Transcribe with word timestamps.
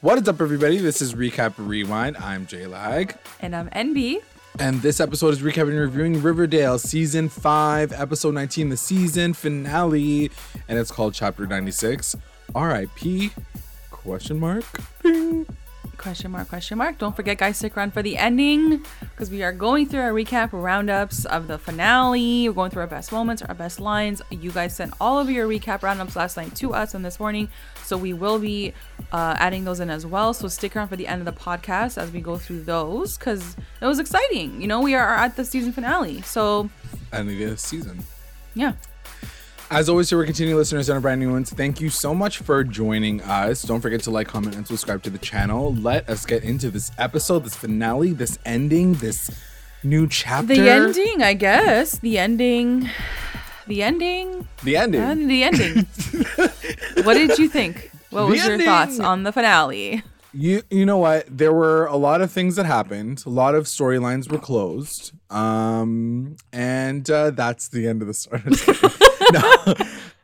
What 0.00 0.16
is 0.22 0.28
up, 0.28 0.40
everybody? 0.40 0.78
This 0.78 1.02
is 1.02 1.14
Recap 1.16 1.54
Rewind. 1.58 2.16
I'm 2.18 2.46
J 2.46 2.68
Lag. 2.68 3.16
And 3.40 3.56
I'm 3.56 3.68
NB. 3.70 4.22
And 4.60 4.80
this 4.80 5.00
episode 5.00 5.30
is 5.30 5.40
recapping 5.40 5.70
and 5.70 5.80
reviewing 5.80 6.22
Riverdale 6.22 6.78
Season 6.78 7.28
5, 7.28 7.92
Episode 7.92 8.34
19, 8.34 8.68
the 8.68 8.76
season 8.76 9.32
finale. 9.34 10.30
And 10.68 10.78
it's 10.78 10.92
called 10.92 11.14
Chapter 11.14 11.48
96. 11.48 12.14
RIP? 12.54 13.32
Question 13.90 14.38
mark? 14.38 14.64
Question 15.98 16.30
mark, 16.30 16.48
question 16.48 16.78
mark. 16.78 16.96
Don't 16.98 17.14
forget, 17.16 17.38
guys, 17.38 17.56
stick 17.56 17.76
around 17.76 17.92
for 17.92 18.02
the 18.02 18.16
ending 18.16 18.84
because 19.00 19.30
we 19.30 19.42
are 19.42 19.52
going 19.52 19.86
through 19.88 20.00
our 20.00 20.12
recap 20.12 20.50
roundups 20.52 21.24
of 21.24 21.48
the 21.48 21.58
finale. 21.58 22.48
We're 22.48 22.54
going 22.54 22.70
through 22.70 22.82
our 22.82 22.86
best 22.86 23.10
moments, 23.10 23.42
our 23.42 23.54
best 23.54 23.80
lines. 23.80 24.22
You 24.30 24.52
guys 24.52 24.76
sent 24.76 24.94
all 25.00 25.18
of 25.18 25.28
your 25.28 25.48
recap 25.48 25.82
roundups 25.82 26.14
last 26.14 26.36
night 26.36 26.54
to 26.56 26.72
us 26.72 26.94
and 26.94 27.04
this 27.04 27.18
morning. 27.18 27.48
So 27.82 27.96
we 27.98 28.12
will 28.12 28.38
be 28.38 28.74
uh, 29.12 29.34
adding 29.38 29.64
those 29.64 29.80
in 29.80 29.90
as 29.90 30.06
well. 30.06 30.32
So 30.32 30.46
stick 30.46 30.76
around 30.76 30.86
for 30.88 30.96
the 30.96 31.08
end 31.08 31.26
of 31.26 31.34
the 31.34 31.38
podcast 31.40 31.98
as 31.98 32.12
we 32.12 32.20
go 32.20 32.36
through 32.38 32.62
those 32.62 33.18
because 33.18 33.56
it 33.80 33.84
was 33.86 33.98
exciting. 33.98 34.60
You 34.60 34.68
know, 34.68 34.80
we 34.80 34.94
are 34.94 35.16
at 35.16 35.34
the 35.34 35.44
season 35.44 35.72
finale. 35.72 36.22
So, 36.22 36.70
End 37.12 37.28
of 37.28 37.36
the 37.36 37.56
season. 37.56 38.04
yeah. 38.54 38.74
As 39.70 39.90
always, 39.90 40.08
to 40.08 40.16
our 40.16 40.24
continuing 40.24 40.56
listeners 40.56 40.88
and 40.88 40.94
our 40.94 41.00
brand 41.00 41.20
new 41.20 41.30
ones, 41.30 41.50
thank 41.50 41.78
you 41.78 41.90
so 41.90 42.14
much 42.14 42.38
for 42.38 42.64
joining 42.64 43.20
us. 43.20 43.62
Don't 43.62 43.82
forget 43.82 44.00
to 44.04 44.10
like, 44.10 44.26
comment, 44.26 44.56
and 44.56 44.66
subscribe 44.66 45.02
to 45.02 45.10
the 45.10 45.18
channel. 45.18 45.74
Let 45.74 46.08
us 46.08 46.24
get 46.24 46.42
into 46.42 46.70
this 46.70 46.90
episode, 46.96 47.44
this 47.44 47.54
finale, 47.54 48.12
this 48.12 48.38
ending, 48.46 48.94
this 48.94 49.30
new 49.84 50.08
chapter. 50.08 50.54
The 50.54 50.70
ending, 50.70 51.22
I 51.22 51.34
guess. 51.34 51.98
The 51.98 52.18
ending. 52.18 52.88
The 53.66 53.82
ending. 53.82 54.48
The 54.64 54.78
ending. 54.78 55.00
And 55.02 55.30
the 55.30 55.42
ending. 55.42 55.86
what 57.04 57.12
did 57.14 57.38
you 57.38 57.50
think? 57.50 57.90
What 58.08 58.22
The 58.22 58.26
was 58.28 58.46
your 58.46 58.58
thoughts 58.62 58.98
on 58.98 59.24
the 59.24 59.32
finale? 59.32 60.02
You 60.32 60.62
you 60.70 60.86
know 60.86 60.98
what? 60.98 61.26
There 61.28 61.52
were 61.52 61.86
a 61.86 61.96
lot 61.96 62.22
of 62.22 62.30
things 62.32 62.56
that 62.56 62.64
happened. 62.64 63.22
A 63.26 63.30
lot 63.30 63.54
of 63.54 63.64
storylines 63.64 64.30
were 64.30 64.38
closed. 64.38 65.12
Um 65.30 66.36
and 66.52 67.08
uh, 67.10 67.30
that's 67.30 67.68
the 67.68 67.86
end 67.86 68.00
of 68.00 68.08
the 68.08 68.14
story. 68.14 68.42
no. 69.32 69.74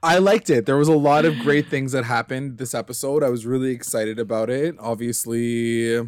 I 0.02 0.18
liked 0.18 0.50
it. 0.50 0.66
There 0.66 0.76
was 0.76 0.88
a 0.88 0.96
lot 0.96 1.24
of 1.24 1.38
great 1.38 1.68
things 1.68 1.92
that 1.92 2.04
happened 2.04 2.58
this 2.58 2.74
episode. 2.74 3.22
I 3.22 3.30
was 3.30 3.46
really 3.46 3.70
excited 3.70 4.18
about 4.18 4.50
it. 4.50 4.76
Obviously, 4.78 6.06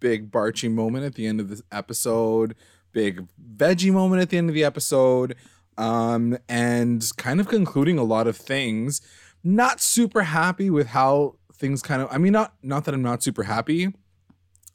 big 0.00 0.30
Barchi 0.30 0.70
moment 0.70 1.04
at 1.04 1.14
the 1.14 1.26
end 1.26 1.40
of 1.40 1.48
this 1.48 1.62
episode, 1.72 2.54
big 2.92 3.26
veggie 3.56 3.92
moment 3.92 4.20
at 4.20 4.28
the 4.28 4.36
end 4.36 4.50
of 4.50 4.54
the 4.54 4.64
episode, 4.64 5.34
um, 5.78 6.36
and 6.46 7.10
kind 7.16 7.40
of 7.40 7.48
concluding 7.48 7.98
a 7.98 8.04
lot 8.04 8.26
of 8.26 8.36
things. 8.36 9.00
Not 9.42 9.80
super 9.80 10.24
happy 10.24 10.68
with 10.68 10.88
how 10.88 11.36
things 11.54 11.80
kind 11.80 12.02
of. 12.02 12.08
I 12.10 12.18
mean, 12.18 12.32
not 12.32 12.54
not 12.62 12.84
that 12.84 12.94
I'm 12.94 13.02
not 13.02 13.22
super 13.22 13.44
happy, 13.44 13.94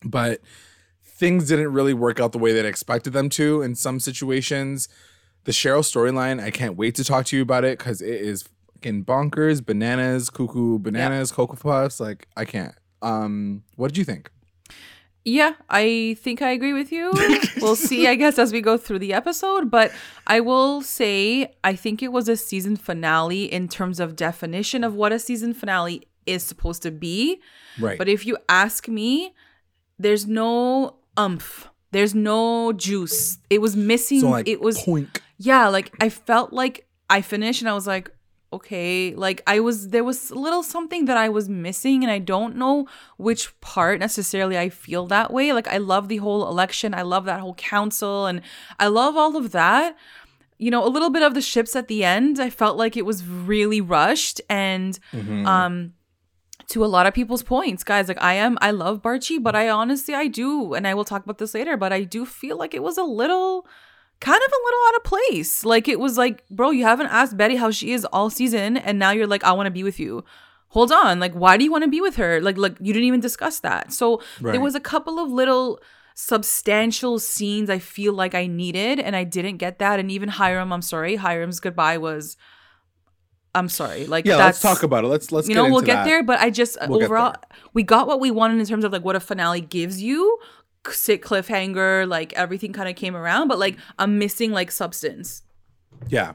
but 0.04 0.42
things 1.04 1.48
didn't 1.48 1.74
really 1.74 1.94
work 1.94 2.20
out 2.20 2.32
the 2.32 2.38
way 2.38 2.54
that 2.54 2.66
I 2.66 2.70
expected 2.70 3.14
them 3.14 3.30
to 3.30 3.62
in 3.62 3.76
some 3.76 4.00
situations. 4.00 4.90
The 5.48 5.54
Cheryl 5.54 5.80
storyline, 5.80 6.44
I 6.44 6.52
can't 6.52 6.76
wait 6.76 6.96
to 6.96 7.06
talk 7.06 7.26
to 7.28 7.38
you 7.38 7.42
about 7.42 7.64
it 7.64 7.78
because 7.78 8.02
it 8.02 8.20
is 8.20 8.44
fucking 8.74 9.06
bonkers, 9.06 9.66
bananas, 9.66 10.30
cuckoo, 10.30 10.78
bananas, 10.78 11.32
cocoa 11.32 11.56
puffs. 11.56 12.02
Like 12.02 12.28
I 12.36 12.44
can't. 12.44 12.76
Um, 13.02 13.64
what 13.78 13.88
did 13.88 13.98
you 13.98 14.04
think? 14.04 14.30
Yeah, 15.24 15.54
I 15.70 16.18
think 16.20 16.42
I 16.42 16.50
agree 16.50 16.74
with 16.74 16.92
you. 16.92 17.14
we'll 17.62 17.78
see, 17.78 18.08
I 18.08 18.16
guess, 18.16 18.38
as 18.38 18.52
we 18.52 18.60
go 18.60 18.78
through 18.78 19.00
the 19.00 19.14
episode. 19.14 19.72
But 19.72 19.94
I 20.26 20.42
will 20.42 20.82
say, 20.82 21.54
I 21.64 21.78
think 21.78 22.04
it 22.04 22.12
was 22.12 22.28
a 22.28 22.36
season 22.36 22.76
finale 22.76 23.46
in 23.46 23.70
terms 23.70 24.02
of 24.02 24.18
definition 24.18 24.84
of 24.84 24.96
what 24.96 25.14
a 25.14 25.20
season 25.20 25.54
finale 25.54 26.10
is 26.26 26.44
supposed 26.44 26.84
to 26.84 26.92
be. 26.92 27.40
Right. 27.80 27.98
But 27.98 28.10
if 28.10 28.26
you 28.26 28.38
ask 28.50 28.90
me, 28.90 29.34
there's 29.98 30.28
no 30.28 30.98
umph. 31.16 31.70
There's 31.92 32.14
no 32.14 32.74
juice. 32.74 33.38
It 33.50 33.62
was 33.62 33.78
missing. 33.78 34.20
so 34.20 34.30
like 34.30 34.46
it 34.46 34.60
was 34.60 34.78
poink. 34.84 35.22
Yeah 35.38 35.68
like 35.68 35.92
i 36.02 36.10
felt 36.10 36.52
like 36.54 36.88
i 37.10 37.22
finished 37.22 37.62
and 37.62 37.70
i 37.70 37.74
was 37.74 37.88
like 37.88 38.10
okay 38.54 39.14
like 39.16 39.42
i 39.46 39.60
was 39.60 39.90
there 39.90 40.04
was 40.04 40.32
a 40.32 40.36
little 40.36 40.64
something 40.64 41.06
that 41.06 41.18
i 41.18 41.28
was 41.28 41.50
missing 41.50 42.02
and 42.04 42.10
i 42.12 42.18
don't 42.18 42.56
know 42.56 42.88
which 43.18 43.60
part 43.60 44.00
necessarily 44.00 44.58
i 44.58 44.70
feel 44.70 45.06
that 45.08 45.32
way. 45.34 45.52
Like 45.52 45.68
i 45.68 45.78
love 45.78 46.08
the 46.08 46.18
whole 46.18 46.48
election. 46.48 46.94
I 46.94 47.02
love 47.02 47.26
that 47.26 47.42
whole 47.42 47.56
council 47.56 48.26
and 48.26 48.42
i 48.80 48.88
love 48.88 49.18
all 49.18 49.36
of 49.36 49.52
that. 49.52 49.98
You 50.58 50.72
know 50.72 50.84
a 50.86 50.90
little 50.96 51.10
bit 51.10 51.24
of 51.24 51.34
the 51.34 51.42
ships 51.42 51.76
at 51.76 51.88
the 51.90 52.04
end 52.06 52.40
i 52.40 52.50
felt 52.50 52.78
like 52.78 52.96
it 52.98 53.06
was 53.06 53.26
really 53.28 53.82
rushed 53.82 54.40
and 54.50 54.98
Mhm. 55.14 55.46
um 55.46 55.94
to 56.70 56.84
a 56.84 56.88
lot 56.96 57.06
of 57.06 57.14
people's 57.14 57.44
points. 57.44 57.84
Guys 57.84 58.08
like 58.08 58.22
i 58.24 58.34
am 58.34 58.58
i 58.62 58.72
love 58.72 59.02
barchi 59.02 59.38
but 59.44 59.56
i 59.56 59.68
honestly 59.70 60.14
i 60.16 60.28
do 60.28 60.74
and 60.74 60.88
i 60.88 60.94
will 60.94 61.06
talk 61.06 61.24
about 61.26 61.38
this 61.38 61.54
later 61.54 61.76
but 61.78 61.92
i 61.94 62.04
do 62.04 62.26
feel 62.26 62.56
like 62.58 62.74
it 62.74 62.82
was 62.82 62.98
a 62.98 63.04
little 63.04 63.68
kind 64.20 64.42
of 64.44 64.52
a 64.52 64.62
little 64.66 64.80
out 64.88 64.96
of 64.96 65.04
place 65.04 65.64
like 65.66 65.88
it 65.88 66.00
was 66.00 66.18
like 66.18 66.48
bro 66.50 66.72
you 66.72 66.84
haven't 66.84 67.08
asked 67.08 67.38
betty 67.38 67.56
how 67.56 67.70
she 67.72 67.92
is 67.92 68.04
all 68.06 68.30
season 68.30 68.76
and 68.78 68.98
now 68.98 69.12
you're 69.12 69.28
like 69.28 69.44
i 69.44 69.52
want 69.52 69.68
to 69.68 69.72
be 69.72 69.84
with 69.84 70.00
you 70.00 70.24
hold 70.70 70.92
on 70.92 71.20
like 71.20 71.34
why 71.34 71.56
do 71.56 71.64
you 71.64 71.72
want 71.72 71.84
to 71.84 71.90
be 71.90 72.02
with 72.02 72.16
her 72.16 72.42
like 72.42 72.58
like 72.58 72.76
you 72.82 72.94
didn't 72.94 73.08
even 73.08 73.20
discuss 73.20 73.60
that 73.60 73.94
so 73.94 74.22
Right. 74.42 74.54
there 74.54 74.62
was 74.62 74.74
a 74.76 74.80
couple 74.80 75.20
of 75.20 75.30
little 75.32 75.80
substantial 76.16 77.20
scenes 77.20 77.70
i 77.70 77.78
feel 77.78 78.12
like 78.12 78.34
i 78.34 78.48
needed 78.48 79.00
and 79.00 79.16
i 79.16 79.24
didn't 79.24 79.58
get 79.58 79.78
that 79.80 80.00
and 80.00 80.10
even 80.12 80.30
hiram 80.30 80.74
i'm 80.74 80.82
sorry 80.82 81.16
hiram's 81.18 81.60
goodbye 81.60 81.98
was 81.98 82.38
i'm 83.54 83.70
sorry 83.70 84.06
like 84.08 84.26
yeah, 84.26 84.38
let's 84.38 84.60
talk 84.62 84.82
about 84.84 85.04
it. 85.04 85.08
Let's 85.08 85.32
let's 85.32 85.48
you 85.48 85.54
get 85.56 85.62
know 85.62 85.70
we'll 85.72 85.82
get 85.82 85.96
that. 85.98 86.06
there 86.06 86.24
but 86.24 86.40
i 86.40 86.50
just 86.50 86.78
We'll 86.88 87.04
overall 87.04 87.36
we 87.74 87.84
got 87.84 88.08
what 88.08 88.20
we 88.20 88.32
wanted 88.32 88.60
in 88.60 88.66
terms 88.66 88.84
of 88.84 88.92
like 88.92 89.04
what 89.06 89.16
a 89.16 89.20
finale 89.20 89.62
gives 89.62 90.02
you 90.02 90.40
sit 90.94 91.22
cliffhanger 91.22 92.08
like 92.08 92.34
everything 92.34 92.74
kind 92.74 92.90
of 92.90 92.96
came 92.96 93.16
around 93.16 93.48
but 93.48 93.60
like 93.60 93.78
i'm 94.00 94.18
missing 94.20 94.52
like 94.52 94.72
substance 94.72 95.44
Yeah. 96.10 96.34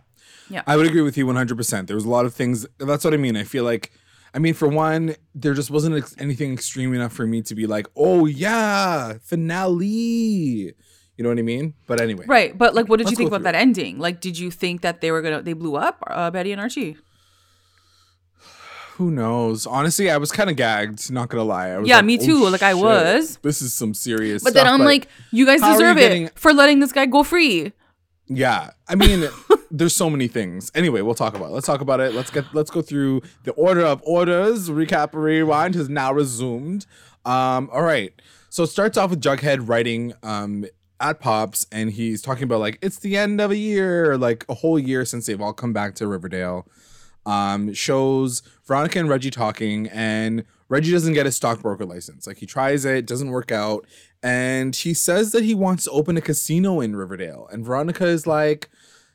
Yeah. 0.51 0.63
I 0.67 0.77
would 0.77 0.87
agree 0.87 1.01
with 1.03 1.17
you 1.17 1.25
100%. 1.25 1.87
There 1.87 1.97
was 1.97 2.05
a 2.05 2.11
lot 2.11 2.27
of 2.27 2.35
things. 2.35 2.67
That's 2.79 3.05
what 3.05 3.15
I 3.15 3.17
mean. 3.17 3.37
I 3.37 3.45
feel 3.45 3.65
like, 3.65 3.91
I 4.35 4.39
mean, 4.39 4.53
for 4.53 4.69
one, 4.69 5.15
there 5.35 5.55
just 5.55 5.71
wasn't 5.71 5.97
ex- 5.97 6.15
anything 6.19 6.53
extreme 6.53 6.93
enough 6.93 7.13
for 7.13 7.27
me 7.27 7.41
to 7.43 7.55
be 7.55 7.67
like, 7.67 7.87
oh, 7.97 8.27
yeah, 8.27 9.15
finale. 9.23 10.75
You 11.17 11.23
know 11.23 11.29
what 11.29 11.39
I 11.39 11.43
mean? 11.43 11.75
But 11.87 12.01
anyway. 12.01 12.25
right 12.27 12.57
but 12.57 12.75
like 12.75 12.89
what 12.89 12.97
did 12.99 13.05
Let's 13.05 13.13
you 13.13 13.17
think 13.17 13.29
about 13.29 13.43
that 13.45 13.55
ending 13.55 13.99
like 13.99 14.21
did 14.21 14.37
you 14.39 14.51
think 14.51 14.81
that 14.81 15.01
they 15.01 15.11
were 15.13 15.23
gonna 15.23 15.43
they 15.43 15.53
blew 15.53 15.77
up 15.77 16.03
uh, 16.07 16.31
betty 16.31 16.51
and 16.53 16.61
archie 16.61 16.97
Who 18.97 19.11
knows? 19.11 19.67
Honestly, 19.67 20.11
I 20.11 20.17
was 20.19 20.31
kind 20.33 20.51
of 20.51 20.57
gagged, 20.57 21.11
not 21.11 21.31
to 21.31 21.43
lie. 21.43 21.69
I 21.71 21.79
was 21.79 21.89
Yeah, 21.89 21.97
like, 21.97 22.05
me 22.05 22.19
oh, 22.21 22.25
too, 22.25 22.49
like, 22.49 22.63
I 22.63 22.73
shit, 22.73 22.83
was. 22.83 23.37
This 23.43 23.63
is 23.63 23.73
some 23.75 23.95
serious 23.95 24.43
but 24.45 24.55
then 24.55 24.67
i'm 24.67 24.81
like 24.83 25.09
you 25.31 25.47
guys 25.47 25.63
are 25.63 25.73
you 25.73 25.79
deserve 25.79 25.97
getting- 25.97 26.27
it 26.27 26.39
for 26.39 26.53
letting 26.53 26.81
this 26.81 26.93
guy 26.93 27.07
go 27.07 27.23
free 27.23 27.73
Yeah, 28.29 28.71
I 28.89 28.95
mean, 28.95 29.29
there's 29.71 29.95
so 29.95 30.09
many 30.09 30.29
things. 30.29 30.71
Anyway, 30.75 31.01
we'll 31.03 31.15
talk 31.15 31.35
about 31.35 31.47
it. 31.51 31.53
Let's 31.53 31.67
talk 31.67 31.81
about 31.81 32.01
it. 32.01 32.15
Let's 32.15 32.31
get 32.31 32.45
let's 32.55 32.71
go 32.71 32.81
through 32.81 33.23
the 33.45 33.53
order 33.53 33.83
of 33.85 34.01
orders. 34.07 34.71
Recap 34.71 35.11
rewind 35.13 35.75
has 35.75 35.89
now 35.89 36.13
resumed. 36.13 36.87
Um, 37.25 37.69
all 37.73 37.83
right. 37.83 38.13
So 38.49 38.63
it 38.63 38.69
starts 38.69 38.97
off 38.97 39.11
with 39.11 39.21
Jughead 39.21 39.69
writing 39.69 40.13
um 40.23 40.65
at 41.01 41.19
Pops, 41.21 41.67
and 41.73 41.91
he's 41.91 42.23
talking 42.23 42.45
about 42.45 42.61
like 42.61 42.79
it's 42.81 43.01
the 43.01 43.17
end 43.17 43.41
of 43.41 43.51
a 43.51 43.57
year, 43.57 44.17
like 44.17 44.45
a 44.49 44.55
whole 44.55 44.79
year 44.79 45.05
since 45.05 45.27
they've 45.27 45.41
all 45.41 45.53
come 45.53 45.73
back 45.73 45.95
to 45.97 46.07
Riverdale. 46.07 46.67
Um, 47.25 47.73
shows 47.73 48.43
Veronica 48.67 48.99
and 48.99 49.09
Reggie 49.09 49.31
talking, 49.31 49.89
and 49.89 50.45
Reggie 50.69 50.91
doesn't 50.91 51.15
get 51.15 51.25
his 51.27 51.37
stockbroker 51.37 51.85
license. 51.85 52.27
Like 52.27 52.39
he 52.39 52.47
tries 52.47 52.85
it, 52.85 53.07
doesn't 53.07 53.31
work 53.31 53.53
out, 53.53 53.87
and 54.23 54.75
he 54.75 54.93
says 54.93 55.31
that 55.33 55.45
he 55.45 55.55
wants 55.55 55.85
to 55.85 55.91
open 55.93 56.17
a 56.17 56.21
casino 56.21 56.81
in 56.81 56.97
Riverdale. 56.97 57.49
And 57.53 57.65
Veronica 57.65 58.07
is 58.07 58.27
like, 58.27 58.71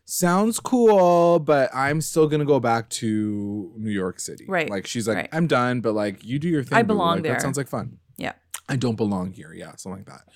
"Sounds 0.06 0.59
cool, 0.62 1.40
but 1.40 1.69
I'm 1.73 2.00
still 2.00 2.28
gonna 2.28 2.46
go 2.46 2.59
back 2.62 2.88
to 2.91 3.73
New 3.75 3.91
York 3.91 4.19
City." 4.22 4.46
Right, 4.47 4.69
Like 4.69 4.88
she's 4.88 5.07
like, 5.07 5.17
right. 5.17 5.29
"I'm 5.34 5.47
done, 5.47 5.81
but 5.81 5.94
like 5.94 6.23
you 6.23 6.40
do 6.40 6.47
your 6.47 6.63
thing. 6.63 6.78
I 6.78 6.84
boo. 6.84 6.88
belong 6.94 7.16
Like, 7.17 7.23
there. 7.23 7.34
That 7.34 7.41
sounds 7.41 7.57
like 7.57 7.67
fun." 7.67 7.97
yeah 8.17 8.34
I 8.70 8.76
don't 8.78 8.96
belong 8.96 9.34
here. 9.34 9.53
Yeah, 9.53 9.76
something 9.76 10.05
like 10.05 10.05
that. 10.08 10.29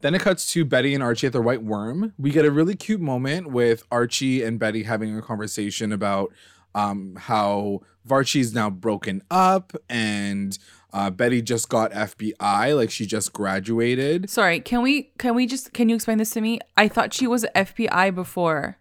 Then 0.00 0.14
it 0.14 0.22
cuts 0.22 0.50
to 0.52 0.64
Betty 0.64 0.94
and 0.94 1.02
Archie 1.02 1.26
at 1.26 1.34
the 1.34 1.42
White 1.42 1.62
Worm. 1.62 2.14
We 2.18 2.30
get 2.30 2.46
a 2.46 2.50
really 2.50 2.74
cute 2.74 3.00
moment 3.02 3.50
with 3.50 3.82
Archie 3.90 4.42
and 4.42 4.58
Betty 4.58 4.84
having 4.84 5.16
a 5.16 5.20
conversation 5.20 5.92
about 5.92 6.32
um, 6.74 7.16
how 7.18 7.80
Varchi's 8.08 8.54
now 8.54 8.70
broken 8.70 9.22
up 9.30 9.72
and 9.88 10.58
uh, 10.92 11.10
Betty 11.10 11.40
just 11.42 11.68
got 11.68 11.92
FBI, 11.92 12.76
like 12.76 12.90
she 12.90 13.06
just 13.06 13.32
graduated. 13.32 14.28
sorry 14.30 14.58
can 14.60 14.82
we 14.82 15.12
can 15.18 15.34
we 15.34 15.46
just 15.46 15.72
can 15.72 15.88
you 15.88 15.94
explain 15.94 16.18
this 16.18 16.30
to 16.30 16.40
me 16.40 16.58
i 16.76 16.88
thought 16.88 17.14
she 17.14 17.26
was 17.28 17.44
fbi 17.54 18.12
before 18.14 18.76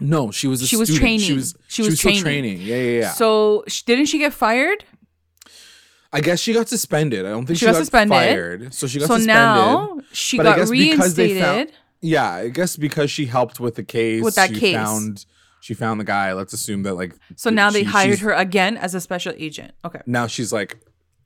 No, 0.00 0.32
she 0.32 0.48
was 0.48 0.60
a 0.62 0.66
She 0.66 0.76
was 0.76 0.88
student. 0.88 1.20
She 1.20 1.26
training. 1.26 1.36
was 1.36 1.54
She 1.68 1.82
was 1.82 1.98
still 1.98 2.10
training. 2.10 2.22
training. 2.24 2.60
Yeah, 2.62 2.76
yeah, 2.76 3.00
yeah. 3.02 3.10
so 3.12 3.62
sh- 3.68 3.82
didn't 3.82 4.06
she 4.06 4.18
get 4.18 4.32
fired 4.32 4.84
I 6.12 6.20
guess 6.20 6.40
she 6.40 6.52
got 6.52 6.68
suspended. 6.68 7.24
I 7.24 7.30
don't 7.30 7.46
think 7.46 7.56
She 7.58 7.60
she, 7.60 7.66
got 7.66 7.72
got, 7.72 7.78
suspended. 7.78 8.16
fired. 8.18 8.74
So 8.74 8.86
she 8.86 8.98
got 8.98 9.08
so 9.08 9.16
suspended. 9.16 9.34
now 9.34 10.00
she 10.12 10.36
But 10.36 10.46
I 10.46 10.50
got 10.50 10.56
guess 10.58 10.70
because 10.70 11.14
they 11.14 11.22
reinstated 11.28 11.42
found- 11.42 11.72
Yeah, 12.02 12.30
I 12.30 12.48
guess 12.48 12.76
because 12.76 13.10
she 13.10 13.26
helped 13.26 13.60
with 13.60 13.76
the 13.76 13.84
case. 13.84 14.22
With 14.22 14.34
that 14.34 14.50
she 14.50 14.60
case. 14.60 14.74
Found, 14.76 15.24
she 15.62 15.74
found 15.74 16.00
the 16.00 16.04
guy. 16.04 16.32
Let's 16.34 16.52
assume 16.52 16.82
that 16.82 16.94
like. 16.94 17.14
so 17.36 17.48
now 17.50 17.70
they 17.70 17.84
she- 17.84 17.90
hired 17.90 18.18
her 18.18 18.32
again 18.32 18.76
as 18.76 18.94
a 18.94 19.00
special 19.00 19.32
agent 19.36 19.72
okay 19.84 20.00
Now 20.06 20.26
she's 20.26 20.52
like 20.52 20.80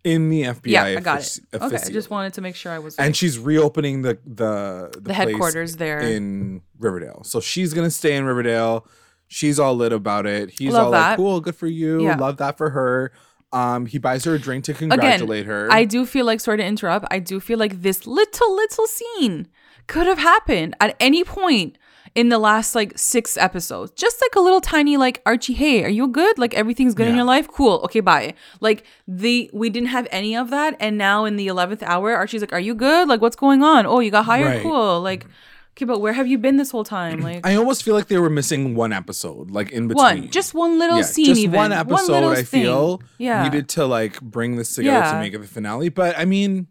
in 0.05 0.29
the 0.29 0.43
FBI. 0.43 0.61
Yeah, 0.67 0.83
I 0.85 1.01
got 1.01 1.21
it. 1.27 1.41
Okay, 1.53 1.77
I 1.85 1.91
just 1.91 2.11
wanted 2.11 2.35
to 2.35 2.41
make 2.41 2.55
sure 2.55 2.71
I 2.71 2.79
was. 2.79 2.95
and 2.97 3.17
she's 3.17 3.39
reopening 3.39 4.03
the 4.03 4.19
the 4.25 4.91
the, 4.93 5.01
The 5.01 5.15
headquarters 5.15 5.77
there. 5.77 5.99
in 5.99 6.61
Riverdale. 6.79 7.23
So 7.25 7.41
she's 7.41 7.75
gonna 7.75 7.91
stay 7.91 8.15
in 8.15 8.25
Riverdale. 8.25 8.87
She's 9.29 9.59
all 9.59 9.75
lit 9.75 9.93
about 9.93 10.27
it. 10.27 10.51
He's 10.51 10.73
Love 10.75 10.85
all 10.85 10.91
like, 10.93 11.17
"Cool, 11.17 11.41
good 11.41 11.57
for 11.57 11.67
you. 11.67 12.05
Yeah. 12.05 12.17
Love 12.17 12.37
that 12.37 12.57
for 12.57 12.71
her." 12.71 13.11
Um, 13.53 13.87
he 13.87 13.99
buys 13.99 14.25
her 14.25 14.35
a 14.35 14.39
drink 14.39 14.65
to 14.65 14.75
congratulate 14.75 15.47
her. 15.47 15.69
I 15.73 15.85
do 15.85 16.05
feel 16.05 16.27
like, 16.27 16.41
sorry 16.41 16.59
to 16.59 16.65
interrupt, 16.65 17.07
I 17.11 17.21
do 17.21 17.41
feel 17.41 17.59
like 17.59 17.81
this 17.81 18.07
little, 18.07 18.55
little 18.55 18.87
scene 18.87 19.49
could 19.87 20.07
have 20.07 20.19
happened 20.19 20.75
at 20.81 20.95
any 21.01 21.25
point 21.25 21.79
in 22.17 22.31
the 22.31 22.39
last 22.39 22.75
like 22.75 22.99
six 22.99 23.37
episodes. 23.37 23.93
Just 23.93 24.21
like 24.23 24.35
a 24.35 24.41
little 24.41 24.63
tiny, 24.63 24.97
like, 24.97 25.21
Archie, 25.27 25.53
hey, 25.53 25.85
are 25.85 25.91
you 25.91 26.09
good? 26.09 26.39
Like, 26.39 26.55
everything's 26.55 26.95
good 26.95 27.07
in 27.07 27.15
your 27.15 27.27
life? 27.27 27.47
Cool. 27.47 27.83
Okay, 27.85 28.01
bye. 28.01 28.35
Like, 28.61 28.85
the, 29.07 29.51
we 29.53 29.69
didn't 29.69 29.91
have 29.91 30.09
any 30.11 30.35
of 30.35 30.49
that. 30.49 30.77
And 30.81 30.97
now 30.97 31.27
in 31.27 31.37
the 31.37 31.47
11th 31.47 31.83
hour, 31.83 32.17
Archie's 32.17 32.41
like, 32.41 32.55
are 32.55 32.61
you 32.61 32.75
good? 32.75 33.07
Like, 33.07 33.21
what's 33.21 33.37
going 33.37 33.63
on? 33.63 33.85
Oh, 33.85 34.01
you 34.01 34.11
got 34.11 34.25
hired? 34.25 34.47
Right. 34.47 34.63
Cool. 34.63 35.03
Like, 35.03 35.27
okay, 35.73 35.85
but 35.85 36.01
where 36.01 36.15
have 36.15 36.27
you 36.27 36.39
been 36.39 36.57
this 36.57 36.71
whole 36.71 36.85
time? 36.85 37.21
Like, 37.21 37.47
I 37.47 37.55
almost 37.55 37.83
feel 37.83 37.95
like 37.95 38.09
they 38.09 38.19
were 38.19 38.31
missing 38.31 38.75
one 38.75 38.95
episode, 38.95 39.51
like 39.51 39.71
in 39.71 39.87
between. 39.87 40.03
one, 40.23 40.31
just 40.31 40.55
one 40.55 40.79
little 40.79 40.97
yeah, 40.97 41.03
scene, 41.03 41.27
just 41.27 41.41
even. 41.43 41.55
one 41.55 41.73
episode. 41.73 42.13
little 42.13 42.31
I 42.31 42.37
thing. 42.37 42.63
feel 42.63 43.03
yeah. 43.19 43.43
needed 43.43 43.69
to 43.71 43.85
like 43.85 44.23
bring 44.23 44.57
this 44.57 44.75
together 44.75 45.13
to 45.13 45.21
make 45.21 45.35
it 45.35 45.39
the 45.39 45.47
finale. 45.47 45.91
But 45.91 46.19
I 46.19 46.25
mean, 46.25 46.69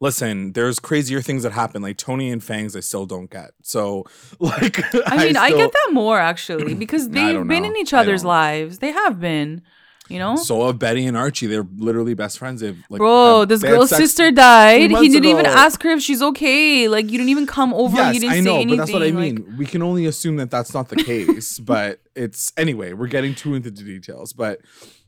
listen, 0.00 0.52
there's 0.54 0.78
crazier 0.78 1.20
things 1.20 1.42
that 1.42 1.52
happen. 1.52 1.82
Like 1.82 1.96
Tony 1.98 2.30
and 2.30 2.42
Fangs, 2.42 2.74
I 2.74 2.80
still 2.80 3.06
don't 3.06 3.30
get. 3.30 3.50
So 3.62 4.04
like, 4.40 4.78
I 5.06 5.24
mean, 5.26 5.36
I, 5.36 5.48
still- 5.48 5.58
get 5.58 5.72
that 5.72 5.90
more 5.92 6.18
actually 6.18 6.74
because 6.84 7.08
they've 7.10 7.46
been 7.46 7.62
know. 7.62 7.68
in 7.70 7.76
each 7.76 7.92
other's 7.92 8.24
lives. 8.24 8.78
They 8.78 8.92
have 8.92 9.20
been, 9.20 9.62
you 10.08 10.18
know. 10.18 10.36
So 10.36 10.66
have 10.66 10.78
Betty 10.78 11.06
and 11.06 11.16
Archie. 11.16 11.46
They're 11.46 11.66
literally 11.76 12.14
best 12.14 12.38
friends. 12.38 12.60
They've 12.62 12.82
like, 12.88 12.98
Bro, 12.98 13.40
had- 13.40 13.48
this 13.50 13.62
girl's 13.62 13.90
sister 13.90 14.30
died. 14.32 14.90
He 14.90 15.08
didn't 15.08 15.24
even 15.26 15.46
ask 15.46 15.82
her 15.82 15.90
if 15.90 16.02
she's 16.02 16.22
okay. 16.22 16.88
Like 16.88 17.04
you 17.06 17.18
didn't 17.18 17.28
even 17.28 17.46
come 17.46 17.72
over. 17.74 17.96
Yes, 17.96 18.14
you 18.14 18.20
didn't 18.20 18.32
I 18.32 18.36
say 18.38 18.44
know, 18.44 18.54
anything. 18.56 18.68
but 18.70 18.76
that's 18.78 18.92
what 18.92 19.02
I 19.02 19.06
Like, 19.10 19.14
mean. 19.14 19.56
we 19.58 19.66
can 19.66 19.82
only 19.82 20.06
assume 20.06 20.36
that 20.36 20.50
that's 20.50 20.72
not 20.74 20.88
the 20.88 20.96
case, 20.96 21.58
but 21.60 22.00
it's 22.16 22.52
anyway. 22.56 22.92
We're 22.94 23.06
getting 23.08 23.34
too 23.34 23.54
into 23.54 23.70
the 23.70 23.82
details, 23.84 24.32
but 24.32 24.60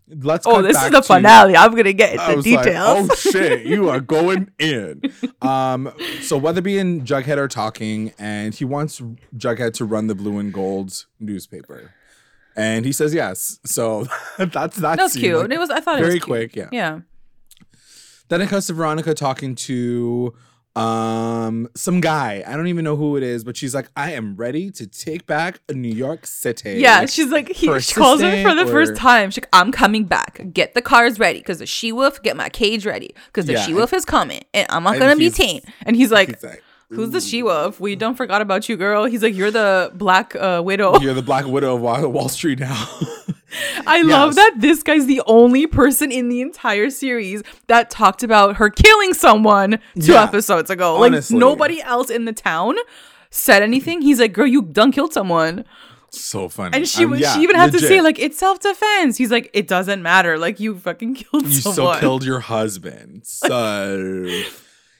let's. 0.08 0.46
oh, 0.46 0.62
this 0.62 0.76
is 0.76 0.90
the 0.90 1.00
to- 1.00 1.06
finale. 1.06 1.56
I'm 1.56 1.74
gonna 1.74 1.92
get 1.92 2.12
into 2.12 2.36
was 2.36 2.46
like, 2.46 2.64
details. 2.64 3.10
oh 3.10 3.14
shit, 3.14 3.66
you 3.66 3.88
are 3.88 4.00
going 4.00 4.50
in. 4.58 5.02
Um, 5.40 5.92
so 6.20 6.38
Weatherby 6.38 6.78
and 6.78 7.02
Jughead 7.06 7.36
are 7.38 7.48
talking, 7.48 8.12
and 8.18 8.54
he 8.54 8.64
wants 8.64 9.00
Jughead 9.36 9.74
to 9.74 9.84
run 9.84 10.06
the 10.06 10.14
Blue 10.14 10.38
and 10.38 10.52
Gold 10.52 11.06
newspaper, 11.20 11.92
and 12.56 12.84
he 12.84 12.92
says 12.92 13.14
yes. 13.14 13.58
So 13.64 14.06
that's 14.38 14.76
that. 14.76 14.96
that 14.96 14.98
was 14.98 15.12
scene, 15.12 15.22
cute. 15.22 15.38
like, 15.40 15.50
it 15.50 15.58
was. 15.58 15.70
I 15.70 15.80
thought 15.80 15.98
it 16.00 16.04
was 16.04 16.14
cute. 16.14 16.22
quick. 16.24 16.56
Yeah. 16.56 16.68
Yeah. 16.72 17.00
Then 18.28 18.40
it 18.40 18.48
cuts 18.48 18.68
to 18.68 18.72
Veronica 18.72 19.14
talking 19.14 19.54
to 19.56 20.32
um 20.74 21.68
some 21.74 22.00
guy. 22.00 22.42
I 22.46 22.56
don't 22.56 22.68
even 22.68 22.84
know 22.84 22.96
who 22.96 23.16
it 23.16 23.22
is, 23.22 23.44
but 23.44 23.56
she's 23.56 23.74
like, 23.74 23.90
I 23.96 24.12
am 24.12 24.36
ready 24.36 24.70
to 24.72 24.86
take 24.86 25.26
back 25.26 25.60
a 25.68 25.74
New 25.74 25.92
York 25.92 26.26
City. 26.26 26.74
Yeah, 26.80 27.04
she's 27.06 27.30
like 27.30 27.48
he 27.48 27.78
she 27.80 27.94
calls 27.94 28.20
him 28.20 28.30
for 28.42 28.54
the 28.54 28.62
assistant 28.62 28.70
first 28.70 28.96
time. 28.96 29.30
She's 29.30 29.44
like, 29.44 29.48
"I'm 29.52 29.70
coming 29.70 30.04
back. 30.04 30.40
Get 30.52 30.74
the 30.74 30.82
cars 30.82 31.18
ready 31.18 31.40
because 31.40 31.58
the 31.58 31.66
she 31.66 31.92
wolf. 31.92 32.22
Get 32.22 32.36
my 32.36 32.48
cage 32.48 32.86
ready 32.86 33.14
because 33.26 33.46
the 33.46 33.52
Yeah, 33.52 33.66
she 33.66 33.74
wolf 33.74 33.92
is 33.92 34.04
coming, 34.04 34.42
and 34.54 34.66
I'm 34.70 34.84
not 34.84 34.94
and 34.94 35.00
gonna 35.02 35.16
be 35.16 35.30
tamed." 35.30 35.64
And 35.84 35.94
he's 35.94 36.10
like, 36.10 36.28
He's 36.28 36.42
like, 36.44 36.62
"Who's 36.94 37.10
the 37.10 37.20
she 37.20 37.42
wolf? 37.42 37.80
We 37.80 37.96
don't 37.96 38.14
forgot 38.16 38.40
about 38.42 38.68
you, 38.68 38.76
girl." 38.76 39.04
He's 39.06 39.22
like, 39.22 39.34
"You're 39.34 39.50
the 39.50 39.90
Black 39.94 40.34
uh, 40.36 40.62
Widow." 40.64 40.98
You're 41.00 41.14
the 41.14 41.22
Black 41.22 41.46
Widow 41.46 41.74
of 41.76 41.80
Wall 41.80 42.08
Wall 42.08 42.28
Street 42.28 42.60
now. 42.60 42.88
I 43.86 44.00
love 44.02 44.34
that 44.36 44.54
this 44.58 44.82
guy's 44.82 45.04
the 45.06 45.20
only 45.26 45.66
person 45.66 46.10
in 46.10 46.28
the 46.30 46.40
entire 46.40 46.88
series 46.88 47.42
that 47.66 47.90
talked 47.90 48.22
about 48.22 48.56
her 48.56 48.70
killing 48.70 49.12
someone 49.12 49.78
two 50.00 50.12
Yeah, 50.12 50.22
episodes 50.24 50.70
ago. 50.70 51.02
honestly. 51.04 51.34
Like 51.36 51.40
nobody 51.40 51.82
else 51.82 52.08
in 52.08 52.24
the 52.24 52.32
town 52.32 52.76
said 53.30 53.62
anything. 53.62 54.00
He's 54.00 54.18
like, 54.20 54.32
"Girl, 54.32 54.46
you 54.46 54.62
done 54.62 54.90
killed 54.90 55.12
someone," 55.12 55.64
so 56.08 56.48
funny. 56.48 56.76
and 56.78 56.88
she 56.88 57.04
Um, 57.04 57.14
yeah, 57.16 57.34
she 57.34 57.40
even 57.42 57.56
had 57.56 57.72
to 57.72 57.78
say 57.78 58.00
like, 58.00 58.18
"It's 58.18 58.38
self 58.38 58.60
defense." 58.60 59.18
He's 59.18 59.30
like, 59.30 59.50
"It 59.52 59.68
doesn't 59.68 60.02
matter. 60.02 60.38
Like 60.38 60.58
you 60.58 60.78
fucking 60.78 61.14
killed 61.14 61.44
you 61.44 61.52
someone." 61.52 61.74
still 61.96 62.00
killed 62.00 62.24
your 62.24 62.40
husband. 62.40 63.22
So 63.26 64.26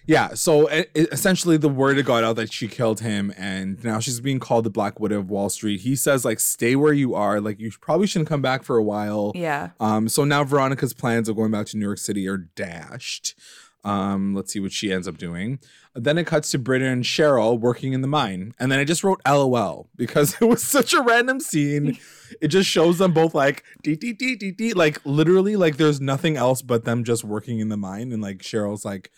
yeah, 0.07 0.35
so 0.35 0.67
it, 0.67 0.91
it- 0.95 1.09
essentially 1.13 1.57
the 1.57 1.69
word 1.69 2.05
got 2.05 2.25
out 2.25 2.37
that 2.37 2.53
she 2.53 2.69
killed 2.69 3.01
him, 3.01 3.33
and 3.37 3.83
now 3.85 3.99
she's 4.01 4.21
being 4.21 4.41
called 4.41 4.65
the 4.65 4.71
Black 4.71 4.99
Widow 4.99 5.19
of 5.21 5.31
Wall 5.31 5.49
Street. 5.49 5.81
He 5.83 5.95
says 5.97 6.25
like, 6.25 6.41
stay 6.41 6.75
where 6.77 6.93
you 6.93 7.15
are. 7.15 7.41
Like 7.41 7.61
you 7.61 7.71
probably 7.81 8.07
shouldn't 8.07 8.29
come 8.29 8.43
back 8.43 8.63
for 8.65 8.77
a 8.77 8.83
while. 8.83 9.33
Yeah. 9.35 9.71
Um. 9.81 10.09
So 10.09 10.25
now 10.25 10.45
Veronica's 10.45 10.93
plans 10.93 11.29
of 11.29 11.37
going 11.37 11.51
back 11.53 11.67
to 11.67 11.77
New 11.77 11.87
York 11.87 11.99
City 11.99 12.27
are 12.29 12.37
dashed. 12.39 13.35
Um. 13.85 14.35
Let's 14.35 14.53
see 14.53 14.61
what 14.61 14.73
she 14.73 14.93
ends 14.93 15.07
up 15.09 15.19
doing. 15.19 15.59
Then 15.95 16.17
it 16.17 16.27
cuts 16.27 16.51
to 16.53 16.59
Britta 16.59 16.87
and 16.87 17.05
Cheryl 17.05 17.61
working 17.61 17.93
in 17.93 18.01
the 18.01 18.09
mine, 18.09 18.55
and 18.59 18.73
then 18.73 18.79
I 18.79 18.85
just 18.85 19.05
wrote 19.05 19.21
LOL 19.29 19.89
because 19.95 20.35
it 20.41 20.45
was 20.47 20.63
such 20.65 20.95
a 20.95 21.03
random 21.03 21.39
scene. 21.39 21.99
It 22.41 22.49
just 22.49 22.69
shows 22.69 22.97
them 22.99 23.13
both 23.13 23.35
like 23.35 23.63
dee 23.83 23.97
dee 23.97 24.15
dee 24.15 24.35
dee 24.37 24.53
dee, 24.53 24.73
like 24.73 25.01
literally 25.05 25.55
like 25.57 25.77
there's 25.77 26.01
nothing 26.01 26.37
else 26.37 26.63
but 26.63 26.85
them 26.85 27.05
just 27.05 27.25
working 27.25 27.59
in 27.61 27.69
the 27.69 27.77
mine, 27.77 28.11
and 28.13 28.23
like 28.23 28.39
Cheryl's 28.39 28.85
like 28.87 29.11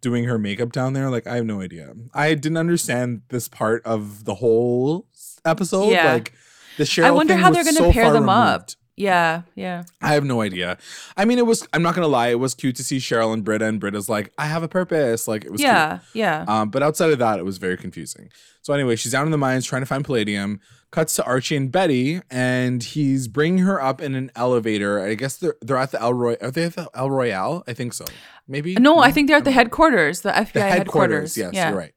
doing 0.00 0.24
her 0.24 0.38
makeup 0.38 0.72
down 0.72 0.92
there. 0.92 1.10
Like 1.10 1.26
I 1.26 1.36
have 1.36 1.46
no 1.46 1.60
idea. 1.60 1.92
I 2.14 2.34
didn't 2.34 2.58
understand 2.58 3.22
this 3.28 3.48
part 3.48 3.84
of 3.84 4.24
the 4.24 4.34
whole 4.34 5.06
episode. 5.44 5.90
Yeah. 5.90 6.14
Like 6.14 6.32
the 6.76 6.84
Cheryl. 6.84 7.04
I 7.04 7.10
wonder 7.10 7.36
how 7.36 7.50
they're 7.50 7.64
gonna 7.64 7.76
so 7.76 7.92
pair 7.92 8.12
them 8.12 8.28
up. 8.28 8.70
Yeah, 8.96 9.42
yeah. 9.54 9.84
I 10.00 10.14
have 10.14 10.24
no 10.24 10.40
idea. 10.40 10.78
I 11.18 11.26
mean, 11.26 11.38
it 11.38 11.44
was. 11.44 11.68
I'm 11.74 11.82
not 11.82 11.94
gonna 11.94 12.08
lie. 12.08 12.28
It 12.28 12.40
was 12.40 12.54
cute 12.54 12.76
to 12.76 12.84
see 12.84 12.96
Cheryl 12.96 13.34
and 13.34 13.44
Britta, 13.44 13.66
and 13.66 13.78
Britta's 13.78 14.08
like, 14.08 14.32
"I 14.38 14.46
have 14.46 14.62
a 14.62 14.68
purpose." 14.68 15.28
Like 15.28 15.44
it 15.44 15.52
was. 15.52 15.60
Yeah, 15.60 15.98
yeah. 16.14 16.46
Um, 16.48 16.70
but 16.70 16.82
outside 16.82 17.10
of 17.10 17.18
that, 17.18 17.38
it 17.38 17.44
was 17.44 17.58
very 17.58 17.76
confusing. 17.76 18.30
So 18.62 18.72
anyway, 18.72 18.96
she's 18.96 19.12
down 19.12 19.26
in 19.26 19.32
the 19.32 19.38
mines 19.38 19.66
trying 19.66 19.82
to 19.82 19.86
find 19.86 20.02
palladium. 20.02 20.60
Cuts 20.96 21.14
to 21.16 21.24
Archie 21.24 21.56
and 21.56 21.70
Betty, 21.70 22.22
and 22.30 22.82
he's 22.82 23.28
bringing 23.28 23.58
her 23.66 23.78
up 23.82 24.00
in 24.00 24.14
an 24.14 24.30
elevator. 24.34 24.98
I 24.98 25.12
guess 25.12 25.36
they're 25.36 25.54
they're 25.60 25.76
at 25.76 25.90
the 25.90 26.00
El 26.00 26.14
Roy. 26.14 26.38
Are 26.40 26.50
they 26.50 26.64
at 26.64 26.74
the 26.74 26.88
El 26.94 27.10
Royale? 27.10 27.62
I 27.68 27.74
think 27.74 27.92
so. 27.92 28.06
Maybe. 28.48 28.76
no, 28.76 29.00
I 29.00 29.12
think 29.12 29.28
they're 29.28 29.36
at 29.36 29.44
the 29.44 29.50
headquarters, 29.50 30.22
the 30.22 30.30
FBI 30.30 30.52
the 30.54 30.62
headquarters. 30.62 31.34
headquarters. 31.34 31.36
Yes, 31.36 31.50
yeah. 31.52 31.68
you're 31.68 31.78
right. 31.78 31.92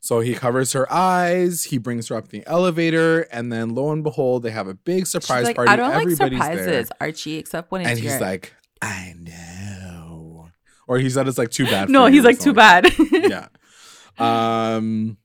So 0.00 0.20
he 0.20 0.34
covers 0.34 0.74
her 0.74 0.86
eyes. 0.92 1.64
He 1.64 1.78
brings 1.78 2.08
her 2.08 2.16
up 2.16 2.28
the 2.28 2.46
elevator, 2.46 3.22
and 3.32 3.50
then 3.50 3.74
lo 3.74 3.90
and 3.90 4.04
behold, 4.04 4.42
they 4.42 4.50
have 4.50 4.68
a 4.68 4.74
big 4.74 5.06
surprise 5.06 5.44
like, 5.44 5.56
party. 5.56 5.70
I 5.70 5.76
don't 5.76 5.88
like 5.88 6.02
Everybody's 6.02 6.38
surprises, 6.38 6.66
there. 6.66 6.84
Archie, 7.00 7.36
except 7.36 7.72
when 7.72 7.80
it's 7.80 7.88
and 7.88 7.98
he's 7.98 8.10
your- 8.10 8.20
like, 8.20 8.54
I 8.82 9.14
know. 9.16 10.50
Or 10.86 10.98
he 10.98 11.08
said 11.08 11.26
it's 11.26 11.38
like 11.38 11.52
too 11.52 11.64
bad. 11.64 11.88
No, 11.88 12.04
for 12.04 12.10
he's 12.10 12.22
like, 12.22 12.38
too 12.38 12.52
bad. 12.52 12.92
yeah. 13.12 13.48
Um, 14.18 15.16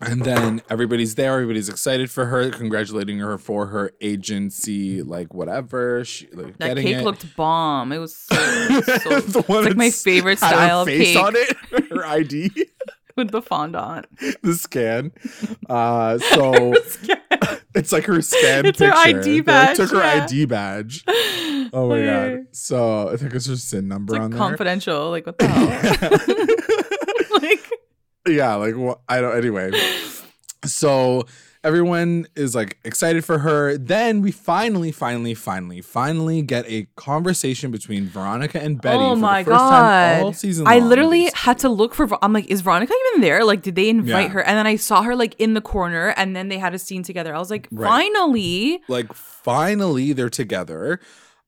and 0.00 0.22
then 0.24 0.60
everybody's 0.68 1.14
there. 1.14 1.32
Everybody's 1.34 1.68
excited 1.68 2.10
for 2.10 2.26
her, 2.26 2.50
congratulating 2.50 3.18
her 3.20 3.38
for 3.38 3.66
her 3.66 3.92
agency, 4.00 5.02
like 5.02 5.32
whatever. 5.32 6.04
She 6.04 6.28
like 6.32 6.58
That 6.58 6.68
getting 6.68 6.84
cake 6.84 6.96
it. 6.96 7.04
looked 7.04 7.36
bomb. 7.36 7.92
It 7.92 7.98
was 7.98 8.16
so, 8.16 8.34
so 8.80 9.20
The 9.20 9.42
one 9.46 9.64
like 9.64 9.76
my 9.76 9.90
favorite 9.90 10.40
her 10.40 10.46
style 10.48 10.80
of 10.82 10.88
face 10.88 11.14
cake. 11.14 11.24
on 11.24 11.34
it, 11.36 11.56
her 11.90 12.04
ID, 12.06 12.50
with 13.16 13.30
the 13.30 13.40
fondant. 13.42 14.06
the 14.42 14.54
scan. 14.54 15.12
Uh, 15.68 16.18
so 16.18 16.74
it's 17.74 17.92
like 17.92 18.04
her 18.04 18.20
scan. 18.20 18.66
It's 18.66 18.80
her 18.80 18.90
picture. 18.90 19.08
ID 19.08 19.20
They, 19.22 19.36
like, 19.36 19.44
badge, 19.46 19.76
took 19.76 19.90
her 19.92 19.98
yeah. 19.98 20.24
ID 20.24 20.44
badge. 20.46 21.04
Oh 21.72 21.88
my 21.88 22.04
god! 22.04 22.46
So 22.52 23.08
I 23.08 23.16
think 23.16 23.32
it's 23.34 23.46
just 23.46 23.72
a 23.72 23.80
number 23.82 24.14
It's 24.14 24.18
on 24.22 24.30
like 24.30 24.38
there. 24.38 24.48
confidential. 24.48 25.10
Like 25.10 25.26
what 25.26 25.38
the 25.38 25.46
hell? 25.48 26.10
like 27.40 27.70
yeah 28.26 28.54
like 28.54 28.74
wha- 28.76 28.96
i 29.08 29.20
don't 29.20 29.36
anyway 29.36 29.70
so 30.64 31.24
everyone 31.62 32.26
is 32.36 32.54
like 32.54 32.78
excited 32.84 33.24
for 33.24 33.38
her 33.38 33.76
then 33.78 34.20
we 34.22 34.30
finally 34.30 34.92
finally 34.92 35.34
finally 35.34 35.80
finally 35.80 36.42
get 36.42 36.64
a 36.68 36.86
conversation 36.96 37.70
between 37.70 38.06
veronica 38.06 38.62
and 38.62 38.80
betty 38.82 39.02
oh 39.02 39.14
for 39.14 39.20
my 39.20 39.42
the 39.42 39.50
first 39.50 39.60
time 39.64 40.24
all 40.24 40.32
season 40.32 40.66
I 40.66 40.78
long, 40.78 40.88
literally 40.88 41.20
basically. 41.24 41.40
had 41.40 41.58
to 41.60 41.68
look 41.68 41.94
for. 41.94 42.08
I'm 42.24 42.32
like, 42.32 42.46
is 42.46 42.60
Veronica 42.60 42.92
even 43.10 43.20
there? 43.22 43.44
Like, 43.44 43.62
did 43.62 43.74
they 43.74 43.88
invite 43.88 44.26
Yeah. 44.26 44.32
her? 44.34 44.40
And 44.42 44.56
then 44.56 44.66
I 44.66 44.76
saw 44.76 45.02
her 45.02 45.14
like 45.16 45.34
in 45.38 45.54
the 45.54 45.60
corner, 45.60 46.08
and 46.16 46.34
then 46.36 46.48
they 46.48 46.58
had 46.58 46.74
a 46.74 46.78
scene 46.78 47.02
together. 47.02 47.34
I 47.34 47.38
was 47.38 47.50
like, 47.50 47.68
Right. 47.70 47.88
finally. 47.88 48.80
like 48.88 49.12
finally 49.12 50.12
they're 50.12 50.30
together 50.30 51.00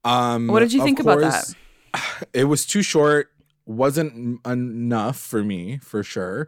um 0.04 0.47
What 0.49 0.61
did 0.61 0.73
you 0.73 0.83
think 0.83 1.00
about 1.00 1.21
that? 1.21 1.54
it 2.33 2.45
was 2.45 2.66
too 2.66 2.83
short 2.83 3.30
wasn't 3.67 4.41
enough 4.47 5.19
for 5.19 5.43
me 5.45 5.79
for 5.79 6.03
sure. 6.03 6.47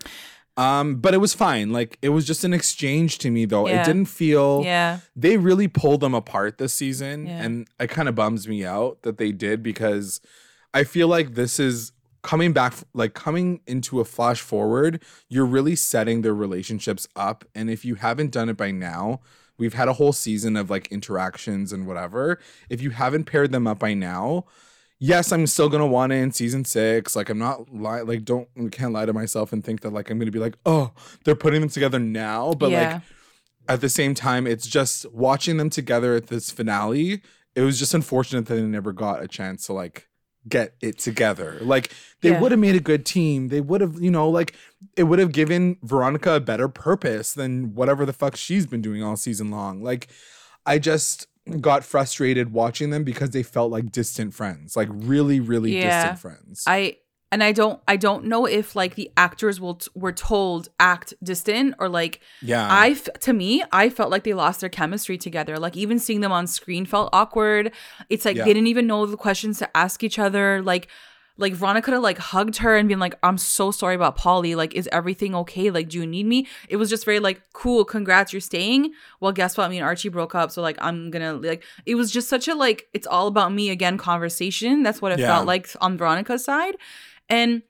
Um 0.57 0.97
but 0.97 1.15
it 1.15 1.19
was 1.19 1.35
fine. 1.35 1.71
Like 1.73 1.99
it 2.03 2.09
was 2.11 2.27
just 2.27 2.45
an 2.45 2.53
exchange 2.55 3.19
to 3.19 3.31
me 3.31 3.45
though. 3.45 3.67
It 3.67 3.85
didn't 3.85 4.07
feel 4.07 4.63
Yeah, 4.65 5.01
they 5.15 5.37
really 5.37 5.69
pulled 5.69 6.01
them 6.01 6.15
apart 6.15 6.59
this 6.59 6.75
season 6.75 7.27
Yeah. 7.27 7.43
and 7.43 7.69
it 7.79 7.91
kind 7.91 8.09
of 8.09 8.15
bums 8.15 8.49
me 8.49 8.65
out 8.65 9.03
that 9.03 9.19
they 9.19 9.33
did 9.33 9.63
because 9.63 10.21
i 10.75 10.85
feel 10.85 11.09
like 11.09 11.35
this 11.35 11.59
is 11.59 11.93
coming 12.23 12.53
back 12.53 12.75
like 12.93 13.15
coming 13.15 13.61
into 13.67 14.01
a 14.01 14.05
flash 14.05 14.41
forward 14.41 15.01
you're 15.29 15.47
really 15.47 15.75
setting 15.77 16.23
their 16.23 16.35
relationships 16.35 17.07
up. 17.17 17.45
And 17.55 17.71
if 17.71 17.85
you 17.85 17.95
haven't 17.95 18.33
done 18.33 18.49
it 18.49 18.57
by 18.57 18.71
now 18.73 19.21
we've 19.57 19.75
had 19.75 19.89
a 19.89 19.95
whole 19.95 20.13
season 20.13 20.57
of 20.57 20.69
like 20.71 20.87
interactions 20.93 21.73
and 21.73 21.87
whatever. 21.87 22.39
If 22.69 22.81
you 22.83 22.91
haven't 22.91 23.25
paired 23.25 23.51
them 23.51 23.67
up 23.67 23.79
by 23.81 23.95
now 23.95 24.45
yes, 24.99 25.33
I'm 25.33 25.47
still 25.47 25.69
gonna 25.69 25.87
want 25.87 26.13
it 26.13 26.17
in 26.17 26.33
season 26.33 26.65
six. 26.65 27.15
Like 27.17 27.29
I'm 27.31 27.39
not 27.39 27.73
li- 27.73 28.03
like 28.03 28.25
don't 28.25 28.49
can't 28.73 28.93
lie 28.93 29.07
to 29.07 29.13
myself 29.13 29.53
and 29.53 29.65
think 29.65 29.81
that 29.83 29.91
like 29.93 30.11
I'm 30.11 30.19
gonna 30.19 30.31
be 30.31 30.39
like, 30.39 30.57
oh, 30.67 30.93
they're 31.25 31.35
putting 31.35 31.61
them 31.61 31.71
together 31.71 31.99
now. 31.99 32.53
But 32.55 32.71
Yeah. 32.71 32.93
like 32.95 33.03
at 33.69 33.81
the 33.81 33.89
same 33.89 34.15
time, 34.15 34.47
it's 34.47 34.67
just 34.67 35.11
watching 35.13 35.57
them 35.59 35.71
together 35.71 36.15
at 36.15 36.29
this 36.29 36.51
finale. 36.51 37.23
It 37.55 37.63
was 37.63 37.79
just 37.79 37.93
unfortunate 37.95 38.47
that 38.47 38.55
they 38.55 38.63
never 38.63 38.93
got 38.93 39.23
a 39.23 39.29
chance 39.29 39.67
to 39.67 39.73
like 39.73 40.09
get 40.49 40.75
it 40.81 40.99
together. 40.99 41.59
Like 41.61 41.93
they 42.23 42.31
Yeah. 42.31 42.41
would 42.41 42.53
have 42.53 42.61
made 42.61 42.77
a 42.77 42.81
good 42.81 43.05
team. 43.05 43.49
They 43.49 43.61
would 43.61 43.81
have, 43.83 44.01
you 44.01 44.11
know, 44.11 44.29
like 44.31 44.55
it 44.97 45.03
would 45.05 45.19
have 45.19 45.33
given 45.33 45.77
Veronica 45.83 46.35
a 46.37 46.41
better 46.41 46.69
purpose 46.69 47.35
than 47.35 47.75
whatever 47.75 48.07
the 48.07 48.13
fuck 48.15 48.37
she's 48.37 48.67
been 48.67 48.81
doing 48.81 49.03
all 49.03 49.17
season 49.17 49.51
long. 49.51 49.83
Like 49.83 50.09
I 50.65 50.79
just 50.79 51.27
got 51.61 51.85
frustrated 51.85 52.53
watching 52.53 52.91
them 52.91 53.05
because 53.05 53.31
they 53.31 53.43
felt 53.43 53.71
like 53.71 53.91
distant 53.93 54.35
friends, 54.35 54.77
like 54.77 54.89
really, 54.93 55.41
really 55.41 55.77
Yeah. 55.79 56.03
distant 56.03 56.19
friends. 56.21 56.65
I 56.67 56.97
and 57.31 57.45
I 57.45 57.53
don't 57.53 57.79
I 57.87 57.97
don't 57.97 58.25
know 58.25 58.47
if 58.47 58.75
like 58.75 58.95
the 58.95 59.11
actors 59.17 59.61
will 59.61 59.75
t- 59.75 59.91
were 59.95 60.13
told 60.13 60.69
act 60.81 61.13
distant 61.23 61.75
or 61.79 61.89
like 61.89 62.21
yeah. 62.41 62.67
I 62.71 62.91
f- 62.91 63.09
to 63.21 63.33
me 63.35 63.63
I 63.71 63.91
felt 63.91 64.11
like 64.11 64.25
they 64.25 64.33
lost 64.35 64.61
their 64.61 64.71
chemistry 64.71 65.19
together. 65.19 65.59
Like 65.59 65.77
even 65.77 65.99
seeing 65.99 66.21
them 66.23 66.33
on 66.33 66.47
screen 66.47 66.87
felt 66.87 67.11
awkward. 67.13 67.73
It's 68.09 68.25
like 68.25 68.37
Yeah. 68.37 68.45
they 68.45 68.55
didn't 68.55 68.69
even 68.69 68.87
know 68.87 69.05
the 69.05 69.17
questions 69.19 69.59
to 69.59 69.77
ask 69.77 70.03
each 70.03 70.19
other. 70.19 70.63
Like 70.63 70.89
like 71.41 71.55
Veronica 71.55 71.85
could 71.87 71.95
have 71.95 72.03
like 72.03 72.19
hugged 72.19 72.57
her 72.59 72.77
and 72.77 72.89
been 72.89 72.99
like, 72.99 73.15
"I'm 73.23 73.39
so 73.39 73.71
sorry 73.71 73.95
about 73.95 74.17
Polly. 74.17 74.55
Like, 74.57 74.75
is 74.75 74.89
everything 74.93 75.35
okay? 75.37 75.71
Like, 75.71 75.89
do 75.89 75.99
you 75.99 76.07
need 76.07 76.27
me?" 76.27 76.47
It 76.69 76.77
was 76.77 76.91
just 76.91 77.05
very 77.05 77.21
like, 77.21 77.41
"Cool, 77.53 77.85
congrats, 77.85 78.33
you're 78.33 78.41
staying." 78.41 78.93
Well, 79.21 79.33
guess 79.33 79.57
what? 79.57 79.71
Me 79.71 79.79
and 79.79 79.85
Archie 79.87 80.09
broke 80.09 80.35
up, 80.35 80.51
so 80.51 80.61
like, 80.63 80.77
I'm 80.81 81.11
gonna 81.11 81.35
like. 81.35 81.63
It 81.87 81.95
was 81.95 82.11
just 82.11 82.29
such 82.29 82.49
a 82.49 82.55
like, 82.55 82.89
it's 82.93 83.07
all 83.07 83.29
about 83.29 83.53
me 83.53 83.71
again 83.71 83.97
conversation. 83.99 84.83
That's 84.83 85.01
what 85.01 85.13
it 85.13 85.21
Yeah. 85.21 85.29
felt 85.29 85.47
like 85.47 85.69
on 85.81 85.97
Veronica's 85.97 86.45
side, 86.45 86.77
and 87.29 87.63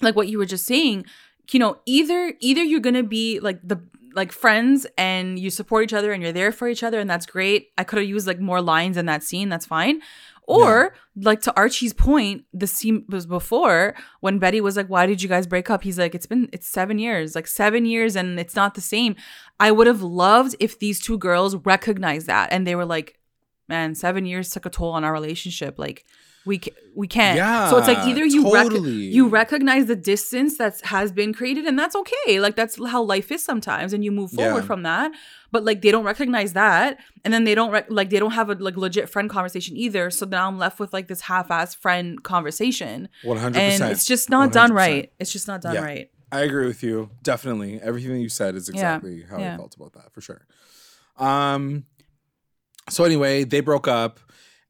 like 0.00 0.16
what 0.16 0.28
you 0.28 0.38
were 0.38 0.46
just 0.46 0.64
saying, 0.64 1.04
you 1.50 1.58
know, 1.58 1.78
either 1.86 2.34
either 2.40 2.62
you're 2.62 2.80
gonna 2.80 3.02
be 3.02 3.40
like 3.40 3.58
the 3.66 3.80
like 4.14 4.30
friends 4.30 4.86
and 4.98 5.38
you 5.38 5.48
support 5.48 5.84
each 5.84 5.94
other 5.94 6.12
and 6.12 6.22
you're 6.22 6.32
there 6.32 6.52
for 6.52 6.68
each 6.68 6.82
other 6.82 7.00
and 7.00 7.08
that's 7.08 7.24
great. 7.24 7.68
I 7.78 7.84
could 7.84 7.98
have 7.98 8.06
used 8.06 8.26
like 8.26 8.38
more 8.38 8.60
lines 8.60 8.98
in 8.98 9.06
that 9.06 9.22
scene. 9.22 9.48
That's 9.48 9.64
fine. 9.64 10.02
Or 10.46 10.94
like 11.14 11.40
to 11.42 11.56
Archie's 11.56 11.92
point, 11.92 12.44
the 12.52 12.66
scene 12.66 13.04
was 13.08 13.26
before 13.26 13.94
when 14.20 14.38
Betty 14.38 14.60
was 14.60 14.76
like, 14.76 14.88
"Why 14.88 15.06
did 15.06 15.22
you 15.22 15.28
guys 15.28 15.46
break 15.46 15.70
up?" 15.70 15.82
He's 15.82 15.98
like, 15.98 16.14
"It's 16.14 16.26
been 16.26 16.48
it's 16.52 16.66
seven 16.68 16.98
years, 16.98 17.34
like 17.34 17.46
seven 17.46 17.86
years, 17.86 18.16
and 18.16 18.38
it's 18.40 18.56
not 18.56 18.74
the 18.74 18.80
same." 18.80 19.14
I 19.60 19.70
would 19.70 19.86
have 19.86 20.02
loved 20.02 20.56
if 20.58 20.78
these 20.78 21.00
two 21.00 21.16
girls 21.16 21.54
recognized 21.56 22.26
that 22.26 22.52
and 22.52 22.66
they 22.66 22.74
were 22.74 22.84
like, 22.84 23.18
"Man, 23.68 23.94
seven 23.94 24.26
years 24.26 24.50
took 24.50 24.66
a 24.66 24.70
toll 24.70 24.90
on 24.90 25.04
our 25.04 25.12
relationship. 25.12 25.78
Like, 25.78 26.04
we 26.46 26.58
ca- 26.58 26.74
we 26.94 27.06
can't." 27.08 27.36
Yeah, 27.36 27.70
so 27.70 27.78
it's 27.78 27.86
like 27.88 27.98
either 28.06 28.24
you 28.24 28.52
rec- 28.52 28.72
you 28.72 29.28
recognize 29.28 29.86
the 29.86 29.96
distance 29.96 30.58
that 30.58 30.80
has 30.82 31.12
been 31.12 31.32
created, 31.32 31.64
and 31.66 31.78
that's 31.78 31.94
okay. 31.96 32.40
Like 32.40 32.56
that's 32.56 32.76
how 32.86 33.02
life 33.02 33.30
is 33.32 33.44
sometimes, 33.44 33.92
and 33.92 34.04
you 34.04 34.12
move 34.12 34.30
forward 34.32 34.60
Yeah. 34.62 34.66
from 34.66 34.82
that. 34.82 35.12
But 35.50 35.64
like 35.64 35.82
they 35.82 35.90
don't 35.90 36.04
recognize 36.04 36.54
that, 36.54 36.98
and 37.24 37.32
then 37.34 37.44
they 37.44 37.54
don't 37.54 37.70
rec- 37.70 37.90
like 37.90 38.10
they 38.10 38.18
don't 38.18 38.32
have 38.32 38.48
a 38.50 38.54
like 38.54 38.76
legit 38.76 39.08
friend 39.08 39.28
conversation 39.30 39.76
either. 39.76 40.10
So 40.10 40.26
now 40.26 40.48
I'm 40.48 40.58
left 40.58 40.78
with 40.80 40.92
like 40.92 41.08
this 41.08 41.20
half-ass 41.22 41.74
friend 41.74 42.22
conversation, 42.22 43.08
100%. 43.24 43.56
and 43.56 43.92
it's 43.92 44.06
just 44.06 44.30
not 44.30 44.52
done 44.52 44.70
100%. 44.70 44.74
right. 44.76 45.12
It's 45.20 45.32
just 45.32 45.46
not 45.48 45.60
done 45.62 45.74
Yeah. 45.74 45.82
right. 45.84 46.10
I 46.32 46.40
agree 46.40 46.66
with 46.66 46.82
you. 46.82 47.10
Definitely. 47.22 47.78
Everything 47.82 48.20
you 48.22 48.30
said 48.30 48.54
is 48.54 48.66
Yeah. 48.68 48.74
exactly 48.96 49.24
how 49.30 49.38
Yeah. 49.38 49.54
I 49.54 49.56
felt 49.58 49.76
about 49.76 49.92
that 49.92 50.12
for 50.14 50.22
sure. 50.22 50.46
Um 51.18 51.84
so 52.88 53.04
anyway, 53.04 53.44
they 53.44 53.60
broke 53.60 53.86
up 53.86 54.18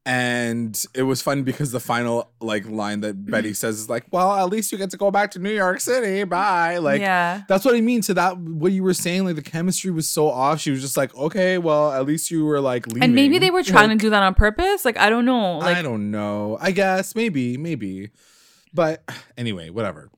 and 0.05 0.85
it 0.93 1.03
was 1.03 1.21
fun 1.21 1.43
because 1.43 1.71
the 1.71 1.79
final 1.79 2.29
like 2.41 2.67
line 2.67 2.99
that 3.01 3.25
Betty 3.25 3.53
says 3.53 3.79
is 3.79 3.89
like, 3.89 4.05
"Well, 4.11 4.33
at 4.33 4.49
least 4.49 4.71
you 4.71 4.77
get 4.77 4.89
to 4.91 4.97
go 4.97 5.11
back 5.11 5.31
to 5.31 5.39
New 5.39 5.51
York 5.53 5.79
City. 5.79 6.23
Bye." 6.25 6.77
Like 6.77 6.99
yeah, 6.99 7.43
that's 7.47 7.63
what 7.63 7.75
I 7.75 7.81
mean 7.81 8.01
to 8.01 8.13
that 8.15 8.37
what 8.37 8.71
you 8.73 8.83
were 8.83 8.93
saying 8.93 9.23
like 9.25 9.35
the 9.35 9.41
chemistry 9.41 9.91
was 9.91 10.07
so 10.07 10.27
off. 10.27 10.59
She 10.59 10.71
was 10.71 10.81
just 10.81 10.97
like, 10.97 11.15
"Okay, 11.15 11.57
well, 11.57 11.93
at 11.93 12.05
least 12.05 12.31
you 12.31 12.45
were 12.45 12.59
like 12.59 12.85
leaving." 12.87 13.03
and 13.03 13.15
maybe 13.15 13.39
they 13.39 13.49
were 13.51 13.63
trying 13.63 13.89
Like, 13.89 13.99
to 13.99 14.05
do 14.05 14.09
that 14.09 14.23
on 14.23 14.35
purpose. 14.35 14.83
Like 14.83 14.97
I 14.97 15.09
don't 15.09 15.25
know. 15.25 15.59
Like 15.59 15.77
I 15.77 15.81
don't 15.81 16.11
know. 16.11 16.57
I 16.59 16.71
guess 16.71 17.15
maybe, 17.15 17.57
maybe. 17.57 18.09
But 18.73 19.03
anyway, 19.37 19.69
whatever. 19.69 20.09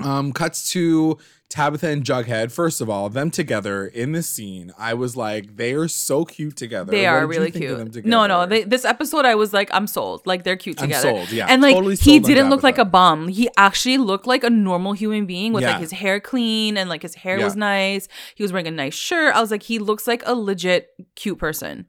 Um, 0.00 0.32
cuts 0.32 0.72
to 0.72 1.18
Tabitha 1.50 1.88
and 1.88 2.04
Jughead. 2.04 2.52
First 2.52 2.80
of 2.80 2.88
all, 2.88 3.08
them 3.08 3.30
together 3.30 3.84
in 3.86 4.12
this 4.12 4.30
scene, 4.30 4.70
I 4.78 4.94
was 4.94 5.16
like, 5.16 5.56
they 5.56 5.74
are 5.74 5.88
so 5.88 6.24
cute 6.24 6.56
together. 6.56 6.92
They 6.92 7.04
What 7.06 7.12
are 7.12 7.26
really 7.26 7.50
think 7.50 7.64
of 7.66 7.76
them 7.76 7.90
cute. 7.90 8.06
No, 8.06 8.26
no. 8.28 8.46
They, 8.46 8.62
this 8.62 8.84
episode, 8.84 9.24
I 9.24 9.34
was 9.34 9.52
like, 9.52 9.68
I'm 9.72 9.88
sold. 9.88 10.24
Like 10.26 10.44
they're 10.44 10.56
cute 10.56 10.80
I'm 10.80 10.88
together. 10.88 11.10
sold, 11.10 11.30
yeah. 11.32 11.46
and 11.48 11.60
like 11.60 11.74
Totally 11.74 11.96
he 11.96 12.20
didn't 12.20 12.50
look 12.50 12.62
like 12.62 12.78
a 12.78 12.84
bum. 12.84 13.26
He 13.28 13.48
actually 13.56 13.98
looked 13.98 14.28
like 14.28 14.44
a 14.44 14.50
normal 14.50 14.92
human 14.92 15.26
being 15.26 15.52
with 15.52 15.62
Yeah. 15.64 15.72
like 15.72 15.80
his 15.80 15.90
hair 15.90 16.20
clean 16.20 16.76
and 16.76 16.88
like 16.88 17.02
his 17.02 17.16
hair 17.16 17.38
was 17.40 17.56
nice. 17.56 18.06
He 18.36 18.44
was 18.44 18.52
wearing 18.52 18.68
a 18.68 18.70
nice 18.70 18.94
shirt. 18.94 19.34
I 19.34 19.40
was 19.40 19.50
like, 19.50 19.64
he 19.64 19.80
looks 19.80 20.06
like 20.06 20.22
a 20.26 20.34
legit 20.34 20.88
cute 21.16 21.38
person. 21.38 21.86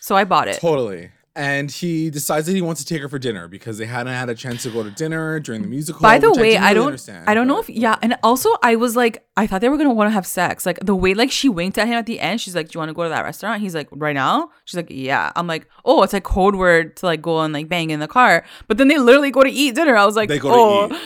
So 0.00 0.16
I 0.16 0.24
bought 0.24 0.48
it. 0.48 0.58
Totally. 0.60 1.10
And 1.36 1.68
he 1.68 2.10
decides 2.10 2.46
that 2.46 2.52
he 2.52 2.62
wants 2.62 2.80
to 2.84 2.86
take 2.86 3.02
her 3.02 3.08
for 3.08 3.18
dinner 3.18 3.48
because 3.48 3.76
they 3.76 3.86
hadn't 3.86 4.12
had 4.12 4.28
a 4.28 4.36
chance 4.36 4.62
to 4.62 4.70
go 4.70 4.84
to 4.84 4.90
dinner 4.90 5.40
during 5.40 5.62
the 5.62 5.68
musical. 5.68 6.00
By 6.00 6.18
the 6.18 6.30
way, 6.32 6.50
didn't 6.50 6.62
I, 6.62 6.74
don't 6.74 6.86
understand, 6.86 7.28
I 7.28 7.34
don't 7.34 7.48
know 7.48 7.58
if 7.58 7.68
yeah, 7.68 7.98
and 8.02 8.16
also 8.22 8.50
I 8.62 8.76
was 8.76 8.94
like 8.94 9.26
I 9.36 9.48
thought 9.48 9.60
they 9.60 9.68
were 9.68 9.76
gonna 9.76 9.92
want 9.92 10.06
to 10.08 10.12
have 10.12 10.26
sex. 10.26 10.64
Like 10.64 10.78
the 10.78 10.94
way 10.94 11.12
like 11.12 11.32
she 11.32 11.48
winked 11.48 11.76
at 11.76 11.88
him 11.88 11.94
at 11.94 12.06
the 12.06 12.20
end, 12.20 12.40
she's 12.40 12.54
like, 12.54 12.68
Do 12.68 12.76
you 12.76 12.78
want 12.78 12.90
to 12.90 12.94
go 12.94 13.02
to 13.02 13.08
that 13.08 13.22
restaurant? 13.22 13.60
He's 13.62 13.74
like, 13.74 13.88
Right 13.90 14.14
now? 14.14 14.50
She's 14.64 14.76
like, 14.76 14.86
Yeah. 14.90 15.32
I'm 15.34 15.48
like, 15.48 15.66
Oh, 15.84 16.04
it's 16.04 16.12
like 16.12 16.22
code 16.22 16.54
word 16.54 16.96
to 16.98 17.06
like 17.06 17.20
go 17.20 17.40
and 17.40 17.52
like 17.52 17.68
bang 17.68 17.90
in 17.90 17.98
the 17.98 18.06
car. 18.06 18.44
But 18.68 18.78
then 18.78 18.86
they 18.86 18.98
literally 18.98 19.32
go 19.32 19.42
to 19.42 19.50
eat 19.50 19.74
dinner. 19.74 19.96
I 19.96 20.06
was 20.06 20.14
like, 20.14 20.28
They 20.28 20.38
go 20.38 20.50
to 20.50 20.54
Oh 20.56 20.94
eat. 20.94 21.02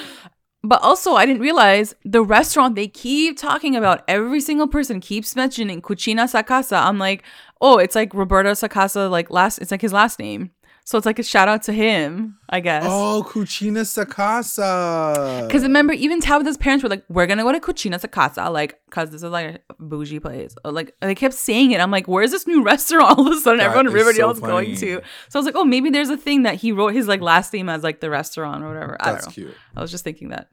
But 0.69 0.83
also, 0.83 1.15
I 1.15 1.25
didn't 1.25 1.41
realize 1.41 1.95
the 2.05 2.23
restaurant 2.23 2.75
they 2.75 2.89
keep 2.89 3.39
talking 3.39 3.75
about. 3.75 4.05
Every 4.07 4.41
single 4.41 4.69
person 4.69 5.01
keeps 5.01 5.35
mentioning 5.35 5.81
Cucina 5.81 6.25
Sacasa. 6.29 6.85
I'm 6.85 6.99
like, 6.99 7.23
oh, 7.63 7.79
it's 7.79 7.95
like 7.95 8.13
Roberto 8.13 8.53
Sacasa, 8.53 9.11
like 9.11 9.31
last. 9.31 9.61
It's 9.61 9.71
like 9.71 9.81
his 9.81 9.95
last 9.95 10.19
name. 10.19 10.51
So 10.85 10.97
it's 10.97 11.05
like 11.05 11.19
a 11.19 11.23
shout 11.23 11.49
out 11.49 11.63
to 11.65 11.73
him, 11.73 12.39
I 12.49 12.61
guess. 12.61 12.85
Oh, 12.87 13.23
Cucina 13.29 13.85
Sacasa. 13.85 15.47
Because 15.47 15.63
remember, 15.63 15.93
even 15.93 16.19
Tabitha's 16.19 16.57
parents 16.57 16.83
were 16.83 16.89
like, 16.89 17.05
"We're 17.11 17.27
gonna 17.27 17.43
go 17.43 17.53
to 17.53 17.61
Cucina 17.61 18.01
Sacasa, 18.01 18.51
like, 18.51 18.79
cause 18.91 19.11
this 19.11 19.23
is 19.23 19.31
like 19.31 19.63
a 19.69 19.75
bougie 19.79 20.19
place." 20.19 20.55
Or, 20.65 20.73
like 20.73 20.95
they 21.01 21.15
kept 21.15 21.35
saying 21.35 21.73
it. 21.73 21.81
I'm 21.81 21.91
like, 21.91 22.09
"Where's 22.09 22.31
this 22.31 22.47
new 22.47 22.63
restaurant?" 22.73 23.19
All 23.19 23.27
of 23.27 23.37
a 23.37 23.41
sudden, 23.41 23.59
That 23.59 23.67
everyone 23.67 23.87
in 23.89 23.93
is 23.93 24.01
so 24.01 24.07
Riverdale's 24.07 24.41
going 24.41 24.77
to. 24.77 25.03
So 25.29 25.39
I 25.39 25.39
was 25.39 25.45
like, 25.47 25.57
"Oh, 25.57 25.65
maybe 25.65 25.91
there's 25.91 26.09
a 26.09 26.17
thing 26.17 26.45
that 26.45 26.55
he 26.55 26.73
wrote 26.73 26.95
his 26.95 27.07
like 27.07 27.21
last 27.21 27.53
name 27.53 27.69
as 27.69 27.83
like 27.83 28.01
the 28.01 28.09
restaurant 28.09 28.65
or 28.65 28.69
whatever." 28.69 28.97
I 28.99 29.13
That's 29.13 29.27
don't 29.27 29.37
know. 29.37 29.45
cute. 29.49 29.57
I 29.77 29.83
was 29.83 29.91
just 29.91 30.05
thinking 30.05 30.31
that. 30.31 30.49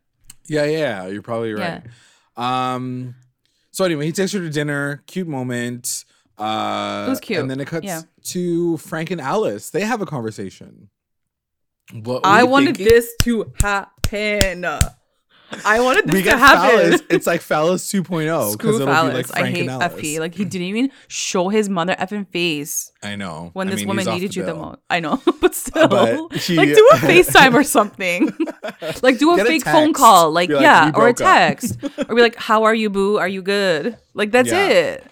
Yeah, 0.48 0.66
yeah, 0.66 1.08
you're 1.08 1.22
probably 1.22 1.54
right. 1.54 1.82
Um, 2.38 3.16
so 3.72 3.84
anyway, 3.86 4.06
he 4.06 4.12
takes 4.12 4.32
her 4.34 4.40
to 4.40 4.50
dinner. 4.50 5.04
Cute 5.08 5.28
moment. 5.28 6.06
Uh, 6.38 7.06
It 7.08 7.10
was 7.10 7.20
cute. 7.20 7.40
And 7.40 7.50
then 7.50 7.60
it 7.60 7.68
cuts 7.68 7.86
Yeah. 7.86 8.02
to 8.24 8.78
Frank 8.78 9.12
and 9.12 9.22
Alice. 9.22 9.70
They 9.70 9.82
have 9.82 10.02
a 10.02 10.06
conversation. 10.06 10.90
What 11.94 12.26
I 12.26 12.44
wanted 12.44 12.78
thinking? 12.78 12.86
this 12.94 13.16
to 13.24 13.54
happen. 13.62 14.66
I 15.66 15.80
wanted 15.82 16.06
this 16.08 16.14
We 16.14 16.20
to 16.20 16.24
get 16.30 16.40
happen. 16.40 16.80
Phallus. 16.80 17.02
It's 17.10 17.28
like 17.28 17.42
Phallus 17.42 17.92
2.0 17.92 18.52
Screw 18.54 18.80
Phallus. 18.86 19.12
be 19.32 19.34
like 19.34 19.42
I 19.44 19.50
hate 19.50 19.70
FP. 19.70 20.20
Like 20.20 20.34
he 20.36 20.44
didn't 20.46 20.68
even 20.68 20.92
show 21.08 21.50
his 21.50 21.70
mother 21.70 21.96
effing 21.96 22.28
face 22.28 22.92
I 23.04 23.16
know. 23.16 23.52
when 23.54 23.68
I 23.68 23.72
this 23.72 23.80
mean, 23.82 23.88
woman 23.90 24.06
needed 24.06 24.36
you 24.36 24.44
the 24.46 24.56
most. 24.56 24.80
I 24.90 25.00
know, 25.00 25.22
but 25.42 25.56
still, 25.56 25.88
But 25.88 26.34
he- 26.36 26.56
like 26.58 26.70
do 26.70 26.90
a 26.94 26.96
FaceTime 26.98 27.54
or 27.54 27.64
something. 27.64 28.32
like 29.02 29.18
do 29.20 29.32
a 29.34 29.38
Get 29.38 29.46
a 29.46 29.50
fake 29.50 29.64
phone 29.66 29.94
call, 29.94 30.32
like, 30.32 30.50
like, 30.50 30.62
yeah, 30.62 30.92
or 30.96 31.08
a 31.08 31.14
text, 31.14 31.78
or 32.10 32.16
be 32.16 32.22
like, 32.22 32.36
"How 32.36 32.64
are 32.64 32.74
you, 32.76 32.90
boo? 32.90 33.18
Are 33.18 33.28
you 33.28 33.42
good?" 33.42 33.98
Like 34.14 34.32
that's 34.32 34.50
Yeah. 34.50 34.68
it. 34.68 35.08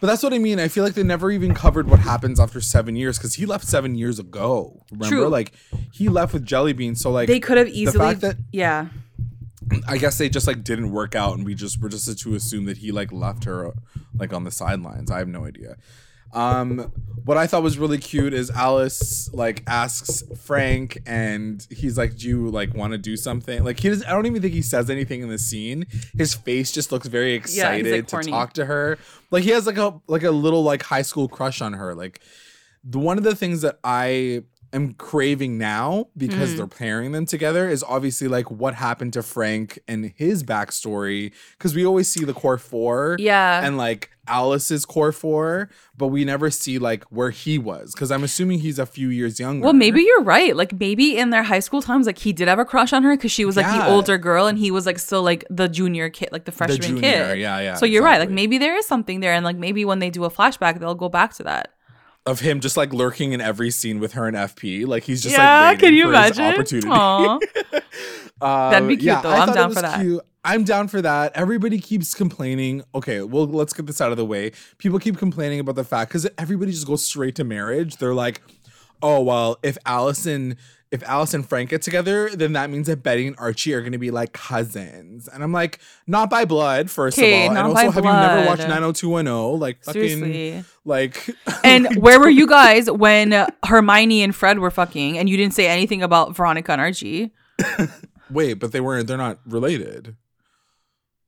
But 0.00 0.08
that's 0.08 0.22
what 0.24 0.32
I 0.32 0.38
mean. 0.38 0.58
I 0.58 0.66
feel 0.66 0.82
like 0.82 0.94
they 0.94 1.04
never 1.04 1.30
even 1.30 1.54
covered 1.54 1.88
what 1.88 2.00
happens 2.00 2.40
after 2.40 2.60
seven 2.60 2.96
years 2.96 3.18
because 3.18 3.34
he 3.34 3.46
left 3.46 3.64
seven 3.68 3.94
years 3.94 4.18
ago. 4.18 4.82
Remember, 4.90 5.08
True. 5.16 5.28
like 5.28 5.52
he 5.92 6.08
left 6.08 6.32
with 6.32 6.44
Jelly 6.44 6.72
Bean. 6.72 6.96
So 6.96 7.12
like 7.12 7.28
They 7.28 7.38
could 7.38 7.56
have 7.56 7.68
easily, 7.68 8.14
that- 8.14 8.36
yeah. 8.50 8.88
I 9.86 9.98
guess 9.98 10.18
they 10.18 10.28
just 10.28 10.46
like 10.46 10.64
didn't 10.64 10.90
work 10.92 11.14
out, 11.14 11.36
and 11.36 11.44
we 11.44 11.54
just 11.54 11.80
were 11.80 11.88
just 11.88 12.18
to 12.18 12.34
assume 12.34 12.64
that 12.66 12.78
he 12.78 12.92
like 12.92 13.12
left 13.12 13.44
her 13.44 13.72
like 14.16 14.32
on 14.32 14.44
the 14.44 14.50
sidelines. 14.50 15.10
I 15.10 15.18
have 15.18 15.28
no 15.28 15.44
idea. 15.44 15.76
Um, 16.32 16.90
what 17.24 17.36
I 17.36 17.46
thought 17.46 17.62
was 17.62 17.78
really 17.78 17.98
cute 17.98 18.32
is 18.32 18.50
Alice 18.50 19.30
like 19.34 19.62
asks 19.66 20.24
Frank, 20.40 20.98
and 21.06 21.66
he's 21.70 21.98
like, 21.98 22.16
"Do 22.16 22.26
you 22.26 22.48
like 22.48 22.74
want 22.74 22.92
to 22.92 22.98
do 22.98 23.16
something?" 23.16 23.62
Like 23.64 23.80
he 23.80 23.90
does. 23.90 24.04
I 24.04 24.10
don't 24.10 24.26
even 24.26 24.40
think 24.40 24.54
he 24.54 24.62
says 24.62 24.88
anything 24.88 25.22
in 25.22 25.28
the 25.28 25.38
scene. 25.38 25.86
His 26.16 26.34
face 26.34 26.72
just 26.72 26.90
looks 26.90 27.06
very 27.06 27.34
excited 27.34 28.08
to 28.08 28.16
talk 28.30 28.54
to 28.54 28.64
her. 28.64 28.98
Like 29.30 29.44
he 29.44 29.50
has 29.50 29.66
like 29.66 29.76
a 29.76 30.00
like 30.06 30.22
a 30.22 30.30
little 30.30 30.62
like 30.62 30.82
high 30.82 31.02
school 31.02 31.28
crush 31.28 31.60
on 31.60 31.74
her. 31.74 31.94
Like 31.94 32.20
the 32.82 32.98
one 32.98 33.18
of 33.18 33.24
the 33.24 33.36
things 33.36 33.60
that 33.60 33.78
I 33.84 34.42
am 34.72 34.94
craving 34.94 35.58
now 35.58 36.06
because 36.16 36.54
Mm. 36.54 36.56
they're 36.56 36.66
pairing 36.66 37.12
them 37.12 37.26
together 37.26 37.68
is 37.68 37.84
obviously 37.86 38.26
like 38.28 38.50
what 38.50 38.74
happened 38.74 39.12
to 39.12 39.22
Frank 39.22 39.78
and 39.86 40.12
his 40.16 40.42
backstory. 40.42 41.32
Because 41.58 41.74
we 41.74 41.84
always 41.84 42.08
see 42.08 42.24
the 42.24 42.32
core 42.32 42.58
four 42.58 43.16
Yeah. 43.18 43.64
and 43.66 43.76
like 43.76 44.10
Alice's 44.28 44.84
core 44.86 45.12
four, 45.12 45.68
but 45.98 46.06
we 46.06 46.24
never 46.24 46.48
see 46.50 46.78
like 46.78 47.04
where 47.04 47.30
he 47.30 47.58
was. 47.58 47.92
Because 47.92 48.10
I'm 48.10 48.22
assuming 48.24 48.60
he's 48.60 48.78
a 48.78 48.86
few 48.86 49.08
years 49.08 49.38
younger. 49.40 49.64
Well, 49.64 49.72
maybe 49.72 50.00
you're 50.02 50.22
right. 50.22 50.54
Like 50.56 50.72
maybe 50.78 51.18
in 51.18 51.30
their 51.30 51.42
high 51.42 51.58
school 51.60 51.82
times, 51.82 52.06
like 52.06 52.18
he 52.18 52.32
did 52.32 52.48
have 52.48 52.58
a 52.58 52.64
crush 52.64 52.92
on 52.92 53.02
her 53.02 53.14
because 53.16 53.32
she 53.32 53.44
was 53.44 53.56
like 53.56 53.66
Yeah. 53.66 53.78
the 53.78 53.88
older 53.88 54.16
girl 54.18 54.46
and 54.46 54.58
he 54.58 54.70
was 54.70 54.86
like 54.86 54.98
still 54.98 55.22
like 55.22 55.44
the 55.50 55.68
junior 55.68 56.08
kid, 56.08 56.30
like 56.32 56.44
the 56.44 56.50
the 56.52 56.56
freshman 56.56 56.80
junior. 56.80 57.00
kid. 57.02 57.38
Yeah, 57.40 57.58
yeah. 57.60 57.74
So 57.74 57.84
you're 57.84 58.02
right. 58.04 58.20
Like 58.20 58.30
maybe 58.30 58.58
there 58.58 58.76
is 58.76 58.86
something 58.86 59.20
there, 59.20 59.32
and 59.32 59.44
like 59.44 59.56
maybe 59.56 59.84
when 59.84 59.98
they 59.98 60.08
do 60.10 60.24
a 60.24 60.30
flashback, 60.30 60.78
they'll 60.80 60.94
go 60.94 61.08
back 61.08 61.34
to 61.34 61.42
that. 61.42 61.72
Of 62.26 62.40
him 62.40 62.60
just 62.60 62.76
like 62.76 62.92
lurking 62.92 63.32
in 63.32 63.40
every 63.40 63.70
scene 63.70 64.00
with 64.00 64.12
her 64.12 64.26
and 64.26 64.36
FP. 64.36 64.86
Like 64.86 65.04
he's 65.04 65.22
just 65.22 65.36
yeah, 65.36 65.68
like 65.68 65.80
can 65.80 65.94
you 65.94 66.08
imagine? 66.08 66.44
opportunity. 66.44 66.88
Um, 66.88 67.40
That'd 68.70 68.88
be 68.88 68.96
cute, 68.96 69.22
though. 69.22 69.30
I 69.30 69.38
I'm 69.40 69.52
down 69.54 69.72
for 69.72 69.82
that. 69.82 70.00
Cute. 70.00 70.22
I'm 70.44 70.64
down 70.64 70.88
for 70.88 71.00
that. 71.00 71.32
Everybody 71.36 71.78
keeps 71.78 72.14
complaining. 72.14 72.82
Okay, 72.94 73.22
well, 73.22 73.46
let's 73.46 73.72
get 73.72 73.86
this 73.86 74.00
out 74.00 74.10
of 74.10 74.16
the 74.16 74.24
way. 74.24 74.50
People 74.78 74.98
keep 74.98 75.16
complaining 75.16 75.60
about 75.60 75.76
the 75.76 75.84
fact 75.84 76.10
because 76.10 76.28
everybody 76.36 76.72
just 76.72 76.86
goes 76.86 77.04
straight 77.04 77.36
to 77.36 77.44
marriage. 77.44 77.98
They're 77.98 78.14
like, 78.14 78.42
oh 79.02 79.20
well, 79.22 79.58
if 79.62 79.76
Allison, 79.86 80.56
if 80.90 81.02
Alice 81.04 81.34
and 81.34 81.48
Frank 81.48 81.70
get 81.70 81.82
together, 81.82 82.30
then 82.30 82.52
that 82.52 82.70
means 82.70 82.86
that 82.86 83.02
Betty 83.02 83.26
and 83.26 83.34
Archie 83.38 83.72
are 83.74 83.80
going 83.80 83.92
to 83.92 83.98
be 83.98 84.10
like 84.10 84.32
cousins. 84.32 85.26
And 85.28 85.42
I'm 85.42 85.52
like, 85.52 85.78
not 86.06 86.28
by 86.30 86.44
blood, 86.44 86.90
first 86.90 87.18
of 87.18 87.24
all, 87.24 87.30
and 87.30 87.58
also, 87.58 87.90
have 87.90 88.04
you 88.04 88.10
never 88.12 88.46
watched 88.46 88.68
90210? 88.68 89.58
Like 89.60 89.82
fucking, 89.84 90.02
Seriously. 90.18 90.64
like. 90.84 91.28
And 91.64 91.96
where 92.02 92.18
were 92.18 92.28
you 92.28 92.46
guys 92.48 92.90
when 92.90 93.46
Hermione 93.64 94.22
and 94.22 94.34
Fred 94.34 94.58
were 94.58 94.70
fucking, 94.70 95.16
and 95.16 95.28
you 95.28 95.36
didn't 95.36 95.54
say 95.54 95.68
anything 95.68 96.02
about 96.02 96.36
Veronica 96.36 96.72
and 96.72 96.80
Archie? 96.80 97.30
Wait, 98.30 98.54
but 98.54 98.72
they 98.72 98.80
weren't. 98.80 99.06
They're 99.06 99.16
not 99.16 99.38
related. 99.46 100.16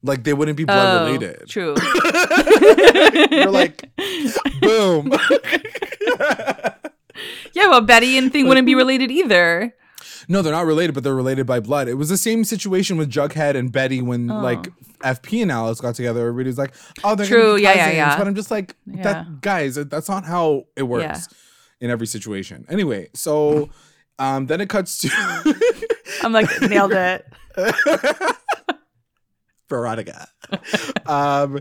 Like 0.03 0.25
they 0.25 0.35
wouldn't 0.35 0.57
be 0.59 0.65
blood 0.65 1.03
Oh, 1.03 1.07
related. 1.07 1.49
True. 1.49 1.75
You're 3.31 3.51
like, 3.51 3.89
boom. 4.61 5.13
yeah, 7.55 7.69
well, 7.69 7.81
Betty 7.81 8.17
and 8.19 8.33
thing 8.33 8.47
wouldn't 8.49 8.67
be 8.67 8.75
related 8.75 9.11
either. 9.11 9.75
no, 10.29 10.43
they're 10.43 10.53
not 10.53 10.67
related, 10.67 10.95
but 10.95 11.05
they're 11.05 11.15
related 11.15 11.47
by 11.47 11.61
blood. 11.61 11.89
It 11.89 11.95
was 11.95 12.09
the 12.09 12.17
same 12.17 12.45
situation 12.45 12.97
with 12.97 13.11
Jughead 13.11 13.55
and 13.57 13.71
Betty 13.73 14.01
when 14.03 14.27
like 14.29 14.69
FP 15.01 15.43
and 15.43 15.51
Alice 15.53 15.81
got 15.81 15.95
together. 15.95 16.21
Everybody's 16.29 16.57
like, 16.59 16.75
oh, 17.05 17.15
they're 17.15 17.27
Oh. 17.27 17.29
True, 17.29 17.57
be 17.57 17.63
yeah, 17.63 17.75
cousins. 17.75 17.93
yeah, 17.97 18.07
yeah. 18.13 18.19
But 18.19 18.27
I'm 18.29 18.35
just 18.35 18.51
like, 18.51 18.75
Yeah. 18.87 19.03
that 19.03 19.41
guys, 19.43 19.75
that's 19.75 20.09
not 20.09 20.25
how 20.25 20.65
it 20.77 20.83
works 20.85 21.05
Yeah. 21.31 21.85
in 21.87 21.91
every 21.91 22.07
situation. 22.07 22.65
Anyway, 22.71 23.09
so 23.15 23.69
um, 24.19 24.47
then 24.47 24.61
it 24.61 24.69
cuts 24.69 24.99
to 24.99 25.11
I'm 26.23 26.33
like, 26.33 26.49
nailed 26.63 26.93
it. 26.93 27.27
Veronica. 29.69 30.29
um, 31.07 31.61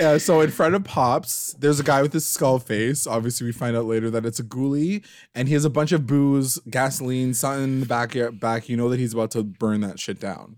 uh, 0.00 0.18
so 0.18 0.40
in 0.40 0.50
front 0.50 0.74
of 0.74 0.84
Pops, 0.84 1.54
there's 1.58 1.80
a 1.80 1.84
guy 1.84 2.02
with 2.02 2.12
his 2.12 2.26
skull 2.26 2.58
face. 2.58 3.06
Obviously, 3.06 3.46
we 3.46 3.52
find 3.52 3.76
out 3.76 3.86
later 3.86 4.10
that 4.10 4.26
it's 4.26 4.40
a 4.40 4.44
ghoulie, 4.44 5.04
and 5.34 5.48
he 5.48 5.54
has 5.54 5.64
a 5.64 5.70
bunch 5.70 5.92
of 5.92 6.06
booze, 6.06 6.58
gasoline, 6.70 7.34
something 7.34 7.64
in 7.64 7.80
the 7.80 7.86
back. 7.86 8.16
Back, 8.40 8.68
you 8.68 8.76
know 8.76 8.88
that 8.88 8.98
he's 8.98 9.12
about 9.12 9.30
to 9.32 9.42
burn 9.42 9.80
that 9.80 9.98
shit 9.98 10.20
down. 10.20 10.56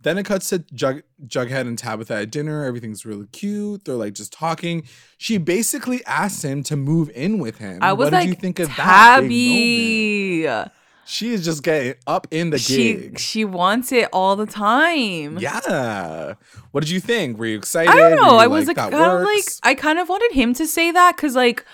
Then 0.00 0.18
it 0.18 0.24
cuts 0.24 0.48
to 0.48 0.58
Jug, 0.74 1.02
Jughead 1.26 1.60
and 1.60 1.78
Tabitha 1.78 2.14
at 2.14 2.30
dinner. 2.30 2.64
Everything's 2.64 3.06
really 3.06 3.28
cute. 3.28 3.84
They're 3.84 3.94
like 3.94 4.14
just 4.14 4.32
talking. 4.32 4.82
She 5.16 5.38
basically 5.38 6.04
asks 6.06 6.42
him 6.42 6.64
to 6.64 6.76
move 6.76 7.08
in 7.14 7.38
with 7.38 7.58
him. 7.58 7.78
I 7.82 7.92
was 7.92 8.06
what 8.06 8.12
like, 8.14 8.22
did 8.24 8.28
you 8.30 8.34
think 8.34 8.58
of 8.58 8.68
that? 8.76 9.20
big? 9.20 9.28
Tabby. 9.28 10.70
She 11.12 11.32
is 11.34 11.44
just 11.44 11.62
getting 11.62 11.94
up 12.06 12.26
in 12.30 12.48
the 12.48 12.58
She 12.58 12.94
gig. 12.94 13.18
she 13.18 13.44
wants 13.44 13.92
it 13.92 14.08
all 14.14 14.34
the 14.34 14.46
time. 14.46 15.36
Yeah. 15.38 16.34
What 16.70 16.80
did 16.80 16.88
you 16.90 17.00
think? 17.00 17.38
Were 17.38 17.44
you 17.46 17.58
excited? 17.58 17.90
I 17.90 17.96
don't 17.96 18.16
know. 18.16 18.36
I 18.38 18.46
was 18.46 18.66
like, 18.66 18.76
kind 18.78 18.94
of 18.94 19.22
like. 19.22 19.44
I 19.62 19.74
kind 19.74 19.98
of 19.98 20.08
wanted 20.08 20.32
him 20.32 20.54
to 20.54 20.66
say 20.66 20.90
that 20.90 21.14
because, 21.16 21.36
like, 21.36 21.66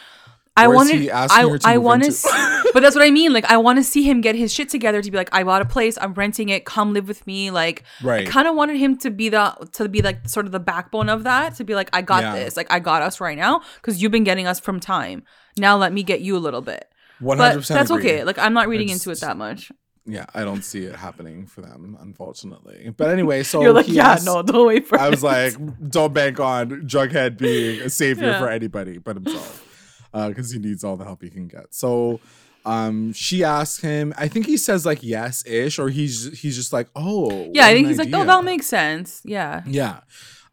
I 0.57 0.67
wanted, 0.67 1.09
I, 1.11 1.29
I 1.65 1.79
want 1.79 2.03
to, 2.03 2.09
into- 2.09 2.71
but 2.75 2.81
that's 2.83 2.97
what 2.97 3.05
I 3.05 3.13
mean. 3.13 3.33
Like, 3.33 3.45
I 3.45 3.59
want 3.59 3.79
to 3.79 3.85
see 3.85 4.03
him 4.03 4.21
get 4.21 4.35
his 4.35 4.53
shit 4.53 4.69
together 4.69 5.01
to 5.01 5.09
be 5.09 5.17
like, 5.17 5.29
I 5.33 5.45
bought 5.45 5.63
a 5.63 5.65
place, 5.65 5.97
I'm 6.01 6.15
renting 6.15 6.49
it, 6.49 6.65
come 6.65 6.93
live 6.95 7.07
with 7.07 7.25
me. 7.29 7.53
Like, 7.53 7.85
Right. 8.03 8.27
I 8.27 8.31
kind 8.31 8.49
of 8.49 8.57
wanted 8.57 8.77
him 8.77 8.97
to 8.99 9.11
be 9.13 9.29
the, 9.29 9.55
to 9.75 9.89
be 9.89 10.03
like 10.03 10.29
sort 10.29 10.47
of 10.47 10.53
the 10.53 10.59
backbone 10.59 11.09
of 11.09 11.23
that, 11.23 11.55
to 11.59 11.65
be 11.65 11.77
like, 11.77 11.91
I 11.93 12.03
got 12.03 12.25
Yeah. 12.25 12.35
this, 12.35 12.57
like, 12.57 12.73
I 12.73 12.81
got 12.81 13.03
us 13.03 13.21
right 13.21 13.39
now 13.39 13.63
because 13.77 14.03
you've 14.03 14.11
been 14.11 14.25
getting 14.25 14.49
us 14.49 14.59
from 14.59 14.81
time. 14.81 15.23
Now 15.57 15.77
let 15.77 15.93
me 15.93 16.03
get 16.03 16.23
you 16.23 16.37
a 16.37 16.41
little 16.41 16.61
bit. 16.63 16.91
100% 17.23 17.37
But 17.39 17.67
that's 17.69 17.91
agree. 17.91 18.01
okay. 18.11 18.25
Like, 18.25 18.39
I'm 18.39 18.53
not 18.53 18.69
reading 18.69 18.89
into 18.89 19.11
it 19.11 19.21
that 19.21 19.37
much. 19.37 19.71
Yeah, 20.07 20.25
I 20.35 20.43
don't 20.45 20.63
see 20.65 20.85
it 20.85 20.97
happening 20.97 21.47
for 21.47 21.61
them, 21.61 21.97
unfortunately. 22.01 22.93
But 22.97 23.11
anyway, 23.11 23.43
so 23.43 23.61
You're 23.63 23.73
like, 23.75 23.89
yeah, 23.89 24.13
asked- 24.13 24.25
no, 24.27 24.43
don't 24.43 24.67
wait 24.67 24.87
for 24.87 24.99
I 24.99 25.09
it." 25.09 25.11
was 25.11 25.23
like, 25.23 25.55
don't 25.91 26.15
bank 26.15 26.41
on 26.41 26.71
Jughead 26.89 27.37
being 27.37 27.83
a 27.83 27.91
savior 28.01 28.29
Yeah. 28.29 28.39
for 28.39 28.49
anybody 28.49 28.97
but 28.99 29.17
himself, 29.17 29.65
because 30.13 30.51
he 30.51 30.59
needs 30.59 30.83
all 30.85 30.97
the 30.97 31.05
help 31.05 31.23
he 31.23 31.29
can 31.29 31.47
get. 31.49 31.75
So, 31.75 32.21
um, 32.65 33.13
she 33.13 33.45
asks 33.45 33.83
him. 33.83 34.15
I 34.17 34.29
think 34.29 34.47
he 34.47 34.57
says 34.57 34.87
like 34.87 35.03
yes 35.03 35.45
ish, 35.47 35.79
or 35.79 35.89
he's 35.91 36.41
he's 36.41 36.57
just 36.57 36.73
like, 36.73 36.89
oh, 36.97 37.51
yeah, 37.53 37.67
I 37.67 37.75
think 37.75 37.89
he's 37.89 37.99
like, 37.99 38.13
oh, 38.15 38.25
that 38.25 38.45
makes 38.45 38.67
sense. 38.67 39.21
Yeah. 39.25 39.63
Yeah. 39.67 40.01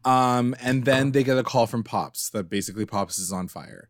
Um, 0.03 0.53
and 0.61 0.85
then 0.85 1.13
they 1.13 1.23
get 1.23 1.37
a 1.37 1.43
call 1.43 1.65
from 1.65 1.83
Pops 1.83 2.29
that 2.29 2.49
basically 2.49 2.85
Pops 2.85 3.17
is 3.19 3.31
on 3.31 3.47
fire. 3.47 3.87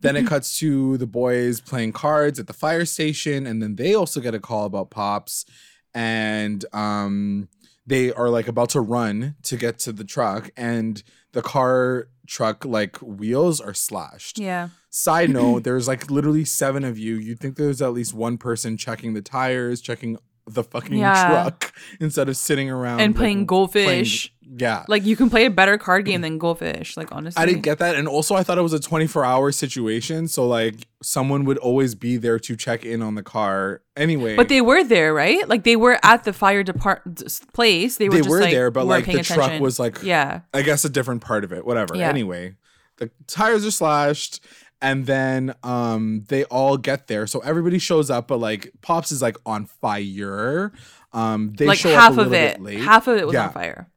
Then 0.00 0.16
it 0.16 0.26
cuts 0.26 0.58
to 0.58 0.98
the 0.98 1.06
boys 1.06 1.60
playing 1.60 1.92
cards 1.92 2.38
at 2.38 2.46
the 2.46 2.52
fire 2.52 2.84
station, 2.84 3.46
and 3.46 3.62
then 3.62 3.76
they 3.76 3.94
also 3.94 4.20
get 4.20 4.34
a 4.34 4.40
call 4.40 4.66
about 4.66 4.90
Pops, 4.90 5.46
and 5.94 6.64
um, 6.72 7.48
they 7.86 8.12
are 8.12 8.28
like 8.28 8.46
about 8.46 8.70
to 8.70 8.80
run 8.80 9.36
to 9.44 9.56
get 9.56 9.78
to 9.80 9.92
the 9.92 10.04
truck, 10.04 10.50
and 10.56 11.02
the 11.32 11.42
car 11.42 12.08
truck 12.26 12.64
like 12.64 12.96
wheels 12.98 13.60
are 13.60 13.74
slashed. 13.74 14.38
Yeah. 14.38 14.70
Side 14.90 15.30
note, 15.30 15.64
there's 15.64 15.88
like 15.88 16.10
literally 16.10 16.44
seven 16.44 16.84
of 16.84 16.98
you. 16.98 17.16
You'd 17.16 17.40
think 17.40 17.56
there's 17.56 17.82
at 17.82 17.92
least 17.92 18.14
one 18.14 18.38
person 18.38 18.76
checking 18.76 19.14
the 19.14 19.22
tires, 19.22 19.80
checking 19.80 20.18
the 20.46 20.62
fucking 20.62 20.96
Yeah. 20.98 21.28
truck 21.28 21.72
instead 22.00 22.28
of 22.28 22.36
sitting 22.36 22.70
around 22.70 23.00
And 23.00 23.12
like, 23.14 23.18
playing 23.18 23.46
goldfish. 23.46 24.32
yeah. 24.40 24.84
Like 24.86 25.04
you 25.04 25.16
can 25.16 25.28
play 25.28 25.44
a 25.46 25.50
better 25.50 25.76
card 25.76 26.04
game 26.04 26.20
than 26.20 26.38
Goldfish. 26.38 26.96
Like 26.96 27.10
honestly, 27.10 27.42
I 27.42 27.46
didn't 27.46 27.62
get 27.62 27.78
that. 27.78 27.96
And 27.96 28.06
also 28.06 28.36
I 28.36 28.44
thought 28.44 28.56
it 28.56 28.62
was 28.62 28.72
a 28.72 28.78
24 28.78 29.24
hour 29.24 29.50
situation. 29.50 30.28
So 30.28 30.46
like 30.46 30.86
someone 31.02 31.44
would 31.46 31.58
always 31.58 31.96
be 31.96 32.16
there 32.16 32.38
to 32.38 32.54
check 32.56 32.84
in 32.84 33.02
on 33.02 33.16
the 33.16 33.24
car 33.24 33.82
anyway. 33.96 34.36
But 34.36 34.48
they 34.48 34.60
were 34.60 34.84
there, 34.84 35.12
right? 35.12 35.46
Like 35.48 35.64
they 35.64 35.74
were 35.76 35.98
at 36.04 36.22
the 36.22 36.32
fire 36.32 36.62
department 36.62 37.22
place. 37.52 37.96
They 37.96 38.08
were 38.08 38.12
They 38.14 38.18
just 38.20 38.30
were 38.30 38.40
like, 38.40 38.52
there, 38.52 38.70
but, 38.70 38.86
like, 38.86 39.06
the 39.06 39.22
truck 39.24 39.38
attention. 39.38 39.62
was, 39.62 39.80
like- 39.80 40.02
yeah, 40.04 40.42
I 40.54 40.62
guess 40.62 40.84
a 40.84 40.88
different 40.88 41.22
part 41.22 41.42
of 41.42 41.52
it. 41.52 41.66
Whatever. 41.66 41.96
Yeah. 41.96 42.08
Anyway, 42.08 42.54
the 42.98 43.10
tires 43.26 43.66
are 43.66 43.70
slashed. 43.72 44.44
And 44.82 45.06
then 45.06 45.54
um 45.62 46.24
they 46.28 46.44
all 46.44 46.76
get 46.76 47.06
there. 47.06 47.26
So 47.26 47.40
everybody 47.40 47.78
shows 47.78 48.10
up, 48.10 48.28
but 48.28 48.38
like 48.38 48.72
Pops 48.82 49.10
is 49.12 49.22
like 49.22 49.36
on 49.46 49.66
fire. 49.66 50.72
Um 51.12 51.52
they 51.56 51.66
like 51.66 51.78
show 51.78 51.90
up 51.94 52.00
half 52.00 52.18
a 52.18 52.20
of 52.22 52.32
it, 52.32 52.56
bit 52.58 52.62
late. 52.62 52.80
half 52.80 53.06
of 53.08 53.16
it 53.16 53.26
was 53.26 53.34
Yeah. 53.34 53.46
on 53.46 53.52
fire. 53.52 53.88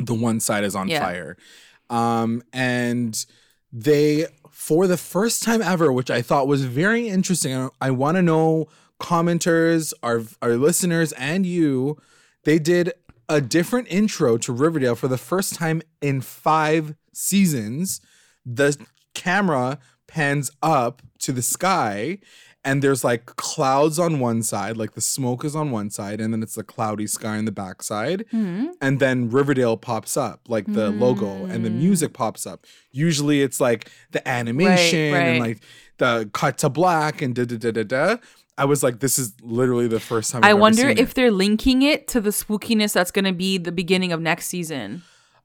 the 0.00 0.14
one 0.14 0.40
side 0.40 0.64
is 0.64 0.74
on 0.74 0.88
Yeah. 0.88 1.00
fire. 1.00 1.36
Um, 1.90 2.42
and 2.54 3.26
they, 3.70 4.26
for 4.50 4.86
the 4.86 4.96
first 4.96 5.42
time 5.42 5.60
ever, 5.60 5.92
which 5.92 6.10
I 6.10 6.22
thought 6.22 6.46
was 6.46 6.64
very 6.64 7.08
interesting, 7.08 7.54
I, 7.54 7.68
I 7.80 7.90
want 7.90 8.16
to 8.16 8.22
know 8.22 8.68
commenters, 9.00 9.92
our 10.02 10.22
our 10.40 10.56
listeners, 10.56 11.12
and 11.12 11.44
you, 11.44 11.98
they 12.44 12.58
did 12.58 12.92
a 13.28 13.40
different 13.42 13.88
intro 13.90 14.38
to 14.38 14.52
Riverdale 14.52 14.94
for 14.94 15.08
the 15.08 15.18
first 15.18 15.54
time 15.54 15.82
in 16.00 16.20
five 16.22 16.94
seasons. 17.12 18.00
The 18.46 18.76
camera 19.14 19.78
pans 20.12 20.50
up 20.62 21.00
to 21.18 21.32
the 21.32 21.40
sky 21.40 22.18
and 22.64 22.82
there's 22.82 23.02
like 23.02 23.26
clouds 23.26 23.98
on 23.98 24.20
one 24.20 24.42
side, 24.42 24.76
like 24.76 24.92
the 24.92 25.00
smoke 25.00 25.44
is 25.44 25.56
on 25.56 25.70
one 25.70 25.90
side, 25.90 26.20
and 26.20 26.32
then 26.32 26.42
it's 26.42 26.54
the 26.54 26.62
cloudy 26.62 27.06
sky 27.06 27.38
on 27.38 27.44
the 27.44 27.50
backside. 27.50 28.24
Hmm. 28.30 28.66
And 28.80 29.00
then 29.00 29.30
Riverdale 29.30 29.76
pops 29.76 30.16
up, 30.16 30.42
like 30.48 30.72
the 30.72 30.90
logo, 30.90 31.46
and 31.46 31.64
the 31.64 31.70
music 31.70 32.12
pops 32.12 32.46
up. 32.46 32.66
Usually 32.92 33.42
it's 33.42 33.60
like 33.60 33.90
the 34.12 34.26
animation 34.28 35.12
right. 35.12 35.20
and 35.20 35.40
like 35.40 35.58
the 35.98 36.30
cut 36.32 36.58
to 36.58 36.68
black 36.68 37.20
and 37.20 37.34
da 37.34 37.44
da 37.46 37.56
da 37.56 37.72
da 37.72 37.82
da. 37.82 38.16
I 38.58 38.66
was 38.66 38.82
like, 38.82 39.00
this 39.00 39.18
is 39.18 39.32
literally 39.42 39.88
the 39.88 39.98
first 39.98 40.30
time. 40.30 40.44
I've 40.44 40.50
I 40.50 40.54
wonder 40.54 40.88
if 40.88 41.10
it. 41.10 41.14
they're 41.14 41.32
linking 41.32 41.82
it 41.82 42.06
to 42.08 42.20
the 42.20 42.30
spookiness 42.30 42.92
that's 42.92 43.10
going 43.10 43.24
to 43.24 43.32
be 43.32 43.58
the 43.58 43.72
beginning 43.72 44.12
of 44.12 44.20
next 44.20 44.46
season. 44.46 45.02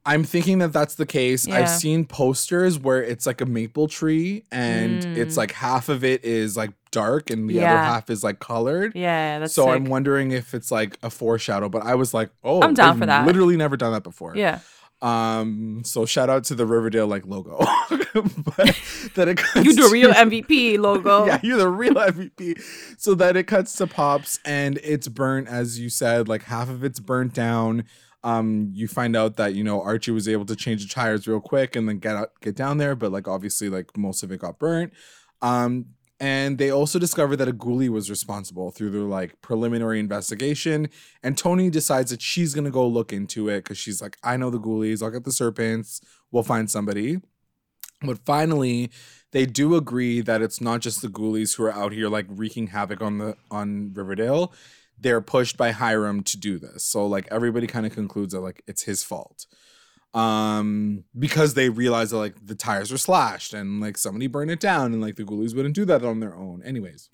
I'm 0.08 0.24
thinking 0.24 0.60
that 0.60 0.72
that's 0.74 0.96
the 0.96 1.06
case. 1.06 1.46
Yeah. 1.46 1.58
I've 1.58 1.70
seen 1.70 2.06
posters 2.06 2.80
where 2.80 3.04
it's 3.04 3.26
like 3.28 3.42
a 3.42 3.46
maple 3.46 3.88
tree 3.88 4.44
and 4.52 5.04
it's 5.18 5.36
Mm. 5.36 5.38
like 5.38 5.52
half 5.52 5.90
of 5.90 6.04
it 6.04 6.24
is 6.24 6.56
like 6.58 6.72
dark 6.92 7.30
and 7.30 7.50
the 7.50 7.60
other 7.60 7.78
half 7.78 8.10
is 8.10 8.24
like 8.24 8.40
colored. 8.40 8.94
Yeah, 8.96 9.40
that's 9.40 9.54
so 9.54 9.66
sick. 9.66 9.72
I'm 9.76 9.86
wondering 9.86 10.32
if 10.32 10.54
it's 10.54 10.72
like 10.72 10.98
a 11.04 11.10
foreshadow, 11.10 11.70
but 11.70 11.84
I 11.84 11.96
was 11.96 12.14
like, 12.14 12.30
oh, 12.44 12.62
I'm 12.62 12.74
down 12.74 12.98
for 12.98 13.06
that. 13.06 13.28
Literally 13.28 13.58
never 13.58 13.76
done 13.78 13.92
that 13.92 14.04
before. 14.04 14.36
yeah, 14.36 14.60
Um, 15.02 15.82
so 15.86 16.06
shout 16.06 16.30
out 16.30 16.44
to 16.46 16.56
the 16.56 16.66
Riverdale 16.66 17.08
like 17.08 17.26
logo. 17.28 17.58
but 18.14 18.76
that 19.16 19.28
it 19.28 19.38
cuts 19.38 19.66
You 19.66 19.76
the 19.76 19.90
real 19.92 20.12
MVP 20.12 20.80
logo. 20.80 21.26
yeah, 21.28 21.40
you're 21.44 21.58
the 21.58 21.70
real 21.70 21.94
MVP. 21.96 22.60
So 22.98 23.14
that 23.16 23.36
it 23.38 23.44
cuts 23.44 23.76
to 23.76 23.88
Pops 23.88 24.40
and 24.46 24.80
it's 24.84 25.08
burnt, 25.08 25.48
as 25.50 25.80
you 25.80 25.90
said, 25.90 26.28
like 26.28 26.44
half 26.44 26.70
of 26.70 26.84
it's 26.84 27.00
burnt 27.00 27.34
down. 27.34 27.84
Um, 28.28 28.72
you 28.74 28.90
find 28.90 29.16
out 29.16 29.38
that 29.38 29.56
you 29.56 29.64
know 29.64 29.82
Archie 29.82 30.12
was 30.12 30.28
able 30.28 30.46
to 30.48 30.56
change 30.56 30.84
the 30.84 30.94
tires 30.94 31.30
real 31.30 31.40
quick 31.40 31.78
and 31.78 31.88
then 31.88 32.00
get 32.00 32.18
out, 32.18 32.32
get 32.42 32.58
down 32.58 32.78
there, 32.78 32.94
but 32.94 33.10
like 33.10 33.26
obviously, 33.26 33.70
like 33.70 33.96
most 33.96 34.22
of 34.22 34.34
it 34.34 34.42
got 34.42 34.60
burnt. 34.60 34.92
Um, 35.42 35.86
and 36.20 36.58
they 36.58 36.70
also 36.70 37.00
discovered 37.00 37.38
that 37.38 37.48
a 37.48 37.54
ghoulie 37.54 37.88
was 37.88 38.10
responsible 38.10 38.72
through 38.72 38.90
their 38.90 39.02
like 39.02 39.40
preliminary 39.42 40.02
investigation. 40.02 40.90
And 41.24 41.38
Tony 41.38 41.70
decides 41.70 42.12
that 42.12 42.22
she's 42.22 42.54
gonna 42.54 42.70
go 42.70 42.86
look 42.86 43.14
into 43.14 43.48
it 43.48 43.64
because 43.64 43.78
she's 43.78 44.02
like, 44.02 44.18
I 44.24 44.36
know 44.36 44.50
the 44.50 44.60
ghoulies. 44.60 45.02
I'll 45.02 45.12
get 45.12 45.24
the 45.24 45.32
serpents. 45.32 46.02
We'll 46.30 46.44
find 46.44 46.70
somebody. 46.70 47.22
But 48.02 48.20
finally, 48.26 48.92
they 49.32 49.46
do 49.46 49.76
agree 49.76 50.20
that 50.20 50.42
it's 50.42 50.60
not 50.60 50.82
just 50.82 51.02
the 51.02 51.08
ghoulies 51.08 51.56
who 51.56 51.64
are 51.64 51.74
out 51.74 51.94
here 51.94 52.10
like 52.10 52.26
wreaking 52.28 52.68
havoc 52.68 53.02
on 53.02 53.20
the 53.20 53.38
on 53.50 53.94
Riverdale. 53.94 54.52
They're 55.00 55.22
pushed 55.22 55.58
by 55.58 55.72
Hiram 55.72 56.24
to 56.24 56.38
do 56.38 56.60
this. 56.60 56.84
So 56.84 57.06
like 57.06 57.28
everybody 57.32 57.68
kind 57.68 57.86
of 57.86 57.94
concludes 57.94 58.34
that 58.34 58.42
like 58.42 58.64
it's 58.68 58.84
his 58.84 59.04
fault. 59.04 59.46
Um 60.14 61.04
because 61.18 61.54
they 61.54 61.70
realize 61.70 62.12
that 62.12 62.18
like 62.18 62.46
the 62.46 62.56
tires 62.56 62.92
were 62.92 62.98
slashed 62.98 63.54
and 63.54 63.80
like 63.80 63.98
somebody 63.98 64.28
burned 64.28 64.52
it 64.52 64.60
down 64.60 64.94
and 64.94 65.02
like 65.02 65.16
the 65.16 65.24
ghoulies 65.24 65.56
wouldn't 65.56 65.76
do 65.76 65.86
that 65.86 66.04
on 66.04 66.20
their 66.20 66.36
own. 66.36 66.62
Anyways. 66.64 67.10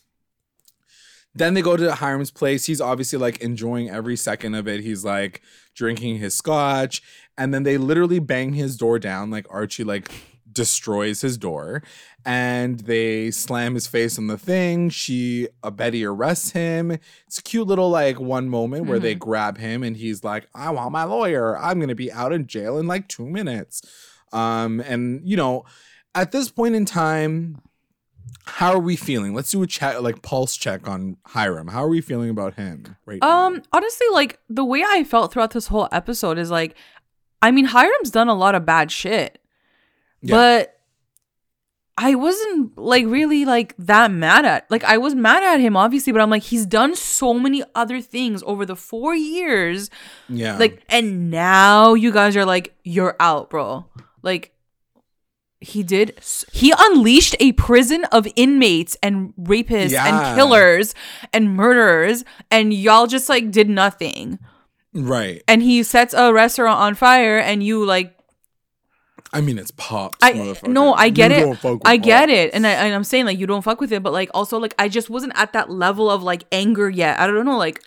Then 1.36 1.56
they 1.56 1.64
go 1.64 1.76
to 1.76 1.96
Hiram's 1.96 2.30
place. 2.30 2.66
He's 2.66 2.80
obviously 2.80 3.18
like 3.18 3.42
enjoying 3.42 3.90
every 3.90 4.16
second 4.16 4.54
of 4.54 4.68
it. 4.68 4.82
He's 4.82 5.04
like 5.04 5.42
drinking 5.74 6.20
his 6.20 6.36
scotch. 6.36 7.02
And 7.38 7.52
then 7.52 7.64
they 7.64 7.78
literally 7.78 8.20
bang 8.20 8.54
his 8.54 8.78
door 8.78 9.00
down. 9.00 9.32
Like 9.32 9.48
Archie 9.50 9.84
like 9.84 10.12
destroys 10.52 11.22
his 11.22 11.38
door 11.38 11.82
and 12.26 12.80
they 12.82 13.32
slam 13.32 13.74
his 13.76 13.88
face 13.88 14.18
on 14.18 14.28
the 14.28 14.38
thing. 14.38 14.90
She 14.90 15.48
uh, 15.64 15.72
Betty 15.72 16.06
arrests 16.06 16.52
him. 16.52 16.92
It's 17.28 17.40
a 17.40 17.44
cute 17.44 17.68
little 17.68 17.90
like 17.90 18.20
one 18.20 18.50
moment 18.50 18.86
where 18.86 19.00
they 19.00 19.16
grab 19.16 19.58
him 19.58 19.84
and 19.84 19.98
he's 19.98 20.24
like, 20.24 20.48
I 20.56 20.70
want 20.72 20.92
my 20.92 21.04
lawyer. 21.04 21.58
I'm 21.58 21.80
gonna 21.80 21.96
be 21.96 22.12
out 22.12 22.32
in 22.34 22.48
jail 22.48 22.78
in 22.78 22.88
like 22.88 23.08
two 23.08 23.28
minutes. 23.28 23.82
Um, 24.32 24.80
and 24.82 25.22
you 25.28 25.36
know, 25.38 25.66
at 26.16 26.32
this 26.32 26.50
point 26.50 26.76
in 26.76 26.86
time, 26.86 27.60
how 28.46 28.74
are 28.74 28.80
we 28.80 28.96
feeling? 28.96 29.34
Let's 29.34 29.52
do 29.52 29.62
a 29.64 29.68
chat 29.68 30.02
like 30.04 30.22
pulse 30.22 30.56
check 30.58 30.88
on 30.88 31.18
Hiram. 31.28 31.68
How 31.68 31.84
are 31.84 31.90
we 31.90 32.02
feeling 32.02 32.30
about 32.30 32.56
him 32.56 32.96
right 33.06 33.20
now? 33.22 33.48
Um, 33.48 33.62
honestly, 33.72 34.08
like 34.12 34.40
the 34.50 34.66
way 34.66 34.84
I 34.86 35.04
felt 35.04 35.32
throughout 35.34 35.52
this 35.52 35.68
whole 35.68 35.88
episode 35.92 36.38
is 36.38 36.50
like, 36.52 36.76
I 37.42 37.52
mean, 37.52 37.66
Hiram's 37.66 38.12
done 38.12 38.28
a 38.30 38.34
lot 38.34 38.56
of 38.56 38.66
bad 38.66 38.92
shit, 38.92 39.40
Yeah. 40.22 40.36
but 40.36 40.73
I 41.98 42.16
wasn't 42.16 42.78
like 42.78 43.06
really 43.06 43.46
like 43.46 43.76
that 43.78 44.10
mad 44.12 44.46
at. 44.46 44.70
Like 44.72 44.84
I 44.84 44.98
was 44.98 45.14
mad 45.14 45.44
at 45.44 45.60
him, 45.60 45.78
obviously, 45.78 46.12
but 46.12 46.22
I'm 46.22 46.30
like, 46.32 46.44
he's 46.44 46.66
done 46.66 46.96
so 46.96 47.34
many 47.36 47.64
other 47.76 48.02
things 48.02 48.42
over 48.48 48.66
the 48.66 48.76
four 48.76 49.14
years, 49.16 49.90
Yeah. 50.28 50.58
like, 50.58 50.82
and 50.90 51.30
now 51.30 51.94
you 51.94 52.12
guys 52.12 52.36
are 52.36 52.46
like, 52.46 52.74
you're 52.84 53.16
out, 53.20 53.50
bro. 53.50 53.86
Like. 54.22 54.50
He 55.66 55.82
did. 55.82 56.20
He 56.52 56.74
unleashed 56.78 57.38
a 57.40 57.54
prison 57.54 58.04
of 58.12 58.28
inmates 58.36 58.98
and 59.02 59.34
rapists 59.40 59.92
Yeah. 59.92 60.06
and 60.30 60.36
killers 60.38 60.94
and 61.32 61.56
murderers, 61.56 62.26
and 62.52 62.74
y'all 62.74 63.08
just 63.08 63.30
like 63.30 63.50
did 63.50 63.70
nothing 63.70 64.40
right. 64.94 65.42
and 65.48 65.62
he 65.64 65.82
sets 65.84 66.14
a 66.14 66.34
restaurant 66.34 66.82
on 66.82 66.96
fire 66.96 67.38
and 67.38 67.64
you 67.64 67.86
like 67.86 68.14
I 69.34 69.42
mean, 69.42 69.58
it's 69.58 69.72
pops. 69.72 70.18
I 70.22 70.56
no 70.68 70.94
I 70.94 71.10
get 71.10 71.32
You 71.32 71.54
it 71.54 71.82
I 71.86 71.98
get 71.98 72.28
Pops. 72.30 72.32
it 72.32 72.52
and, 72.54 72.66
I, 72.68 72.72
and 72.72 72.94
I'm 72.94 73.04
saying 73.04 73.26
like 73.26 73.40
you 73.40 73.48
don't 73.48 73.64
fuck 73.64 73.82
with 73.82 73.92
it 73.92 74.04
but 74.04 74.14
like 74.14 74.30
also 74.34 74.60
like 74.60 74.76
I 74.78 74.88
just 74.90 75.10
wasn't 75.10 75.34
at 75.36 75.54
that 75.54 75.70
level 75.70 76.10
of 76.10 76.22
like 76.24 76.44
anger 76.52 76.90
yet 76.90 77.20
I 77.20 77.28
don't 77.28 77.46
know 77.46 77.58
like 77.58 77.82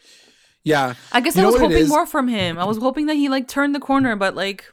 Yeah. 0.65 0.95
I 1.13 1.21
guess 1.21 1.37
You 1.37 1.43
I 1.43 1.47
was 1.47 1.61
hoping 1.61 1.89
more 1.89 2.07
from 2.07 2.29
him 2.29 2.59
I 2.59 2.65
was 2.65 2.79
hoping 2.79 3.07
that 3.07 3.15
he 3.15 3.29
like 3.29 3.47
turned 3.49 3.75
the 3.75 3.81
corner 3.81 4.17
but 4.17 4.35
like 4.35 4.65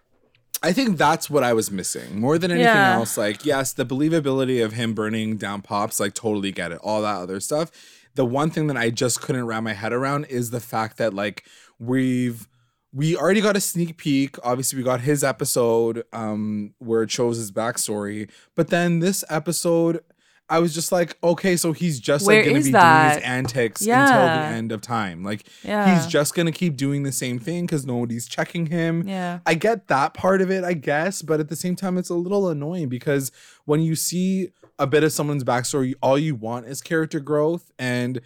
I 0.64 0.72
think 0.72 0.98
that's 0.98 1.30
what 1.30 1.44
I 1.44 1.52
was 1.54 1.70
missing 1.72 2.20
more 2.22 2.38
than 2.38 2.50
anything 2.50 2.68
Yeah. 2.68 2.96
else. 2.96 3.18
Like, 3.18 3.46
yes, 3.46 3.74
the 3.74 3.86
believability 3.86 4.64
of 4.64 4.72
him 4.72 4.94
burning 4.94 5.36
down 5.36 5.62
pops, 5.62 6.00
like, 6.00 6.14
totally 6.14 6.54
get 6.54 6.72
it. 6.72 6.80
All 6.82 7.02
that 7.02 7.18
other 7.18 7.42
stuff. 7.42 7.70
The 8.16 8.24
one 8.24 8.50
thing 8.50 8.68
that 8.68 8.78
I 8.78 8.90
just 8.90 9.20
couldn't 9.20 9.46
wrap 9.46 9.62
my 9.62 9.74
head 9.74 9.92
around 9.92 10.24
is 10.30 10.52
the 10.52 10.62
fact 10.62 10.96
that, 11.00 11.14
like, 11.14 11.44
we've 11.80 12.48
we 12.94 13.18
already 13.18 13.42
got 13.42 13.58
a 13.58 13.62
sneak 13.62 13.98
peek. 13.98 14.38
Obviously, 14.44 14.78
we 14.78 14.84
got 14.84 15.02
his 15.02 15.24
episode 15.24 16.04
um 16.14 16.74
where 16.80 17.04
it 17.04 17.12
shows 17.12 17.38
his 17.38 17.52
backstory, 17.52 18.30
but 18.56 18.70
then 18.70 19.00
this 19.00 19.24
episode. 19.30 20.02
I 20.50 20.60
was 20.60 20.74
just 20.74 20.92
like, 20.92 21.18
okay, 21.24 21.56
so 21.56 21.72
he's 21.72 22.02
just 22.02 22.28
Where 22.28 22.44
like 22.44 22.52
gonna 22.52 22.62
be 22.64 22.72
that? 22.72 23.04
doing 23.14 23.16
his 23.16 23.24
antics 23.24 23.82
until 23.82 24.26
the 24.26 24.56
end 24.56 24.72
of 24.74 24.82
time. 24.82 25.24
Like 25.24 25.48
Yeah. 25.64 25.96
he's 25.96 26.06
just 26.06 26.36
gonna 26.36 26.52
keep 26.52 26.76
doing 26.76 27.04
the 27.04 27.14
same 27.14 27.40
thing 27.40 27.66
because 27.66 27.86
nobody's 27.86 28.28
checking 28.28 28.66
him. 28.66 29.08
yeah 29.08 29.40
I 29.46 29.54
get 29.56 29.88
that 29.88 30.14
part 30.14 30.42
of 30.42 30.52
it, 30.52 30.66
I 30.66 30.74
guess, 30.74 31.22
but 31.22 31.40
at 31.40 31.48
the 31.48 31.56
same 31.56 31.78
time, 31.78 31.98
it's 31.98 32.10
a 32.10 32.14
little 32.16 32.50
annoying 32.50 32.90
because 32.90 33.32
when 33.64 33.80
you 33.82 33.96
see 33.96 34.50
a 34.78 34.86
bit 34.86 35.04
of 35.04 35.14
someone's 35.14 35.46
backstory, 35.46 35.94
all 36.04 36.20
you 36.20 36.36
want 36.36 36.68
is 36.68 36.82
character 36.82 37.22
growth. 37.22 37.72
And 37.80 38.20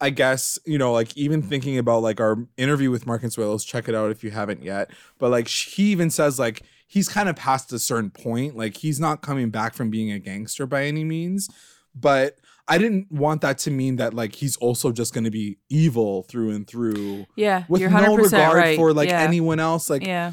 I 0.00 0.10
guess, 0.10 0.58
you 0.64 0.78
know, 0.78 0.92
like 0.92 1.16
even 1.16 1.42
thinking 1.42 1.78
about 1.78 2.02
like 2.02 2.20
our 2.20 2.46
interview 2.56 2.90
with 2.90 3.06
Mark 3.06 3.22
and 3.22 3.32
Consuelos, 3.32 3.66
check 3.66 3.88
it 3.88 3.94
out 3.94 4.10
if 4.10 4.22
you 4.22 4.30
haven't 4.30 4.62
yet. 4.62 4.90
But 5.18 5.30
like 5.30 5.48
he 5.48 5.90
even 5.90 6.10
says, 6.10 6.38
like, 6.38 6.62
he's 6.86 7.08
kind 7.08 7.28
of 7.28 7.36
past 7.36 7.72
a 7.72 7.78
certain 7.78 8.10
point. 8.10 8.56
Like 8.56 8.76
he's 8.76 8.98
not 9.00 9.22
coming 9.22 9.50
back 9.50 9.74
from 9.74 9.90
being 9.90 10.10
a 10.10 10.18
gangster 10.18 10.66
by 10.66 10.84
any 10.84 11.04
means. 11.04 11.48
But 11.94 12.38
I 12.68 12.78
didn't 12.78 13.10
want 13.10 13.40
that 13.40 13.58
to 13.60 13.70
mean 13.70 13.96
that 13.96 14.14
like 14.14 14.34
he's 14.34 14.56
also 14.56 14.92
just 14.92 15.14
going 15.14 15.24
to 15.24 15.30
be 15.30 15.58
evil 15.68 16.24
through 16.24 16.50
and 16.50 16.66
through 16.66 17.26
yeah 17.34 17.64
with 17.68 17.80
you're 17.80 17.90
100% 17.90 18.02
no 18.06 18.16
regard 18.16 18.56
right 18.56 18.76
for 18.76 18.92
like 18.92 19.08
yeah. 19.08 19.20
anyone 19.20 19.58
else. 19.58 19.88
Like 19.88 20.04
yeah 20.04 20.32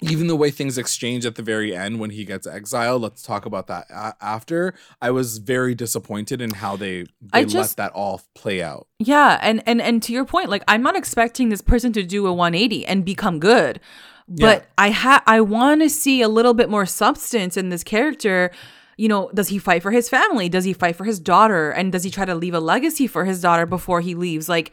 even 0.00 0.28
the 0.28 0.36
way 0.36 0.50
things 0.50 0.78
exchange 0.78 1.26
at 1.26 1.34
the 1.34 1.42
very 1.42 1.74
end 1.74 1.98
when 1.98 2.10
he 2.10 2.24
gets 2.24 2.46
exiled 2.46 3.02
let's 3.02 3.22
talk 3.22 3.44
about 3.46 3.66
that 3.66 3.84
a- 3.90 4.14
after 4.20 4.72
i 5.02 5.10
was 5.10 5.38
very 5.38 5.74
disappointed 5.74 6.40
in 6.40 6.50
how 6.54 6.76
they, 6.76 7.04
they 7.32 7.44
just- 7.44 7.76
let 7.78 7.90
that 7.90 7.92
all 7.96 8.20
play 8.34 8.62
out 8.62 8.86
Yeah, 9.00 9.38
and 9.42 9.62
and 9.66 9.80
and 9.82 10.02
to 10.04 10.12
your 10.12 10.24
point, 10.24 10.50
like 10.50 10.62
I'm 10.68 10.82
not 10.82 10.96
expecting 10.96 11.48
this 11.48 11.62
person 11.62 11.92
to 11.94 12.02
do 12.02 12.26
a 12.26 12.32
180 12.32 12.86
and 12.86 13.04
become 13.04 13.38
good, 13.40 13.80
but 14.28 14.62
Yeah. 14.62 14.66
I 14.76 14.90
ha 14.90 15.22
I 15.26 15.40
want 15.40 15.82
to 15.82 15.88
see 15.90 16.22
a 16.22 16.28
little 16.28 16.54
bit 16.54 16.68
more 16.70 16.86
substance 16.86 17.56
in 17.56 17.68
this 17.70 17.82
character. 17.84 18.50
You 18.96 19.06
know, 19.08 19.30
does 19.32 19.48
he 19.48 19.58
fight 19.58 19.82
for 19.82 19.92
his 19.92 20.08
family? 20.08 20.48
Does 20.48 20.64
he 20.64 20.72
fight 20.72 20.96
for 20.96 21.04
his 21.04 21.20
daughter? 21.20 21.70
And 21.70 21.92
does 21.92 22.02
he 22.02 22.10
try 22.10 22.24
to 22.24 22.34
leave 22.34 22.54
a 22.54 22.60
legacy 22.60 23.06
for 23.06 23.24
his 23.24 23.40
daughter 23.40 23.64
before 23.66 24.00
he 24.00 24.14
leaves? 24.16 24.48
Like, 24.48 24.72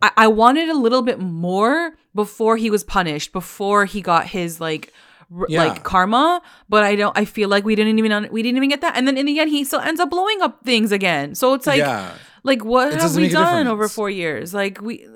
I, 0.00 0.10
I 0.16 0.26
wanted 0.28 0.70
a 0.70 0.74
little 0.78 1.02
bit 1.02 1.18
more 1.20 1.92
before 2.14 2.56
he 2.56 2.70
was 2.70 2.84
punished, 2.84 3.32
before 3.32 3.84
he 3.84 4.00
got 4.00 4.26
his 4.26 4.60
like. 4.60 4.92
r- 5.34 5.46
Yeah. 5.48 5.64
Like 5.64 5.82
karma, 5.82 6.42
but 6.68 6.84
I 6.84 6.94
don't. 6.96 7.16
I 7.16 7.24
feel 7.24 7.48
like 7.48 7.64
we 7.64 7.74
didn't 7.74 7.98
even 7.98 8.28
we 8.30 8.42
didn't 8.42 8.56
even 8.58 8.68
get 8.68 8.80
that, 8.82 8.96
and 8.96 9.06
then 9.08 9.16
in 9.16 9.26
the 9.26 9.38
end, 9.40 9.50
he 9.50 9.64
still 9.64 9.80
ends 9.80 9.98
up 10.00 10.10
blowing 10.10 10.42
up 10.42 10.62
things 10.64 10.92
again. 10.92 11.34
So 11.34 11.54
it's 11.54 11.66
like, 11.66 11.78
yeah 11.78 12.14
like 12.44 12.64
what 12.64 12.92
have 12.92 13.14
we 13.14 13.28
done 13.28 13.68
over 13.68 13.86
four 13.88 14.10
years? 14.10 14.52
Like 14.52 14.80
we 14.82 15.06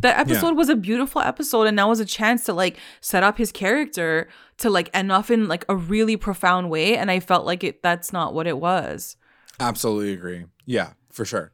that 0.00 0.18
episode 0.18 0.56
was 0.56 0.70
a 0.70 0.74
beautiful 0.76 1.20
episode 1.20 1.64
and 1.66 1.78
that 1.78 1.86
was 1.86 2.00
a 2.00 2.06
chance 2.06 2.44
to 2.44 2.54
like 2.54 2.78
set 3.02 3.22
up 3.22 3.36
his 3.36 3.52
character 3.52 4.28
to 4.58 4.70
like 4.70 4.88
end 4.94 5.12
off 5.12 5.30
in 5.30 5.46
like 5.46 5.64
a 5.68 5.76
really 5.76 6.16
profound 6.16 6.70
way. 6.70 6.96
And 6.96 7.10
I 7.10 7.20
felt 7.20 7.44
like 7.44 7.62
it 7.62 7.82
that's 7.82 8.12
not 8.14 8.32
what 8.32 8.46
it 8.46 8.56
was. 8.58 9.16
absolutely 9.60 10.12
agree 10.14 10.46
yeah 10.64 10.92
for 11.12 11.24
sure 11.26 11.52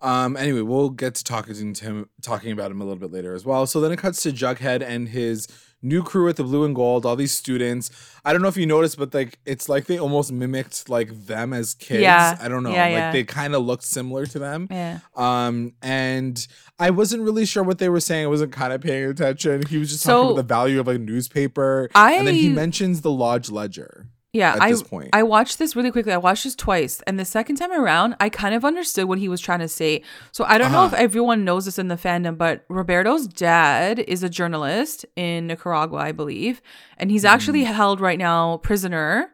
um 0.00 0.36
anyway 0.36 0.60
we'll 0.60 0.90
get 0.90 1.14
to 1.14 1.24
talking 1.24 1.72
to 1.72 1.84
him 1.84 2.08
talking 2.22 2.52
about 2.52 2.70
him 2.70 2.80
a 2.80 2.84
little 2.84 2.98
bit 2.98 3.12
later 3.12 3.34
as 3.34 3.44
well 3.44 3.66
so 3.66 3.80
then 3.80 3.90
it 3.92 3.98
cuts 3.98 4.22
to 4.22 4.30
jughead 4.32 4.82
and 4.82 5.08
his 5.08 5.48
new 5.80 6.02
crew 6.02 6.28
at 6.28 6.34
the 6.36 6.42
blue 6.42 6.64
and 6.64 6.74
gold 6.74 7.06
all 7.06 7.14
these 7.14 7.30
students 7.32 7.88
i 8.24 8.32
don't 8.32 8.42
know 8.42 8.48
if 8.48 8.56
you 8.56 8.66
noticed 8.66 8.98
but 8.98 9.12
like 9.14 9.38
it's 9.46 9.68
like 9.68 9.86
they 9.86 9.98
almost 9.98 10.32
mimicked 10.32 10.88
like 10.88 11.08
them 11.26 11.52
as 11.52 11.74
kids 11.74 12.00
Yeah. 12.02 12.36
i 12.40 12.48
don't 12.48 12.62
know 12.64 12.70
Yeah, 12.72 12.82
like 12.84 12.92
yeah. 12.92 13.12
they 13.12 13.22
kind 13.24 13.54
of 13.54 13.64
looked 13.64 13.84
similar 13.84 14.26
to 14.26 14.38
them 14.38 14.66
Yeah. 14.70 14.98
Um, 15.16 15.72
and 15.82 16.46
I 16.80 16.90
wasn't 16.90 17.24
really 17.24 17.44
sure 17.44 17.64
what 17.64 17.78
they 17.78 17.88
were 17.88 17.98
saying. 17.98 18.26
I 18.26 18.28
wasn't 18.28 18.52
kind 18.52 18.72
of 18.72 18.80
paying 18.80 19.10
attention. 19.10 19.66
He 19.66 19.78
was 19.78 19.90
just 19.90 20.04
So- 20.04 20.12
talking 20.12 20.26
about 20.30 20.36
the 20.36 20.54
value 20.54 20.78
of 20.78 20.86
like 20.86 21.00
newspaper. 21.00 21.90
I 21.92 22.12
and 22.14 22.24
then 22.24 22.36
he 22.36 22.48
mentions 22.48 23.00
the 23.00 23.10
Lodge 23.10 23.50
Ledger. 23.50 24.06
Yeah, 24.38 24.54
At 24.54 24.62
I 24.62 24.70
this 24.70 24.82
point. 24.82 25.10
I 25.12 25.22
watched 25.24 25.58
this 25.58 25.74
really 25.74 25.90
quickly. 25.90 26.12
I 26.12 26.16
watched 26.16 26.44
this 26.44 26.54
twice, 26.54 27.02
and 27.06 27.18
the 27.18 27.24
second 27.24 27.56
time 27.56 27.72
around, 27.72 28.14
I 28.20 28.28
kind 28.28 28.54
of 28.54 28.64
understood 28.64 29.06
what 29.06 29.18
he 29.18 29.28
was 29.28 29.40
trying 29.40 29.58
to 29.60 29.68
say. 29.68 30.02
So 30.32 30.44
I 30.44 30.58
don't 30.58 30.70
know 30.72 30.84
if 30.86 30.92
Uh-huh. 30.92 31.02
everyone 31.02 31.44
knows 31.44 31.64
this 31.64 31.78
in 31.78 31.88
the 31.88 31.96
fandom, 31.96 32.38
but 32.38 32.64
Roberto's 32.68 33.26
dad 33.26 33.98
is 33.98 34.22
a 34.22 34.28
journalist 34.28 35.04
in 35.16 35.48
Nicaragua, 35.48 35.98
I 35.98 36.12
believe, 36.12 36.62
and 36.98 37.10
he's 37.10 37.24
actually 37.24 37.62
Mm. 37.64 37.72
held 37.74 38.00
right 38.00 38.18
now 38.18 38.58
prisoner 38.58 39.32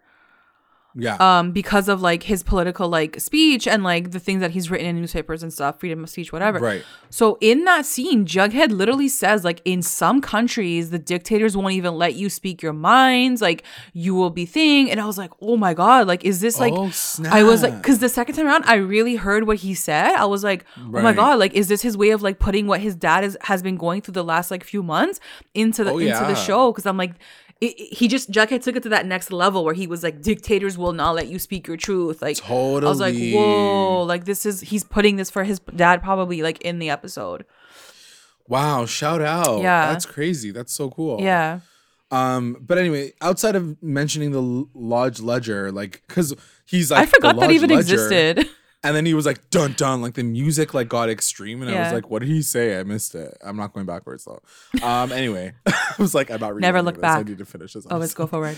Yeah. 0.97 1.17
um 1.19 1.51
because 1.51 1.89
of 1.89 2.01
like 2.03 2.23
his 2.23 2.43
political 2.45 2.89
like 2.89 3.19
speech 3.21 3.67
and 3.67 3.83
like 3.83 4.13
the 4.13 4.21
things 4.21 4.41
that 4.43 4.53
he's 4.53 4.71
written 4.71 4.87
in 4.87 4.97
newspapers 5.01 5.43
and 5.43 5.53
stuff 5.53 5.81
freedom 5.81 6.05
of 6.05 6.11
speech 6.11 6.33
whatever 6.33 6.61
Right. 6.61 6.85
so 7.11 7.37
in 7.41 7.65
that 7.65 7.85
scene 7.85 8.25
jughead 8.27 8.71
literally 8.71 9.09
says 9.09 9.43
like 9.45 9.61
in 9.65 9.83
some 9.83 10.21
countries 10.21 10.91
the 10.91 10.99
dictators 11.01 11.57
won't 11.57 11.73
even 11.75 11.95
let 11.97 12.15
you 12.15 12.31
speak 12.31 12.63
your 12.63 12.73
minds 12.73 13.43
like 13.43 13.65
you 13.93 14.15
will 14.15 14.31
be 14.31 14.47
thing 14.47 14.89
and 14.91 15.01
i 15.01 15.05
was 15.07 15.19
like 15.19 15.33
oh 15.41 15.57
my 15.57 15.75
god 15.75 16.07
like 16.07 16.25
is 16.25 16.41
this 16.41 16.61
like 16.61 16.73
Oh, 16.73 16.93
i 17.31 17.43
was 17.43 17.63
like 17.65 17.77
because 17.79 17.99
the 17.99 18.09
second 18.09 18.37
time 18.37 18.47
around 18.47 18.65
i 18.67 18.75
really 18.77 19.17
heard 19.17 19.49
what 19.49 19.57
he 19.59 19.75
said 19.75 20.13
i 20.15 20.25
was 20.27 20.45
like 20.45 20.65
oh 20.79 21.03
my 21.03 21.13
god 21.13 21.39
like 21.41 21.55
is 21.55 21.67
this 21.69 21.83
his 21.83 21.97
way 21.97 22.11
of 22.11 22.23
like 22.23 22.39
putting 22.39 22.67
what 22.69 22.81
his 22.81 22.95
dad 22.95 23.25
is, 23.25 23.37
has 23.43 23.63
been 23.63 23.77
going 23.77 24.01
through 24.01 24.13
the 24.15 24.23
last 24.25 24.51
like 24.51 24.63
few 24.63 24.83
months 24.83 25.19
into 25.55 25.83
the 25.83 25.91
Oh, 25.91 25.99
into 25.99 26.07
yeah. 26.07 26.29
the 26.29 26.35
show 26.37 26.71
because 26.71 26.87
i'm 26.87 26.97
like 26.97 27.15
it, 27.61 27.67
it- 27.79 27.95
he 27.95 28.09
just 28.09 28.31
Jughead 28.31 28.63
took 28.63 28.77
it 28.77 28.83
to 28.85 28.89
that 28.91 29.07
next 29.07 29.31
level 29.33 29.65
where 29.65 29.75
he 29.75 29.87
was 29.87 30.03
like 30.03 30.21
dictators 30.23 30.77
will 30.77 30.93
not 30.93 31.15
let 31.15 31.29
you 31.29 31.39
speak 31.39 31.67
your 31.67 31.77
truth 31.77 32.21
like 32.23 32.37
totally. 32.37 32.87
I 32.87 32.91
was 32.91 33.01
like 33.01 33.15
whoa 33.17 34.03
like 34.03 34.25
this 34.25 34.45
is 34.47 34.61
he's 34.61 34.85
putting 34.85 35.17
this 35.17 35.31
for 35.31 35.45
his 35.45 35.61
dad 35.75 36.03
probably 36.03 36.43
like 36.43 36.61
in 36.63 36.79
the 36.79 36.91
episode 36.91 37.45
Wow, 38.47 38.85
shout 38.85 39.23
out. 39.23 39.63
Yeah. 39.63 39.87
That's 39.91 40.05
crazy. 40.05 40.51
That's 40.51 40.73
so 40.73 40.91
cool. 40.91 41.19
yeah 41.21 41.61
Um, 42.11 42.59
but 42.61 42.77
anyway, 42.77 43.15
outside 43.23 43.57
of 43.57 43.83
mentioning 43.83 44.33
the 44.33 44.43
Lodge 44.75 45.19
Ledger, 45.21 45.73
like, 45.73 46.03
cause 46.09 46.35
he's 46.67 46.91
like, 46.91 47.01
I 47.03 47.07
forgot 47.07 47.35
the 47.37 47.41
that 47.41 47.47
Lodge 47.47 47.55
even 47.55 47.71
Ledger, 47.71 47.95
existed 47.95 48.49
And 48.85 48.95
then 48.95 49.07
he 49.07 49.15
was 49.15 49.25
like, 49.27 49.49
dun 49.51 49.73
dun, 49.73 50.03
like 50.03 50.15
the 50.15 50.23
music 50.23 50.75
like 50.75 50.89
got 50.89 51.09
extreme, 51.09 51.63
and 51.63 51.75
I 51.75 51.83
was 51.85 51.93
like, 51.93 52.11
what 52.11 52.21
did 52.21 52.29
he 52.29 52.43
say? 52.43 52.79
I 52.79 52.83
missed 52.85 53.15
it. 53.15 53.37
I'm 53.43 53.57
not 53.57 53.73
going 53.73 53.87
backwards 53.87 54.25
though. 54.27 54.43
Um, 54.87 55.11
anyway, 55.11 55.55
I 55.67 55.95
was 55.99 56.15
like, 56.15 56.31
I'm 56.31 56.41
not 56.41 56.55
Never 56.57 56.79
rewinding 56.79 56.85
look 56.85 56.95
this. 56.97 57.05
I 57.05 57.17
back. 57.19 57.27
need 57.27 57.39
to 57.39 57.45
finish 57.47 57.73
this. 57.73 57.87
oh 57.91 57.97
let's 57.97 58.15
go 58.15 58.27
forward 58.27 58.57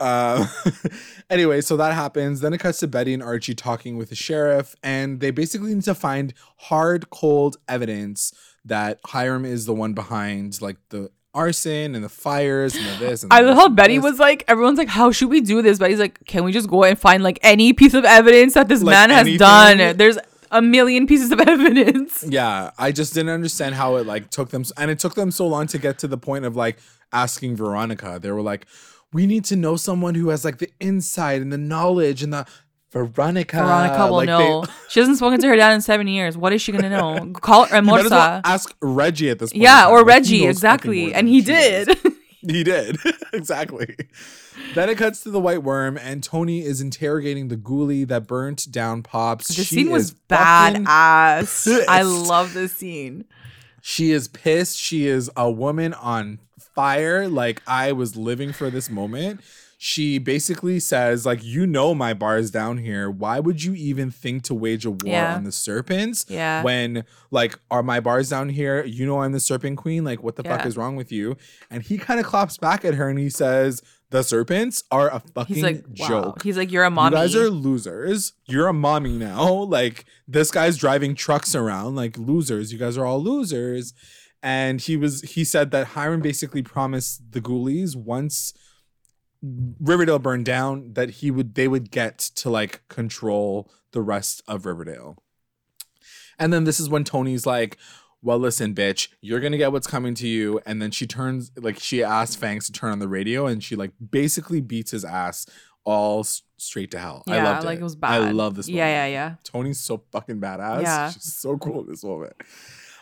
Um, 0.00 0.48
anyway, 1.30 1.60
so 1.60 1.76
that 1.76 1.92
happens. 1.94 2.40
Then 2.40 2.52
it 2.52 2.58
cuts 2.58 2.78
to 2.80 2.86
Betty 2.88 3.12
and 3.14 3.22
Archie 3.22 3.54
talking 3.54 3.96
with 3.96 4.10
the 4.10 4.14
sheriff, 4.16 4.74
and 4.82 5.20
they 5.20 5.30
basically 5.30 5.74
need 5.74 5.84
to 5.84 5.94
find 5.94 6.32
hard, 6.56 7.10
cold 7.10 7.56
evidence 7.68 8.32
that 8.64 8.98
Hiram 9.06 9.44
is 9.44 9.66
the 9.66 9.74
one 9.74 9.92
behind 9.92 10.62
like 10.62 10.76
the 10.90 11.10
arson 11.34 11.94
and 11.94 12.04
the 12.04 12.08
fires 12.08 12.74
and 12.74 12.86
the 12.86 13.06
this. 13.06 13.22
And 13.24 13.32
I 13.32 13.42
the 13.42 13.48
love 13.48 13.56
how 13.56 13.68
Betty 13.68 13.98
was 13.98 14.18
like, 14.18 14.44
everyone's 14.48 14.78
like, 14.78 14.88
how 14.88 15.10
should 15.12 15.28
we 15.30 15.40
do 15.40 15.60
this? 15.62 15.78
Betty's 15.78 15.98
like, 15.98 16.24
can 16.26 16.44
we 16.44 16.52
just 16.52 16.68
go 16.68 16.84
and 16.84 16.98
find 16.98 17.22
like 17.22 17.38
any 17.42 17.72
piece 17.72 17.94
of 17.94 18.04
evidence 18.04 18.54
that 18.54 18.68
this 18.68 18.82
Like 18.82 18.94
man 18.94 19.10
has 19.10 19.20
anything? 19.26 19.38
done? 19.38 19.96
There's 19.96 20.18
a 20.50 20.62
million 20.62 21.06
pieces 21.06 21.32
of 21.32 21.40
evidence. 21.46 22.24
Yeah, 22.28 22.70
I 22.78 22.92
just 22.92 23.12
didn't 23.14 23.30
understand 23.32 23.74
how 23.74 23.96
it 23.96 24.06
like 24.06 24.30
took 24.30 24.50
them, 24.50 24.64
and 24.76 24.90
it 24.90 24.98
took 24.98 25.14
them 25.14 25.30
so 25.30 25.46
long 25.46 25.66
to 25.68 25.78
get 25.78 25.98
to 26.00 26.08
the 26.08 26.18
point 26.18 26.44
of 26.44 26.54
like 26.56 26.78
asking 27.12 27.56
Veronica. 27.56 28.18
They 28.22 28.30
were 28.30 28.42
like, 28.42 28.66
"We 29.12 29.26
need 29.26 29.44
to 29.46 29.56
know 29.56 29.76
someone 29.76 30.14
who 30.14 30.28
has 30.28 30.44
like 30.44 30.58
the 30.58 30.70
insight 30.78 31.42
and 31.42 31.52
the 31.52 31.58
knowledge 31.58 32.22
and 32.22 32.32
the." 32.32 32.46
Veronica. 32.94 33.56
Veronica 33.56 34.06
will 34.06 34.12
like, 34.14 34.26
they- 34.28 34.32
know. 34.32 34.64
she 34.88 35.00
hasn't 35.00 35.18
spoken 35.18 35.40
to 35.40 35.48
her 35.48 35.56
dad 35.56 35.72
in 35.74 35.80
seven 35.80 36.06
years. 36.06 36.38
What 36.38 36.52
is 36.52 36.62
she 36.62 36.72
gonna 36.72 36.88
know? 36.88 37.32
Call 37.34 37.66
her 37.66 37.82
well 37.82 38.40
ask 38.44 38.74
Reggie 38.80 39.30
at 39.30 39.38
this 39.40 39.52
point. 39.52 39.62
Yeah, 39.62 39.88
or. 39.88 40.04
Reggie, 40.04 40.46
knows 40.46 40.60
fucking 40.60 40.90
more 40.90 40.94
exactly. 40.94 41.14
And 41.14 41.28
he 41.34 41.40
did. 41.40 41.98
He 42.40 42.62
did. 42.64 42.96
exactly. 43.32 43.96
Then 44.74 44.88
it 44.88 44.98
cuts 44.98 45.22
to 45.22 45.30
the 45.30 45.40
white 45.40 45.62
worm, 45.62 45.96
and 45.96 46.22
Tony 46.22 46.64
is 46.64 46.80
interrogating 46.80 47.48
the 47.48 47.56
ghoulie 47.56 48.06
that 48.06 48.26
burnt 48.26 48.70
down 48.70 49.02
Pops. 49.02 49.48
The 49.48 49.64
scene 49.64 49.90
was 49.90 50.14
badass. 50.28 51.84
I 51.88 52.02
love 52.02 52.54
this 52.54 52.72
scene. 52.72 53.24
She 53.80 54.12
is 54.12 54.28
pissed. 54.28 54.78
She 54.78 55.06
is 55.06 55.30
a 55.36 55.50
woman 55.50 55.92
on 55.94 56.38
fire. 56.58 57.28
Like 57.28 57.62
I 57.66 57.92
was 57.92 58.16
living 58.16 58.52
for 58.52 58.70
this 58.70 58.88
moment. 58.88 59.40
She 59.86 60.16
basically 60.16 60.80
says, 60.80 61.26
like, 61.26 61.44
you 61.44 61.66
know 61.66 61.94
my 61.94 62.14
bar 62.14 62.38
is 62.38 62.50
down 62.50 62.78
here. 62.78 63.10
Why 63.10 63.38
would 63.38 63.62
you 63.62 63.74
even 63.74 64.10
think 64.10 64.42
to 64.44 64.54
wage 64.54 64.86
a 64.86 64.90
war 64.90 65.12
Yeah. 65.12 65.34
on 65.36 65.44
the 65.44 65.52
serpents? 65.52 66.24
Yeah. 66.26 66.62
When 66.62 67.04
like 67.30 67.58
are 67.70 67.82
my 67.82 68.00
bars 68.00 68.30
down 68.30 68.48
here? 68.48 68.82
You 68.86 69.04
know 69.04 69.20
I'm 69.20 69.32
the 69.32 69.40
serpent 69.40 69.76
queen. 69.76 70.02
Like, 70.02 70.22
what 70.22 70.36
the 70.36 70.42
fuck 70.42 70.64
is 70.64 70.78
wrong 70.78 70.96
with 70.96 71.12
you? 71.12 71.36
And 71.70 71.82
he 71.82 71.98
kind 71.98 72.18
of 72.18 72.24
claps 72.24 72.56
back 72.56 72.82
at 72.86 72.94
her 72.94 73.10
and 73.10 73.18
he 73.18 73.28
says, 73.28 73.82
The 74.08 74.22
serpents 74.22 74.84
are 74.90 75.10
a 75.10 75.20
fucking 75.34 75.54
He's 75.54 75.62
like, 75.62 75.84
wow. 75.98 76.08
joke. 76.08 76.42
He's 76.42 76.56
like, 76.56 76.72
you're 76.72 76.84
a 76.84 76.90
mommy. 76.90 77.14
You 77.14 77.22
guys 77.22 77.36
are 77.36 77.50
losers. 77.50 78.32
You're 78.46 78.68
a 78.68 78.72
mommy 78.72 79.18
now. 79.18 79.64
Like 79.68 80.06
this 80.26 80.50
guy's 80.50 80.78
driving 80.78 81.14
trucks 81.14 81.54
around 81.54 81.94
like 81.94 82.16
losers. 82.16 82.72
You 82.72 82.78
guys 82.78 82.96
are 82.96 83.04
all 83.04 83.22
losers. 83.22 83.92
And 84.42 84.80
he 84.80 84.96
was 84.96 85.20
he 85.20 85.44
said 85.44 85.72
that 85.72 85.88
Hiram 85.88 86.22
basically 86.22 86.62
promised 86.62 87.32
the 87.32 87.42
ghoulies 87.42 87.94
once 87.94 88.54
Riverdale 89.80 90.18
burned 90.18 90.46
down 90.46 90.94
that 90.94 91.10
he 91.10 91.30
would 91.30 91.54
they 91.54 91.68
would 91.68 91.90
get 91.90 92.18
to 92.18 92.50
like 92.50 92.86
control 92.88 93.70
the 93.92 94.00
rest 94.00 94.42
of 94.48 94.66
Riverdale. 94.66 95.22
And 96.38 96.52
then 96.52 96.64
this 96.64 96.80
is 96.80 96.88
when 96.88 97.04
Tony's 97.04 97.46
like, 97.46 97.76
well, 98.22 98.38
listen, 98.38 98.74
bitch, 98.74 99.08
you're 99.20 99.40
gonna 99.40 99.58
get 99.58 99.70
what's 99.72 99.86
coming 99.86 100.14
to 100.14 100.26
you. 100.26 100.60
And 100.66 100.80
then 100.80 100.90
she 100.90 101.06
turns, 101.06 101.52
like, 101.56 101.78
she 101.78 102.02
asks 102.02 102.34
Fangs 102.34 102.66
to 102.66 102.72
turn 102.72 102.92
on 102.92 102.98
the 102.98 103.08
radio, 103.08 103.46
and 103.46 103.62
she 103.62 103.76
like 103.76 103.92
basically 104.10 104.60
beats 104.60 104.92
his 104.92 105.04
ass 105.04 105.46
all 105.84 106.24
straight 106.56 106.90
to 106.92 106.98
hell. 106.98 107.22
I 107.28 107.36
yeah, 107.36 107.44
loved 107.44 107.66
like 107.66 107.78
it. 107.78 107.82
was 107.82 107.96
bad. 107.96 108.22
I 108.22 108.30
love 108.30 108.54
this. 108.54 108.68
Yeah, 108.68 108.84
moment. 108.84 108.94
yeah, 108.94 109.06
yeah. 109.06 109.34
Tony's 109.44 109.80
so 109.80 110.02
fucking 110.10 110.40
badass. 110.40 110.82
Yeah. 110.82 111.10
She's 111.10 111.34
so 111.34 111.58
cool 111.58 111.82
in 111.82 111.88
this 111.88 112.02
moment. 112.02 112.32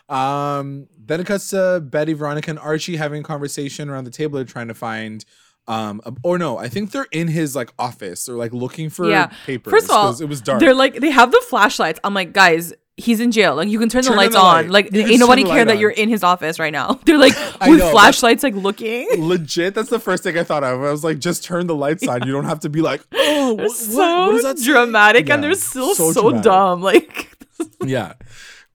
Um, 0.08 0.88
then 0.98 1.20
it 1.20 1.26
cuts 1.26 1.50
to 1.50 1.80
Betty, 1.80 2.12
Veronica, 2.12 2.50
and 2.50 2.58
Archie 2.58 2.96
having 2.96 3.20
a 3.20 3.24
conversation 3.24 3.88
around 3.88 4.04
the 4.04 4.10
table. 4.10 4.36
They're 4.36 4.44
trying 4.44 4.68
to 4.68 4.74
find 4.74 5.24
um 5.68 6.00
or 6.24 6.38
no, 6.38 6.58
I 6.58 6.68
think 6.68 6.90
they're 6.90 7.06
in 7.12 7.28
his 7.28 7.54
like 7.54 7.72
office 7.78 8.28
or 8.28 8.34
like 8.34 8.52
looking 8.52 8.90
for 8.90 9.08
Yeah. 9.08 9.26
papers. 9.46 9.70
First 9.70 9.84
of 9.86 9.90
all 9.96 10.20
it 10.20 10.28
was 10.28 10.40
dark. 10.40 10.60
They're 10.60 10.74
like, 10.74 10.96
they 10.96 11.10
have 11.10 11.30
the 11.30 11.42
flashlights. 11.48 12.00
I'm 12.02 12.14
like, 12.14 12.32
guys, 12.32 12.72
he's 12.96 13.20
in 13.20 13.30
jail. 13.32 13.54
Like, 13.54 13.68
you 13.68 13.78
can 13.78 13.88
turn, 13.88 14.02
Turn 14.02 14.10
the 14.12 14.12
on 14.12 14.16
lights 14.18 14.34
the 14.34 14.40
on. 14.40 14.68
Like, 14.68 14.92
You 14.92 15.00
ain't 15.06 15.18
nobody 15.20 15.44
care 15.44 15.64
that 15.64 15.74
on. 15.74 15.80
you're 15.80 15.90
in 15.90 16.08
his 16.08 16.22
office 16.22 16.58
right 16.58 16.72
now. 16.72 17.00
They're 17.06 17.16
like 17.26 17.34
with 17.66 17.78
know, 17.78 17.90
flashlights, 17.90 18.42
like 18.42 18.54
looking. 18.54 19.08
Legit, 19.18 19.74
that's 19.74 19.88
the 19.88 19.98
first 20.00 20.24
thing 20.24 20.36
I 20.36 20.42
thought 20.44 20.62
of. 20.64 20.82
I 20.82 20.90
was 20.90 21.02
like, 21.04 21.18
just 21.18 21.44
turn 21.44 21.66
the 21.68 21.74
lights 21.76 22.06
on. 22.06 22.26
You 22.26 22.32
don't 22.32 22.44
have 22.44 22.60
to 22.60 22.68
be 22.68 22.80
like, 22.82 23.00
oh, 23.12 23.54
what, 23.54 23.70
so 23.70 23.96
what, 23.96 24.26
what 24.26 24.32
does 24.32 24.42
that 24.42 24.58
say?" 24.58 24.72
dramatic 24.72 25.30
and 25.30 25.42
they're 25.42 25.54
still 25.54 25.94
so 25.94 26.12
so, 26.12 26.40
dumb. 26.42 26.82
Like, 26.82 27.30
yeah. 27.84 28.14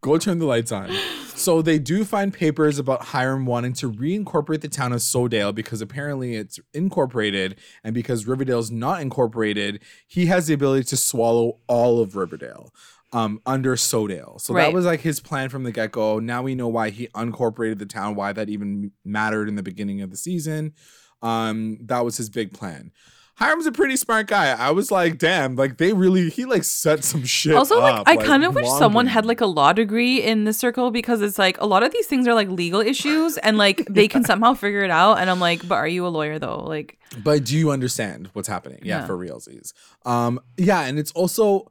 Go 0.08 0.17
turn 0.17 0.39
the 0.39 0.46
lights 0.46 0.72
on. 0.72 0.89
So 1.36 1.62
they 1.62 1.80
do 1.80 2.06
find 2.06 2.34
papers 2.34 2.80
about 2.80 3.04
Hiram 3.04 3.46
wanting 3.46 3.74
to 3.74 3.91
reincorporate 3.91 4.62
the 4.62 4.70
town 4.70 4.93
of 4.93 5.02
Sodale 5.02 5.54
because 5.54 5.82
apparently 5.82 6.36
it's 6.36 6.62
incorporated, 6.74 7.58
and 7.84 7.93
because 7.93 8.26
Riverdale's 8.26 8.72
not 8.72 9.02
incorporated, 9.02 9.82
he 10.08 10.28
has 10.28 10.48
the 10.48 10.54
ability 10.54 10.86
to 10.86 10.98
swallow 10.98 11.60
all 11.67 12.00
of 12.00 12.15
Riverdale 12.15 12.74
um, 13.12 13.41
under 13.46 13.76
Sodale. 13.76 14.39
So 14.39 14.54
that 14.54 14.74
was 14.74 14.86
like 14.86 15.02
his 15.02 15.20
plan 15.20 15.50
from 15.50 15.63
the 15.63 15.74
get 15.74 15.91
go. 15.91 16.20
Now 16.20 16.41
we 16.41 16.56
know 16.56 16.70
why 16.70 16.89
he 16.89 17.08
unincorporated 17.10 17.78
the 17.80 17.86
town, 17.86 18.15
why 18.15 18.32
that 18.32 18.48
even 18.48 18.91
mattered 19.04 19.50
in 19.50 19.56
the 19.56 19.63
beginning 19.63 20.02
of 20.02 20.10
the 20.10 20.17
season. 20.17 20.74
Um, 21.22 21.80
that 21.82 22.06
was 22.06 22.15
his 22.15 22.30
big 22.30 22.54
plan. 22.54 22.91
Hiram's 23.39 23.67
a 23.67 23.71
pretty 23.71 23.95
smart 23.97 24.26
guy. 24.26 24.47
I 24.52 24.71
was 24.71 24.89
like, 24.89 25.19
damn, 25.19 25.56
like 25.56 25.78
they 25.78 25.93
really 25.93 26.30
he 26.30 26.45
like 26.45 26.63
set 26.63 27.04
some 27.04 27.23
shit. 27.23 27.54
also, 27.56 27.80
like, 27.80 27.93
up, 28.00 28.08
I 28.08 28.17
kind 28.17 28.43
of 28.43 28.56
wish 28.56 28.67
someone 28.67 29.06
had 29.06 29.26
like 29.28 29.41
a 29.41 29.45
law 29.45 29.73
degree 29.73 30.23
in 30.23 30.45
this 30.45 30.58
circle 30.58 30.89
because 30.89 31.21
it's 31.21 31.38
like 31.38 31.60
a 31.62 31.67
lot 31.67 31.84
of 31.84 31.91
these 31.91 32.08
things 32.08 32.28
are 32.28 32.34
like 32.34 32.50
legal 32.50 32.80
issues 32.82 33.38
and 33.38 33.58
like 33.60 33.86
they 33.89 34.08
can 34.08 34.23
somehow 34.23 34.56
figure 34.56 34.82
it 34.84 34.89
out. 34.89 35.19
And 35.19 35.30
I'm 35.30 35.39
like, 35.39 35.67
but 35.67 35.76
are 35.76 35.88
you 35.88 36.08
a 36.08 36.10
lawyer 36.10 36.39
though? 36.39 36.63
Like, 36.63 36.97
But 37.23 37.43
do 37.43 37.56
you 37.56 37.69
understand 37.69 38.30
what's 38.34 38.47
happening? 38.47 38.80
Yeah, 38.82 39.02
Yeah. 39.02 39.06
for 39.06 39.15
realsies. 39.15 39.73
Um, 40.04 40.39
yeah, 40.58 40.82
and 40.86 40.97
it's 40.97 41.12
also 41.12 41.69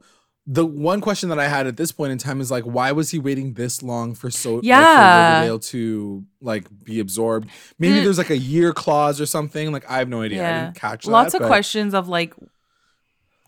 the 0.49 0.65
one 0.65 1.01
question 1.01 1.27
that 1.27 1.39
I 1.39 1.49
had 1.49 1.67
at 1.67 1.75
this 1.75 1.91
point 1.91 2.13
in 2.13 2.17
time 2.17 2.39
is 2.39 2.49
like, 2.49 2.63
why 2.63 2.93
was 2.93 3.09
he 3.11 3.19
waiting 3.19 3.53
this 3.55 3.83
long 3.83 4.15
for 4.15 4.31
so 4.31 4.53
like, 4.55 4.61
for 4.61 4.65
Yeah. 4.67 5.33
Riverdale 5.39 5.59
to 5.59 6.23
like 6.39 6.67
be 6.85 7.01
absorbed? 7.01 7.49
Maybe 7.77 7.99
Mm. 7.99 8.03
there's 8.05 8.17
like 8.17 8.29
a 8.29 8.37
year 8.37 8.71
clause 8.71 9.19
or 9.19 9.25
something. 9.25 9.73
Like 9.73 9.89
I 9.91 9.97
have 9.99 10.07
no 10.07 10.21
idea. 10.21 10.47
I 10.47 10.63
didn't 10.63 10.75
catch 10.77 11.03
that. 11.03 11.11
lots 11.11 11.33
that, 11.33 11.41
of 11.41 11.47
questions 11.47 11.93
of 11.93 12.07
like 12.07 12.33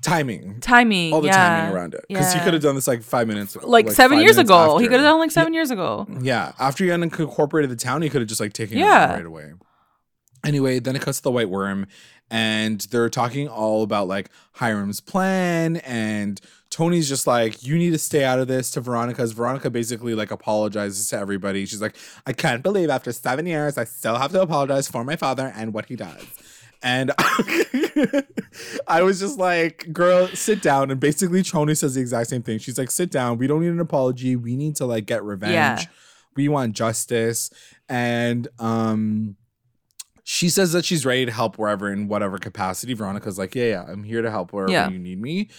Timing. 0.02 0.60
timing. 0.62 1.14
All 1.14 1.20
the 1.22 1.28
yeah. 1.28 1.36
timing 1.58 1.76
around 1.76 1.94
it. 1.94 2.06
Because 2.08 2.34
he 2.34 2.40
could 2.40 2.54
have 2.54 2.62
done 2.62 2.76
this 2.76 2.88
like 2.88 3.04
five 3.04 3.28
minutes 3.28 3.56
ago. 3.56 3.68
like, 3.68 3.92
seven 3.92 4.20
years 4.20 4.38
ago. 4.38 4.78
He 4.78 4.86
could 4.88 4.94
have 5.00 5.04
done 5.04 5.20
like 5.20 5.32
seven 5.32 5.54
years 5.54 5.72
ago. 5.72 6.08
Yeah, 6.22 6.54
after 6.58 6.86
he 6.86 6.90
unincorporated 6.90 7.68
the 7.70 7.76
town, 7.76 8.02
he 8.02 8.10
could 8.10 8.22
have 8.22 8.30
just 8.30 8.40
like 8.40 8.54
taken 8.54 8.78
Yeah. 8.78 9.12
it 9.12 9.16
right 9.18 9.26
away. 9.26 9.54
Anyway, 10.46 10.80
then 10.80 10.96
it 10.96 11.02
cuts 11.02 11.18
to 11.18 11.24
the 11.24 11.32
White 11.32 11.50
Worm, 11.50 11.86
and 12.32 12.80
they're 12.92 13.10
talking 13.10 13.50
all 13.50 13.84
about 13.84 14.08
like 14.08 14.30
Hiram's 14.54 15.02
plan, 15.02 15.78
and 15.78 16.40
Tony's 16.70 17.10
just 17.10 17.26
like, 17.28 17.64
"You 17.64 17.78
need 17.78 17.92
to 17.92 17.98
stay 17.98 18.24
out 18.24 18.40
of 18.40 18.48
this." 18.48 18.70
To 18.72 18.82
Veronica's, 18.82 19.32
Veronica 19.32 19.70
basically 19.70 20.14
like 20.16 20.30
apologizes 20.32 21.08
to 21.10 21.18
everybody. 21.18 21.66
She's 21.66 21.82
like, 21.82 21.96
"I 22.28 22.34
can't 22.34 22.62
believe 22.62 22.90
after 22.90 23.12
seven 23.12 23.46
years, 23.48 23.78
I 23.78 23.84
still 23.86 24.16
have 24.18 24.32
to 24.34 24.42
apologize 24.42 24.88
for 24.88 25.04
my 25.04 25.16
father 25.16 25.52
and 25.56 25.74
what 25.74 25.86
he 25.88 25.96
does." 25.96 26.24
And 26.82 27.12
I 28.88 29.02
was 29.02 29.20
just 29.20 29.38
like, 29.38 29.92
girl, 29.92 30.28
sit 30.30 30.62
down. 30.62 30.92
And 30.92 31.00
basically, 31.00 31.44
Tony 31.44 31.76
says 31.76 31.96
the 31.96 32.02
exact 32.02 32.30
same 32.30 32.42
thing. 32.42 32.60
She's 32.60 32.78
like, 32.78 32.90
sit 32.92 33.12
down. 33.12 33.38
We 33.38 33.48
don't 33.48 33.62
need 33.62 33.68
an 33.72 33.80
apology. 33.80 34.36
We 34.36 34.56
need 34.56 34.76
to 34.78 34.86
like 34.86 35.06
get 35.06 35.24
revenge. 35.24 35.54
Yeah. 35.54 35.82
We 36.36 36.48
want 36.48 36.74
justice. 36.74 37.50
And 37.90 38.48
um 38.60 39.36
she 40.24 40.48
says 40.48 40.74
that 40.74 40.86
she's 40.86 41.08
ready 41.08 41.26
to 41.26 41.32
help 41.32 41.58
wherever 41.58 41.92
in 41.92 42.08
whatever 42.08 42.38
capacity. 42.38 42.94
Veronica's 42.94 43.40
like, 43.40 43.56
yeah, 43.56 43.66
yeah, 43.66 43.86
I'm 43.88 44.04
here 44.04 44.22
to 44.22 44.30
help 44.30 44.54
wherever 44.54 44.72
Yeah. 44.72 44.88
you 44.90 45.00
need 45.00 45.20
me. 45.20 45.50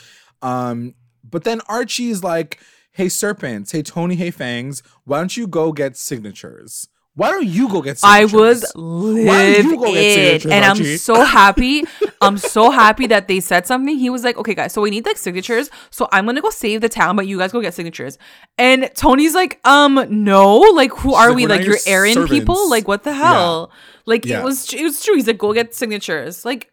Um, 0.43 0.95
but 1.29 1.45
then 1.45 1.61
Archie 1.69 2.11
is 2.11 2.25
like, 2.25 2.61
hey, 2.93 3.09
serpents, 3.09 3.73
hey, 3.73 3.83
Tony, 3.83 4.15
hey, 4.17 4.31
Fangs, 4.31 4.83
why 5.05 5.19
don't 5.19 5.37
you 5.37 5.47
go 5.47 5.73
get 5.73 5.97
signatures? 5.97 6.89
Why 7.15 7.31
don't 7.33 7.45
you 7.47 7.69
go 7.69 7.83
get 7.83 7.99
signatures? 7.99 8.33
I 8.33 8.37
was 8.37 8.73
Why 8.75 9.53
don't 9.55 9.65
you 9.65 9.77
go 9.77 9.85
get 9.87 9.93
livid, 9.93 10.43
signatures, 10.43 10.53
and 10.53 10.65
I'm 10.65 10.97
so 10.97 11.25
happy. 11.25 11.85
I'm 12.21 12.39
so 12.39 12.71
happy 12.71 13.09
that 13.09 13.27
they 13.27 13.41
said 13.41 13.67
something. 13.67 13.99
He 13.99 14.09
was 14.09 14.23
like, 14.23 14.39
"Okay, 14.39 14.55
guys, 14.55 14.73
so 14.73 14.81
we 14.81 14.91
need 14.91 15.05
like 15.05 15.19
signatures. 15.19 15.71
So 15.91 16.09
I'm 16.13 16.25
gonna 16.25 16.41
go 16.41 16.51
save 16.51 16.81
the 16.81 16.89
town, 16.89 17.17
but 17.17 17.27
you 17.27 17.37
guys 17.37 17.51
go 17.53 17.61
get 17.61 17.75
signatures." 17.75 18.17
And 18.57 18.89
Tony's 18.95 19.35
like, 19.35 19.59
"Um, 19.67 20.07
no. 20.09 20.59
Like, 20.59 20.93
who 20.93 21.13
are 21.15 21.29
like, 21.29 21.37
we? 21.37 21.47
Like, 21.47 21.63
your 21.63 21.71
you're 21.71 21.79
errand 21.87 22.29
people? 22.29 22.71
Like, 22.71 22.87
what 22.87 23.03
the 23.03 23.13
hell? 23.13 23.73
Like, 24.07 24.25
Yeah. 24.25 24.41
it 24.41 24.45
was 24.45 24.73
it 24.73 24.83
was 24.83 25.03
true. 25.05 25.17
He's 25.17 25.27
like, 25.27 25.39
"Go 25.39 25.53
get 25.53 25.75
signatures." 25.75 26.45
Like, 26.45 26.70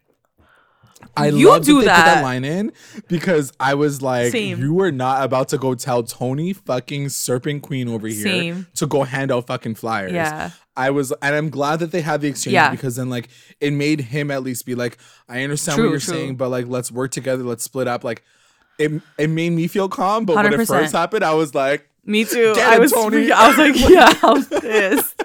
I 1.16 1.28
You 1.28 1.48
love 1.48 1.64
do 1.64 1.74
that, 1.74 1.80
they 1.80 1.84
put 1.84 1.86
that. 1.86 2.14
that 2.16 2.22
line 2.22 2.44
in 2.44 2.72
because 3.08 3.52
I 3.60 3.74
was 3.74 4.02
like, 4.02 4.32
Same. 4.32 4.58
you 4.60 4.72
were 4.74 4.90
not 4.92 5.22
about 5.24 5.48
to 5.50 5.58
go 5.58 5.74
tell 5.74 6.02
Tony 6.02 6.52
fucking 6.52 7.08
Serpent 7.10 7.62
Queen 7.62 7.88
over 7.88 8.06
here 8.06 8.22
Same. 8.22 8.66
to 8.76 8.86
go 8.86 9.02
hand 9.04 9.30
out 9.32 9.46
fucking 9.46 9.74
flyers. 9.76 10.12
Yeah. 10.12 10.50
I 10.76 10.90
was, 10.90 11.12
and 11.22 11.34
I'm 11.34 11.50
glad 11.50 11.80
that 11.80 11.90
they 11.90 12.00
had 12.02 12.20
the 12.20 12.28
exchange 12.28 12.54
Yeah. 12.54 12.70
because 12.70 12.96
then 12.96 13.10
like 13.10 13.28
it 13.60 13.72
made 13.72 14.00
him 14.00 14.30
at 14.30 14.42
least 14.42 14.64
be 14.66 14.74
like, 14.74 14.98
I 15.28 15.42
understand 15.42 15.76
True, 15.76 15.84
what 15.86 15.90
you're 15.90 16.00
true. 16.00 16.14
saying, 16.14 16.36
but 16.36 16.48
like 16.50 16.66
let's 16.68 16.90
work 16.92 17.10
together, 17.10 17.42
let's 17.42 17.64
split 17.64 17.88
up. 17.88 18.04
Like 18.04 18.22
it, 18.78 19.02
it 19.18 19.28
made 19.28 19.50
me 19.50 19.66
feel 19.66 19.88
calm, 19.88 20.24
but 20.24 20.36
when 20.36 20.52
it 20.52 20.66
first 20.66 20.92
happened, 20.92 21.24
I 21.24 21.34
was 21.34 21.52
like, 21.54 21.88
me 22.04 22.24
too. 22.24 22.54
I 22.56 22.76
it, 22.76 22.80
was 22.80 22.92
Tony. 22.92 23.30
I 23.32 23.48
was 23.48 23.58
like, 23.58 23.74
"Yeah, 23.90 24.12
I 24.22 24.32
was 24.32 24.46
pissed." 24.46 25.24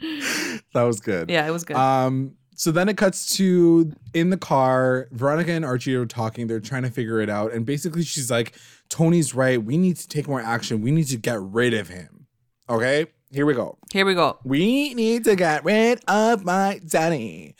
that 0.72 0.82
was 0.82 1.00
good. 1.00 1.28
Yeah, 1.28 1.46
it 1.46 1.50
was 1.50 1.64
good. 1.64 1.76
Um, 1.76 2.36
so 2.54 2.70
then 2.70 2.88
it 2.88 2.96
cuts 2.96 3.36
to 3.36 3.92
in 4.12 4.30
the 4.30 4.36
car. 4.36 5.08
Veronica 5.12 5.52
and 5.52 5.64
Archie 5.64 5.94
are 5.94 6.06
talking. 6.06 6.46
They're 6.46 6.60
trying 6.60 6.82
to 6.82 6.90
figure 6.90 7.20
it 7.20 7.28
out. 7.28 7.52
And 7.52 7.66
basically, 7.66 8.02
she's 8.02 8.30
like, 8.30 8.54
Toni's 8.88 9.34
right. 9.34 9.62
We 9.62 9.76
need 9.76 9.96
to 9.96 10.08
take 10.08 10.28
more 10.28 10.40
action. 10.40 10.80
We 10.82 10.90
need 10.90 11.08
to 11.08 11.16
get 11.16 11.40
rid 11.40 11.74
of 11.74 11.88
him. 11.88 12.26
Okay, 12.68 13.06
here 13.30 13.44
we 13.44 13.54
go. 13.54 13.78
Here 13.92 14.06
we 14.06 14.14
go. 14.14 14.38
We 14.44 14.94
need 14.94 15.24
to 15.24 15.36
get 15.36 15.64
rid 15.64 16.00
of 16.08 16.44
my 16.44 16.80
daddy. 16.86 17.56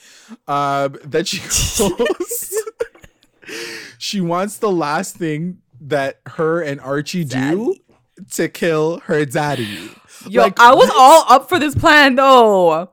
Um, 0.46 0.96
then 1.04 1.24
she 1.24 1.40
goes, 1.40 2.54
she 3.98 4.20
wants 4.20 4.58
the 4.58 4.70
last 4.70 5.16
thing 5.16 5.58
that 5.80 6.20
her 6.26 6.62
and 6.62 6.80
Archie 6.80 7.24
do 7.24 7.74
to 8.32 8.48
kill 8.48 9.00
her 9.00 9.24
daddy. 9.24 9.90
Yo, 10.26 10.42
Like, 10.42 10.58
I 10.58 10.72
was 10.74 10.90
all 10.94 11.24
up 11.28 11.48
for 11.48 11.58
this 11.58 11.74
plan 11.74 12.14
though. 12.14 12.90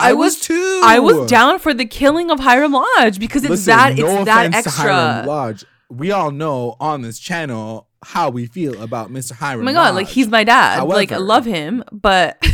I, 0.00 0.10
I 0.10 0.12
was 0.12 0.40
too. 0.40 0.80
I 0.84 0.98
was 0.98 1.30
down 1.30 1.58
for 1.58 1.74
the 1.74 1.84
killing 1.84 2.30
of 2.30 2.40
Hiram 2.40 2.72
Lodge 2.72 3.18
because 3.18 3.44
it's 3.44 3.50
Listen, 3.50 3.66
that 3.66 3.96
no 3.96 4.16
it's 4.16 4.24
that 4.26 4.62
to 4.64 4.70
Hiram 4.70 5.18
extra. 5.18 5.24
Lodge. 5.26 5.64
We 5.90 6.10
all 6.10 6.30
know 6.30 6.76
on 6.80 7.02
this 7.02 7.18
channel 7.18 7.88
how 8.02 8.30
we 8.30 8.46
feel 8.46 8.80
about 8.82 9.10
Mr. 9.10 9.32
Hiram. 9.32 9.60
Oh 9.60 9.64
my 9.64 9.72
god, 9.72 9.94
like 9.94 10.08
he's 10.08 10.28
my 10.28 10.44
dad. 10.44 10.82
like 10.84 11.12
I 11.12 11.18
love 11.18 11.44
him, 11.44 11.84
but 11.92 12.44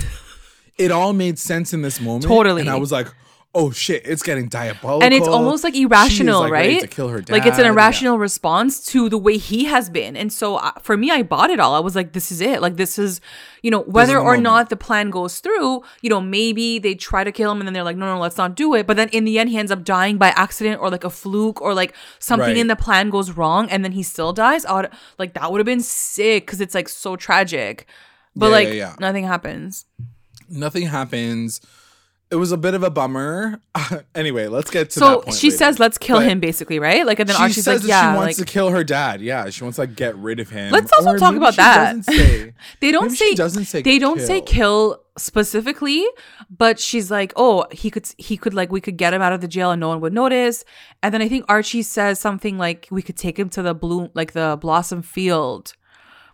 it 0.78 0.90
all 0.90 1.12
made 1.12 1.38
sense 1.38 1.72
in 1.72 1.82
this 1.82 2.00
moment. 2.00 2.24
Totally. 2.24 2.62
and 2.62 2.70
I 2.70 2.76
was 2.76 2.92
like, 2.92 3.08
oh 3.52 3.72
shit, 3.72 4.02
it's 4.06 4.22
getting 4.22 4.46
diabolical. 4.48 5.02
and 5.02 5.12
it's 5.12 5.26
almost 5.26 5.64
like 5.64 5.74
irrational, 5.74 6.42
like, 6.42 6.52
right? 6.52 6.80
To 6.82 6.86
kill 6.86 7.08
her 7.08 7.20
dad. 7.20 7.32
Like 7.32 7.46
it's 7.46 7.58
an 7.58 7.64
Yeah. 7.64 7.72
irrational 7.72 8.16
response 8.16 8.84
to 8.86 9.08
the 9.08 9.18
way 9.18 9.38
he 9.38 9.64
has 9.64 9.90
been. 9.90 10.16
And 10.16 10.32
so 10.32 10.56
uh, 10.56 10.70
for 10.80 10.96
me, 10.96 11.10
I 11.10 11.22
bought 11.24 11.50
it 11.50 11.58
all. 11.58 11.74
I 11.74 11.80
was 11.80 11.96
like, 11.96 12.12
this 12.12 12.30
is 12.30 12.40
it. 12.40 12.62
Like 12.62 12.76
this 12.76 12.96
is, 12.96 13.20
you 13.62 13.70
know, 13.72 13.80
whether 13.80 14.18
or 14.18 14.24
moment. 14.38 14.42
not 14.44 14.70
the 14.70 14.76
plan 14.76 15.10
goes 15.10 15.40
through, 15.40 15.82
you 16.00 16.08
know, 16.10 16.20
maybe 16.20 16.78
they 16.78 16.94
try 16.94 17.24
to 17.24 17.32
kill 17.32 17.50
him 17.50 17.58
and 17.58 17.66
then 17.66 17.72
they're 17.74 17.82
like, 17.82 17.96
no, 17.96 18.06
no, 18.14 18.20
let's 18.20 18.36
not 18.36 18.54
do 18.54 18.72
it. 18.74 18.86
But 18.86 18.96
then 18.96 19.08
in 19.08 19.24
the 19.24 19.40
end, 19.40 19.50
he 19.50 19.58
ends 19.58 19.72
up 19.72 19.82
dying 19.82 20.16
by 20.16 20.28
accident 20.36 20.80
or 20.80 20.88
like 20.88 21.02
a 21.02 21.10
fluke 21.10 21.60
or 21.60 21.74
like 21.74 21.92
something 22.20 22.46
Right. 22.46 22.56
in 22.56 22.68
the 22.68 22.76
plan 22.76 23.10
goes 23.10 23.32
wrong 23.32 23.68
and 23.68 23.84
then 23.84 23.92
he 23.92 24.04
still 24.04 24.32
dies. 24.32 24.64
Like 25.18 25.34
that 25.34 25.50
would 25.50 25.58
have 25.58 25.66
been 25.66 25.80
sick 25.80 26.46
because 26.46 26.60
it's 26.60 26.74
like 26.76 26.88
so 26.88 27.16
tragic. 27.16 27.86
But 28.36 28.46
Yeah, 28.46 28.52
like 28.52 28.68
yeah, 28.68 28.74
yeah. 28.74 28.94
nothing 29.00 29.24
happens. 29.24 29.86
Nothing 30.48 30.86
happens. 30.86 31.60
It 32.30 32.36
was 32.36 32.52
a 32.52 32.56
bit 32.56 32.74
of 32.74 32.82
a 32.84 32.90
bummer. 32.90 33.60
anyway, 34.14 34.46
let's 34.46 34.70
get 34.70 34.90
to 34.90 35.00
that 35.00 35.04
So 35.24 35.32
she 35.32 35.48
later. 35.48 35.56
says, 35.58 35.78
let's 35.80 35.98
kill 35.98 36.18
But 36.18 36.28
him, 36.28 36.38
basically, 36.40 36.78
right? 36.78 37.04
Like, 37.04 37.18
and 37.18 37.28
then 37.28 37.36
she 37.36 37.42
Archie's 37.42 37.64
says 37.64 37.82
like, 37.82 37.82
that 37.82 37.88
yeah, 37.88 38.12
she 38.12 38.16
wants 38.16 38.38
like, 38.38 38.46
to 38.46 38.52
kill 38.52 38.70
her 38.70 38.84
dad. 38.84 39.20
Yeah, 39.20 39.50
she 39.50 39.64
wants 39.64 39.76
to 39.76 39.82
like 39.82 39.96
get 39.96 40.14
rid 40.16 40.38
of 40.38 40.48
him. 40.48 40.70
Let's 40.70 40.92
also 40.92 41.10
Or 41.14 41.18
talk 41.18 41.34
about 41.34 41.54
she 41.54 41.58
that. 41.62 41.96
doesn't 41.96 42.02
say. 42.04 42.52
they 42.80 42.92
don't 42.92 43.10
say 43.10 43.30
she 43.30 43.34
doesn't 43.34 43.64
say 43.64 43.82
they 43.82 43.98
don't 43.98 44.20
say 44.20 44.40
kill. 44.40 44.94
kill 44.96 45.04
specifically 45.18 46.06
but 46.50 46.78
she's 46.80 47.10
like 47.10 47.32
oh 47.36 47.64
he 47.72 47.90
could 47.90 48.06
he 48.18 48.36
could 48.36 48.54
like 48.54 48.70
we 48.72 48.80
could 48.80 48.96
get 48.96 49.12
him 49.12 49.20
out 49.20 49.32
of 49.32 49.40
the 49.40 49.48
jail 49.48 49.70
and 49.70 49.80
no 49.80 49.88
one 49.88 50.00
would 50.00 50.12
notice 50.12 50.64
and 51.02 51.12
then 51.12 51.20
i 51.20 51.28
think 51.28 51.44
archie 51.48 51.82
says 51.82 52.18
something 52.18 52.56
like 52.58 52.88
we 52.90 53.02
could 53.02 53.16
take 53.16 53.38
him 53.38 53.48
to 53.50 53.60
the 53.62 53.74
bloom, 53.74 54.08
like 54.14 54.32
the 54.32 54.56
blossom 54.60 55.02
field 55.02 55.74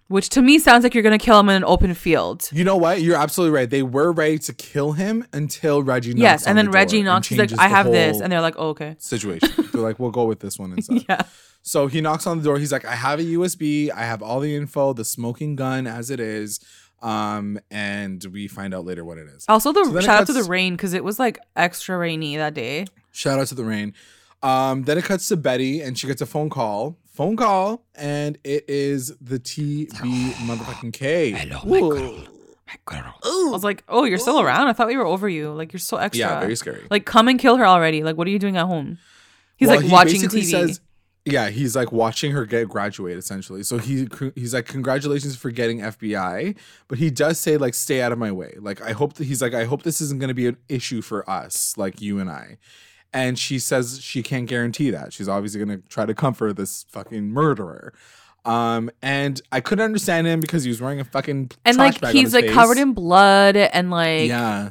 which 0.09 0.29
to 0.31 0.43
me 0.43 0.59
sounds 0.59 0.85
like 0.85 0.95
you're 0.95 1.03
gonna 1.03 1.19
kill 1.19 1.41
him 1.41 1.49
in 1.49 1.57
an 1.57 1.65
open 1.65 1.95
field 1.95 2.49
You 2.53 2.65
know 2.65 2.77
what? 2.77 3.03
You're 3.03 3.17
absolutely 3.17 3.57
right. 3.57 3.69
They 3.69 3.83
were 3.83 4.13
ready 4.13 4.39
to 4.39 4.53
kill 4.53 4.93
him 4.93 5.27
until 5.33 5.83
Reggie 5.83 6.11
knocks 6.15 6.23
yes 6.23 6.47
and 6.47 6.57
then 6.57 6.67
the 6.67 6.71
reggie 6.73 7.03
knocks 7.03 7.29
he's 7.29 7.39
like 7.39 7.53
i 7.59 7.69
have 7.69 7.87
this 7.87 8.21
and 8.21 8.31
they're 8.33 8.41
like 8.41 8.55
oh, 8.59 8.69
okay 8.71 8.97
situation. 8.99 9.49
They're 9.73 9.83
like, 9.83 9.99
we'll 9.99 10.11
go 10.11 10.25
with 10.25 10.41
this 10.41 10.59
one 10.59 10.73
instead. 10.77 11.05
yeah 11.09 11.23
So 11.63 11.87
he 11.89 12.01
knocks 12.01 12.27
on 12.27 12.39
the 12.39 12.45
door. 12.45 12.59
He's 12.59 12.73
like, 12.73 12.85
I 12.85 12.95
have 12.95 13.19
a 13.19 13.25
USB. 13.25 13.91
I 13.91 14.03
have 14.05 14.23
all 14.23 14.41
the 14.41 14.55
info, 14.55 14.93
the 14.93 15.05
smoking 15.05 15.57
gun 15.57 15.87
as 15.87 16.11
it 16.11 16.21
is. 16.21 16.61
Um, 17.03 17.59
and 17.71 18.25
we 18.33 18.49
find 18.49 18.73
out 18.73 18.85
later 18.85 19.05
what 19.05 19.19
it 19.19 19.27
is. 19.29 19.45
also 19.49 19.73
the 19.73 19.85
So 19.85 20.01
shout 20.01 20.21
out 20.23 20.27
to 20.29 20.33
the 20.33 20.45
rain 20.45 20.75
because 20.77 20.95
it 20.95 21.05
was 21.05 21.19
like 21.19 21.39
extra 21.55 21.99
rainy 21.99 22.37
that 22.37 22.55
day 22.55 22.87
Shout 23.13 23.39
out 23.39 23.49
to 23.49 23.55
the 23.55 23.65
rain. 23.65 23.95
Um, 24.43 24.85
then 24.85 24.97
it 24.99 25.05
cuts 25.05 25.29
to 25.29 25.37
Betty 25.37 25.81
and 25.83 25.99
she 25.99 26.07
gets 26.07 26.23
a 26.23 26.27
phone 26.27 26.51
call. 26.51 26.97
Phone 27.17 27.35
call, 27.35 27.83
and 27.95 28.37
it 28.45 28.67
is 28.69 29.17
the 29.23 29.39
TB 29.39 29.89
motherfucking 30.47 30.93
K. 30.93 31.31
Hello, 31.31 31.61
my 31.65 31.81
girl. 31.81 32.25
My 32.69 32.75
girl. 32.85 33.15
i 33.25 33.49
was 33.53 33.63
like 33.63 33.85
oh 33.89 34.03
you're 34.03 34.19
still 34.19 34.41
around 34.41 34.67
i 34.67 34.73
thought 34.73 34.89
we 34.89 34.97
were 34.97 35.07
over 35.07 35.29
you 35.29 35.53
like 35.53 35.73
you're 35.73 35.79
so 35.79 35.99
extra 35.99 36.27
Yeah, 36.27 36.41
very 36.41 36.57
scary. 36.57 36.83
like 36.91 37.07
come 37.07 37.29
and 37.29 37.39
kill 37.39 37.57
her 37.59 37.65
already 37.65 38.03
like 38.03 38.17
what 38.17 38.27
are 38.27 38.31
you 38.31 38.41
doing 38.41 38.57
at 38.57 38.67
home 38.67 38.99
he's 39.57 39.69
Well, 39.69 39.77
like 39.77 39.85
he 39.87 39.93
watching 39.93 40.21
basically 40.21 40.41
tv 40.43 40.81
yeah, 41.29 41.49
he's 41.51 41.75
like 41.75 41.91
watching 41.91 42.31
her 42.33 42.47
get 42.47 42.69
graduate 42.69 43.19
essentially. 43.19 43.65
So 43.65 43.79
he 43.79 44.07
he's 44.37 44.55
like, 44.55 44.67
congratulations 44.67 45.35
for 45.37 45.51
getting 45.51 45.81
FBI, 45.81 46.57
but 46.87 46.99
he 46.99 47.11
does 47.11 47.41
say 47.41 47.57
like, 47.57 47.75
stay 47.75 48.01
out 48.01 48.13
of 48.13 48.19
my 48.19 48.31
way. 48.31 48.55
Like 48.61 48.81
I 48.81 48.93
hope 48.93 49.15
that 49.15 49.25
he's 49.25 49.43
like, 49.43 49.53
I 49.53 49.65
hope 49.65 49.83
this 49.83 50.01
isn't 50.01 50.21
going 50.21 50.29
to 50.29 50.35
be 50.35 50.47
an 50.47 50.57
issue 50.69 51.03
for 51.03 51.29
us, 51.29 51.75
like 51.77 52.01
you 52.01 52.21
and 52.21 52.31
I. 52.31 52.59
And 53.17 53.39
she 53.39 53.59
says 53.59 54.01
she 54.03 54.23
can't 54.23 54.47
guarantee 54.47 54.91
that. 54.91 55.13
She's 55.13 55.29
obviously 55.29 55.65
going 55.65 55.81
to 55.81 55.89
try 55.89 56.05
to 56.05 56.15
comfort 56.15 56.53
this 56.57 56.85
fucking 56.91 57.31
murderer. 57.31 57.95
Um, 58.45 58.91
and 59.03 59.41
I 59.51 59.61
couldn't 59.61 59.85
understand 59.85 60.27
him 60.27 60.39
because 60.41 60.63
he 60.65 60.69
was 60.69 60.81
wearing 60.81 61.01
a 61.01 61.05
fucking 61.05 61.51
and 61.65 61.77
like 61.79 62.05
he's 62.09 62.35
like 62.35 62.45
face. 62.45 62.55
covered 62.55 62.79
in 62.79 62.93
blood 62.93 63.57
and 63.57 63.91
like 63.91 64.29
yeah. 64.29 64.71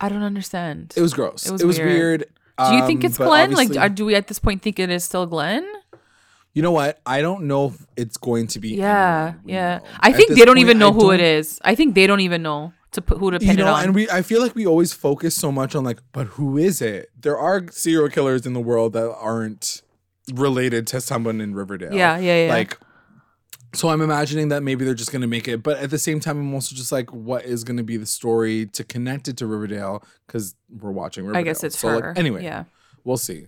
I 0.00 0.08
don't 0.08 0.22
understand. 0.22 0.92
It 0.96 1.00
was 1.02 1.14
gross. 1.14 1.46
It 1.46 1.50
It 1.50 1.52
was 1.52 1.64
was, 1.64 1.78
weird. 1.78 1.88
weird. 1.88 2.24
do 2.68 2.74
you 2.76 2.86
think 2.86 3.04
Um, 3.04 3.06
it's 3.08 3.16
Glenn? 3.18 3.52
Like, 3.52 3.94
do 3.94 4.04
we 4.04 4.14
at 4.14 4.26
this 4.26 4.38
point 4.38 4.60
think 4.62 4.78
it 4.78 4.90
is 4.90 5.04
still 5.04 5.26
Glenn? 5.26 5.66
You 6.52 6.62
know 6.62 6.72
what? 6.72 7.00
I 7.06 7.22
don't 7.22 7.44
know 7.44 7.66
if 7.66 7.86
it's 7.96 8.16
going 8.16 8.48
to 8.48 8.58
be. 8.58 8.70
Yeah, 8.70 9.34
yeah. 9.44 9.78
know. 9.78 9.84
I 10.00 10.12
think 10.12 10.30
they 10.30 10.44
don't 10.44 10.58
even 10.58 10.78
know 10.78 10.88
I 10.90 10.92
who 10.92 11.10
it 11.12 11.18
don't- 11.18 11.26
is. 11.26 11.60
I 11.64 11.74
think 11.76 11.94
they 11.94 12.06
don't 12.08 12.20
even 12.20 12.42
know 12.42 12.72
to 12.92 13.02
put 13.02 13.18
who 13.18 13.30
to 13.30 13.38
pin 13.38 13.48
You 13.48 13.52
it 13.52 13.56
know, 13.58 13.74
on. 13.74 13.84
and 13.84 13.94
we 13.94 14.08
I 14.10 14.22
feel 14.22 14.40
like 14.42 14.54
we 14.54 14.66
always 14.66 14.92
focus 14.92 15.34
so 15.34 15.52
much 15.52 15.74
on 15.74 15.84
like, 15.84 16.00
but 16.12 16.26
who 16.28 16.56
is 16.56 16.82
it? 16.82 17.10
There 17.18 17.38
are 17.38 17.66
serial 17.70 18.08
killers 18.08 18.46
in 18.46 18.52
the 18.52 18.60
world 18.60 18.92
that 18.94 19.14
aren't 19.14 19.82
related 20.32 20.86
to 20.88 21.00
someone 21.00 21.40
in 21.40 21.54
Riverdale. 21.54 21.94
Yeah, 21.94 22.18
yeah, 22.18 22.46
yeah. 22.46 22.52
Like 22.52 22.78
so 23.72 23.88
I'm 23.88 24.00
imagining 24.00 24.48
that 24.48 24.62
maybe 24.62 24.84
they're 24.84 24.94
just 24.94 25.12
gonna 25.12 25.26
make 25.28 25.46
it, 25.46 25.62
but 25.62 25.78
at 25.78 25.90
the 25.90 25.98
same 25.98 26.18
time, 26.18 26.38
I'm 26.38 26.54
also 26.54 26.74
just 26.74 26.90
like, 26.90 27.12
what 27.12 27.44
is 27.44 27.62
gonna 27.62 27.84
be 27.84 27.96
the 27.96 28.06
story 28.06 28.66
to 28.66 28.82
connect 28.82 29.28
it 29.28 29.36
to 29.38 29.46
Riverdale? 29.46 30.02
Because 30.26 30.56
we're 30.68 30.90
watching 30.90 31.24
Riverdale. 31.24 31.40
I 31.40 31.44
guess 31.44 31.62
it's 31.62 31.78
so, 31.78 31.88
her. 31.88 32.08
Like, 32.08 32.18
anyway, 32.18 32.42
yeah. 32.42 32.64
we'll 33.04 33.16
see. 33.16 33.46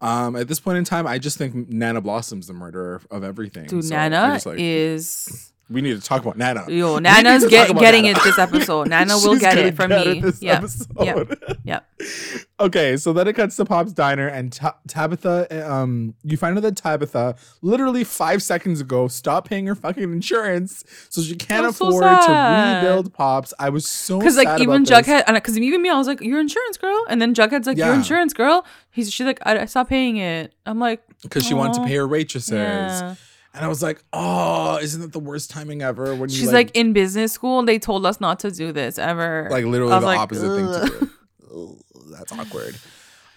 Um, 0.00 0.36
at 0.36 0.46
this 0.46 0.60
point 0.60 0.78
in 0.78 0.84
time, 0.84 1.08
I 1.08 1.18
just 1.18 1.38
think 1.38 1.68
Nana 1.68 2.00
Blossom's 2.00 2.46
the 2.46 2.52
murderer 2.52 3.02
of 3.10 3.24
everything. 3.24 3.66
Dude, 3.66 3.84
So 3.84 3.96
Nana 3.96 4.40
like, 4.44 4.58
is 4.60 5.52
we 5.70 5.80
need 5.82 6.00
to 6.00 6.06
talk 6.06 6.22
about 6.22 6.36
Nana. 6.38 6.64
yo. 6.68 6.98
Nana's 6.98 7.44
get, 7.46 7.76
getting 7.78 8.04
Nana. 8.04 8.16
it 8.18 8.24
this 8.24 8.38
episode. 8.38 8.88
Nana 8.88 9.14
will 9.22 9.38
get 9.38 9.58
it 9.58 9.76
from 9.76 9.90
get 9.90 10.06
me. 10.06 10.20
this 10.20 10.40
Yeah, 10.42 10.52
yeah, 11.00 11.10
episode. 11.16 11.56
yeah. 11.64 11.80
Okay, 12.60 12.96
so 12.96 13.12
then 13.12 13.28
it 13.28 13.34
cuts 13.34 13.54
to 13.56 13.64
Pop's 13.64 13.92
diner, 13.92 14.26
and 14.26 14.52
Ta- 14.52 14.76
Tabitha, 14.88 15.70
um, 15.72 16.14
you 16.24 16.36
find 16.36 16.56
out 16.56 16.62
that 16.62 16.76
Tabitha, 16.76 17.36
literally 17.62 18.02
five 18.02 18.42
seconds 18.42 18.80
ago, 18.80 19.06
stopped 19.06 19.48
paying 19.48 19.66
her 19.66 19.76
fucking 19.76 20.02
insurance, 20.02 20.82
so 21.08 21.22
she 21.22 21.36
can't 21.36 21.62
That's 21.64 21.76
so 21.76 21.86
afford 21.88 22.02
to 22.02 22.74
rebuild 22.80 23.14
Pops. 23.14 23.54
I 23.60 23.68
was 23.68 23.86
so 23.86 24.18
Because 24.18 24.36
like 24.36 24.60
even. 24.60 24.84
Jughead, 24.84 25.32
because 25.32 25.56
even 25.56 25.82
me, 25.82 25.88
I 25.88 25.96
was 25.96 26.08
like, 26.08 26.20
"Your 26.20 26.40
insurance, 26.40 26.78
girl," 26.78 27.04
and 27.08 27.22
then 27.22 27.32
Jughead's 27.32 27.68
like, 27.68 27.76
"Your 27.76 27.94
insurance, 27.94 28.32
girl." 28.32 28.64
He's 28.90 29.12
she's 29.12 29.26
like, 29.26 29.38
"I, 29.44 29.60
I 29.60 29.64
stopped 29.66 29.90
paying 29.90 30.16
it." 30.16 30.52
I'm 30.66 30.80
like, 30.80 31.00
because 31.22 31.46
she 31.46 31.54
wanted 31.54 31.74
to 31.74 31.84
pay 31.86 31.94
her 31.94 32.08
waitresses, 32.08 32.50
Yeah. 32.52 33.14
And 33.54 33.64
I 33.64 33.68
was 33.68 33.82
like, 33.82 34.02
"Oh, 34.12 34.78
isn't 34.78 35.00
that 35.00 35.12
the 35.12 35.18
worst 35.18 35.50
timing 35.50 35.82
ever?" 35.82 36.14
When 36.14 36.30
you 36.30 36.36
She's 36.36 36.52
like, 36.52 36.70
in 36.74 36.92
business 36.92 37.32
school, 37.32 37.64
they 37.64 37.78
told 37.78 38.06
us 38.06 38.20
not 38.20 38.40
to 38.40 38.50
do 38.50 38.72
this 38.72 38.98
ever. 38.98 39.48
like 39.50 39.64
literally 39.64 39.98
the 39.98 40.06
like, 40.06 40.18
opposite 40.18 40.54
thing 40.54 40.66
to 40.66 41.10
do. 41.50 41.78
that's 42.10 42.32
awkward. 42.32 42.76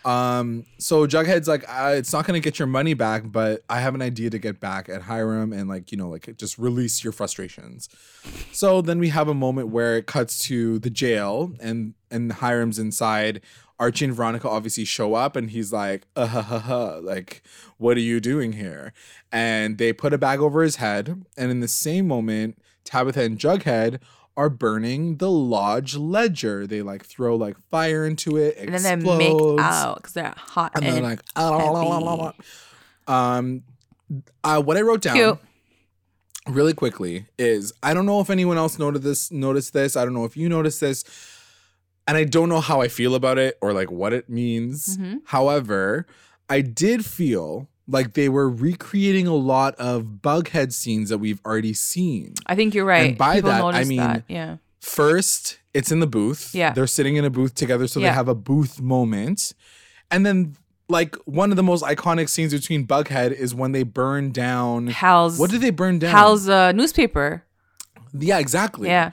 Um, 0.03 0.65
so 0.79 1.05
Jughead's 1.05 1.47
like, 1.47 1.63
uh, 1.67 1.93
it's 1.95 2.11
not 2.11 2.25
gonna 2.25 2.39
get 2.39 2.57
your 2.57 2.67
money 2.67 2.93
back, 2.93 3.23
but 3.25 3.63
I 3.69 3.79
have 3.81 3.93
an 3.95 4.01
idea 4.01 4.29
to 4.31 4.39
get 4.39 4.59
back 4.59 4.89
at 4.89 5.03
Hiram 5.03 5.53
and 5.53 5.69
like, 5.69 5.91
you 5.91 5.97
know, 5.97 6.09
like 6.09 6.35
just 6.37 6.57
release 6.57 7.03
your 7.03 7.13
frustrations. 7.13 7.87
So 8.51 8.81
then 8.81 8.99
we 8.99 9.09
have 9.09 9.27
a 9.27 9.33
moment 9.33 9.67
where 9.67 9.97
it 9.97 10.07
cuts 10.07 10.39
to 10.47 10.79
the 10.79 10.89
jail 10.89 11.53
and 11.59 11.93
and 12.09 12.31
Hiram's 12.33 12.79
inside. 12.79 13.41
Archie 13.81 14.05
and 14.05 14.13
Veronica 14.13 14.47
obviously 14.47 14.85
show 14.85 15.15
up 15.15 15.35
and 15.35 15.49
he's 15.49 15.73
like, 15.73 16.03
uh 16.15 16.27
ha 16.27 16.41
ha 16.43 16.59
ha, 16.59 16.83
like, 17.01 17.41
what 17.77 17.97
are 17.97 18.01
you 18.11 18.19
doing 18.19 18.53
here? 18.53 18.93
And 19.31 19.79
they 19.79 19.91
put 19.91 20.13
a 20.13 20.19
bag 20.19 20.39
over 20.39 20.61
his 20.61 20.75
head, 20.75 21.25
and 21.35 21.49
in 21.49 21.61
the 21.61 21.67
same 21.67 22.07
moment, 22.07 22.57
Tabitha 22.85 23.23
and 23.23 23.39
Jughead 23.39 23.99
are 24.37 24.49
burning 24.49 25.17
the 25.17 25.31
lodge 25.31 25.95
ledger. 25.95 26.67
They 26.67 26.81
like 26.83 27.03
throw 27.05 27.35
like 27.35 27.57
fire 27.71 28.05
into 28.05 28.37
it, 28.37 28.55
And 28.57 28.73
then 28.73 28.83
they 28.83 29.17
make 29.17 29.31
explodes, 29.33 29.61
out 29.63 29.95
because 29.95 30.13
they're 30.13 30.33
hot 30.37 30.71
and 30.75 30.85
and, 30.85 30.95
then 30.97 31.03
like 31.03 31.21
"Ah, 31.35 32.33
um 33.07 33.63
uh 34.43 34.61
what 34.61 34.77
I 34.77 34.81
wrote 34.81 35.01
down 35.01 35.15
cute. 35.15 35.39
really 36.47 36.73
quickly 36.73 37.25
is 37.37 37.73
I 37.81 37.93
don't 37.93 38.05
know 38.05 38.19
if 38.21 38.29
anyone 38.29 38.57
else 38.57 38.77
noticed 38.79 39.03
this 39.03 39.31
noticed 39.31 39.73
this. 39.73 39.95
I 39.97 40.05
don't 40.05 40.13
know 40.13 40.25
if 40.25 40.37
you 40.37 40.47
noticed 40.49 40.81
this. 40.81 41.03
And 42.11 42.17
I 42.17 42.25
don't 42.25 42.49
know 42.49 42.59
how 42.59 42.81
I 42.81 42.89
feel 42.89 43.15
about 43.15 43.37
it 43.37 43.57
or 43.61 43.71
like 43.71 43.89
what 43.89 44.11
it 44.11 44.29
means. 44.29 44.97
Mhm. 44.97 45.21
However, 45.27 46.05
I 46.49 46.59
did 46.59 47.05
feel 47.05 47.69
like 47.87 48.15
they 48.15 48.27
were 48.27 48.49
recreating 48.49 49.27
a 49.27 49.33
lot 49.33 49.75
of 49.75 50.03
Bughead 50.21 50.73
scenes 50.73 51.07
that 51.07 51.19
we've 51.19 51.39
already 51.45 51.73
seen. 51.73 52.33
I 52.47 52.55
think 52.55 52.73
you're 52.75 52.83
right. 52.83 53.11
And 53.11 53.17
by 53.17 53.35
People 53.35 53.51
that, 53.51 53.63
I 53.75 53.85
mean- 53.85 53.99
that. 53.99 54.23
yeah. 54.27 54.57
First, 54.81 55.59
it's 55.73 55.89
in 55.89 56.01
the 56.01 56.05
booth. 56.07 56.53
Yeah. 56.53 56.73
They're 56.73 56.85
sitting 56.85 57.15
in 57.15 57.23
a 57.23 57.29
booth 57.29 57.55
together, 57.55 57.87
so 57.87 58.01
Yeah. 58.01 58.09
they 58.09 58.13
have 58.15 58.27
a 58.27 58.35
booth 58.35 58.81
moment. 58.81 59.53
And 60.11 60.25
then 60.25 60.57
like 60.89 61.15
one 61.23 61.51
of 61.51 61.55
the 61.55 61.63
most 61.63 61.81
iconic 61.85 62.27
scenes 62.27 62.51
between 62.53 62.85
Bughead 62.85 63.31
is 63.31 63.55
when 63.55 63.71
they 63.71 63.83
burn 63.83 64.31
down 64.33 64.87
Hal's 64.87 65.39
what 65.39 65.49
did 65.49 65.61
they 65.61 65.69
burn 65.69 65.97
down? 65.97 66.11
Hal's 66.11 66.49
uh, 66.49 66.73
newspaper. 66.73 67.45
yeah, 68.19 68.37
exactly. 68.39 68.89
Yeah. 68.89 69.11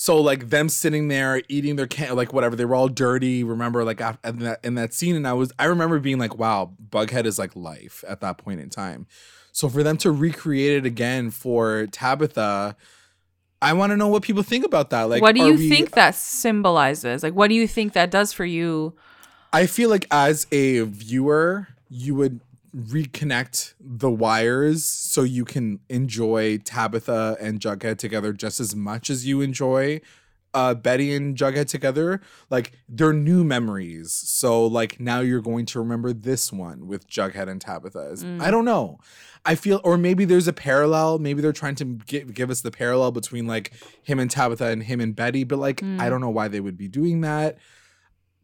So 0.00 0.18
like 0.18 0.48
them 0.48 0.70
sitting 0.70 1.08
there 1.08 1.42
eating 1.50 1.76
their 1.76 1.86
can 1.86 2.16
like 2.16 2.32
whatever 2.32 2.56
they 2.56 2.64
were 2.64 2.74
all 2.74 2.88
dirty. 2.88 3.44
Remember 3.44 3.84
like 3.84 4.00
in 4.24 4.38
that 4.38 4.60
in 4.64 4.74
that 4.76 4.94
scene, 4.94 5.14
and 5.14 5.28
I 5.28 5.34
was 5.34 5.52
I 5.58 5.66
remember 5.66 5.98
being 5.98 6.16
like, 6.16 6.38
wow, 6.38 6.72
Bughead 6.88 7.26
is 7.26 7.38
like 7.38 7.54
life 7.54 8.02
at 8.08 8.22
that 8.22 8.38
point 8.38 8.60
in 8.60 8.70
time. 8.70 9.06
So 9.52 9.68
for 9.68 9.82
them 9.82 9.98
to 9.98 10.10
recreate 10.10 10.78
it 10.78 10.86
again 10.86 11.30
for 11.30 11.86
Tabitha, 11.92 12.76
I 13.60 13.74
want 13.74 13.90
to 13.90 13.96
know 13.98 14.08
what 14.08 14.22
people 14.22 14.42
think 14.42 14.64
about 14.64 14.88
that. 14.88 15.02
Like, 15.02 15.20
what 15.20 15.34
do 15.34 15.44
you 15.44 15.56
we- 15.56 15.68
think 15.68 15.90
that 15.90 16.14
symbolizes? 16.14 17.22
Like, 17.22 17.34
what 17.34 17.48
do 17.48 17.54
you 17.54 17.68
think 17.68 17.92
that 17.92 18.10
does 18.10 18.32
for 18.32 18.46
you? 18.46 18.94
I 19.52 19.66
feel 19.66 19.90
like 19.90 20.06
as 20.10 20.46
a 20.50 20.80
viewer, 20.80 21.68
you 21.90 22.14
would 22.14 22.40
reconnect 22.76 23.74
the 23.80 24.10
wires 24.10 24.84
so 24.84 25.22
you 25.22 25.44
can 25.44 25.80
enjoy 25.88 26.58
Tabitha 26.58 27.36
and 27.40 27.60
Jughead 27.60 27.98
together 27.98 28.32
just 28.32 28.60
as 28.60 28.76
much 28.76 29.10
as 29.10 29.26
you 29.26 29.40
enjoy 29.40 30.00
uh 30.52 30.74
Betty 30.74 31.14
and 31.14 31.36
Jughead 31.36 31.68
together. 31.68 32.20
Like 32.48 32.72
they're 32.88 33.12
new 33.12 33.44
memories. 33.44 34.12
So 34.12 34.66
like 34.66 34.98
now 34.98 35.20
you're 35.20 35.40
going 35.40 35.66
to 35.66 35.78
remember 35.78 36.12
this 36.12 36.52
one 36.52 36.86
with 36.86 37.08
Jughead 37.08 37.48
and 37.48 37.60
Tabitha. 37.60 37.98
Mm. 38.16 38.40
I 38.42 38.50
don't 38.50 38.64
know. 38.64 38.98
I 39.44 39.54
feel 39.54 39.80
or 39.84 39.96
maybe 39.96 40.24
there's 40.24 40.48
a 40.48 40.52
parallel. 40.52 41.18
Maybe 41.18 41.40
they're 41.40 41.52
trying 41.52 41.76
to 41.76 41.84
give, 41.84 42.34
give 42.34 42.50
us 42.50 42.62
the 42.62 42.70
parallel 42.70 43.12
between 43.12 43.46
like 43.46 43.72
him 44.02 44.18
and 44.18 44.30
Tabitha 44.30 44.66
and 44.66 44.82
him 44.82 45.00
and 45.00 45.14
Betty, 45.14 45.44
but 45.44 45.58
like 45.58 45.80
Mm. 45.80 46.00
I 46.00 46.10
don't 46.10 46.20
know 46.20 46.30
why 46.30 46.48
they 46.48 46.60
would 46.60 46.76
be 46.76 46.88
doing 46.88 47.20
that. 47.22 47.56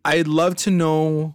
I'd 0.05 0.29
love 0.29 0.55
to 0.59 0.70
know 0.70 1.35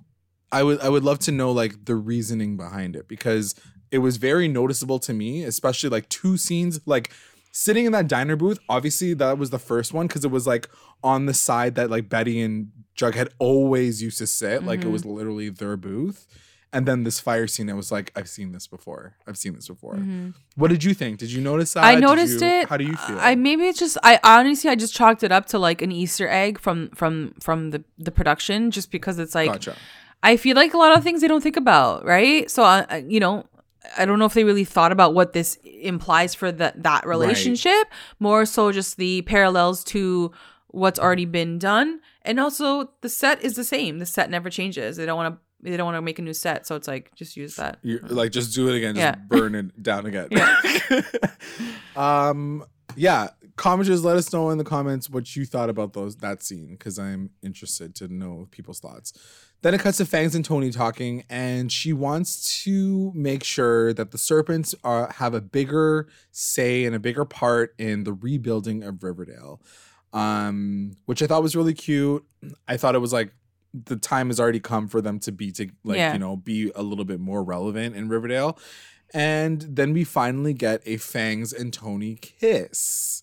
I 0.52 0.64
would 0.64 0.80
I 0.82 0.90
would 0.90 1.04
love 1.04 1.20
to 1.20 1.32
know 1.32 1.52
like 1.52 1.86
the 1.86 1.96
reasoning 1.96 2.58
behind 2.58 2.96
it 2.96 3.08
because 3.08 3.56
it 3.92 4.00
was 4.00 4.18
very 4.18 4.48
noticeable 4.48 5.00
to 5.00 5.14
me, 5.14 5.44
especially 5.44 5.90
like 5.90 6.08
two 6.10 6.38
scenes 6.38 6.80
like 6.86 7.12
sitting 7.52 7.86
in 7.86 7.92
that 7.92 8.08
diner 8.08 8.36
booth. 8.36 8.60
Obviously, 8.70 9.14
that 9.16 9.38
was 9.38 9.50
the 9.50 9.60
first 9.60 9.94
one 9.94 10.08
because 10.08 10.24
it 10.26 10.32
was 10.32 10.48
like 10.48 10.70
on 11.04 11.26
the 11.26 11.34
side 11.34 11.76
that 11.76 11.90
like 11.90 12.10
Betty 12.10 12.42
and 12.42 12.72
Jughead 12.98 13.30
always 13.40 14.02
used 14.02 14.18
to 14.20 14.28
sit, 14.28 14.64
like 14.64 14.84
it 14.84 14.88
was 14.90 15.06
literally 15.06 15.50
their 15.50 15.78
booth. 15.78 16.28
And 16.74 16.86
then 16.86 17.04
this 17.04 17.20
fire 17.20 17.48
scene, 17.48 17.70
I 17.70 17.74
was 17.74 17.92
like, 17.92 18.14
I've 18.16 18.30
seen 18.30 18.54
this 18.54 18.66
before. 18.66 19.18
I've 19.28 19.36
seen 19.38 19.56
this 19.56 19.68
before. 19.68 19.96
Mhm. 19.96 20.34
What 20.56 20.70
did 20.70 20.86
you 20.86 20.94
think? 20.94 21.20
Did 21.20 21.30
you 21.30 21.42
notice 21.42 21.74
that? 21.74 21.84
I 21.84 21.96
noticed 21.96 22.40
you- 22.40 22.48
it. 22.48 22.70
How 22.70 22.78
do 22.78 22.86
you 22.86 22.96
feel? 22.96 23.18
I 23.20 23.36
maybe 23.36 23.64
it's 23.68 23.78
just 23.80 23.98
I 24.04 24.20
honestly 24.24 24.70
I 24.70 24.76
just 24.76 24.94
chalked 24.94 25.22
it 25.24 25.34
up 25.34 25.48
to 25.48 25.60
like 25.60 25.82
an 25.82 25.92
Easter 25.92 26.30
egg 26.30 26.60
from 26.60 26.90
from 26.96 27.34
from 27.42 27.72
the 27.72 27.84
the 27.98 28.12
production, 28.12 28.72
just 28.72 28.90
because 28.90 29.20
it's 29.20 29.36
like 29.36 29.52
gotcha. 29.52 29.76
I 30.24 30.38
feel 30.38 30.56
like 30.56 30.74
a 30.74 30.78
lot 30.78 30.96
of 30.98 31.04
things 31.04 31.22
they 31.22 31.28
don't 31.28 31.42
think 31.42 31.58
about, 31.58 32.06
right? 32.06 32.50
So 32.50 32.64
I- 32.64 33.04
you 33.08 33.20
know, 33.20 33.46
I 33.98 34.06
don't 34.06 34.20
know 34.20 34.26
if 34.26 34.34
they 34.36 34.44
really 34.44 34.64
thought 34.64 34.92
about 34.92 35.14
what 35.16 35.34
this 35.34 35.58
implies 35.64 36.36
for 36.36 36.52
that 36.52 36.84
that 36.84 37.06
relationship. 37.06 37.88
More 38.20 38.46
so, 38.46 38.72
just 38.72 38.98
the 38.98 39.24
parallels 39.24 39.84
to 39.86 40.32
what's 40.68 41.00
already 41.00 41.26
been 41.26 41.58
done, 41.60 42.00
and 42.22 42.40
also 42.40 42.92
the 43.02 43.10
set 43.10 43.44
is 43.44 43.56
the 43.56 43.64
same. 43.64 43.98
The 44.00 44.06
set 44.06 44.30
never 44.30 44.50
changes. 44.50 44.98
They 44.98 45.06
don't 45.06 45.18
want 45.18 45.34
to. 45.36 45.40
They 45.64 45.78
don't 45.78 45.86
want 45.86 45.98
to 45.98 46.02
make 46.02 46.18
a 46.18 46.22
new 46.24 46.34
set, 46.34 46.66
so 46.66 46.76
it's 46.76 46.88
like 46.88 47.14
just 47.16 47.36
use 47.38 47.56
that. 47.58 47.78
You're 47.84 48.02
like 48.08 48.32
just 48.32 48.54
do 48.56 48.68
it 48.70 48.76
again, 48.78 48.96
just 48.96 49.04
Yeah. 49.04 49.16
burn 49.28 49.54
it 49.56 49.84
down 49.84 50.06
again. 50.08 50.30
um 51.96 52.64
yeah. 52.96 53.30
Commenters, 53.62 54.04
let 54.04 54.18
us 54.18 54.34
know 54.34 54.50
in 54.50 54.58
the 54.58 54.64
comments 54.64 55.08
what 55.08 55.36
you 55.36 55.46
thought 55.46 55.70
about 55.70 55.94
those 55.94 56.16
that 56.16 56.42
scene, 56.42 56.72
because 56.72 56.98
I'm 56.98 57.30
interested 57.44 57.94
to 57.96 58.08
know 58.08 58.48
people's 58.50 58.80
thoughts. 58.80 59.14
Then 59.62 59.76
it 59.76 59.82
cuts 59.82 59.98
to 60.00 60.06
Fangs 60.08 60.34
and 60.34 60.44
Toni 60.44 60.72
talking, 60.72 61.24
and 61.30 61.72
she 61.72 61.94
wants 61.94 62.64
to 62.64 63.12
make 63.14 63.44
sure 63.44 63.94
that 63.94 64.10
the 64.10 64.18
serpents 64.18 64.74
are 64.84 65.12
have 65.18 65.36
a 65.36 65.42
bigger 65.42 66.08
say 66.32 66.86
and 66.86 66.96
a 66.96 67.00
bigger 67.00 67.24
part 67.24 67.76
in 67.78 68.04
the 68.04 68.14
rebuilding 68.14 68.82
of 68.82 69.04
Riverdale. 69.04 69.62
Um, 70.12 70.94
which 71.06 71.22
I 71.22 71.28
thought 71.28 71.44
was 71.44 71.56
really 71.56 71.76
cute. 71.76 72.26
I 72.68 72.78
thought 72.78 72.96
it 72.96 73.00
was 73.00 73.14
like 73.14 73.32
the 73.76 73.96
time 73.96 74.28
has 74.30 74.40
already 74.40 74.60
come 74.60 74.88
for 74.88 75.02
them 75.02 75.20
to 75.20 75.32
be 75.32 75.52
to 75.52 75.70
like 75.84 75.98
Yeah. 75.98 76.14
you 76.14 76.20
know 76.20 76.36
be 76.36 76.72
a 76.74 76.82
little 76.82 77.06
bit 77.06 77.20
more 77.20 77.44
relevant 77.44 77.96
in 77.96 78.10
Riverdale. 78.10 78.58
And 79.14 79.62
then 79.62 79.94
we 79.94 80.04
finally 80.04 80.54
get 80.56 80.82
a 80.88 80.98
Fangs 80.98 81.54
and 81.54 81.72
Toni 81.72 82.16
kiss. 82.16 83.22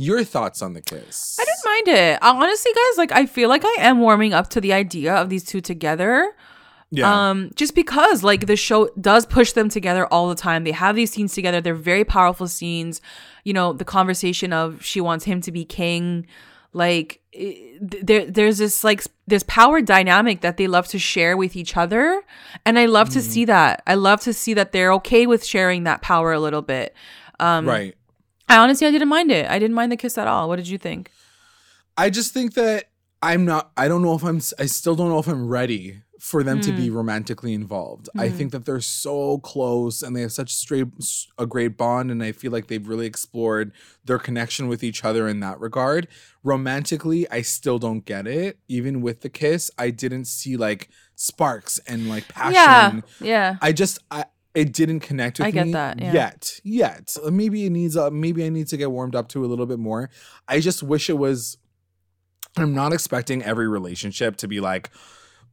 Your 0.00 0.22
thoughts 0.22 0.62
on 0.62 0.74
the 0.74 0.80
kiss? 0.80 1.36
I 1.40 1.44
didn't 1.44 1.64
mind 1.64 1.88
it. 1.88 2.22
Honestly, 2.22 2.72
guys, 2.72 2.98
like 2.98 3.12
I 3.12 3.26
feel 3.26 3.48
like 3.48 3.64
I 3.64 3.76
am 3.80 3.98
warming 3.98 4.32
up 4.32 4.48
to 4.50 4.60
the 4.60 4.72
idea 4.72 5.12
of 5.14 5.28
these 5.28 5.42
two 5.44 5.60
together. 5.60 6.32
Yeah. 6.90 7.30
Um, 7.30 7.50
just 7.56 7.74
because 7.74 8.22
like 8.22 8.46
the 8.46 8.56
show 8.56 8.88
does 9.00 9.26
push 9.26 9.52
them 9.52 9.68
together 9.68 10.06
all 10.06 10.28
the 10.28 10.36
time. 10.36 10.62
They 10.62 10.70
have 10.70 10.94
these 10.94 11.10
scenes 11.10 11.34
together. 11.34 11.60
They're 11.60 11.74
very 11.74 12.04
powerful 12.04 12.46
scenes. 12.46 13.00
You 13.42 13.52
know, 13.52 13.72
the 13.72 13.84
conversation 13.84 14.52
of 14.52 14.84
she 14.84 15.00
wants 15.00 15.24
him 15.24 15.40
to 15.42 15.52
be 15.52 15.64
king. 15.64 16.26
Like 16.72 17.20
there, 17.80 18.24
there's 18.24 18.58
this 18.58 18.84
like 18.84 19.02
this 19.26 19.42
power 19.48 19.82
dynamic 19.82 20.42
that 20.42 20.58
they 20.58 20.68
love 20.68 20.86
to 20.88 20.98
share 20.98 21.36
with 21.36 21.56
each 21.56 21.76
other, 21.76 22.22
and 22.64 22.78
I 22.78 22.86
love 22.86 23.08
to 23.10 23.20
see 23.20 23.44
that. 23.46 23.82
I 23.84 23.94
love 23.94 24.20
to 24.20 24.32
see 24.32 24.54
that 24.54 24.70
they're 24.70 24.92
okay 24.92 25.26
with 25.26 25.44
sharing 25.44 25.84
that 25.84 26.02
power 26.02 26.32
a 26.32 26.38
little 26.38 26.62
bit. 26.62 26.94
Um, 27.40 27.66
right. 27.66 27.94
I 28.48 28.56
honestly, 28.58 28.86
I 28.86 28.90
didn't 28.90 29.08
mind 29.08 29.30
it. 29.30 29.48
I 29.50 29.58
didn't 29.58 29.74
mind 29.74 29.92
the 29.92 29.96
kiss 29.96 30.16
at 30.18 30.26
all. 30.28 30.48
What 30.48 30.56
did 30.56 30.68
you 30.68 30.78
think? 30.78 31.10
I 31.96 32.10
just 32.10 32.32
think 32.32 32.54
that 32.54 32.90
I'm 33.22 33.44
not. 33.44 33.72
I 33.76 33.88
don't 33.88 34.02
know 34.02 34.14
if 34.14 34.22
I'm. 34.24 34.40
I 34.58 34.66
still 34.66 34.94
don't 34.94 35.08
know 35.08 35.18
if 35.18 35.26
I'm 35.26 35.48
ready 35.48 36.02
for 36.20 36.42
them 36.42 36.60
to 36.60 36.70
Hmm. 36.70 36.76
be 36.76 36.90
romantically 36.90 37.54
involved. 37.54 38.08
I 38.18 38.28
Mhm. 38.28 38.36
think 38.36 38.52
that 38.52 38.64
they're 38.64 38.80
so 38.80 39.38
close 39.38 40.02
and 40.02 40.16
they 40.16 40.22
have 40.22 40.32
such 40.32 40.52
straight 40.52 40.86
a 41.38 41.46
great 41.46 41.76
bond, 41.76 42.10
and 42.10 42.22
I 42.22 42.32
feel 42.32 42.50
like 42.50 42.66
they've 42.66 42.86
really 42.88 43.06
explored 43.06 43.70
their 44.04 44.18
connection 44.18 44.66
with 44.66 44.82
each 44.82 45.04
other 45.04 45.28
in 45.28 45.38
that 45.40 45.60
regard. 45.60 46.08
Romantically, 46.42 47.28
I 47.30 47.42
still 47.42 47.78
don't 47.78 48.04
get 48.04 48.26
it. 48.26 48.58
Even 48.68 49.00
with 49.00 49.20
the 49.20 49.28
kiss, 49.28 49.70
I 49.78 49.90
didn't 49.90 50.24
see 50.24 50.56
like 50.56 50.88
sparks 51.14 51.78
and 51.86 52.08
like 52.08 52.26
passion. 52.28 53.02
Yeah, 53.20 53.26
yeah. 53.26 53.56
I 53.62 53.72
just 53.72 53.98
I 54.10 54.24
it 54.58 54.72
didn't 54.72 55.00
connect 55.00 55.38
with 55.38 55.46
I 55.46 55.50
get 55.52 55.66
me 55.66 55.72
that, 55.74 56.00
yeah. 56.00 56.12
yet. 56.12 56.60
Yet. 56.64 57.16
Uh, 57.24 57.30
Maybe 57.30 57.66
it 57.66 57.70
needs 57.70 57.96
uh, 57.96 58.10
maybe 58.10 58.44
I 58.44 58.48
need 58.48 58.66
to 58.68 58.76
get 58.76 58.90
warmed 58.90 59.14
up 59.14 59.28
to 59.28 59.44
a 59.44 59.46
little 59.46 59.66
bit 59.66 59.78
more. 59.78 60.10
I 60.48 60.58
just 60.58 60.82
wish 60.82 61.08
it 61.08 61.16
was 61.16 61.58
I'm 62.56 62.74
not 62.74 62.92
expecting 62.92 63.40
every 63.44 63.68
relationship 63.68 64.34
to 64.38 64.48
be 64.48 64.58
like 64.58 64.90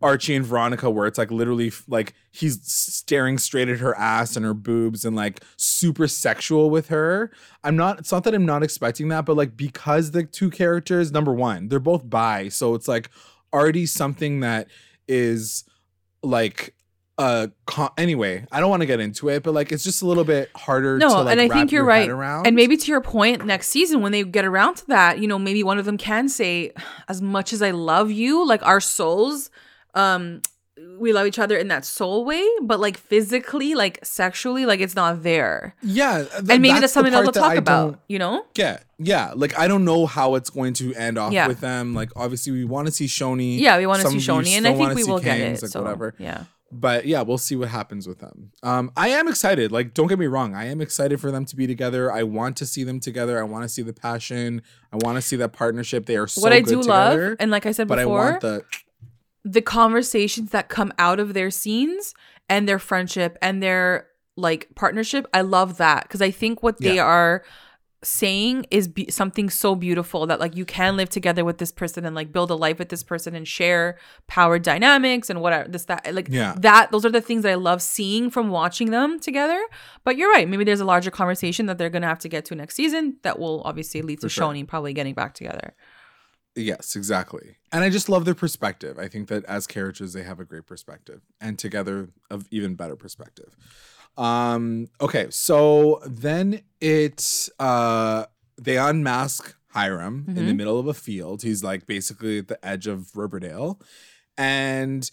Archie 0.01 0.33
and 0.33 0.43
Veronica 0.43 0.89
where 0.89 1.05
it's 1.05 1.19
like 1.19 1.29
literally 1.29 1.71
like 1.87 2.15
he's 2.31 2.59
staring 2.65 3.37
straight 3.37 3.69
at 3.69 3.77
her 3.77 3.95
ass 3.95 4.35
and 4.35 4.43
her 4.43 4.55
boobs 4.55 5.05
and 5.05 5.15
like 5.15 5.43
super 5.55 6.07
sexual 6.07 6.71
with 6.71 6.87
her. 6.87 7.31
I'm 7.63 7.75
not 7.75 7.99
it's 7.99 8.11
not 8.11 8.23
that 8.23 8.33
I'm 8.33 8.45
not 8.45 8.63
expecting 8.63 9.09
that 9.09 9.25
but 9.25 9.37
like 9.37 9.55
because 9.55 10.11
the 10.11 10.23
two 10.23 10.49
characters 10.49 11.11
number 11.11 11.31
1, 11.31 11.67
they're 11.67 11.79
both 11.79 12.09
bi, 12.09 12.49
so 12.49 12.73
it's 12.73 12.87
like 12.87 13.11
already 13.53 13.85
something 13.85 14.39
that 14.39 14.67
is 15.07 15.63
like 16.23 16.73
uh 17.17 17.47
con- 17.65 17.91
anyway 17.97 18.45
i 18.51 18.59
don't 18.59 18.69
want 18.69 18.81
to 18.81 18.85
get 18.85 18.99
into 18.99 19.29
it 19.29 19.41
but 19.41 19.53
like 19.53 19.71
it's 19.71 19.83
just 19.85 20.01
a 20.01 20.05
little 20.05 20.25
bit 20.25 20.49
harder 20.55 20.97
No, 20.97 21.07
to 21.09 21.21
like 21.21 21.31
and 21.31 21.41
I 21.41 21.47
wrap 21.47 21.57
think 21.57 21.71
you're 21.71 21.85
right. 21.85 22.09
around. 22.09 22.45
And 22.45 22.55
maybe 22.57 22.75
to 22.75 22.91
your 22.91 22.99
point, 23.01 23.45
next 23.45 23.69
season 23.69 24.01
when 24.01 24.11
they 24.11 24.23
get 24.23 24.43
around 24.43 24.75
to 24.77 24.87
that, 24.87 25.19
you 25.19 25.27
know, 25.27 25.39
maybe 25.39 25.63
one 25.63 25.77
of 25.77 25.85
them 25.85 25.97
can 25.97 26.27
say, 26.27 26.71
"As 27.07 27.21
much 27.21 27.53
as 27.53 27.61
I 27.61 27.71
love 27.71 28.11
you, 28.11 28.45
like 28.45 28.61
our 28.65 28.81
souls 28.81 29.49
um 29.93 30.41
we 30.99 31.13
love 31.13 31.25
each 31.25 31.39
other 31.39 31.55
in 31.55 31.69
that 31.69 31.85
soul 31.85 32.25
way, 32.25 32.45
but 32.61 32.81
like 32.81 32.97
physically, 32.97 33.75
like 33.75 33.97
sexually, 34.03 34.65
like 34.65 34.81
it's 34.81 34.93
not 34.95 35.23
there. 35.23 35.73
Yeah, 35.81 36.23
th- 36.23 36.31
And 36.49 36.61
maybe 36.61 36.67
that's, 36.69 36.81
the 36.81 36.87
something 36.89 37.13
that 37.13 37.23
part 37.23 37.33
they'll 37.33 37.43
talk 37.43 37.51
I 37.53 37.55
about, 37.55 38.01
you 38.09 38.19
know? 38.19 38.45
Get 38.55 38.83
yeah, 38.99 39.31
like 39.37 39.57
I 39.57 39.69
don't 39.69 39.85
know 39.85 40.05
how 40.05 40.35
it's 40.35 40.49
going 40.49 40.73
to 40.75 40.93
end 40.95 41.17
off 41.17 41.31
Yeah. 41.31 41.47
with 41.47 41.61
them. 41.61 41.93
Like 41.93 42.09
obviously 42.17 42.51
we 42.51 42.65
want 42.65 42.87
to 42.87 42.91
see 42.91 43.05
Choni. 43.05 43.57
Yeah, 43.57 43.77
we 43.77 43.87
want 43.87 44.01
to 44.01 44.09
see 44.09 44.17
Choni, 44.17 44.49
and 44.57 44.67
I 44.67 44.73
think 44.75 44.95
we 44.95 45.05
will 45.05 45.19
get 45.19 45.39
it. 45.39 45.61
like 45.61 45.71
so, 45.71 45.81
whatever. 45.81 46.13
Yeah. 46.19 46.43
But 46.79 47.05
yeah, 47.05 47.21
we'll 47.21 47.37
see 47.37 47.55
what 47.55 47.69
happens 47.69 48.07
with 48.07 48.19
them. 48.19 48.51
Um, 48.63 48.91
I 48.97 49.09
am 49.09 49.27
excited. 49.27 49.71
Like, 49.71 49.93
don't 49.93 50.07
get 50.07 50.19
me 50.19 50.27
wrong. 50.27 50.53
I 50.55 50.65
am 50.65 50.81
excited 50.81 51.19
for 51.21 51.31
them 51.31 51.45
to 51.45 51.55
be 51.55 51.67
together. 51.67 52.11
I 52.11 52.23
want 52.23 52.57
to 52.57 52.65
see 52.65 52.83
them 52.83 52.99
together. 52.99 53.39
I 53.39 53.43
want 53.43 53.63
to 53.63 53.69
see 53.69 53.81
the 53.81 53.93
passion. 53.93 54.61
I 54.91 54.97
want 54.97 55.15
to 55.17 55.21
see 55.21 55.35
that 55.37 55.53
partnership. 55.53 56.05
They 56.05 56.17
are 56.17 56.27
so 56.27 56.41
what 56.41 56.53
I 56.53 56.61
do 56.61 56.81
together. 56.81 57.29
love, 57.29 57.37
and 57.39 57.51
like 57.51 57.65
I 57.65 57.71
said 57.71 57.87
but 57.87 57.99
I 57.99 58.05
want 58.05 58.41
the 58.41 58.63
the 59.43 59.61
conversations 59.61 60.51
that 60.51 60.69
come 60.69 60.91
out 60.97 61.19
of 61.19 61.33
their 61.33 61.51
scenes 61.51 62.13
and 62.49 62.67
their 62.67 62.79
friendship 62.79 63.37
and 63.41 63.61
their 63.61 64.07
like 64.37 64.67
partnership 64.75 65.25
i 65.33 65.39
love 65.39 65.77
that 65.77 66.03
because 66.03 66.21
i 66.21 66.29
think 66.29 66.61
what 66.61 66.77
they 66.81 66.95
Yeah. 66.95 67.05
are 67.05 67.43
saying 68.05 68.65
is 68.69 68.87
be- 68.87 69.09
something 69.09 69.49
so 69.49 69.73
beautiful 69.75 70.27
that 70.27 70.39
like 70.39 70.55
you 70.55 70.63
can 70.65 70.95
live 70.95 71.09
together 71.09 71.43
with 71.43 71.57
this 71.57 71.71
person 71.71 72.05
and 72.05 72.15
like 72.15 72.31
build 72.31 72.51
a 72.51 72.55
life 72.55 72.77
with 72.77 72.89
this 72.89 73.01
person 73.03 73.33
and 73.35 73.47
share 73.47 73.97
power 74.27 74.59
dynamics 74.59 75.29
and 75.29 75.41
whatever 75.41 75.67
this 75.67 75.85
that 75.85 76.13
like 76.13 76.27
Yeah. 76.29 76.53
that 76.59 76.91
those 76.91 77.03
are 77.05 77.09
the 77.09 77.21
things 77.21 77.43
that 77.43 77.51
i 77.51 77.55
love 77.55 77.81
seeing 77.81 78.29
from 78.29 78.49
watching 78.49 78.91
them 78.91 79.19
together 79.19 79.59
but 80.03 80.17
you're 80.17 80.31
right 80.31 80.47
maybe 80.47 80.63
there's 80.63 80.79
a 80.81 80.85
larger 80.85 81.09
conversation 81.11 81.65
that 81.65 81.77
they're 81.79 81.89
gonna 81.89 82.07
have 82.07 82.19
to 82.19 82.29
get 82.29 82.45
to 82.45 82.55
next 82.55 82.75
season 82.75 83.17
that 83.23 83.39
will 83.39 83.61
obviously 83.65 84.01
lead 84.03 84.21
to 84.21 84.27
For 84.27 84.29
sure. 84.29 84.53
choni 84.53 84.67
probably 84.67 84.93
getting 84.93 85.13
back 85.15 85.33
together 85.33 85.73
Yes, 86.57 86.95
exactly. 86.95 87.57
And 87.73 87.83
I 87.83 87.89
just 87.89 88.07
love 88.07 88.23
their 88.23 88.33
perspective. 88.33 88.97
I 88.97 89.09
think 89.09 89.27
that 89.27 89.43
as 89.43 89.67
characters, 89.67 90.13
they 90.13 90.23
have 90.23 90.39
a 90.39 90.45
great 90.45 90.65
perspective, 90.65 91.19
and 91.41 91.59
together, 91.59 92.11
of 92.31 92.47
even 92.49 92.75
better 92.75 92.95
perspective. 92.95 93.57
Um, 94.17 94.87
okay, 95.01 95.27
so 95.29 96.01
then 96.05 96.61
it's 96.79 97.49
uh, 97.59 98.25
they 98.59 98.77
unmask 98.77 99.55
Hiram 99.69 100.25
in 100.29 100.45
the 100.45 100.53
Mhm. 100.53 100.57
middle 100.57 100.79
of 100.79 100.87
a 100.87 100.93
field. 100.93 101.41
He's 101.43 101.63
like 101.63 101.85
basically 101.85 102.39
at 102.39 102.47
the 102.47 102.65
edge 102.65 102.87
of 102.87 103.15
Riverdale, 103.15 103.79
and 104.37 105.09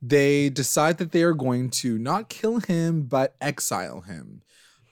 they 0.00 0.48
decide 0.48 0.98
that 0.98 1.12
they 1.12 1.22
are 1.22 1.34
going 1.34 1.70
to 1.70 1.98
not 1.98 2.28
kill 2.28 2.60
him 2.60 3.02
but 3.04 3.34
exile 3.40 4.02
him. 4.02 4.42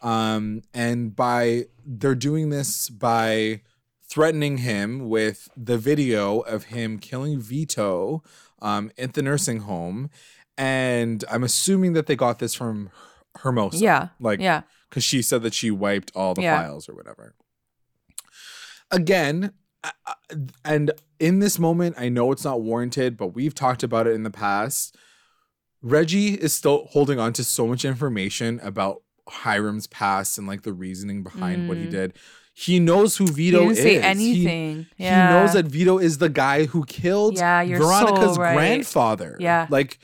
Um, 0.03 0.63
and 0.75 1.15
by 1.17 1.67
they're 1.87 2.15
doing 2.15 2.51
this 2.51 2.91
by 2.91 3.63
threatening 4.07 4.59
him 4.59 5.09
with 5.09 5.49
the 5.57 5.79
video 5.79 6.41
of 6.41 6.65
him 6.65 6.99
killing 6.99 7.41
Vito 7.41 8.23
um, 8.61 8.91
at 8.99 9.15
the 9.15 9.23
nursing 9.23 9.61
home. 9.61 10.11
And 10.59 11.25
I'm 11.31 11.43
assuming 11.43 11.95
that 11.95 12.07
they 12.07 12.17
got 12.17 12.39
this 12.39 12.55
from 12.55 12.91
Hermosa. 13.39 13.79
yeah 13.79 14.09
Like, 14.21 14.41
yeah 14.41 14.63
because 14.89 15.05
she 15.05 15.23
said 15.23 15.43
that 15.43 15.55
she 15.55 15.71
wiped 15.71 16.13
all 16.15 16.35
the 16.35 16.43
Yeah. 16.43 16.57
files 16.63 16.89
or 16.89 16.95
whatever. 16.95 17.35
Again, 18.91 19.53
and 20.65 20.93
in 21.19 21.41
this 21.41 21.59
moment, 21.59 21.97
I 21.99 22.09
know 22.09 22.31
it's 22.33 22.45
not 22.45 22.61
warranted, 22.63 23.17
but 23.17 23.29
we've 23.29 23.55
talked 23.55 23.83
about 23.83 24.07
it 24.07 24.13
in 24.15 24.23
the 24.23 24.31
past. 24.31 24.97
Reggie 25.83 26.35
is 26.35 26.55
still 26.55 26.87
holding 26.91 27.19
on 27.19 27.33
to 27.35 27.45
so 27.45 27.67
much 27.67 27.85
information 27.85 28.61
about 28.63 29.03
Hiram's 29.29 29.87
past 29.89 30.39
and 30.39 30.47
like 30.47 30.63
the 30.63 30.73
reasoning 30.73 31.23
behind 31.23 31.69
what 31.69 31.77
he 31.77 31.87
Mm. 31.87 31.91
did. 31.91 32.13
He 32.53 32.79
knows 32.79 33.17
who 33.17 33.25
he 33.25 33.33
Vito 33.33 33.71
is. 33.71 33.79
say 33.79 33.95
He- 33.95 34.01
anything 34.01 34.87
he 34.97 35.05
yeah 35.05 35.31
knows 35.31 35.55
that 35.55 35.67
Vito 35.67 35.99
is 35.99 36.19
the 36.19 36.29
guy 36.29 36.67
who 36.67 36.85
killed 36.85 37.37
Yeah, 37.37 37.63
you're 37.63 37.81
so 37.81 37.87
Veronica's 37.89 38.39
right. 38.39 38.55
grandfather. 38.55 39.37
Yeah. 39.41 39.67
Like 39.71 39.99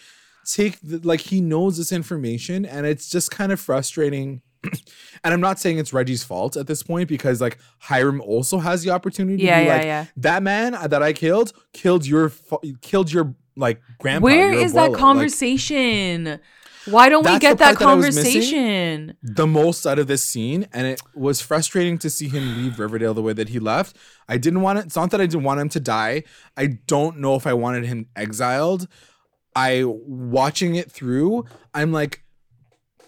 take 0.44 0.80
the, 0.80 0.98
like 0.98 1.20
he 1.20 1.40
knows 1.40 1.76
this 1.76 1.92
information 1.92 2.64
and 2.64 2.86
it's 2.86 3.08
just 3.08 3.30
kind 3.30 3.52
of 3.52 3.60
frustrating. 3.60 4.42
and 4.64 5.34
I'm 5.34 5.40
not 5.40 5.58
saying 5.58 5.78
it's 5.78 5.92
Reggie's 5.92 6.22
fault 6.22 6.56
at 6.56 6.66
this 6.66 6.82
point 6.82 7.08
because 7.08 7.40
like 7.40 7.58
Hiram 7.78 8.20
also 8.20 8.58
has 8.58 8.82
the 8.82 8.90
opportunity 8.90 9.42
yeah 9.42 9.56
to 9.56 9.62
be 9.62 9.66
yeah 9.66 9.74
like 9.74 9.84
yeah 9.84 10.06
that 10.18 10.42
man 10.42 10.72
that 10.72 11.02
I 11.02 11.12
killed 11.12 11.52
killed 11.72 12.06
your 12.06 12.30
killed 12.82 13.10
your 13.10 13.34
like 13.56 13.80
grandpa. 13.98 14.24
Where 14.24 14.52
is 14.52 14.72
that 14.74 14.90
abuelo. 14.90 14.92
Like, 14.92 14.98
conversation? 14.98 16.40
Why 16.86 17.10
don't 17.10 17.24
we 17.24 17.38
get 17.38 17.58
that 17.58 17.76
part 17.76 17.78
that 17.78 17.98
missing. 17.98 18.22
conversation? 18.22 19.16
the 19.22 19.46
most 19.46 19.86
out 19.86 19.98
of 19.98 20.06
this 20.06 20.24
scene 20.24 20.66
and 20.72 20.86
it 20.86 21.00
was 21.14 21.40
frustrating 21.40 21.98
to 21.98 22.08
see 22.08 22.28
him 22.28 22.56
leave 22.56 22.78
Riverdale 22.78 23.12
the 23.12 23.22
way 23.22 23.34
that 23.34 23.50
he 23.50 23.58
left. 23.58 23.96
I 24.28 24.38
didn't 24.38 24.62
want 24.62 24.78
it. 24.78 24.86
It's 24.86 24.96
not 24.96 25.10
that 25.10 25.20
I 25.20 25.26
didn't 25.26 25.44
want 25.44 25.60
him 25.60 25.68
to 25.70 25.80
die. 25.80 26.24
I 26.56 26.78
don't 26.86 27.18
know 27.18 27.34
if 27.34 27.46
I 27.46 27.52
wanted 27.52 27.84
him 27.84 28.06
exiled. 28.16 28.88
I 29.54 29.84
watching 29.84 30.74
it 30.76 30.90
through, 30.90 31.44
I'm 31.74 31.92
like 31.92 32.22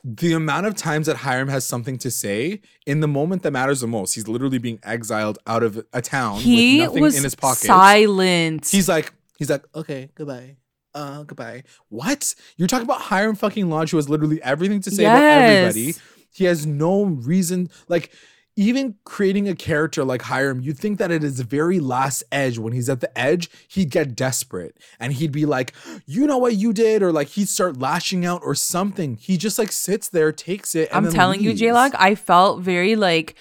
the 0.05 0.33
amount 0.33 0.67
of 0.67 0.75
times 0.75 1.07
that 1.07 1.19
Hiram 1.19 1.49
has 1.49 1.65
something 1.65 1.97
to 1.99 2.11
say 2.11 2.61
in 2.87 3.01
the 3.01 3.07
moment 3.09 3.43
that 3.45 3.53
matters 3.53 3.81
the 3.81 3.87
most. 3.87 4.15
He's 4.15 4.27
literally 4.27 4.59
being 4.59 4.81
exiled 4.83 5.39
out 5.47 5.63
of 5.63 5.85
a 5.93 6.03
town 6.03 6.41
He 6.41 6.81
with 6.81 6.89
nothing 6.89 7.03
was 7.03 7.17
in 7.17 7.23
his 7.23 7.35
pocket. 7.37 7.67
silent. 7.67 8.67
He's 8.69 8.89
like, 8.89 9.13
he's 9.39 9.49
like, 9.49 9.65
okay, 9.75 10.11
goodbye. 10.17 10.57
Uh, 10.95 11.23
goodbye. 11.23 11.63
What? 11.89 12.35
You're 12.57 12.69
talking 12.69 12.85
about 12.85 13.01
Hiram 13.03 13.37
fucking 13.37 13.71
Lodge, 13.71 13.93
who 13.93 13.97
has 13.97 14.09
literally 14.09 14.43
everything 14.43 14.81
to 14.83 14.91
say 14.91 15.05
about 15.05 15.23
everybody. 15.23 15.95
He 16.35 16.45
has 16.47 16.67
no 16.67 17.05
reason, 17.05 17.71
like, 17.89 18.13
even 18.55 18.97
creating 19.05 19.49
a 19.49 19.55
character 19.55 20.05
like 20.05 20.23
Hiram, 20.23 20.61
you'd 20.61 20.79
think 20.79 20.99
that 20.99 21.11
at 21.11 21.23
his 21.23 21.41
very 21.41 21.81
last 21.81 22.23
edge, 22.31 22.59
when 22.59 22.73
he's 22.75 22.89
at 22.91 23.01
the 23.01 23.19
edge, 23.19 23.49
he'd 23.69 23.91
get 23.91 24.15
desperate 24.15 24.77
and 25.01 25.15
he'd 25.15 25.33
be 25.33 25.47
like, 25.47 25.73
you 26.07 26.27
know 26.27 26.37
what 26.39 26.55
you 26.57 26.73
did? 26.73 27.03
Or 27.03 27.13
like 27.13 27.29
he'd 27.29 27.49
start 27.49 27.79
lashing 27.79 28.27
out 28.27 28.43
or 28.45 28.55
something. 28.55 29.17
He 29.17 29.37
just 29.39 29.59
like 29.59 29.73
sits 29.73 30.09
there, 30.11 30.33
takes 30.33 30.75
it. 30.75 30.91
And 30.93 31.07
I'm 31.07 31.13
telling 31.13 31.41
you, 31.41 31.51
leaves. 31.51 31.61
J-Log, 31.61 31.93
I 31.97 32.15
felt 32.15 32.61
very 32.61 32.95
like 32.95 33.37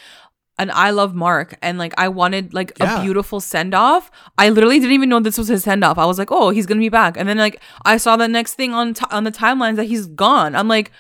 an 0.58 0.72
I 0.74 0.92
love 0.92 1.14
Mark 1.16 1.58
and 1.62 1.78
like 1.78 1.94
I 1.98 2.08
wanted 2.08 2.54
like 2.54 2.72
Yeah. 2.80 3.00
a 3.00 3.04
beautiful 3.04 3.42
send 3.42 3.74
off. 3.74 4.12
I 4.38 4.50
literally 4.50 4.80
didn't 4.80 4.94
even 4.94 5.10
know 5.10 5.20
this 5.20 5.38
was 5.38 5.48
his 5.50 5.64
send 5.64 5.84
off. 5.84 5.98
I 5.98 6.06
was 6.06 6.20
like, 6.20 6.32
oh, 6.32 6.52
he's 6.52 6.66
gonna 6.66 6.80
be 6.80 6.90
back, 6.90 7.18
and 7.18 7.28
then 7.28 7.38
like 7.38 7.62
I 7.84 7.98
saw 7.98 8.16
the 8.16 8.28
next 8.28 8.54
thing 8.54 8.74
on 8.74 8.94
t- 8.94 9.06
on 9.12 9.24
the 9.26 9.32
timelines 9.32 9.76
that 9.76 9.86
he's 9.86 10.06
gone. 10.08 10.56
I'm 10.56 10.68
like. 10.70 10.92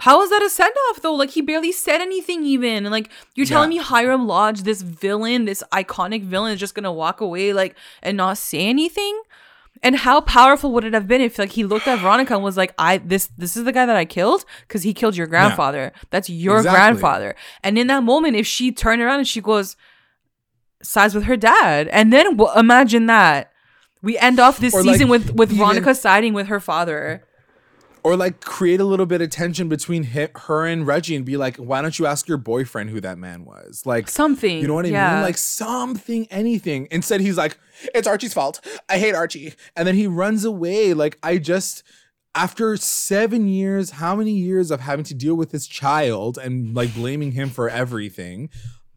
How 0.00 0.22
is 0.22 0.30
that 0.30 0.42
a 0.42 0.50
send 0.50 0.74
off 0.90 1.00
though? 1.02 1.14
Like 1.14 1.30
he 1.30 1.40
barely 1.42 1.72
said 1.72 2.00
anything 2.00 2.44
even. 2.44 2.84
And 2.86 2.90
like 2.90 3.10
you're 3.34 3.46
telling 3.46 3.68
me 3.70 3.76
Hiram 3.78 4.26
Lodge, 4.26 4.62
this 4.62 4.82
villain, 4.82 5.44
this 5.44 5.62
iconic 5.72 6.22
villain, 6.24 6.52
is 6.52 6.60
just 6.60 6.74
gonna 6.74 6.92
walk 6.92 7.20
away 7.20 7.52
like 7.52 7.74
and 8.02 8.16
not 8.16 8.38
say 8.38 8.66
anything? 8.66 9.20
And 9.82 9.96
how 9.96 10.20
powerful 10.20 10.72
would 10.72 10.84
it 10.84 10.92
have 10.92 11.08
been 11.08 11.22
if 11.22 11.38
like 11.38 11.52
he 11.52 11.64
looked 11.64 11.88
at 11.88 11.98
Veronica 12.00 12.34
and 12.34 12.42
was 12.42 12.56
like, 12.56 12.74
"I 12.78 12.98
this 12.98 13.30
this 13.38 13.56
is 13.56 13.64
the 13.64 13.72
guy 13.72 13.86
that 13.86 13.96
I 13.96 14.04
killed 14.04 14.44
because 14.68 14.82
he 14.82 14.92
killed 14.92 15.16
your 15.16 15.26
grandfather. 15.26 15.92
That's 16.10 16.28
your 16.28 16.58
Exactly. 16.58 16.76
grandfather." 16.78 17.34
And 17.62 17.78
in 17.78 17.86
that 17.86 18.02
moment, 18.02 18.36
if 18.36 18.46
she 18.46 18.72
turned 18.72 19.00
around 19.00 19.18
and 19.20 19.28
she 19.28 19.40
goes, 19.40 19.76
sides 20.82 21.14
with 21.14 21.24
her 21.24 21.36
dad, 21.36 21.88
and 21.88 22.12
then 22.12 22.36
w- 22.36 22.58
imagine 22.58 23.06
that 23.06 23.52
we 24.02 24.16
end 24.18 24.40
off 24.40 24.58
this 24.58 24.74
Or, 24.74 24.82
like, 24.82 24.94
season 24.94 25.08
with 25.08 25.30
with 25.34 25.50
even- 25.52 25.58
Veronica 25.64 25.94
siding 25.94 26.32
with 26.34 26.46
her 26.48 26.60
father. 26.60 27.24
Or 28.02 28.16
like 28.16 28.40
create 28.40 28.80
a 28.80 28.84
little 28.84 29.06
bit 29.06 29.20
of 29.20 29.30
tension 29.30 29.68
between 29.68 30.04
hi- 30.04 30.30
her 30.34 30.66
and 30.66 30.86
Reggie 30.86 31.16
and 31.16 31.24
be 31.24 31.36
like, 31.36 31.56
why 31.56 31.82
don't 31.82 31.98
you 31.98 32.06
ask 32.06 32.26
your 32.28 32.38
boyfriend 32.38 32.90
who 32.90 33.00
that 33.00 33.18
man 33.18 33.44
was? 33.44 33.82
Like 33.84 34.08
Something, 34.08 34.58
You 34.58 34.66
know 34.68 34.74
what 34.74 34.86
I 34.86 34.88
yeah. 34.88 35.14
mean? 35.14 35.22
Like 35.22 35.36
something, 35.38 36.26
anything. 36.30 36.88
Instead, 36.90 37.20
he's 37.20 37.36
like, 37.36 37.56
it's 37.94 38.06
Archie's 38.08 38.34
fault. 38.34 38.60
I 38.88 38.98
hate 38.98 39.14
Archie. 39.14 39.54
And 39.76 39.86
then 39.86 39.94
he 39.94 40.06
runs 40.06 40.44
away. 40.44 40.94
Like 40.94 41.18
I 41.22 41.38
just 41.38 41.82
after 42.34 42.76
seven 42.76 43.48
years, 43.48 43.90
how 43.90 44.14
many 44.14 44.32
years 44.32 44.70
of 44.70 44.80
having 44.80 45.04
to 45.06 45.14
deal 45.14 45.34
with 45.34 45.50
this 45.50 45.66
child 45.66 46.38
and 46.38 46.74
like 46.74 46.94
blaming 46.94 47.32
him 47.32 47.48
for 47.50 47.68
everything? 47.68 48.50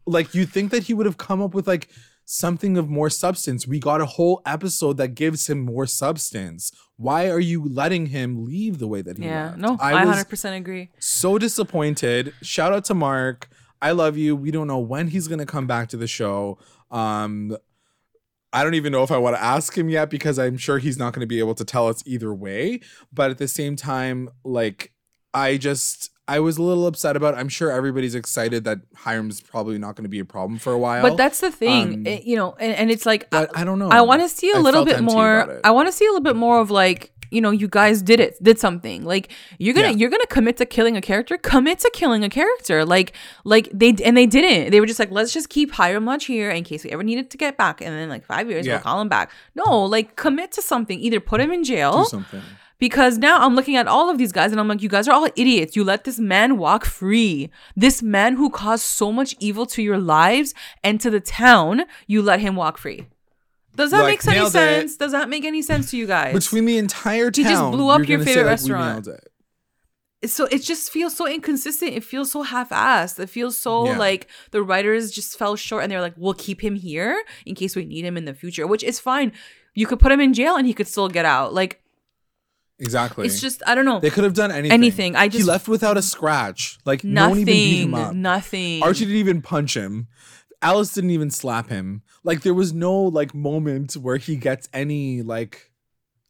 Like 0.06 0.34
you 0.34 0.46
think 0.46 0.70
that 0.70 0.84
he 0.84 0.94
would 0.94 1.06
have 1.06 1.16
come 1.16 1.40
up 1.42 1.54
with 1.54 1.66
like 1.66 1.88
something 2.24 2.76
of 2.76 2.88
more 2.88 3.10
substance. 3.10 3.66
We 3.66 3.78
got 3.78 4.00
a 4.00 4.06
whole 4.06 4.40
episode 4.46 4.96
that 4.96 5.08
gives 5.08 5.48
him 5.48 5.60
more 5.60 5.86
substance. 5.86 6.72
Why 6.96 7.28
are 7.30 7.40
you 7.40 7.64
letting 7.68 8.06
him 8.06 8.44
leave 8.44 8.78
the 8.78 8.86
way 8.88 9.02
that 9.02 9.18
he 9.18 9.24
Yeah, 9.24 9.46
left? 9.46 9.58
no, 9.58 9.76
I 9.80 10.04
was 10.04 10.14
hundred 10.14 10.28
percent 10.28 10.56
agree. 10.56 10.90
so 10.98 11.38
disappointed. 11.38 12.32
Shout 12.42 12.72
out 12.72 12.84
to 12.86 12.94
Mark. 12.94 13.48
I 13.82 13.90
love 13.92 14.16
you. 14.16 14.34
We 14.36 14.50
don't 14.50 14.66
know 14.66 14.78
when 14.78 15.08
he's 15.08 15.28
gonna 15.28 15.44
come 15.46 15.66
back 15.66 15.88
to 15.90 15.96
the 15.96 16.06
show. 16.06 16.58
Um, 16.90 17.56
I 18.52 18.62
don't 18.62 18.74
even 18.74 18.92
know 18.92 19.02
if 19.02 19.10
I 19.10 19.18
want 19.18 19.34
to 19.36 19.42
ask 19.42 19.76
him 19.76 19.88
yet 19.88 20.08
because 20.10 20.38
I'm 20.38 20.56
sure 20.56 20.78
he's 20.78 20.96
not 20.96 21.12
gonna 21.12 21.26
be 21.26 21.40
able 21.40 21.56
to 21.56 21.64
tell 21.64 21.88
us 21.88 22.02
either 22.06 22.32
way. 22.32 22.80
But 23.12 23.30
at 23.32 23.38
the 23.38 23.48
same 23.48 23.74
time, 23.76 24.30
like 24.44 24.92
I 25.34 25.56
just 25.56 26.10
I 26.26 26.40
was 26.40 26.56
a 26.56 26.62
little 26.62 26.86
upset 26.86 27.16
about. 27.16 27.34
It. 27.34 27.38
I'm 27.38 27.48
sure 27.50 27.70
everybody's 27.70 28.14
excited 28.14 28.64
that 28.64 28.78
Hiram's 28.96 29.40
probably 29.40 29.78
not 29.78 29.94
gonna 29.96 30.08
be 30.08 30.20
a 30.20 30.24
problem 30.24 30.58
for 30.58 30.72
a 30.72 30.78
while. 30.78 31.02
But 31.02 31.16
that's 31.16 31.40
the 31.40 31.50
thing, 31.50 31.94
um, 31.94 32.06
it- 32.06 32.24
you 32.24 32.36
know, 32.36 32.56
and, 32.58 32.74
and 32.74 32.90
it's 32.90 33.04
like 33.04 33.28
but 33.30 33.50
I 33.56 33.64
don't 33.64 33.78
know. 33.78 33.88
I 33.90 34.00
want 34.00 34.22
to 34.22 34.28
see 34.28 34.50
a 34.50 34.56
I 34.56 34.60
little 34.60 34.84
bit 34.84 35.02
more. 35.02 35.60
I 35.64 35.70
want 35.70 35.88
to 35.88 35.92
see 35.92 36.06
a 36.06 36.08
little 36.08 36.22
bit 36.22 36.36
more 36.36 36.60
of 36.60 36.70
like 36.70 37.10
you 37.30 37.40
know 37.40 37.50
you 37.50 37.66
guys 37.66 38.00
did 38.00 38.20
it 38.20 38.40
did 38.42 38.60
something 38.60 39.02
like 39.04 39.32
you're 39.58 39.74
gonna 39.74 39.88
Yeah. 39.88 39.96
you're 39.96 40.10
gonna 40.10 40.26
commit 40.26 40.56
to 40.58 40.66
killing 40.66 40.96
a 40.96 41.00
character 41.00 41.36
commit 41.36 41.80
to 41.80 41.90
killing 41.92 42.22
a 42.22 42.28
character 42.28 42.84
like 42.84 43.12
like 43.44 43.68
they 43.72 43.92
and 44.04 44.16
they 44.16 44.26
didn't 44.26 44.70
they 44.70 44.78
were 44.78 44.86
just 44.86 45.00
like 45.00 45.10
let's 45.10 45.32
just 45.32 45.48
keep 45.48 45.72
Hiram 45.72 46.04
Lodge 46.04 46.26
here 46.26 46.50
in 46.50 46.62
case 46.62 46.84
we 46.84 46.90
ever 46.90 47.02
needed 47.02 47.30
to 47.30 47.36
get 47.36 47.56
back 47.56 47.80
and 47.80 47.88
then 47.90 48.08
like 48.08 48.24
five 48.24 48.48
years 48.48 48.66
Yeah. 48.66 48.74
we'll 48.74 48.82
call 48.82 49.00
him 49.00 49.08
back 49.08 49.32
no 49.56 49.84
like 49.84 50.14
commit 50.16 50.52
to 50.52 50.62
something 50.62 51.00
either 51.00 51.18
put 51.18 51.40
him 51.40 51.50
in 51.50 51.64
jail 51.64 52.04
Do 52.04 52.08
something. 52.08 52.42
Because 52.86 53.16
now 53.16 53.36
I'm 53.44 53.54
looking 53.54 53.76
at 53.76 53.86
all 53.88 54.10
of 54.10 54.18
these 54.18 54.30
guys 54.38 54.50
and 54.52 54.60
I'm 54.60 54.68
like, 54.68 54.82
you 54.82 54.90
guys 54.90 55.08
are 55.08 55.14
all 55.14 55.26
idiots. 55.36 55.74
You 55.74 55.84
let 55.84 56.04
this 56.04 56.18
man 56.18 56.58
walk 56.58 56.84
free. 56.84 57.48
This 57.74 58.02
man 58.02 58.36
who 58.36 58.50
caused 58.50 58.84
so 58.84 59.10
much 59.10 59.34
evil 59.40 59.64
to 59.74 59.80
your 59.82 59.96
lives 59.98 60.52
and 60.82 61.00
to 61.00 61.08
the 61.08 61.18
town, 61.20 61.84
you 62.06 62.20
let 62.20 62.40
him 62.40 62.56
walk 62.56 62.76
free. 62.76 63.06
Does 63.74 63.90
that 63.92 64.02
Like, 64.02 64.18
make 64.22 64.26
any 64.26 64.36
nailed 64.36 64.48
it. 64.48 64.52
sense? 64.52 64.96
Does 64.98 65.12
that 65.12 65.30
make 65.30 65.44
any 65.46 65.62
sense 65.62 65.90
to 65.92 65.96
you 65.96 66.06
guys? 66.06 66.34
Between 66.34 66.66
the 66.66 66.76
entire 66.76 67.30
town, 67.30 67.44
He 67.46 67.50
just 67.50 67.70
blew 67.72 67.88
up 67.88 68.06
your 68.06 68.18
say, 68.20 68.24
favorite 68.26 68.42
like, 68.42 68.50
restaurant. 68.50 69.06
it. 69.06 70.30
So 70.30 70.44
it 70.46 70.60
just 70.62 70.90
feels 70.90 71.16
so 71.16 71.26
inconsistent. 71.26 71.92
It 71.92 72.04
feels 72.04 72.30
so 72.32 72.42
half-assed. 72.42 73.18
It 73.18 73.30
feels 73.30 73.58
so 73.58 73.86
Yeah. 73.86 73.98
like 73.98 74.28
the 74.50 74.62
writers 74.62 75.10
just 75.10 75.38
fell 75.38 75.56
short 75.56 75.82
and 75.82 75.90
they're 75.90 76.00
like, 76.02 76.14
we'll 76.18 76.34
keep 76.34 76.62
him 76.62 76.74
here 76.76 77.22
in 77.46 77.54
case 77.54 77.74
we 77.76 77.84
need 77.86 78.04
him 78.04 78.16
in 78.18 78.24
the 78.26 78.34
future, 78.34 78.66
which 78.66 78.84
is 78.84 79.00
fine. 79.00 79.32
You 79.74 79.86
could 79.86 80.00
put 80.00 80.12
him 80.12 80.20
in 80.20 80.34
jail 80.34 80.54
and 80.56 80.66
he 80.66 80.74
could 80.74 80.86
still 80.88 81.08
get 81.08 81.24
out. 81.24 81.52
Like 81.54 81.80
Exactly. 82.80 83.26
it's 83.26 83.40
just 83.40 83.62
I 83.66 83.74
don't 83.74 83.84
know. 83.84 84.00
they 84.00 84.10
could 84.10 84.24
have 84.24 84.34
done 84.34 84.50
anything. 84.50 84.72
Anything. 84.72 85.16
I 85.16 85.28
just 85.28 85.38
he 85.38 85.48
left 85.48 85.68
without 85.68 85.96
a 85.96 86.02
scratch. 86.02 86.78
Like 86.84 87.04
no 87.04 87.28
one 87.30 87.38
nothing. 87.40 87.48
even 87.48 87.54
beat 87.54 87.82
him 87.84 87.94
up. 87.94 88.14
Nothing. 88.14 88.82
Archie 88.82 89.04
didn't 89.04 89.16
even 89.20 89.42
punch 89.42 89.76
him. 89.76 90.08
Alice 90.60 90.92
didn't 90.92 91.10
even 91.10 91.30
slap 91.30 91.68
him. 91.68 92.02
Like 92.24 92.40
there 92.42 92.54
was 92.54 92.72
no 92.72 93.00
like 93.02 93.34
moment 93.34 93.94
where 93.94 94.16
he 94.16 94.34
gets 94.36 94.68
any 94.72 95.22
like 95.22 95.70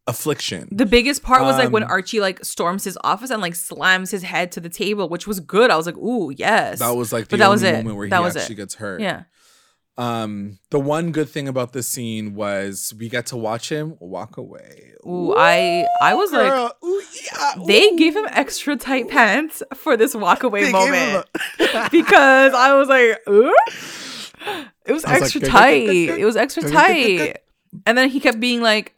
affliction. 0.06 0.68
The 0.70 0.84
biggest 0.86 1.22
part 1.22 1.42
was 1.42 1.56
like 1.56 1.70
when 1.70 1.82
Um, 1.84 1.90
Archie 1.90 2.20
like 2.20 2.44
storms 2.44 2.84
his 2.84 2.98
office 3.02 3.30
and 3.30 3.40
like 3.40 3.54
slams 3.54 4.10
his 4.10 4.22
head 4.22 4.52
to 4.52 4.60
the 4.60 4.68
table, 4.68 5.08
which 5.08 5.26
was 5.26 5.40
good. 5.40 5.70
I 5.70 5.76
was 5.76 5.86
like, 5.86 5.96
"Ooh, 5.96 6.30
yes." 6.36 6.80
that 6.80 6.90
was 6.94 7.12
like 7.12 7.28
the 7.28 7.36
that 7.38 7.44
only 7.44 7.54
was 7.54 7.62
it. 7.62 7.76
moment 7.76 7.96
where 7.96 8.08
That 8.10 8.18
he 8.18 8.24
was 8.24 8.36
actually 8.36 8.54
it. 8.54 8.56
gets 8.58 8.74
hurt. 8.74 9.00
yeah. 9.00 9.22
Um, 9.96 10.58
the 10.70 10.80
one 10.80 11.12
good 11.12 11.28
thing 11.28 11.46
about 11.46 11.72
this 11.72 11.86
scene 11.86 12.34
was 12.34 12.92
we 12.98 13.08
get 13.08 13.26
to 13.26 13.36
watch 13.36 13.68
him 13.68 13.96
walk 14.00 14.36
away. 14.36 14.92
Ooh, 15.06 15.34
I 15.36 15.86
I 16.00 16.14
was 16.14 16.32
like, 16.32 16.72
ooh, 16.82 17.02
yeah, 17.32 17.52
they 17.66 17.94
gave 17.94 18.16
him 18.16 18.26
extra 18.30 18.76
tight 18.76 19.08
pants 19.08 19.62
for 19.74 19.96
this 19.96 20.14
walkaway 20.14 20.60
They 20.60 20.72
gave 20.72 20.72
moment 20.72 21.26
him 21.58 21.88
because 21.92 22.54
I 22.54 22.74
was 22.74 22.88
like, 22.88 23.20
Ooh? 23.28 23.54
it 24.84 24.92
was 24.92 25.04
was 25.04 25.22
extra 25.22 25.40
like, 25.42 25.50
tight. 25.50 25.88
It 25.88 26.24
was 26.24 26.36
extra 26.36 26.68
tight. 26.68 27.38
And 27.86 27.96
then 27.96 28.08
he 28.08 28.18
kept 28.20 28.40
being 28.40 28.62
like, 28.62 28.94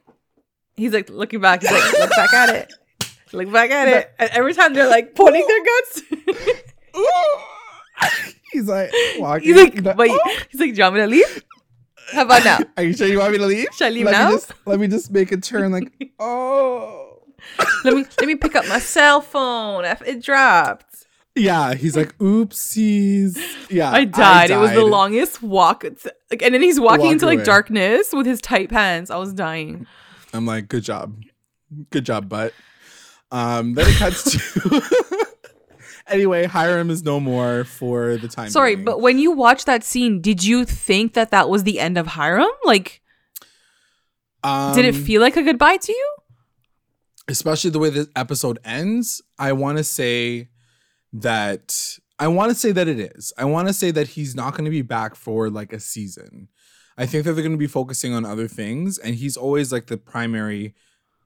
he's 0.76 0.92
like 0.92 1.10
looking 1.10 1.40
back. 1.40 1.62
He's 1.62 1.72
like, 1.72 1.92
look 1.92 2.10
back 2.10 2.32
at 2.32 2.54
it. 2.54 2.72
Look 3.32 3.52
back 3.52 3.70
at 3.70 3.88
it. 3.88 4.14
And 4.18 4.30
every 4.32 4.54
time 4.54 4.72
they're 4.72 4.88
like 4.88 5.14
pointing 5.14 5.46
their 5.46 5.64
guns. 5.64 6.62
He's 8.56 8.68
like 8.68 8.90
walking. 9.18 9.48
he's 9.48 9.56
like, 9.56 9.74
He's 9.74 9.82
like, 9.82 9.98
wait. 9.98 10.10
"Oh." 10.10 10.38
He's 10.50 10.60
like, 10.60 10.70
do 10.72 10.78
you 10.78 10.82
want 10.82 10.94
me 10.94 11.00
to 11.02 11.06
leave? 11.06 11.44
How 12.12 12.22
about 12.22 12.42
now? 12.42 12.58
Are 12.78 12.84
you 12.84 12.94
sure 12.94 13.06
you 13.06 13.18
want 13.18 13.32
me 13.32 13.38
to 13.38 13.46
leave? 13.46 13.66
Should 13.74 13.86
I 13.86 13.90
leave 13.90 14.06
let 14.06 14.12
now? 14.12 14.28
Me 14.30 14.36
just, 14.36 14.52
let 14.64 14.80
me 14.80 14.88
just 14.88 15.10
make 15.10 15.30
a 15.30 15.36
turn. 15.36 15.72
Like, 15.72 15.92
oh. 16.18 17.18
let 17.84 17.92
me 17.92 18.06
let 18.18 18.26
me 18.26 18.34
pick 18.34 18.56
up 18.56 18.66
my 18.66 18.78
cell 18.78 19.20
phone. 19.20 19.84
It 19.84 20.22
dropped. 20.22 21.04
Yeah, 21.34 21.74
he's 21.74 21.98
like, 21.98 22.16
oopsies. 22.16 23.38
Yeah, 23.68 23.90
I 23.92 24.06
died. 24.06 24.48
It 24.48 24.56
was 24.56 24.72
the 24.72 24.86
longest 24.86 25.42
walk. 25.42 25.84
Like, 26.30 26.40
and 26.40 26.54
then 26.54 26.62
he's 26.62 26.80
walking 26.80 27.06
Walk 27.06 27.12
into 27.12 27.26
like 27.26 27.44
darkness 27.44 28.14
with 28.14 28.24
his 28.24 28.40
tight 28.40 28.70
pants. 28.70 29.10
I 29.10 29.18
was 29.18 29.34
dying. 29.34 29.86
I'm 30.32 30.46
like, 30.46 30.68
good 30.68 30.82
job, 30.82 31.22
good 31.90 32.06
job, 32.06 32.30
butt. 32.30 32.54
Um, 33.30 33.74
then 33.74 33.86
it 33.86 33.96
cuts 33.96 34.32
to. 34.32 35.26
anyway, 36.08 36.44
Hiram 36.44 36.90
is 36.90 37.02
no 37.02 37.20
more 37.20 37.64
for 37.64 38.16
the 38.16 38.28
time. 38.28 38.50
Sorry, 38.50 38.74
being. 38.74 38.84
but 38.84 39.00
when 39.00 39.18
you 39.18 39.32
watched 39.32 39.66
that 39.66 39.84
scene, 39.84 40.20
did 40.20 40.44
you 40.44 40.64
think 40.64 41.14
that 41.14 41.30
that 41.30 41.48
was 41.48 41.64
the 41.64 41.80
end 41.80 41.98
of 41.98 42.06
Hiram? 42.06 42.50
Like, 42.64 43.02
um, 44.42 44.74
did 44.74 44.84
it 44.84 44.94
feel 44.94 45.20
like 45.20 45.36
a 45.36 45.42
goodbye 45.42 45.76
to 45.76 45.92
you? 45.92 46.16
especially 47.28 47.70
the 47.70 47.78
way 47.78 47.90
this 47.90 48.08
episode 48.16 48.58
ends? 48.64 49.22
I 49.38 49.52
want 49.52 49.78
to 49.78 49.84
say 49.84 50.48
that 51.12 51.98
I 52.18 52.28
want 52.28 52.50
to 52.50 52.54
say 52.54 52.72
that 52.72 52.88
it 52.88 52.98
is. 52.98 53.32
I 53.36 53.44
want 53.44 53.68
to 53.68 53.74
say 53.74 53.90
that 53.90 54.08
he's 54.08 54.34
not 54.34 54.52
going 54.52 54.64
to 54.64 54.70
be 54.70 54.82
back 54.82 55.14
for 55.14 55.50
like 55.50 55.72
a 55.72 55.80
season. 55.80 56.48
I 56.98 57.04
think 57.04 57.24
that 57.24 57.32
they're 57.32 57.42
going 57.42 57.52
to 57.52 57.58
be 57.58 57.66
focusing 57.66 58.14
on 58.14 58.24
other 58.24 58.48
things, 58.48 58.96
and 58.96 59.16
he's 59.16 59.36
always 59.36 59.70
like 59.70 59.86
the 59.86 59.98
primary, 59.98 60.74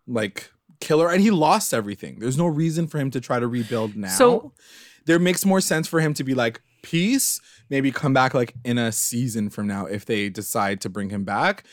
like 0.07 0.51
killer, 0.81 1.11
and 1.11 1.21
he 1.23 1.31
lost 1.31 1.73
everything. 1.73 2.19
There's 2.19 2.39
no 2.39 2.47
reason 2.47 2.87
for 2.87 2.99
him 2.99 3.11
to 3.13 3.21
try 3.21 3.39
to 3.39 3.47
rebuild 3.47 3.97
now. 3.97 4.09
So- 4.09 4.53
there 5.07 5.19
makes 5.19 5.45
more 5.45 5.61
sense 5.61 5.89
for 5.89 6.01
him 6.01 6.15
to 6.15 6.25
be 6.25 6.35
like 6.35 6.61
peace, 6.83 7.41
maybe 7.69 7.91
come 7.91 8.13
back 8.13 8.35
like 8.35 8.55
in 8.65 8.79
a 8.79 8.93
season 8.93 9.51
from 9.51 9.67
now 9.67 9.87
if 9.87 10.05
they 10.05 10.29
decide 10.29 10.81
to 10.83 10.89
bring 10.89 11.11
him 11.11 11.25
back. 11.25 11.65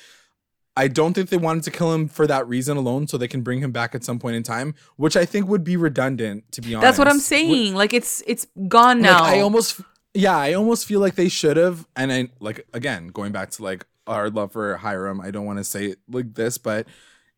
I 0.75 0.87
don't 0.87 1.13
think 1.13 1.29
they 1.29 1.37
wanted 1.37 1.63
to 1.63 1.71
kill 1.71 1.91
him 1.91 2.07
for 2.07 2.27
that 2.27 2.47
reason 2.47 2.77
alone, 2.77 3.07
so 3.07 3.17
they 3.17 3.27
can 3.27 3.41
bring 3.41 3.59
him 3.61 3.71
back 3.71 3.95
at 3.95 4.03
some 4.03 4.19
point 4.19 4.35
in 4.35 4.43
time, 4.43 4.75
which 4.95 5.17
I 5.17 5.25
think 5.25 5.47
would 5.47 5.63
be 5.63 5.75
redundant, 5.75 6.51
to 6.51 6.61
be 6.61 6.75
honest. 6.75 6.85
That's 6.85 6.99
what 6.99 7.07
I'm 7.07 7.19
saying. 7.19 7.73
Like, 7.73 7.93
it's 7.93 8.21
it's 8.27 8.45
gone 8.67 9.01
like, 9.01 9.11
now. 9.11 9.23
I 9.23 9.39
almost, 9.39 9.81
yeah, 10.13 10.37
I 10.37 10.53
almost 10.53 10.85
feel 10.85 10.99
like 10.99 11.15
they 11.15 11.29
should 11.29 11.57
have. 11.57 11.87
And 11.95 12.13
I 12.13 12.29
like 12.39 12.67
again 12.73 13.07
going 13.07 13.31
back 13.31 13.49
to 13.51 13.63
like 13.63 13.87
our 14.05 14.29
love 14.29 14.51
for 14.51 14.77
Hiram. 14.77 15.19
I 15.19 15.31
don't 15.31 15.45
want 15.45 15.57
to 15.57 15.63
say 15.63 15.87
it 15.87 15.99
like 16.09 16.35
this, 16.35 16.59
but 16.59 16.85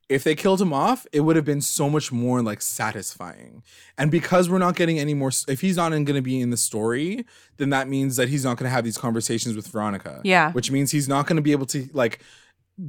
if 0.09 0.23
they 0.23 0.33
killed 0.33 0.59
him 0.59 0.73
off, 0.73 1.05
it 1.13 1.19
would 1.21 1.35
have 1.35 1.45
been 1.45 1.61
so 1.61 1.87
much 1.89 2.11
more 2.11 2.41
like 2.41 2.61
satisfying. 2.63 3.61
And 3.97 4.09
because 4.09 4.49
we're 4.49 4.57
not 4.57 4.75
getting 4.75 4.97
any 4.97 5.13
more, 5.13 5.31
if 5.47 5.61
he's 5.61 5.77
not 5.77 5.89
going 5.89 6.05
to 6.07 6.21
be 6.21 6.41
in 6.41 6.49
the 6.49 6.57
story, 6.57 7.25
then 7.57 7.69
that 7.69 7.87
means 7.87 8.15
that 8.15 8.27
he's 8.29 8.43
not 8.43 8.57
going 8.57 8.65
to 8.65 8.71
have 8.71 8.83
these 8.83 8.97
conversations 8.97 9.55
with 9.55 9.67
Veronica. 9.67 10.19
Yeah. 10.23 10.51
which 10.51 10.71
means 10.71 10.91
he's 10.91 11.07
not 11.07 11.27
going 11.27 11.35
to 11.37 11.41
be 11.43 11.51
able 11.51 11.67
to 11.67 11.87
like 11.93 12.19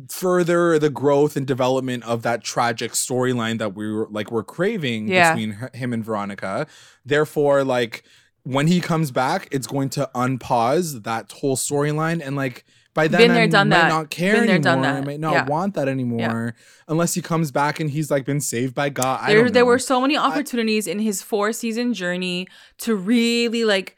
further 0.09 0.79
the 0.79 0.91
growth 0.91 1.37
and 1.37 1.47
development 1.47 2.05
of 2.05 2.23
that 2.23 2.43
tragic 2.45 2.93
storyline 2.93 3.59
that 3.59 3.75
we 3.75 3.91
were 3.93 4.07
like 4.11 4.31
we're 4.31 4.45
craving 4.45 5.09
Yeah. 5.09 5.33
between 5.35 5.51
her- 5.53 5.71
him 5.75 5.93
and 5.93 6.05
Veronica. 6.05 6.67
Therefore, 7.05 7.65
like 7.65 8.03
when 8.45 8.69
he 8.69 8.81
comes 8.81 9.11
back, 9.11 9.49
it's 9.51 9.67
going 9.67 9.91
to 9.91 10.09
unpause 10.15 11.03
that 11.03 11.33
whole 11.33 11.57
storyline 11.57 12.25
and 12.25 12.37
like 12.37 12.65
by 12.93 13.07
then 13.09 13.21
Been 13.21 13.33
there, 13.35 13.43
I 13.45 13.47
done 13.47 13.69
might 13.69 13.77
that. 13.83 13.89
not 13.89 14.11
care 14.11 14.35
Been 14.35 14.47
there, 14.47 14.55
anymore. 14.57 14.75
done 14.75 14.79
I 14.85 14.93
that. 15.01 15.07
might 15.07 15.21
not 15.21 15.33
Yeah. 15.33 15.47
want 15.47 15.75
that 15.75 15.87
anymore 15.89 16.55
unless 16.89 17.15
he 17.15 17.23
comes 17.23 17.51
back 17.53 17.79
and 17.81 17.89
he's 17.91 18.11
like 18.11 18.25
been 18.25 18.41
saved 18.41 18.75
by 18.75 18.89
God. 18.89 19.21
I 19.23 19.29
there 19.33 19.45
don't 19.45 19.53
there 19.55 19.65
were 19.67 19.79
so 19.79 20.01
many 20.01 20.17
opportunities 20.17 20.87
in 20.87 20.99
his 20.99 21.23
four 21.23 21.53
season 21.53 21.95
journey 21.95 22.49
to 22.79 22.95
really 22.97 23.65
like 23.65 23.97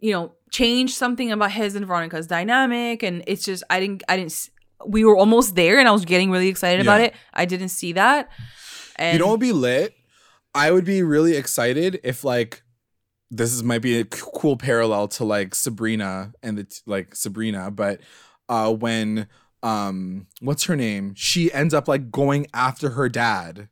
you 0.00 0.12
know 0.12 0.32
change 0.50 0.94
something 0.94 1.30
about 1.30 1.52
his 1.52 1.74
and 1.76 1.86
Veronica's 1.86 2.26
dynamic 2.26 3.02
and 3.02 3.22
it's 3.26 3.44
just 3.44 3.62
I 3.70 3.80
didn't 3.80 4.02
I 4.08 4.16
didn't 4.16 4.50
we 4.86 5.04
were 5.04 5.16
almost 5.16 5.54
there 5.54 5.78
and 5.78 5.86
I 5.88 5.92
was 5.92 6.04
getting 6.04 6.30
really 6.30 6.48
excited 6.48 6.80
about 6.80 7.00
it 7.00 7.14
I 7.32 7.44
didn't 7.44 7.68
see 7.68 7.92
that 7.92 8.28
and 8.96 9.12
you 9.14 9.18
know 9.18 9.26
what 9.26 9.32
would 9.32 9.40
be 9.40 9.52
lit? 9.52 9.94
I 10.54 10.70
would 10.70 10.84
be 10.84 11.02
really 11.02 11.36
excited 11.36 12.00
if 12.04 12.24
like 12.24 12.61
this 13.32 13.52
is 13.52 13.62
might 13.62 13.80
be 13.80 13.98
a 13.98 14.04
cool 14.04 14.56
parallel 14.58 15.08
to 15.08 15.24
like 15.24 15.54
Sabrina 15.54 16.32
and 16.42 16.58
the 16.58 16.80
like 16.86 17.16
Sabrina, 17.16 17.70
but 17.70 18.00
uh 18.48 18.72
when 18.72 19.26
um 19.62 20.26
what's 20.40 20.64
her 20.64 20.76
name? 20.76 21.14
She 21.16 21.50
ends 21.52 21.72
up 21.72 21.88
like 21.88 22.12
going 22.12 22.46
after 22.52 22.90
her 22.90 23.08
dad, 23.08 23.68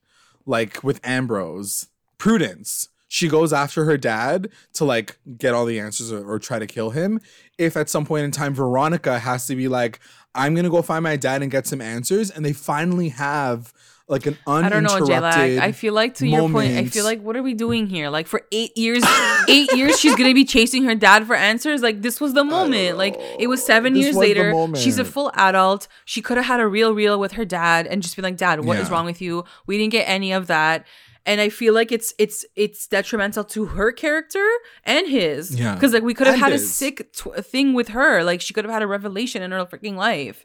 like 0.47 0.83
with 0.83 0.99
Ambrose. 1.05 1.89
Prudence. 2.17 2.89
She 3.09 3.29
goes 3.29 3.53
after 3.53 3.85
her 3.85 3.99
dad 3.99 4.49
to 4.75 4.85
like 4.85 5.19
get 5.37 5.53
all 5.53 5.67
the 5.67 5.81
answers 5.81 6.11
or, 6.11 6.27
or 6.27 6.39
try 6.39 6.59
to 6.59 6.67
kill 6.67 6.91
him. 6.91 7.21
If 7.59 7.77
at 7.77 7.91
some 7.91 8.07
point 8.07 8.25
in 8.25 8.31
time 8.31 8.55
Veronica 8.55 9.19
has 9.19 9.47
to 9.49 9.57
be 9.57 9.69
like, 9.69 10.01
I'm 10.35 10.55
gonna 10.55 10.71
go 10.71 10.81
find 10.81 11.03
my 11.03 11.17
dad 11.17 11.43
and 11.43 11.51
get 11.51 11.67
some 11.67 11.83
answers, 11.83 12.31
and 12.31 12.45
they 12.45 12.53
finally 12.55 13.11
have 13.11 13.75
like 14.11 14.27
an 14.27 14.37
uninterrupted. 14.47 14.65
I 14.65 14.69
don't 14.69 15.01
know. 15.01 15.07
J-Lag. 15.07 15.59
I 15.59 15.73
feel 15.73 15.95
like 15.95 16.15
to 16.17 16.27
your 16.27 16.51
point, 16.51 16.73
I 16.77 16.85
feel 16.87 17.05
like 17.05 17.23
what 17.23 17.37
are 17.37 17.43
we 17.43 17.55
doing 17.55 17.87
here? 17.87 18.11
Like 18.11 18.27
for 18.27 18.43
eight 18.53 18.77
years, 18.77 19.03
eight 19.49 19.73
years, 19.73 19.99
she's 19.99 20.17
gonna 20.17 20.35
be 20.35 20.45
chasing 20.45 20.85
her 20.85 20.95
dad 20.95 21.27
for 21.27 21.35
answers. 21.37 21.81
Like 21.81 22.03
this 22.03 22.21
was 22.21 22.35
the 22.35 22.45
moment. 22.45 22.99
Like 22.99 23.15
it 23.39 23.47
was 23.47 23.65
seven 23.65 23.95
This 23.95 24.03
years 24.03 24.17
was 24.17 24.21
later. 24.27 24.77
She's 24.77 24.99
a 24.99 25.05
full 25.05 25.31
adult. 25.35 25.89
She 26.05 26.21
could 26.21 26.37
have 26.37 26.47
had 26.47 26.61
a 26.61 26.67
real 26.67 26.93
real 26.93 27.19
with 27.19 27.33
her 27.33 27.45
dad 27.45 27.87
and 27.87 28.03
just 28.03 28.17
be 28.17 28.23
like, 28.23 28.37
Dad, 28.37 28.65
what 28.65 28.77
is 28.79 28.89
Yeah. 28.89 28.95
wrong 28.95 29.07
with 29.07 29.23
you? 29.23 29.45
We 29.67 29.79
didn't 29.79 29.93
get 29.93 30.09
any 30.09 30.33
of 30.33 30.49
that. 30.49 30.87
And 31.27 31.41
I 31.41 31.51
feel 31.51 31.75
like 31.75 31.93
it's 31.93 32.15
it's 32.19 32.45
it's 32.57 32.87
detrimental 32.89 33.45
to 33.45 33.67
her 33.67 33.93
character 33.93 34.45
and 34.85 35.07
his. 35.07 35.55
Yeah. 35.55 35.75
Because 35.75 35.93
like 35.93 36.03
we 36.03 36.15
could 36.15 36.27
have 36.27 36.39
had 36.39 36.53
a 36.53 36.59
sick 36.59 37.13
tw- 37.13 37.45
thing 37.45 37.75
with 37.75 37.89
her. 37.89 38.25
Like 38.25 38.41
she 38.41 38.55
could 38.55 38.65
have 38.65 38.73
had 38.73 38.83
a 38.83 38.87
revelation 38.87 39.43
in 39.43 39.51
her 39.53 39.65
freaking 39.67 39.97
life. 39.97 40.45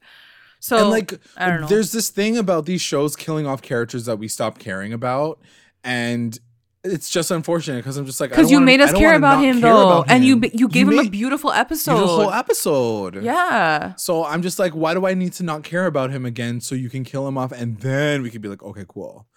So 0.59 0.77
and 0.77 0.89
like 0.89 1.19
I 1.37 1.49
don't 1.49 1.61
know. 1.61 1.67
there's 1.67 1.91
this 1.91 2.09
thing 2.09 2.37
about 2.37 2.65
these 2.65 2.81
shows 2.81 3.15
killing 3.15 3.45
off 3.45 3.61
characters 3.61 4.05
that 4.05 4.17
we 4.17 4.27
stop 4.27 4.57
caring 4.57 4.93
about 4.93 5.39
and 5.83 6.39
it's 6.83 7.09
just 7.09 7.31
unfortunate 7.31 7.77
because 7.77 7.97
i'm 7.97 8.05
just 8.05 8.21
like 8.21 8.29
because 8.29 8.51
you 8.51 8.57
wanna- 8.57 8.65
made 8.67 8.79
us 8.81 8.91
care 8.93 9.15
about 9.15 9.43
him 9.43 9.59
care 9.59 9.71
though, 9.71 10.01
about 10.01 10.11
and 10.11 10.23
you 10.23 10.35
him. 10.39 10.51
you 10.53 10.67
gave 10.67 10.87
him 10.87 10.99
a 10.99 11.09
beautiful 11.09 11.51
episode. 11.51 11.95
a 11.95 12.05
whole 12.05 12.31
episode 12.31 13.23
yeah, 13.23 13.95
so 13.95 14.23
i'm 14.23 14.41
just 14.43 14.59
like 14.59 14.73
why 14.73 14.93
do 14.93 15.05
i 15.07 15.13
need 15.15 15.33
to 15.33 15.43
not 15.43 15.63
care 15.63 15.87
about 15.87 16.11
him 16.11 16.25
again 16.25 16.61
so 16.61 16.75
you 16.75 16.89
can 16.89 17.03
kill 17.03 17.27
him 17.27 17.37
off 17.39 17.51
and 17.51 17.79
then 17.79 18.21
we 18.21 18.29
can 18.29 18.39
be 18.41 18.47
like 18.47 18.61
okay 18.61 18.85
cool 18.87 19.27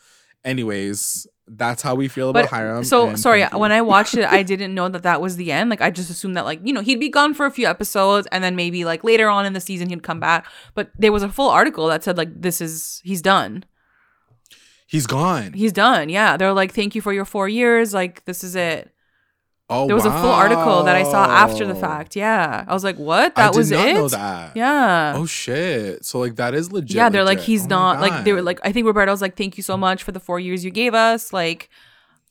anyways, 0.48 1.26
that's 1.46 1.80
how 1.82 1.94
we 1.94 2.08
feel 2.08 2.28
about 2.30 2.42
But 2.44 2.50
Hiram. 2.50 2.84
so 2.84 3.14
sorry, 3.16 3.40
you. 3.42 3.58
when 3.58 3.72
I 3.72 3.80
watched 3.80 4.14
it, 4.16 4.26
I 4.26 4.42
didn't 4.52 4.74
know 4.74 4.88
that 4.88 5.02
that 5.02 5.20
was 5.20 5.36
the 5.36 5.50
end. 5.52 5.70
Like 5.70 5.80
I 5.80 5.90
just 5.90 6.10
assumed 6.10 6.36
that 6.36 6.44
like 6.44 6.60
you 6.64 6.72
know 6.72 6.80
he'd 6.82 7.00
be 7.00 7.08
gone 7.08 7.32
for 7.34 7.46
a 7.46 7.50
few 7.50 7.66
episodes 7.66 8.26
and 8.32 8.42
then 8.44 8.54
maybe 8.56 8.84
like 8.84 9.02
later 9.04 9.28
on 9.28 9.46
in 9.46 9.52
the 9.52 9.60
season 9.60 9.88
he'd 9.88 10.02
come 10.02 10.20
back. 10.20 10.46
But 10.74 10.90
there 10.98 11.12
was 11.12 11.22
a 11.22 11.28
full 11.28 11.48
article 11.48 11.86
that 11.88 12.04
said 12.04 12.16
like 12.18 12.30
this 12.42 12.60
is 12.60 13.00
he's 13.04 13.22
done. 13.22 13.64
he's 14.86 15.06
gone. 15.06 15.52
He's 15.52 15.72
done. 15.72 16.08
Yeah, 16.08 16.36
they're 16.36 16.52
like 16.52 16.72
thank 16.74 16.94
you 16.94 17.00
for 17.02 17.12
your 17.12 17.24
four 17.24 17.48
years. 17.48 17.94
Like 17.94 18.24
this 18.24 18.42
is 18.44 18.54
it. 18.56 18.90
Oh, 19.70 19.86
There 19.86 19.94
was 19.94 20.04
a 20.06 20.10
full 20.10 20.30
article 20.30 20.82
that 20.84 20.96
I 20.96 21.02
saw 21.02 21.24
after 21.26 21.66
the 21.66 21.74
fact. 21.74 22.16
Yeah, 22.16 22.64
I 22.66 22.72
was 22.74 22.84
like, 22.84 22.96
what? 22.96 23.34
That 23.36 23.54
was 23.54 23.70
it. 23.70 23.94
know 23.94 24.08
that. 24.08 24.56
Yeah. 24.56 25.14
Oh 25.16 25.26
shit! 25.26 26.04
So 26.04 26.18
like 26.18 26.36
that 26.36 26.54
is 26.54 26.72
legit. 26.72 26.96
yeah, 26.96 27.08
they're 27.08 27.24
like 27.24 27.40
he's 27.40 27.64
Oh 27.64 27.68
not 27.68 28.00
like 28.00 28.24
they 28.24 28.32
were 28.32 28.42
like 28.42 28.60
I 28.64 28.72
think 28.72 28.86
Roberto's 28.86 29.20
like 29.22 29.36
thank 29.36 29.56
you 29.56 29.62
so 29.62 29.76
much 29.76 30.02
for 30.02 30.12
the 30.12 30.20
four 30.20 30.40
years 30.40 30.64
you 30.64 30.70
gave 30.70 30.94
us. 30.94 31.32
Like 31.32 31.68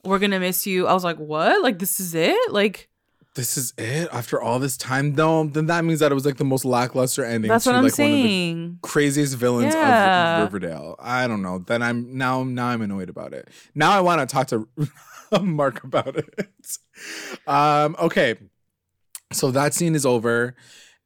we're 0.04 0.18
gonna 0.18 0.40
miss 0.40 0.66
you. 0.66 0.86
I 0.86 0.92
was 0.94 1.04
like, 1.04 1.16
what? 1.18 1.62
Like 1.62 1.78
this 1.78 2.00
is 2.00 2.14
it? 2.14 2.52
Like 2.52 2.88
this 3.34 3.56
is 3.56 3.72
it 3.78 4.08
after 4.12 4.40
all 4.42 4.58
this 4.58 4.76
time. 4.76 5.14
though. 5.14 5.44
then 5.44 5.66
that 5.66 5.84
means 5.84 6.00
that 6.00 6.10
it 6.10 6.14
was 6.14 6.26
like 6.26 6.38
the 6.38 6.44
most 6.44 6.64
lackluster 6.64 7.24
ending. 7.24 7.48
that's 7.48 7.64
to, 7.64 7.70
what 7.70 7.76
I'm 7.76 7.84
like, 7.84 7.96
One 7.96 8.06
of 8.08 8.12
the 8.14 8.22
saying. 8.22 8.78
craziest 8.82 9.36
villains 9.36 9.74
Yeah. 9.74 10.38
of 10.38 10.44
Riverdale. 10.52 10.96
I 10.98 11.28
don't 11.28 11.42
know. 11.42 11.58
Then 11.58 11.82
I'm 11.82 12.16
now 12.18 12.42
now 12.42 12.66
I'm 12.68 12.82
annoyed 12.82 13.08
about 13.08 13.32
it. 13.32 13.48
Now 13.76 13.92
I 13.92 14.00
want 14.00 14.20
to 14.20 14.32
talk 14.32 14.48
to 14.48 14.66
Mark 15.42 15.84
about 15.84 16.16
it. 16.16 16.50
Um 17.46 17.96
okay. 17.98 18.36
So 19.32 19.50
that 19.50 19.74
scene 19.74 19.94
is 19.94 20.06
over 20.06 20.54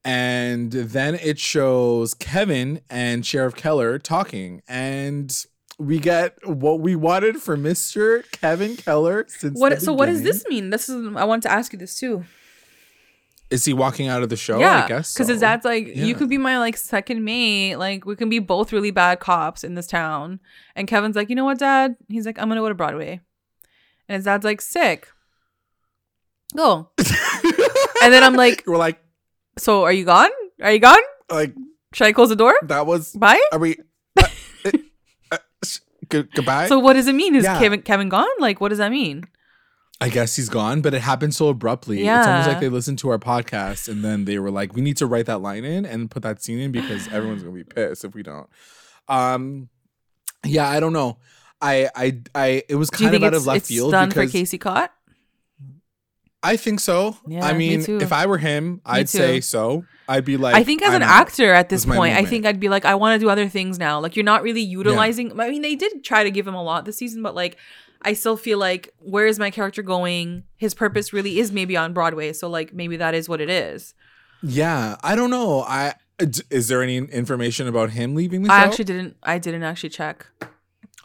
and 0.05 0.73
then 0.73 1.15
it 1.15 1.39
shows 1.39 2.15
Kevin 2.15 2.81
and 2.91 3.25
Sheriff 3.25 3.55
Keller 3.55 3.99
talking 3.99 4.63
and 4.69 5.47
we 5.79 5.99
get 5.99 6.37
what 6.47 6.81
we 6.81 6.95
wanted 6.95 7.43
for 7.43 7.57
Mr. 7.57 8.31
Kevin 8.31 8.77
Keller 8.77 9.27
since 9.29 9.59
What? 9.59 9.81
So 9.83 9.93
what 9.93 10.07
does 10.07 10.23
this 10.23 10.45
mean? 10.49 10.71
This 10.71 10.89
is. 10.89 11.17
I 11.17 11.25
want 11.25 11.43
to 11.45 11.51
ask 11.51 11.73
you 11.73 11.79
this 11.79 11.99
too. 11.99 12.25
Is 13.51 13.67
he 13.67 13.75
walking 13.75 14.09
out 14.09 14.23
of 14.23 14.31
the 14.31 14.37
show? 14.37 14.59
yeah, 14.59 14.85
I 14.85 14.89
guess 14.89 15.13
because 15.13 15.27
so. 15.27 15.35
his 15.35 15.41
dad's 15.41 15.65
like, 15.65 15.95
you 15.95 16.15
could 16.15 16.31
be 16.31 16.39
my 16.39 16.59
like 16.59 16.77
second 16.77 17.23
mate. 17.25 17.77
Like 17.77 18.07
we 18.07 18.17
can 18.17 18.29
be 18.29 18.39
both 18.39 18.73
really 18.73 18.91
bad 18.91 19.21
cops 19.21 19.63
in 19.63 19.75
this 19.75 19.87
town. 19.87 20.41
And 20.75 20.89
Kevin's 20.89 21.17
like, 21.17 21.29
you 21.29 21.37
know 21.37 21.45
what, 21.45 21.59
Dad? 21.59 21.97
He's 22.09 22.25
like, 22.25 22.39
I'm 22.39 22.49
gonna 22.49 22.61
go 22.61 22.69
to 22.69 22.75
Broadway. 22.75 23.21
And 24.09 24.17
his 24.17 24.25
dad's 24.25 24.45
like, 24.45 24.61
sick. 24.61 25.09
Go. 26.57 26.91
and 26.99 28.13
then 28.13 28.23
I'm 28.23 28.35
like, 28.35 28.65
we're 28.67 28.77
like 28.77 28.99
so 29.59 29.83
are 29.85 29.93
you 29.93 30.05
gone? 30.05 30.31
Are 30.63 30.73
you 30.73 30.79
gone? 30.79 30.99
like 31.31 31.55
Should 31.93 32.07
I 32.07 32.13
close 32.13 32.29
the 32.29 32.37
door? 32.37 32.55
that 32.65 32.87
was 32.87 33.13
Bye. 33.13 33.41
Are 33.53 33.59
we? 33.59 33.77
Uh, 34.19 34.27
uh, 34.65 34.71
uh, 35.33 35.39
sh- 35.65 35.79
goodbye. 36.09 36.69
So 36.69 36.79
what 36.79 36.95
does 36.95 37.07
it 37.07 37.15
mean? 37.15 37.35
Is 37.35 37.45
Yeah. 37.45 37.59
Kevin 37.59 37.83
Kevin 37.83 38.09
gone? 38.09 38.27
Like 38.39 38.61
what 38.61 38.69
does 38.69 38.79
that 38.79 38.91
mean? 38.91 39.25
I 40.01 40.09
guess 40.09 40.35
he's 40.35 40.49
gone, 40.49 40.81
but 40.81 40.95
it 40.95 41.01
happened 41.03 41.33
so 41.33 41.49
abruptly. 41.49 42.03
Yeah. 42.03 42.19
It's 42.19 42.29
almost 42.29 42.49
like 42.49 42.61
they 42.61 42.69
listened 42.69 42.99
to 43.01 43.09
our 43.11 43.19
podcast 43.19 43.89
and 43.89 44.05
then 44.05 44.25
they 44.25 44.37
were 44.41 44.51
like, 44.51 44.75
"We 44.75 44.81
need 44.81 44.97
to 44.97 45.07
write 45.07 45.27
that 45.27 45.39
line 45.39 45.65
in 45.65 45.87
and 45.87 46.11
put 46.11 46.23
that 46.25 46.43
scene 46.43 46.59
in 46.59 46.73
because 46.73 47.07
everyone's 47.09 47.43
gonna 47.45 47.55
be 47.55 47.63
pissed 47.65 48.05
if 48.05 48.15
we 48.15 48.25
don't." 48.25 48.49
Um, 49.07 49.69
yeah, 50.45 50.69
I 50.69 50.81
don't 50.81 50.93
know. 50.93 51.19
I, 51.63 51.89
I, 51.95 52.19
I. 52.35 52.63
It 52.69 52.75
was 52.75 52.91
kind 52.91 53.15
of 53.15 53.23
out 53.23 53.35
of 53.35 53.47
left 53.47 53.59
it's 53.59 53.69
field 53.69 53.93
done 53.93 54.11
for 54.11 54.27
Casey 54.27 54.59
Cott? 54.59 54.93
I 56.43 56.57
think 56.57 56.81
so. 56.81 57.17
Yeah, 57.27 57.47
I 57.47 57.53
me 57.53 57.77
mean, 57.77 57.85
too. 57.85 57.99
if 58.01 58.13
I 58.13 58.27
were 58.27 58.39
him, 58.39 58.81
I'd 58.85 59.09
say 59.09 59.41
so. 59.41 59.85
I'd 60.09 60.25
be 60.25 60.37
like, 60.37 60.57
I 60.57 60.65
think 60.65 60.83
as 60.83 60.93
an 60.93 61.03
actor 61.03 61.53
at 61.53 61.69
this 61.69 61.85
This 61.85 61.97
point, 61.97 62.17
I 62.17 62.25
think 62.25 62.45
I'd 62.45 62.59
be 62.59 62.69
like, 62.69 62.85
I 62.85 62.97
want 62.97 63.19
to 63.19 63.25
do 63.25 63.31
other 63.31 63.49
things 63.49 63.79
now. 63.79 64.01
Like 64.01 64.17
you're 64.17 64.25
not 64.25 64.43
really 64.43 64.61
utilizing. 64.61 65.39
I 65.41 65.51
mean, 65.51 65.63
they 65.63 65.77
did 65.77 66.03
try 66.03 66.25
to 66.25 66.31
give 66.31 66.47
him 66.47 66.55
a 66.55 66.63
lot 66.63 66.85
this 66.85 66.97
season, 66.97 67.23
but 67.23 67.37
like, 67.37 67.57
I 68.03 68.15
still 68.15 68.37
feel 68.37 68.59
like 68.59 68.93
where 68.99 69.27
is 69.27 69.39
my 69.39 69.51
character 69.51 69.83
going? 69.83 70.43
His 70.57 70.75
purpose 70.75 71.13
really 71.13 71.39
is 71.39 71.53
maybe 71.53 71.77
on 71.77 71.93
Broadway, 71.93 72.33
so 72.33 72.49
like 72.49 72.75
maybe 72.75 72.97
that 72.97 73.15
is 73.15 73.29
what 73.29 73.41
it 73.41 73.49
is. 73.49 73.95
Yeah, 74.43 74.97
I 75.05 75.15
don't 75.15 75.31
know. 75.31 75.63
I 75.63 75.95
is 76.51 76.69
there 76.69 76.83
any 76.83 76.97
information 76.99 77.69
about 77.69 77.91
him 77.91 78.17
leaving 78.17 78.43
the 78.43 78.49
show? 78.49 78.55
I 78.55 78.59
actually 78.59 78.85
didn't. 78.85 79.17
I 79.23 79.39
didn't 79.39 79.63
actually 79.63 79.91
check. 79.91 80.27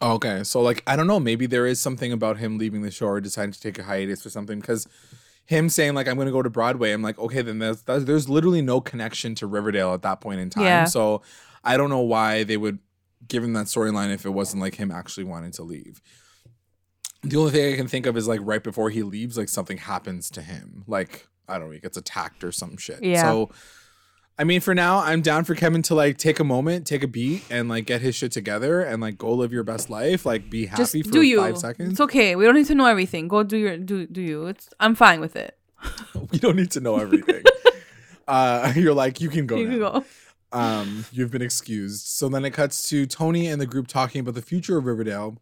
Okay, 0.02 0.44
so 0.44 0.62
like 0.62 0.84
I 0.86 0.96
don't 0.96 1.08
know, 1.08 1.20
maybe 1.20 1.46
there 1.46 1.66
is 1.66 1.80
something 1.80 2.12
about 2.12 2.38
him 2.38 2.58
leaving 2.58 2.82
the 2.82 2.92
show 2.92 3.08
or 3.08 3.22
deciding 3.22 3.54
to 3.54 3.60
take 3.60 3.80
a 3.80 3.84
hiatus 3.84 4.26
or 4.26 4.30
something 4.30 4.60
because 4.60 4.88
him 5.46 5.70
saying 5.70 5.96
like 5.96 6.08
I'm 6.08 6.16
going 6.16 6.28
to 6.28 6.32
go 6.32 6.44
to 6.44 6.50
Broadway, 6.50 6.92
I'm 6.92 7.02
like 7.02 7.18
okay, 7.18 7.42
then 7.42 7.60
there's 7.60 7.82
there's 7.84 8.06
there's 8.06 8.30
literally 8.30 8.62
no 8.62 8.80
connection 8.80 9.34
to 9.36 9.48
Riverdale 9.48 9.94
at 9.94 10.04
that 10.04 10.22
point 10.22 10.40
in 10.40 10.50
time. 10.50 10.64
Yeah. 10.66 10.86
So 10.86 11.24
I 11.64 11.78
don't 11.78 11.90
know 11.90 12.02
why 12.02 12.44
they 12.44 12.58
would 12.58 12.80
give 13.28 13.44
him 13.44 13.54
that 13.54 13.66
storyline 13.66 14.14
if 14.14 14.26
it 14.26 14.30
wasn't 14.30 14.62
like 14.62 14.76
him 14.76 14.92
actually 14.92 15.24
wanting 15.24 15.52
to 15.54 15.64
leave. 15.64 16.02
The 17.24 17.38
only 17.38 17.52
thing 17.52 17.74
I 17.74 17.76
can 17.76 17.88
think 17.88 18.06
of 18.06 18.16
is 18.16 18.28
like 18.28 18.40
right 18.44 18.64
before 18.64 18.92
he 18.92 19.02
leaves, 19.02 19.38
like 19.38 19.50
something 19.50 19.78
happens 19.78 20.30
to 20.32 20.42
him, 20.42 20.84
like 20.86 21.28
I 21.48 21.58
don't 21.58 21.68
know, 21.68 21.74
he 21.74 21.80
gets 21.80 21.98
attacked 21.98 22.44
or 22.44 22.52
some 22.52 22.78
shit. 22.78 23.04
Yeah. 23.04 23.24
So. 23.24 23.50
I 24.40 24.44
mean, 24.44 24.62
for 24.62 24.76
now, 24.76 25.00
I'm 25.00 25.22
down 25.22 25.46
for 25.46 25.56
Kevin 25.56 25.82
to 25.84 25.96
like 25.96 26.18
take 26.18 26.40
a 26.40 26.44
moment, 26.44 26.86
take 26.86 27.02
a 27.02 27.08
beat, 27.08 27.44
and 27.50 27.68
like 27.68 27.86
get 27.86 28.02
his 28.02 28.16
shit 28.16 28.32
together 28.32 28.82
and 28.82 29.02
like 29.02 29.18
go 29.18 29.34
live 29.34 29.52
your 29.52 29.64
best 29.64 29.90
life. 29.90 30.26
Like 30.28 30.50
be 30.50 30.68
happy 30.68 30.84
Just 30.84 30.92
for 30.92 31.12
do 31.12 31.22
you. 31.24 31.40
five 31.40 31.58
seconds. 31.58 31.94
It's 31.94 32.02
okay. 32.02 32.36
We 32.36 32.46
don't 32.46 32.56
need 32.56 32.68
to 32.68 32.76
know 32.76 32.86
everything. 32.86 33.28
Go 33.28 33.42
do 33.42 33.58
your 33.58 33.78
do 33.78 34.06
do 34.06 34.22
you. 34.22 34.46
It's 34.46 34.70
I'm 34.80 34.94
fine 34.94 35.22
with 35.22 35.36
it. 35.36 35.58
we 36.32 36.38
don't 36.38 36.56
need 36.56 36.70
to 36.72 36.80
know 36.80 36.98
everything. 36.98 37.44
uh, 38.28 38.74
you're 38.76 38.94
like, 38.94 39.22
you 39.22 39.30
can 39.30 39.48
go. 39.48 39.56
you 39.58 39.66
now. 39.66 39.72
can 39.72 39.80
go. 40.02 40.06
Um, 40.52 41.06
you've 41.12 41.32
been 41.32 41.42
excused. 41.42 42.06
So 42.06 42.30
then 42.30 42.46
it 42.46 42.52
cuts 42.52 42.88
to 42.90 43.06
Toni 43.08 43.48
and 43.48 43.60
the 43.60 43.66
group 43.66 43.88
talking 43.88 44.22
about 44.22 44.36
the 44.36 44.42
future 44.44 44.78
of 44.78 44.86
Riverdale, 44.86 45.38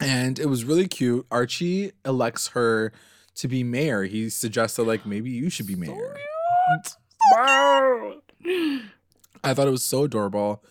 and 0.00 0.38
it 0.38 0.46
was 0.46 0.64
really 0.64 0.86
cute. 0.86 1.26
Archie 1.30 1.90
elects 2.04 2.48
her 2.48 2.92
to 3.34 3.48
be 3.48 3.64
mayor. 3.64 4.04
He 4.04 4.30
suggested 4.30 4.84
like 4.84 5.04
maybe 5.04 5.30
you 5.30 5.50
should 5.50 5.66
be 5.66 5.74
mayor. 5.74 6.16
I 9.44 9.54
thought 9.54 9.66
it 9.66 9.70
was 9.72 9.82
so 9.84 10.04
adorable. 10.04 10.62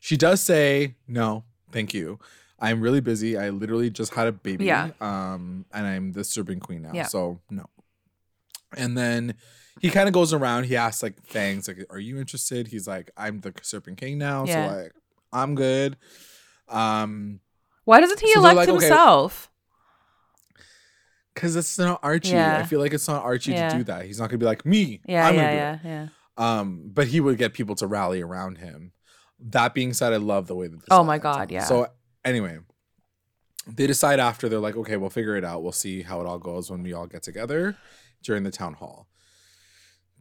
She 0.00 0.16
does 0.16 0.40
say, 0.40 0.96
"No, 1.06 1.44
thank 1.72 1.92
you. 1.94 2.18
I'm 2.58 2.80
really 2.80 3.00
busy. 3.00 3.38
I 3.38 3.50
literally 3.50 3.90
just 3.90 4.14
had 4.14 4.26
a 4.26 4.32
baby. 4.32 4.66
Yeah. 4.66 4.90
Um, 5.00 5.64
and 5.72 5.86
I'm 5.86 6.12
the 6.12 6.24
serpent 6.24 6.62
queen 6.62 6.82
now. 6.82 6.92
Yeah. 6.94 7.06
So 7.06 7.40
no." 7.50 7.66
And 8.76 8.96
then 8.96 9.34
he 9.80 9.90
kind 9.90 10.08
of 10.08 10.14
goes 10.14 10.32
around. 10.32 10.64
He 10.64 10.76
asks 10.76 11.02
like 11.02 11.24
Fangs, 11.26 11.68
like, 11.68 11.84
"Are 11.90 11.98
you 11.98 12.18
interested?" 12.18 12.68
He's 12.68 12.86
like, 12.86 13.10
"I'm 13.16 13.40
the 13.40 13.52
serpent 13.62 13.98
king 13.98 14.18
now, 14.18 14.44
Yeah. 14.44 14.68
so 14.68 14.76
like, 14.76 14.92
I'm 15.32 15.54
good." 15.54 15.96
Um, 16.68 17.40
Why 17.84 18.00
doesn't 18.00 18.20
he 18.20 18.32
So 18.32 18.40
elect 18.40 18.56
like, 18.56 18.68
okay. 18.68 18.88
Because 21.34 21.56
it's 21.56 21.78
not 21.78 22.00
Archie. 22.02 22.30
Yeah. 22.30 22.58
I 22.58 22.64
feel 22.64 22.80
like 22.80 22.92
it's 22.92 23.08
not 23.08 23.22
Archie 23.22 23.52
Yeah. 23.52 23.68
to 23.70 23.78
do 23.78 23.84
that. 23.84 24.04
He's 24.06 24.18
not 24.18 24.28
gonna 24.30 24.38
be 24.38 24.46
like 24.46 24.64
me. 24.66 25.00
Yeah, 25.06 25.26
I'm 25.26 25.34
yeah, 25.34 25.40
gonna 25.40 25.52
do 25.52 25.88
it." 25.88 25.90
yeah, 25.90 26.08
yeah. 26.38 26.58
Um, 26.60 26.90
but 26.92 27.08
he 27.08 27.20
would 27.20 27.38
get 27.38 27.52
people 27.54 27.74
to 27.76 27.86
rally 27.86 28.20
around 28.22 28.58
him. 28.58 28.92
That 29.38 29.74
being 29.74 29.92
said, 29.92 30.12
I 30.12 30.16
love 30.16 30.46
the 30.46 30.54
way 30.54 30.66
that. 30.68 30.76
This 30.76 30.86
Oh 30.90 31.02
my 31.04 31.18
God, 31.18 31.42
up. 31.42 31.50
yeah. 31.50 31.64
So 31.64 31.88
anyway, 32.24 32.58
they 33.66 33.86
decide 33.86 34.20
after 34.20 34.48
they're 34.48 34.58
like, 34.58 34.76
okay, 34.76 34.96
we'll 34.96 35.10
figure 35.10 35.36
it 35.36 35.44
out. 35.44 35.62
We'll 35.62 35.72
see 35.72 36.02
how 36.02 36.20
it 36.20 36.26
all 36.26 36.38
goes 36.38 36.70
when 36.70 36.82
we 36.82 36.92
all 36.92 37.06
get 37.06 37.22
together 37.22 37.76
during 38.22 38.42
the 38.42 38.50
town 38.50 38.74
hall. 38.74 39.06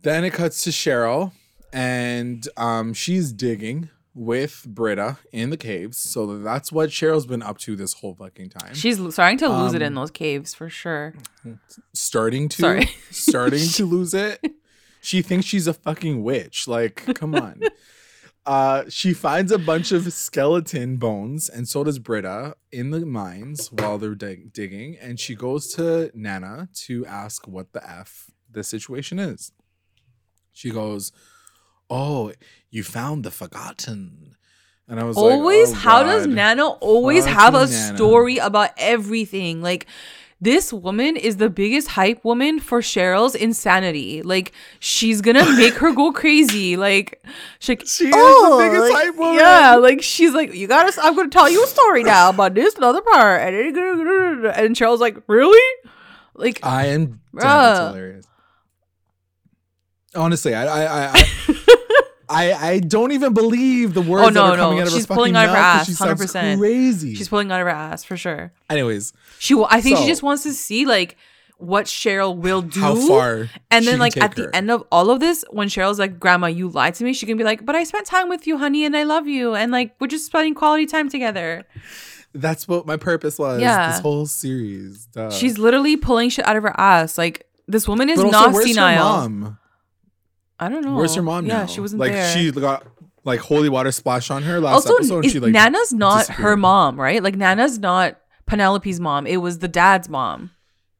Then 0.01 0.23
it 0.23 0.31
cuts 0.31 0.63
to 0.63 0.69
Cheryl, 0.69 1.33
and 1.73 2.47
um, 2.57 2.93
she's 2.93 3.31
digging 3.33 3.89
with 4.19 4.65
Britta 4.67 5.17
in 5.31 5.49
the 5.49 5.55
caves. 5.55 5.97
So 5.97 6.39
that's 6.39 6.71
what 6.73 6.89
Cheryl's 6.89 7.25
been 7.25 7.41
up 7.41 7.57
to 7.59 7.77
this 7.77 7.93
whole 7.93 8.15
fucking 8.15 8.49
time. 8.49 8.73
She's 8.73 8.97
starting 9.13 9.37
to 9.37 9.47
lose 9.47 9.73
it 9.73 9.81
in 9.81 9.93
Um, 9.93 9.95
those 9.95 10.11
caves 10.11 10.53
for 10.53 10.69
sure. 10.69 11.13
starting 11.93 12.49
to 12.49 12.61
Sorry. 12.61 12.89
starting 13.11 13.65
to 13.75 13.85
lose 13.85 14.13
it. 14.13 14.43
She 15.01 15.21
thinks 15.21 15.45
she's 15.45 15.67
a 15.67 15.73
fucking 15.73 16.21
witch. 16.21 16.67
Like, 16.67 17.15
come 17.15 17.33
on. 17.35 17.61
Uh, 18.45 18.85
she 18.89 19.13
finds 19.13 19.51
a 19.51 19.59
bunch 19.59 19.91
of 19.91 20.11
skeleton 20.11 20.97
bones, 20.97 21.49
and 21.49 21.67
so 21.67 21.83
does 21.83 21.99
Britta 21.99 22.55
in 22.71 22.89
the 22.89 23.05
mines 23.05 23.71
while 23.71 23.99
they're 23.99 24.15
dig- 24.15 24.51
digging. 24.53 24.97
And 24.97 25.19
she 25.19 25.35
goes 25.35 25.71
to 25.75 26.09
Nana 26.15 26.67
to 26.85 27.05
ask 27.05 27.47
what 27.47 27.73
the 27.73 27.87
f 27.87 28.31
the 28.49 28.63
situation 28.63 29.19
is. 29.19 29.51
She 30.51 30.71
goes, 30.71 31.11
"Oh, 31.89 32.31
you 32.69 32.83
found 32.83 33.23
the 33.23 33.31
forgotten." 33.31 34.35
And 34.87 34.99
I 34.99 35.03
was 35.03 35.17
always, 35.17 35.69
like, 35.71 35.77
oh, 35.77 35.81
how 35.81 36.03
does 36.03 36.25
God. 36.25 36.35
Nana 36.35 36.67
always 36.67 37.25
have 37.25 37.53
a 37.53 37.67
Nana. 37.67 37.95
story 37.95 38.37
about 38.37 38.71
everything? 38.77 39.61
Like, 39.61 39.85
this 40.41 40.73
woman 40.73 41.15
is 41.15 41.37
the 41.37 41.49
biggest 41.49 41.89
hype 41.89 42.23
woman 42.25 42.59
for 42.59 42.81
Cheryl's 42.81 43.35
insanity. 43.35 44.23
Like, 44.23 44.51
she's 44.79 45.21
gonna 45.21 45.45
make 45.57 45.75
her 45.75 45.93
go 45.93 46.11
crazy. 46.11 46.75
Like, 46.75 47.23
she's 47.59 47.69
like, 47.69 47.81
She 47.87 48.05
is 48.07 48.13
"Oh," 48.15 48.57
the 48.57 48.63
biggest 48.69 48.91
like, 48.93 49.05
hype 49.05 49.15
woman. 49.15 49.35
Yeah, 49.35 49.75
like 49.75 50.01
she's 50.01 50.33
like, 50.33 50.55
you 50.55 50.65
gotta. 50.65 50.91
I'm 51.03 51.15
gonna 51.15 51.29
tell 51.29 51.49
you 51.49 51.63
a 51.63 51.67
story 51.67 52.03
now 52.03 52.29
about 52.29 52.55
this 52.55 52.73
another 52.75 53.01
part, 53.01 53.41
and 53.41 53.55
and 53.77 54.75
Cheryl's 54.75 55.01
like, 55.01 55.17
really? 55.27 55.61
Like, 56.33 56.61
I 56.63 56.87
am 56.87 57.05
damn, 57.05 57.41
that's 57.41 57.79
hilarious. 57.79 58.25
Honestly, 60.15 60.55
I 60.55 60.65
I 60.65 61.11
I, 61.13 61.23
I, 62.29 62.53
I 62.53 62.79
don't 62.79 63.11
even 63.11 63.33
believe 63.33 63.93
the 63.93 64.01
words 64.01 64.27
Oh, 64.27 64.29
no, 64.29 64.47
that 64.51 64.53
are 64.53 64.57
coming 64.57 64.79
out 64.79 64.87
of 64.87 64.91
her 64.91 64.93
ass. 64.93 64.93
She's 64.95 65.07
her 65.07 65.15
pulling 65.15 65.35
out 65.35 65.45
of 65.45 65.51
her 65.51 65.57
ass, 65.57 65.87
She 65.87 65.93
100%. 65.93 66.57
crazy. 66.59 67.15
She's 67.15 67.27
pulling 67.27 67.51
out 67.51 67.59
of 67.59 67.65
her 67.65 67.71
ass 67.73 68.03
for 68.03 68.15
sure. 68.17 68.51
Anyways, 68.69 69.13
She, 69.39 69.53
will- 69.55 69.67
I 69.69 69.81
think 69.81 69.97
she 69.97 70.05
just 70.07 70.21
wants 70.23 70.43
to 70.43 70.53
see 70.53 70.85
like 70.85 71.17
what 71.57 71.87
Cheryl 71.87 72.37
will 72.37 72.61
do. 72.61 72.79
how 72.79 72.95
far? 72.95 73.49
And 73.71 73.85
then, 73.85 73.99
like 73.99 74.15
at 74.15 74.35
the 74.35 74.49
end 74.55 74.71
of 74.71 74.83
all 74.91 75.09
of 75.09 75.19
this, 75.19 75.43
when 75.49 75.67
Cheryl's 75.67 75.99
like, 75.99 76.17
"Grandma, 76.17 76.47
you 76.47 76.69
lied 76.69 76.93
to 76.95 77.03
me," 77.03 77.11
she 77.11 77.25
can 77.25 77.35
be 77.37 77.43
like, 77.43 77.65
"But 77.65 77.75
I 77.75 77.83
spent 77.83 78.05
time 78.05 78.29
with 78.29 78.47
you, 78.47 78.57
honey, 78.57 78.85
and 78.85 78.95
I 78.95 79.03
love 79.03 79.27
you, 79.27 79.55
and 79.55 79.69
like 79.69 79.93
we're 79.99 80.07
just 80.07 80.25
spending 80.25 80.53
quality 80.55 80.85
time 80.85 81.09
together." 81.09 81.65
That's 82.33 82.65
what 82.65 82.85
my 82.85 82.95
purpose 82.95 83.37
was. 83.37 83.59
Yeah. 83.59 83.91
This 83.91 83.99
whole 83.99 84.25
series. 84.25 85.07
Duh. 85.07 85.31
She's 85.31 85.57
literally 85.57 85.97
pulling 85.97 86.29
shit 86.29 86.47
out 86.47 86.55
of 86.55 86.63
her 86.63 86.79
ass. 86.79 87.17
Like 87.17 87.45
this 87.67 87.89
woman 87.89 88.07
is 88.09 88.19
But 88.19 88.27
also, 88.27 88.39
not 88.39 88.53
where's 88.53 88.65
senile. 88.67 89.21
her 89.23 89.29
mom? 89.29 89.57
I 90.59 90.69
don't 90.69 90.83
know. 90.83 90.95
Where's 90.95 91.15
her 91.15 91.21
mom 91.21 91.45
Yeah, 91.45 91.59
now? 91.61 91.65
she 91.65 91.79
wasn't 91.81 91.99
like 91.99 92.11
there. 92.11 92.33
she 92.33 92.51
got 92.51 92.85
like 93.23 93.39
holy 93.39 93.69
water 93.69 93.91
splashed 93.91 94.31
on 94.31 94.43
her 94.43 94.59
last 94.59 94.73
also, 94.87 94.95
episode. 94.95 95.25
is, 95.25 95.31
she 95.31 95.39
like 95.39 95.51
Nana's 95.51 95.93
not 95.93 96.27
her 96.27 96.55
mom, 96.57 96.99
right? 96.99 97.21
Like 97.23 97.35
Nana's 97.35 97.79
not 97.79 98.19
Penelope's 98.45 98.99
mom. 98.99 99.25
It 99.27 99.37
was 99.37 99.59
the 99.59 99.67
dad's 99.67 100.09
mom. 100.09 100.51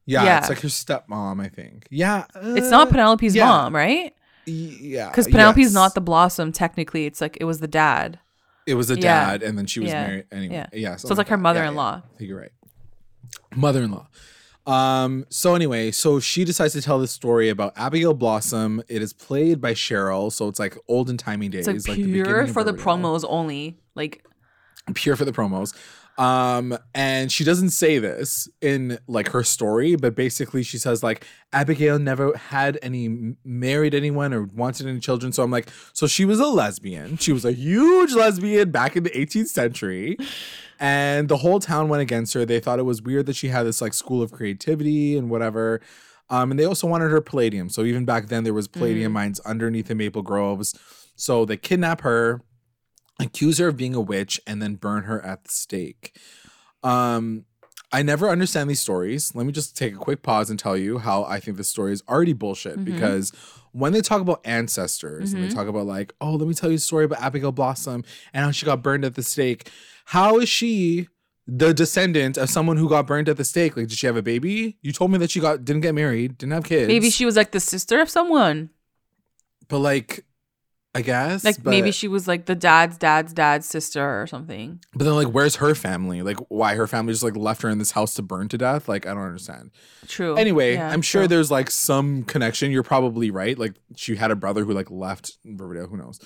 yeah, 0.06 0.24
yeah. 0.24 0.38
it's 0.40 0.50
like 0.50 0.60
her 0.62 0.68
stepmom, 0.68 1.42
I 1.44 1.48
think. 1.50 1.88
Yeah, 1.90 2.26
It's 2.36 2.70
not 2.70 2.88
uh, 2.88 2.92
Penelope's 2.92 3.36
yeah. 3.36 3.46
mom, 3.48 3.76
right? 3.76 4.14
Yeah, 4.46 5.10
Because 5.10 5.28
Penelope's 5.28 5.60
yes. 5.60 5.74
not 5.74 5.94
the 5.94 6.02
blossom. 6.02 6.52
Technically, 6.52 7.06
it's 7.06 7.22
like 7.22 7.38
it 7.40 7.44
was 7.46 7.60
the 7.60 7.68
dad. 7.68 8.20
It 8.66 8.76
was 8.76 8.90
Yeah. 8.90 8.96
dad, 8.98 9.44
and 9.44 9.58
then 9.58 9.66
she 9.66 9.80
was 9.80 9.92
married 9.92 10.26
anyway. 10.32 10.54
Yeah. 10.56 10.68
Yeah, 10.74 10.96
So 10.96 11.10
it's 11.10 11.18
like 11.18 11.28
her 11.30 11.38
mother-in-law. 11.38 12.02
I 12.06 12.18
think 12.18 12.30
you're 12.30 12.40
right. 12.40 12.52
Mother-in-law. 13.56 14.08
Um. 14.66 15.26
So 15.30 15.56
anyway, 15.56 15.92
so 15.92 16.20
she 16.20 16.46
decides 16.46 16.74
to 16.74 16.82
tell 16.82 17.00
this 17.00 17.12
story 17.12 17.50
about 17.50 17.74
Abigail 17.76 18.14
Blossom. 18.14 18.84
It 18.88 19.02
is 19.02 19.14
played 19.14 19.60
by 19.62 19.74
Cheryl, 19.74 20.32
so 20.32 20.48
it's 20.48 20.60
like 20.60 20.78
olden 20.88 21.18
timey 21.18 21.50
days, 21.50 21.68
It's 21.68 21.88
like 21.88 21.98
the 21.98 22.04
beginning 22.04 22.26
pure 22.26 22.42
of 22.42 22.52
for 22.52 22.64
the 22.64 22.74
promos 22.74 23.26
only. 23.28 23.80
Like 23.96 24.24
pure 24.94 25.16
for 25.16 25.26
the 25.26 25.32
promos. 25.32 25.74
Um, 26.20 26.78
and 26.94 27.32
she 27.32 27.46
doesn't 27.46 27.70
say 27.70 27.98
this 27.98 28.50
in 28.60 29.00
like 29.08 29.30
her 29.30 29.42
story, 29.42 29.96
but 29.96 30.16
basically 30.16 30.64
she 30.64 30.78
says 30.78 31.02
like 31.02 31.26
Abigail 31.54 31.98
never 31.98 32.36
had 32.36 32.78
any 32.82 33.36
married 33.46 33.96
anyone 33.96 34.34
or 34.34 34.44
wanted 34.44 34.86
any 34.86 35.00
children. 35.00 35.32
So 35.32 35.44
I'm 35.44 35.52
like, 35.52 35.70
so 35.94 36.08
she 36.08 36.26
was 36.26 36.42
a 36.42 36.48
lesbian. 36.48 37.16
She 37.18 37.32
was 37.32 37.46
a 37.46 37.54
huge 37.54 38.14
lesbian 38.14 38.70
back 38.70 38.98
in 38.98 39.04
the 39.04 39.12
18th 39.12 39.48
century. 39.48 40.18
And 40.80 41.28
the 41.28 41.38
whole 41.38 41.60
town 41.60 41.90
went 41.90 42.02
against 42.02 42.34
her. 42.34 42.46
They 42.46 42.60
thought 42.60 42.80
it 42.80 42.84
was 42.84 43.02
weird 43.02 43.26
that 43.26 43.36
she 43.36 43.50
had 43.50 43.64
this 43.64 43.82
like 43.82 43.94
school 43.94 44.22
of 44.22 44.32
creativity 44.32 45.18
and 45.18 45.30
whatever. 45.30 45.82
Um, 46.30 46.52
and 46.52 46.60
they 46.60 46.66
also 46.66 46.88
wanted 46.88 47.10
her 47.12 47.22
palladium. 47.22 47.70
So 47.70 47.84
even 47.84 48.06
back 48.06 48.28
then 48.28 48.44
there 48.44 48.54
was 48.54 48.68
palladium 48.68 49.12
mines 49.12 49.40
underneath 49.42 49.88
the 49.88 49.96
maple 49.96 50.22
groves. 50.22 50.78
So 51.16 51.44
they 51.44 51.58
kidnap 51.58 52.02
her 52.02 52.42
accuse 53.20 53.58
her 53.58 53.68
of 53.68 53.76
being 53.76 53.94
a 53.96 54.00
witch 54.00 54.40
and 54.48 54.62
then 54.62 54.76
burn 54.76 55.04
her 55.04 55.22
at 55.26 55.44
the 55.44 55.50
stake. 55.52 56.18
Um, 56.84 57.44
I 57.92 58.02
never 58.04 58.30
understand 58.30 58.70
these 58.70 58.80
stories. 58.80 59.34
Let 59.36 59.46
me 59.46 59.52
just 59.52 59.76
take 59.76 59.94
a 59.94 59.98
quick 59.98 60.22
pause 60.22 60.50
and 60.50 60.58
tell 60.58 60.78
you 60.78 61.00
how 61.00 61.24
I 61.26 61.40
think 61.42 61.58
this 61.58 61.68
story 61.68 61.92
is 61.92 62.04
already 62.08 62.34
bullshit 62.34 62.78
Mhm. 62.78 62.86
because 62.86 63.34
when 63.72 63.94
they 63.94 64.02
talk 64.02 64.22
about 64.22 64.42
ancestors 64.46 65.34
and 65.34 65.44
Mhm. 65.44 65.50
they 65.50 65.56
talk 65.56 65.68
about 65.68 65.86
like, 65.86 66.14
oh, 66.22 66.34
let 66.36 66.48
me 66.48 66.54
tell 66.54 66.70
you 66.70 66.76
a 66.78 66.80
story 66.80 67.06
about 67.06 67.22
Abigail 67.22 67.52
Blossom 67.52 68.04
and 68.34 68.46
how 68.46 68.52
she 68.52 68.66
got 68.66 68.82
burned 68.82 69.06
at 69.06 69.16
the 69.16 69.24
stake. 69.24 69.70
How 70.06 70.40
is 70.40 70.50
she 70.50 71.08
the 71.48 71.74
descendant 71.74 72.38
of 72.38 72.50
someone 72.50 72.78
who 72.78 72.88
got 72.90 73.08
burned 73.08 73.28
at 73.30 73.38
the 73.38 73.46
stake? 73.46 73.76
Like, 73.78 73.88
did 73.88 73.98
she 73.98 74.06
have 74.08 74.18
a 74.18 74.22
baby? 74.22 74.78
You 74.82 74.92
told 74.92 75.12
me 75.12 75.18
that 75.20 75.32
she 75.32 75.40
got 75.40 75.66
didn't 75.66 75.82
get 75.82 75.94
married, 75.96 76.38
didn't 76.38 76.54
have 76.54 76.64
kids. 76.64 76.88
maybe 76.88 77.10
she 77.10 77.26
was 77.26 77.36
like 77.36 77.52
the 77.52 77.60
sister 77.60 78.00
of 78.02 78.10
someone. 78.10 78.70
but 79.68 79.80
like, 79.80 80.26
I 80.96 81.02
guess 81.04 81.44
Like 81.44 81.64
maybe 81.64 81.92
she 81.92 82.08
was 82.08 82.28
like 82.28 82.46
the 82.46 82.56
dad's 82.56 82.98
dad's 82.98 83.32
dad's 83.32 83.68
sister 83.68 84.22
or 84.22 84.26
something. 84.26 84.80
But 84.96 85.04
then, 85.04 85.14
like, 85.14 85.28
where's 85.28 85.58
her 85.58 85.76
family? 85.76 86.24
Like, 86.24 86.38
why 86.50 86.74
her 86.76 86.88
family 86.88 87.14
just 87.14 87.24
like 87.24 87.36
left 87.36 87.62
her 87.62 87.70
in 87.70 87.78
this 87.78 87.92
house 87.92 88.16
to 88.16 88.24
burn 88.24 88.48
to 88.50 88.58
death? 88.58 88.90
Like, 88.90 89.06
I 89.06 89.14
don't 89.14 89.22
understand. 89.24 89.70
True. 90.08 90.36
Anyway, 90.36 90.74
Yeah, 90.74 90.90
I'm 90.90 91.04
sure 91.04 91.22
true. 91.24 91.28
there's 91.28 91.52
like 91.52 91.70
some 91.70 92.24
connection. 92.24 92.72
You're 92.72 92.82
probably 92.82 93.30
right. 93.30 93.58
Like, 93.58 93.76
she 93.96 94.16
had 94.16 94.32
a 94.32 94.36
brother 94.36 94.66
who 94.66 94.74
like 94.74 94.90
left 94.90 95.38
Riverdale. 95.46 95.88
Who 95.88 95.98
knows? 95.98 96.20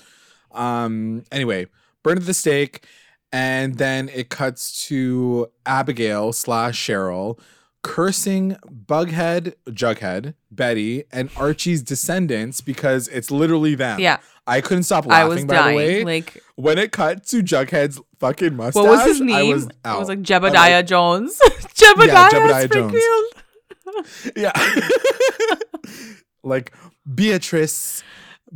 Um. 0.52 1.24
Anyway, 1.30 1.66
burned 2.02 2.20
at 2.20 2.26
the 2.26 2.32
stake, 2.34 2.86
and 3.32 3.76
then 3.76 4.08
it 4.08 4.30
cuts 4.30 4.86
to 4.86 5.48
Abigail 5.66 6.32
slash 6.32 6.80
Cheryl 6.88 7.38
cursing 7.84 8.56
Bughead, 8.66 9.54
Jughead, 9.68 10.34
Betty, 10.50 11.04
and 11.12 11.30
Archie's 11.36 11.82
descendants 11.82 12.60
because 12.60 13.06
it's 13.08 13.30
literally 13.30 13.76
them. 13.76 14.00
Yeah, 14.00 14.18
I 14.46 14.60
couldn't 14.60 14.82
stop 14.84 15.06
laughing, 15.06 15.22
I 15.22 15.28
was 15.28 15.44
by 15.44 15.54
dying. 15.54 15.76
the 15.78 15.84
way, 15.84 16.04
Like 16.04 16.42
when 16.56 16.78
it 16.78 16.90
cut 16.90 17.24
to 17.28 17.42
Jughead's 17.42 18.00
fucking 18.18 18.56
mustache, 18.56 18.82
what 18.82 18.90
was 18.90 19.04
his 19.06 19.20
name? 19.20 19.36
I 19.36 19.42
was 19.54 19.66
it 19.66 19.72
out. 19.84 20.00
was 20.00 20.08
like 20.08 20.22
Jebediah 20.22 20.84
Jones. 20.86 21.38
Jebediah, 21.74 22.30
Jebediah 22.30 22.72
Jones. 22.72 24.32
Yeah, 24.34 24.52
like 26.42 26.72
Beatrice 27.14 28.02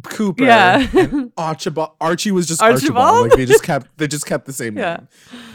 Cooper. 0.04 0.44
Yeah. 0.44 0.86
and 0.96 1.32
Archibald. 1.36 1.90
Archie 2.00 2.30
was 2.30 2.46
just 2.46 2.62
Archibald. 2.62 2.96
Archibald? 2.96 3.30
Like 3.30 3.36
they 3.38 3.46
just 3.46 3.62
kept 3.64 3.98
they 3.98 4.06
just 4.06 4.26
kept 4.26 4.46
the 4.46 4.52
same 4.52 4.76
Yeah. 4.78 4.96
name. 4.96 5.08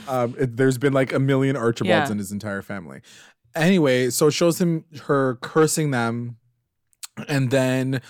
Um, 0.08 0.36
it- 0.38 0.58
there's 0.58 0.78
been 0.78 0.94
like 0.94 1.14
a 1.14 1.20
million 1.20 1.56
Archibalds 1.56 2.10
Yeah. 2.10 2.12
in 2.12 2.18
his 2.18 2.32
entire 2.32 2.62
family. 2.62 3.02
Anyway, 3.56 4.10
so 4.10 4.28
it 4.28 4.32
shows 4.32 4.60
him 4.60 4.86
her 5.04 5.36
cursing 5.42 5.92
them, 5.92 6.38
and 7.28 7.52
then 7.52 8.02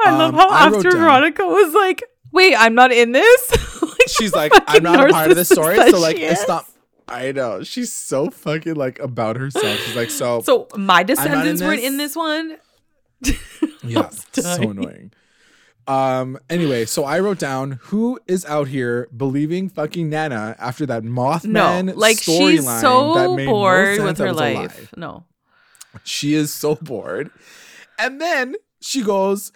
I 0.00 0.10
love 0.10 0.34
Um, 0.34 0.34
how 0.34 0.48
I 0.50 0.66
after 0.66 0.90
Veronica 0.90 1.46
was 1.46 1.74
like, 1.74 2.04
"Wait, 2.32 2.54
I'm 2.56 2.74
not 2.74 2.92
in 2.92 3.12
this." 3.12 3.52
Like, 4.00 4.08
she's 4.08 4.32
like, 4.32 4.52
I'm 4.66 4.82
not 4.82 5.10
a 5.10 5.12
part 5.12 5.30
of 5.30 5.36
this 5.36 5.50
story, 5.50 5.76
so 5.90 5.98
like 5.98 6.18
it's 6.18 6.40
is. 6.40 6.48
not. 6.48 6.64
I 7.06 7.32
know 7.32 7.62
she's 7.62 7.92
so 7.92 8.30
fucking 8.30 8.74
like 8.74 8.98
about 8.98 9.36
herself. 9.36 9.78
She's 9.80 9.96
like 9.96 10.10
so. 10.10 10.40
So 10.40 10.68
my 10.74 11.00
in 11.00 11.06
descendants 11.08 11.60
weren't 11.60 11.82
in 11.82 11.98
this 11.98 12.16
one. 12.16 12.56
yeah, 13.82 14.08
so 14.08 14.70
annoying. 14.70 15.12
Um. 15.86 16.38
Anyway, 16.48 16.84
so 16.84 17.04
I 17.04 17.18
wrote 17.20 17.38
down 17.38 17.78
who 17.84 18.20
is 18.26 18.44
out 18.44 18.68
here 18.68 19.08
believing 19.16 19.68
fucking 19.68 20.08
Nana 20.10 20.54
after 20.58 20.86
that 20.86 21.02
No, 21.04 21.10
Mothman 21.22 21.96
like 21.96 22.18
she's 22.20 22.64
storyline 22.64 23.14
that 23.14 23.36
made 23.36 23.46
no 23.46 23.50
bored 23.52 23.96
sense 23.96 24.02
with 24.06 24.18
her 24.18 24.26
was 24.26 24.36
a 24.36 24.40
lie. 24.40 24.52
life. 24.54 24.94
No, 24.96 25.24
She 26.04 26.34
is 26.34 26.52
so 26.52 26.76
bored. 26.76 27.30
And 27.98 28.20
then 28.20 28.54
she 28.80 29.02
goes, 29.02 29.52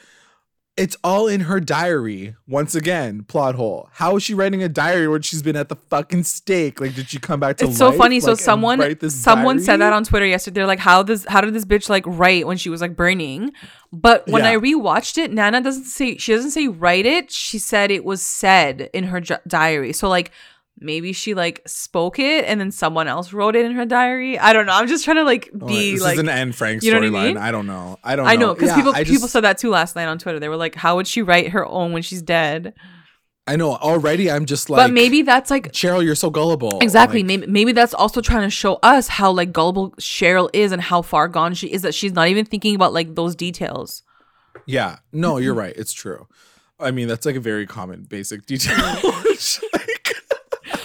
It's 0.76 0.96
all 1.04 1.28
in 1.28 1.42
her 1.42 1.60
diary. 1.60 2.34
Once 2.48 2.74
again, 2.74 3.22
plot 3.22 3.54
hole. 3.54 3.88
How 3.92 4.16
is 4.16 4.24
she 4.24 4.34
writing 4.34 4.60
a 4.60 4.68
diary 4.68 5.06
when 5.06 5.22
she's 5.22 5.40
been 5.40 5.54
at 5.54 5.68
the 5.68 5.76
fucking 5.76 6.24
stake? 6.24 6.80
Like, 6.80 6.96
did 6.96 7.08
she 7.08 7.20
come 7.20 7.38
back 7.38 7.58
to 7.58 7.66
it's 7.66 7.78
so 7.78 7.90
life, 7.90 7.98
funny. 7.98 8.18
So 8.18 8.30
like, 8.30 8.38
and 8.38 8.40
someone 8.40 8.78
write 8.80 8.98
this 8.98 9.14
someone 9.14 9.60
said 9.60 9.76
that 9.76 9.92
on 9.92 10.02
Twitter 10.02 10.26
yesterday. 10.26 10.54
They're 10.54 10.66
like, 10.66 10.80
"How 10.80 11.04
does 11.04 11.26
how 11.26 11.40
did 11.42 11.54
this 11.54 11.64
bitch 11.64 11.88
like 11.88 12.02
write 12.06 12.48
when 12.48 12.56
she 12.56 12.70
was 12.70 12.80
like 12.80 12.96
burning?" 12.96 13.52
But 13.92 14.26
when 14.26 14.42
Yeah. 14.42 14.50
I 14.50 14.56
rewatched 14.56 15.16
it, 15.16 15.32
Nana 15.32 15.60
doesn't 15.60 15.84
say 15.84 16.16
she 16.16 16.32
doesn't 16.32 16.50
say 16.50 16.66
write 16.66 17.06
it. 17.06 17.30
She 17.30 17.60
said 17.60 17.92
it 17.92 18.04
was 18.04 18.20
said 18.20 18.90
in 18.92 19.04
her 19.04 19.20
ju- 19.20 19.36
diary. 19.46 19.92
So 19.92 20.08
like 20.08 20.32
maybe 20.78 21.12
she 21.12 21.34
like 21.34 21.62
spoke 21.66 22.18
it 22.18 22.44
and 22.44 22.60
then 22.60 22.70
someone 22.70 23.08
else 23.08 23.32
wrote 23.32 23.56
it 23.56 23.64
in 23.64 23.72
her 23.72 23.84
diary. 23.86 24.38
I 24.38 24.52
don't 24.52 24.66
know. 24.66 24.72
I'm 24.74 24.88
just 24.88 25.04
trying 25.04 25.16
to 25.18 25.24
like 25.24 25.50
Oh, 25.60 25.66
be 25.66 25.92
this 25.92 26.02
like 26.02 26.14
is 26.14 26.18
an 26.20 26.28
Anne 26.28 26.52
Frank 26.52 26.82
you 26.82 26.92
know 26.92 26.98
I 26.98 27.02
storyline. 27.02 27.26
mean? 27.28 27.36
I 27.36 27.50
don't 27.50 27.66
know. 27.66 27.98
I 28.02 28.16
don't. 28.16 28.24
Know 28.26 28.30
I 28.30 28.36
know 28.36 28.54
because 28.54 28.70
Yeah, 28.70 28.76
people 28.76 28.94
I 28.94 29.04
people 29.04 29.28
said 29.28 29.42
that 29.44 29.58
too 29.58 29.70
last 29.70 29.96
night 29.96 30.06
on 30.06 30.18
Twitter. 30.18 30.38
They 30.40 30.48
were 30.48 30.56
like, 30.56 30.74
"How 30.74 30.96
would 30.96 31.06
she 31.06 31.22
write 31.22 31.48
her 31.50 31.64
own 31.66 31.92
when 31.92 32.02
she's 32.02 32.22
dead?" 32.22 32.74
I 33.46 33.56
know 33.56 33.74
already. 33.74 34.30
I'm 34.30 34.46
just 34.46 34.70
like. 34.70 34.78
but 34.78 34.90
maybe 34.90 35.20
that's 35.20 35.50
like 35.50 35.70
Cheryl, 35.72 36.02
you're 36.02 36.14
so 36.14 36.30
gullible. 36.30 36.78
Exactly. 36.80 37.18
Like, 37.20 37.26
maybe 37.26 37.46
maybe 37.46 37.72
that's 37.72 37.92
also 37.92 38.20
trying 38.22 38.44
to 38.44 38.50
show 38.50 38.78
us 38.82 39.06
how 39.06 39.30
like 39.32 39.52
gullible 39.52 39.90
Cheryl 40.00 40.48
is 40.54 40.72
and 40.72 40.80
how 40.80 41.02
far 41.02 41.28
gone 41.28 41.52
she 41.54 41.70
is 41.70 41.82
that 41.82 41.94
she's 41.94 42.12
not 42.14 42.28
even 42.28 42.46
thinking 42.46 42.74
about 42.74 42.94
like 42.94 43.14
those 43.14 43.36
details. 43.36 44.02
Yeah. 44.66 44.96
No, 45.12 45.36
you're 45.36 45.52
right. 45.64 45.74
It's 45.76 45.92
true. 45.92 46.26
I 46.80 46.90
mean, 46.90 47.06
that's 47.06 47.26
like 47.26 47.36
a 47.36 47.40
very 47.40 47.66
common 47.66 48.04
basic 48.04 48.46
detail. 48.46 48.96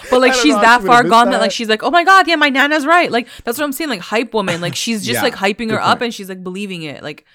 But 0.10 0.22
like 0.22 0.34
she's 0.34 0.56
know 0.56 0.62
that 0.62 0.82
far 0.82 1.04
gone 1.04 1.28
that. 1.28 1.32
that. 1.34 1.42
like 1.42 1.52
she's 1.52 1.70
like, 1.70 1.84
oh 1.84 1.92
my 1.92 2.04
god, 2.04 2.28
yeah, 2.28 2.36
my 2.36 2.50
nana's 2.50 2.86
right. 2.86 3.12
Like 3.12 3.28
that's 3.44 3.58
what 3.58 3.66
I'm 3.66 3.72
saying. 3.72 3.90
Like 3.90 4.02
hype 4.02 4.34
woman. 4.34 4.62
Like 4.62 4.76
she's 4.76 5.06
just 5.06 5.18
Yeah, 5.18 5.24
like 5.24 5.36
hyping 5.36 5.72
her 5.72 5.82
up 5.82 6.02
and 6.02 6.14
she's 6.14 6.30
like 6.30 6.44
believing 6.44 6.84
it. 6.84 7.04
Like 7.04 7.26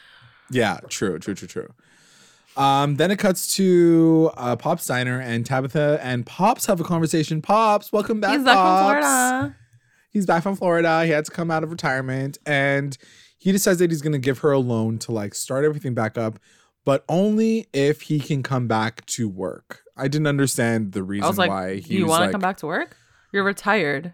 Yeah, 0.50 0.78
true, 0.88 1.18
true, 1.18 1.34
true, 1.34 1.48
true. 1.48 1.68
Um, 2.56 2.96
then 2.96 3.10
it 3.10 3.18
cuts 3.18 3.56
to 3.56 4.30
uh, 4.36 4.56
Pops 4.56 4.86
Diner 4.86 5.20
and 5.20 5.44
Tabitha 5.44 5.98
and 6.02 6.24
Pops 6.24 6.66
have 6.66 6.80
a 6.80 6.84
conversation. 6.84 7.42
Pops, 7.42 7.92
welcome 7.92 8.20
back. 8.20 8.32
he's 8.36 8.44
back 8.44 8.56
from 8.56 8.78
Florida. 8.78 9.56
He's 10.10 10.26
back 10.26 10.42
from 10.44 10.56
Florida. 10.56 11.04
He 11.04 11.10
had 11.10 11.24
to 11.24 11.32
come 11.32 11.50
out 11.50 11.64
of 11.64 11.70
retirement 11.70 12.38
and 12.46 12.96
he 13.38 13.52
decides 13.52 13.78
that 13.80 13.90
he's 13.90 14.02
gonna 14.02 14.18
give 14.18 14.38
her 14.38 14.52
a 14.52 14.58
loan 14.58 14.98
to 15.00 15.12
like 15.12 15.34
start 15.34 15.64
everything 15.64 15.94
back 15.94 16.16
up, 16.16 16.38
but 16.84 17.04
only 17.08 17.66
if 17.72 18.02
he 18.02 18.20
can 18.20 18.42
come 18.42 18.68
back 18.68 19.04
to 19.06 19.28
work. 19.28 19.84
I 19.97 20.09
didn't 20.09 20.26
understand 20.26 20.92
the 20.92 21.03
reason 21.03 21.24
I 21.24 21.28
was 21.28 21.38
like, 21.38 21.51
why 21.51 21.76
he 21.76 21.99
you 21.99 22.07
want 22.07 22.20
to 22.20 22.24
like, 22.24 22.32
come 22.32 22.40
back 22.40 22.57
to 22.59 22.66
work? 22.66 22.97
You're 23.32 23.45
retired. 23.45 24.12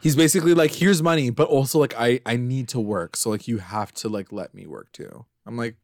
he's 0.00 0.16
basically 0.16 0.54
like 0.54 0.72
here's 0.72 1.02
money 1.02 1.30
but 1.30 1.48
also 1.48 1.78
like 1.78 1.94
i 1.98 2.20
i 2.26 2.36
need 2.36 2.68
to 2.68 2.80
work 2.80 3.16
so 3.16 3.30
like 3.30 3.48
you 3.48 3.58
have 3.58 3.92
to 3.92 4.08
like 4.08 4.32
let 4.32 4.54
me 4.54 4.66
work 4.66 4.90
too 4.92 5.24
i'm 5.46 5.56
like 5.56 5.76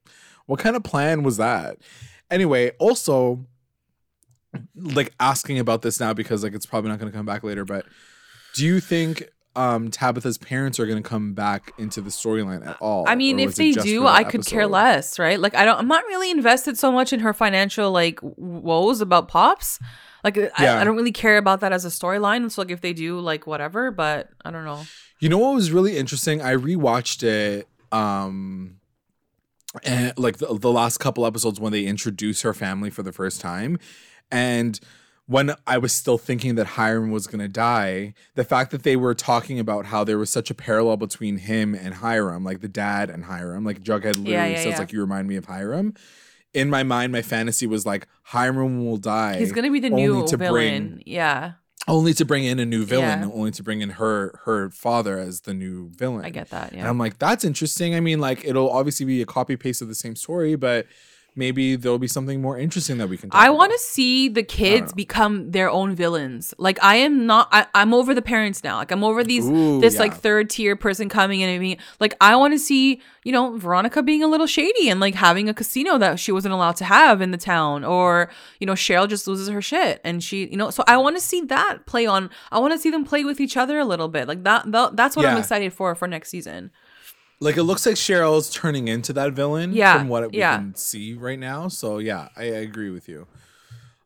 what 0.47 0.59
kind 0.59 0.77
of 0.77 0.83
plan 0.83 1.23
was 1.23 1.37
that 1.39 1.79
anyway 2.31 2.71
also 2.79 3.47
like 4.75 5.13
asking 5.21 5.59
about 5.59 5.83
this 5.83 6.01
now 6.01 6.13
because 6.13 6.43
like 6.43 6.55
it's 6.55 6.67
probably 6.67 6.91
not 6.91 6.99
going 6.99 7.11
to 7.11 7.17
come 7.17 7.27
back 7.27 7.43
later. 7.45 7.65
But 7.65 7.87
do 8.55 8.65
you 8.65 8.81
think 8.81 9.29
um 9.57 9.91
Tabitha's 9.91 10.39
parents 10.39 10.79
are 10.79 10.87
going 10.87 11.03
to 11.03 11.09
come 11.09 11.35
back 11.35 11.73
into 11.79 12.01
the 12.01 12.11
storyline 12.11 12.67
at 12.67 12.77
all? 12.81 13.05
I 13.09 13.15
mean, 13.15 13.39
if 13.41 13.57
they 13.57 13.73
do, 13.73 14.07
I 14.07 14.25
could 14.25 14.47
care 14.47 14.67
less, 14.67 15.19
right? 15.19 15.39
Like 15.39 15.55
I 15.55 15.65
don't 15.65 15.79
I'm 15.79 15.89
not 15.89 16.05
really 16.05 16.31
invested 16.31 16.79
so 16.79 16.93
much 16.93 17.13
in 17.13 17.21
her 17.21 17.33
financial 17.33 17.91
like 17.91 18.21
woes 18.23 19.01
about 19.01 19.29
Pops. 19.29 19.79
Like 20.23 20.39
I, 20.39 20.51
Yeah. 20.59 20.81
I 20.81 20.85
don't 20.85 20.97
really 20.97 21.13
care 21.13 21.39
about 21.39 21.61
that 21.61 21.73
as 21.73 21.85
a 21.85 21.89
storyline. 21.89 22.51
So 22.51 22.63
like 22.63 22.71
if 22.71 22.81
they 22.81 22.93
do, 22.93 23.19
like 23.21 23.47
whatever, 23.47 23.91
but 23.91 24.29
I 24.45 24.51
don't 24.51 24.65
know. 24.65 24.83
You 25.19 25.29
know 25.29 25.39
what 25.39 25.55
was 25.55 25.73
really 25.73 25.97
interesting? 25.97 26.41
I 26.41 26.55
rewatched 26.55 27.23
it 27.23 27.69
um 27.93 28.77
and 29.85 30.13
like 30.17 30.39
the, 30.39 30.47
the 30.59 30.71
last 30.71 30.99
couple 30.99 31.27
episodes 31.27 31.61
when 31.61 31.73
they 31.73 31.85
introduce 31.85 32.43
her 32.43 32.55
family 32.55 32.91
for 32.91 33.03
the 33.03 33.13
first 33.13 33.41
time 33.41 33.79
and 34.31 34.79
when 35.31 35.55
I 35.65 35.79
was 35.79 35.93
still 35.93 36.19
thinking 36.19 36.57
that 36.57 36.67
Hiram 36.79 37.13
was 37.13 37.29
going 37.29 37.39
to 37.39 37.47
die, 37.49 38.15
the 38.35 38.43
fact 38.43 38.73
that 38.73 38.83
they 38.83 38.97
were 38.97 39.15
talking 39.15 39.61
about 39.61 39.87
how 39.87 40.03
there 40.03 40.19
was 40.19 40.29
such 40.29 40.51
a 40.51 40.55
parallel 40.55 40.97
between 40.97 41.39
him 41.39 41.73
and 41.73 41.95
Hiram, 41.95 42.43
like 42.43 42.61
the 42.61 42.69
dad 42.69 43.11
and 43.11 43.25
Hiram, 43.27 43.65
like 43.65 43.81
Jughead 43.81 44.17
literally 44.17 44.33
Yeah, 44.33 44.47
yeah, 44.47 44.57
says 44.57 44.67
yeah. 44.73 44.79
like 44.81 44.93
you 44.93 45.01
remind 45.01 45.29
me 45.29 45.37
of 45.37 45.45
Hiram. 45.45 45.95
In 46.53 46.69
my 46.69 46.83
mind, 46.83 47.13
my 47.13 47.23
fantasy 47.23 47.65
was 47.69 47.87
like 47.87 48.09
Hiram 48.25 48.85
will 48.85 48.97
die. 48.97 49.39
He's 49.39 49.53
gonna 49.53 49.71
be 49.71 49.79
the 49.79 49.91
new 49.91 50.27
to 50.27 50.37
villain. 50.37 50.89
bring- 50.95 51.03
yeah, 51.07 51.53
only 51.87 52.13
to 52.15 52.25
bring 52.25 52.45
in 52.45 52.59
a 52.59 52.67
new 52.67 52.85
villain, 52.85 53.23
only 53.33 53.53
to 53.53 53.63
bring 53.63 53.83
in 53.83 53.91
her 53.91 54.41
her 54.47 54.71
father 54.71 55.17
as 55.17 55.43
the 55.43 55.55
new 55.55 55.91
villain. 55.91 56.25
I 56.25 56.31
get 56.31 56.51
that. 56.51 56.73
Yeah. 56.73 56.79
And 56.79 56.85
Yeah. 56.87 56.91
I'm 56.91 56.99
like, 56.99 57.19
that's 57.21 57.45
interesting. 57.45 57.95
I 57.95 58.01
mean, 58.01 58.19
like, 58.21 58.45
it'll 58.45 58.69
obviously 58.71 59.07
be 59.07 59.23
a 59.23 59.27
copy 59.27 59.57
paste 59.57 59.81
of 59.81 59.87
the 59.87 59.95
same 59.95 60.17
story, 60.17 60.57
but 60.57 60.87
maybe 61.35 61.77
there'll 61.77 61.99
be 61.99 62.09
something 62.09 62.41
more 62.41 62.59
interesting 62.59 62.99
that 62.99 63.09
we 63.09 63.17
can. 63.17 63.31
Talk 63.31 63.41
I 63.41 63.51
want 63.51 63.73
to 63.73 63.79
see 63.79 64.29
the 64.29 64.43
kids 64.43 64.93
uh. 64.93 64.95
become 64.95 65.51
their 65.51 65.71
own 65.71 65.95
villains. 65.95 66.55
Like 66.59 66.79
I 66.83 66.97
am 66.97 67.27
not. 67.27 67.49
I, 67.53 67.67
I'm 67.75 67.95
over 67.95 68.15
the 68.15 68.23
parents 68.23 68.63
now. 68.65 68.77
Like 68.77 68.91
I'm 68.91 69.05
over 69.05 69.25
these 69.25 69.47
Ooh, 69.47 69.81
this 69.81 69.95
yeah. 69.95 70.01
like 70.01 70.15
third 70.15 70.51
tier 70.51 70.77
person 70.77 71.09
coming 71.09 71.41
in 71.41 71.49
and 71.49 71.61
being 71.61 71.79
like 71.99 72.15
I 72.21 72.37
want 72.37 72.55
to 72.55 72.59
see 72.59 73.01
you 73.25 73.33
know 73.33 73.57
Veronica 73.57 74.03
being 74.03 74.23
a 74.23 74.29
little 74.29 74.47
shady 74.47 74.89
and 74.89 75.01
like 75.01 75.15
having 75.15 75.49
a 75.49 75.55
casino 75.55 75.99
that 75.99 76.19
she 76.19 76.33
wasn't 76.33 76.55
allowed 76.55 76.77
to 76.77 76.85
have 76.85 77.21
in 77.21 77.31
the 77.31 77.39
town, 77.39 77.85
or 77.85 78.31
you 78.59 78.67
know 78.67 78.75
Cheryl 78.75 79.09
just 79.09 79.27
loses 79.27 79.49
her 79.49 79.63
shit 79.63 80.01
and 80.05 80.23
she 80.23 80.49
you 80.49 80.57
know. 80.57 80.71
So 80.71 80.85
I 80.87 80.97
want 80.97 81.17
to 81.17 81.23
see 81.23 81.43
that 81.43 81.87
play 81.87 82.07
on. 82.07 82.31
I 82.53 82.59
want 82.59 82.73
to 82.73 82.79
see 82.79 82.91
them 82.91 83.05
play 83.05 83.25
with 83.25 83.41
each 83.41 83.57
other 83.57 83.79
a 83.79 83.85
little 83.85 84.09
bit. 84.09 84.29
Like 84.29 84.45
that. 84.45 84.71
that 84.73 84.97
that's 84.97 85.17
what 85.17 85.27
I'm 85.27 85.39
excited 85.39 85.73
for 85.73 85.95
for 85.95 86.07
next 86.07 86.31
season. 86.31 86.71
Like, 87.43 87.57
it 87.57 87.63
looks 87.63 87.87
like 87.87 87.95
Cheryl's 87.95 88.51
turning 88.51 88.89
into 88.89 89.13
that 89.15 89.33
villain. 89.33 89.73
Yeah, 89.73 89.99
From 89.99 90.09
what 90.09 90.31
we 90.31 90.39
yeah. 90.39 90.57
can 90.59 90.75
see 90.75 91.15
right 91.15 91.39
now. 91.39 91.69
So 91.69 91.99
yeah, 91.99 92.29
I, 92.37 92.43
I 92.43 92.47
agree 92.69 92.91
with 92.91 93.09
you. 93.09 93.27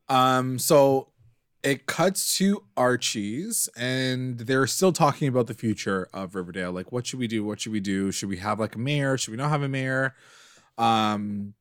Um. 0.08 0.58
So 0.58 1.08
it 1.62 1.86
cuts 1.86 2.36
to 2.38 2.62
Archie's, 2.76 3.68
and 3.76 4.38
they're 4.38 4.66
still 4.66 4.92
talking 4.92 5.28
about 5.28 5.46
the 5.46 5.54
future 5.54 6.08
of 6.12 6.34
Riverdale. 6.34 6.72
Like, 6.72 6.92
what 6.92 7.06
should 7.06 7.18
we 7.18 7.26
do? 7.26 7.42
What 7.44 7.60
should 7.60 7.72
we 7.72 7.80
do? 7.80 8.12
Should 8.12 8.28
we 8.28 8.36
have 8.36 8.60
like 8.60 8.74
a 8.74 8.78
mayor? 8.78 9.16
Should 9.18 9.30
we 9.32 9.36
not 9.38 9.50
have 9.50 9.62
a 9.62 9.68
mayor? 9.68 10.14
Um. 10.78 11.54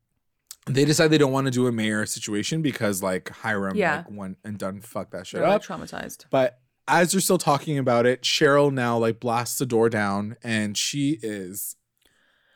They 0.65 0.85
decide 0.85 1.09
they 1.09 1.17
don't 1.17 1.33
want 1.33 1.45
to 1.47 1.51
do 1.51 1.67
a 1.67 1.73
mayor 1.73 2.05
situation 2.05 2.61
because 2.61 3.03
like 3.03 3.27
Hiram 3.29 3.75
Yeah. 3.75 3.97
like 3.97 4.05
went 4.11 4.37
and 4.45 4.57
done 4.57 4.79
fuck 4.79 5.11
that 5.11 5.27
shit 5.27 5.41
They're 5.41 5.49
up. 5.49 5.67
like 5.69 5.79
traumatized. 5.79 6.23
But 6.29 6.57
as 6.87 7.13
you're 7.13 7.21
still 7.21 7.37
talking 7.37 7.77
about 7.77 8.05
it, 8.05 8.21
Cheryl 8.21 8.71
now 8.71 8.97
like 8.97 9.19
blasts 9.19 9.57
the 9.57 9.65
door 9.65 9.89
down 9.89 10.37
and 10.43 10.77
she 10.77 11.19
is 11.21 11.75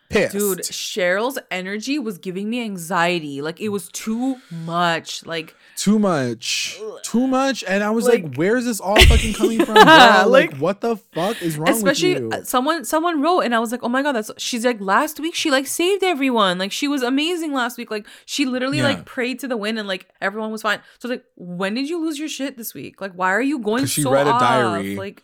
pissed. 0.10 0.34
Dude, 0.34 0.60
Cheryl's 0.60 1.38
energy 1.52 2.00
was 2.00 2.18
giving 2.18 2.50
me 2.50 2.62
anxiety. 2.64 3.42
Like 3.42 3.60
it 3.60 3.70
was 3.70 3.90
too 3.90 4.38
much. 4.66 5.26
Like 5.26 5.56
too 5.76 6.00
much. 6.00 6.80
Too 7.04 7.28
much. 7.28 7.64
And 7.68 7.84
I 7.84 7.90
was 7.92 8.06
like, 8.08 8.24
Like- 8.24 8.36
where's 8.36 8.66
this 8.66 8.80
all 8.80 9.00
fucking 9.02 9.34
coming 9.34 9.64
from? 9.66 9.76
like, 9.76 10.26
Like- 10.28 10.58
what 10.58 10.82
the 10.82 10.96
fuck 10.98 11.42
is 11.42 11.58
wrong 11.58 11.70
especially 11.70 12.14
with 12.16 12.24
you? 12.24 12.30
uh, 12.40 12.44
someone 12.44 12.84
someone 12.86 13.22
wrote 13.22 13.42
and 13.42 13.54
I 13.54 13.60
was 13.60 13.72
like, 13.72 13.84
"Oh 13.84 13.90
my 13.90 14.02
god, 14.02 14.14
that's 14.14 14.32
she's 14.38 14.66
like 14.66 14.80
last 14.82 15.20
week 15.20 15.36
she 15.36 15.52
like 15.52 15.68
saved 15.68 16.04
everyone. 16.04 16.58
Like 16.58 16.72
she 16.72 16.88
was 16.88 17.04
amazing 17.04 17.54
last 17.54 17.78
week. 17.78 17.92
Like 17.92 18.08
she 18.26 18.46
literally 18.46 18.78
Yeah. 18.80 18.86
like 18.86 19.06
prayed 19.06 19.40
to 19.40 19.48
the 19.48 19.58
wind 19.58 19.78
and 19.80 19.88
like 19.88 20.08
everyone 20.22 20.52
was 20.52 20.62
fine." 20.62 20.80
So 21.00 21.08
like, 21.10 21.24
when 21.36 21.74
did 21.74 21.90
you 21.90 22.00
lose 22.00 22.18
your 22.18 22.30
shit 22.30 22.58
this 22.58 22.74
week? 22.74 23.02
Like 23.02 23.14
why 23.14 23.30
are 23.32 23.42
you 23.42 23.60
going 23.60 23.86
she 23.86 24.02
so 24.02 24.12
read 24.12 24.28
a 24.28 24.32
off? 24.32 24.40
diary. 24.42 24.96
Like 24.96 25.24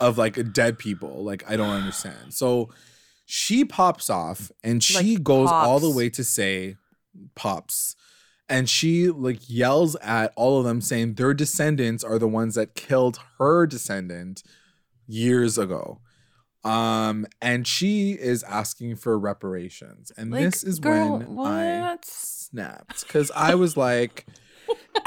of 0.00 0.18
like 0.18 0.52
dead 0.52 0.78
people. 0.80 1.22
Like, 1.22 1.48
I 1.48 1.54
don't 1.56 1.70
understand. 1.70 2.34
So 2.34 2.70
she 3.34 3.64
pops 3.64 4.10
off 4.10 4.52
and 4.62 4.84
she 4.84 5.14
Like, 5.16 5.24
goes 5.24 5.48
all 5.50 5.80
the 5.80 5.88
way 5.88 6.10
to 6.10 6.22
say 6.22 6.76
pops. 7.34 7.96
And 8.46 8.68
she 8.68 9.08
like 9.08 9.48
yells 9.48 9.96
at 10.02 10.34
all 10.36 10.58
of 10.58 10.66
them 10.66 10.82
saying 10.82 11.14
their 11.14 11.32
descendants 11.32 12.04
are 12.04 12.18
the 12.18 12.28
ones 12.28 12.56
that 12.56 12.74
killed 12.74 13.18
her 13.38 13.64
descendant 13.66 14.42
years 15.06 15.56
ago. 15.56 16.02
Um 16.62 17.24
and 17.40 17.66
she 17.66 18.12
is 18.12 18.42
asking 18.42 18.96
for 18.96 19.18
reparations. 19.18 20.12
And 20.18 20.30
Like, 20.30 20.44
this 20.44 20.62
is 20.62 20.78
girl, 20.78 21.20
when 21.20 21.46
I 21.46 21.96
snapped 22.04 23.08
cuz 23.08 23.30
I 23.34 23.54
was 23.54 23.78
like 23.78 24.26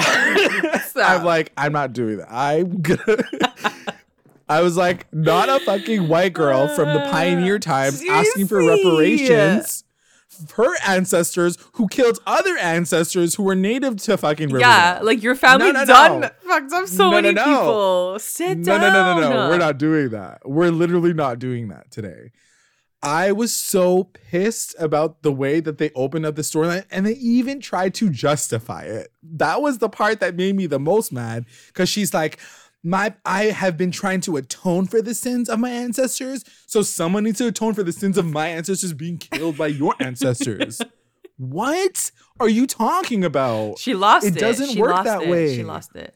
I'm 0.00 1.22
like, 1.24 1.52
I'm 1.56 1.72
not 1.72 1.92
doing 1.92 2.16
that. 2.16 2.32
I'm 2.32 2.82
gonna. 2.82 3.22
I 4.48 4.60
was 4.62 4.76
like, 4.76 5.12
not 5.12 5.48
a 5.48 5.58
fucking 5.64 6.08
white 6.08 6.32
girl 6.32 6.68
from 6.68 6.88
the 6.92 7.00
pioneer 7.10 7.58
times 7.58 8.02
asking 8.08 8.46
for 8.46 8.58
reparations. 8.64 9.82
Her 10.54 10.74
ancestors 10.86 11.56
who 11.74 11.88
killed 11.88 12.18
other 12.26 12.56
ancestors 12.58 13.34
who 13.36 13.42
were 13.42 13.54
native 13.54 13.96
to 14.02 14.18
fucking 14.18 14.50
yeah, 14.50 15.00
like 15.02 15.22
your 15.22 15.34
family 15.34 15.72
No, 15.72 15.80
no, 15.80 15.86
done 15.86 16.20
no. 16.20 16.30
fucked 16.46 16.72
up 16.72 16.86
so 16.88 17.04
No, 17.04 17.10
no, 17.10 17.22
many 17.22 17.32
no. 17.32 17.44
people. 17.44 18.18
Sit 18.18 18.58
no, 18.58 18.64
down. 18.64 18.80
no, 18.80 18.90
no, 18.92 19.20
no, 19.20 19.30
no. 19.30 19.48
We're 19.48 19.56
not 19.58 19.78
doing 19.78 20.10
that. 20.10 20.42
We're 20.44 20.70
literally 20.70 21.14
not 21.14 21.38
doing 21.38 21.68
that 21.68 21.90
today. 21.90 22.32
I 23.02 23.32
was 23.32 23.54
so 23.54 24.04
pissed 24.04 24.74
about 24.78 25.22
the 25.22 25.32
way 25.32 25.60
that 25.60 25.78
they 25.78 25.90
opened 25.94 26.26
up 26.26 26.34
the 26.34 26.42
storyline 26.42 26.84
and 26.90 27.06
they 27.06 27.12
even 27.12 27.60
tried 27.60 27.94
to 27.94 28.10
justify 28.10 28.82
it. 28.82 29.08
That 29.22 29.62
was 29.62 29.78
the 29.78 29.88
part 29.88 30.20
that 30.20 30.34
made 30.36 30.56
me 30.56 30.66
the 30.66 30.80
most 30.80 31.12
mad 31.12 31.46
because 31.68 31.88
she's 31.88 32.12
like, 32.12 32.38
my 32.86 33.14
I 33.24 33.44
have 33.46 33.76
been 33.76 33.90
trying 33.90 34.20
to 34.22 34.36
atone 34.36 34.86
for 34.86 35.02
the 35.02 35.14
sins 35.14 35.48
of 35.48 35.58
my 35.58 35.70
ancestors, 35.70 36.44
so 36.66 36.82
someone 36.82 37.24
needs 37.24 37.38
to 37.38 37.46
atone 37.48 37.74
for 37.74 37.82
the 37.82 37.92
sins 37.92 38.16
of 38.16 38.26
my 38.26 38.48
ancestors 38.48 38.92
being 38.92 39.18
killed 39.18 39.56
by 39.58 39.66
your 39.66 39.94
ancestors. 40.00 40.80
what 41.36 42.10
are 42.40 42.48
you 42.48 42.66
talking 42.66 43.24
about? 43.24 43.78
She 43.78 43.94
lost 43.94 44.26
It 44.26 44.36
it. 44.36 44.40
doesn't 44.40 44.70
She 44.70 44.80
work 44.80 45.04
that 45.04 45.22
it. 45.22 45.28
way. 45.28 45.56
She 45.56 45.64
lost 45.64 45.94
it. 45.96 46.14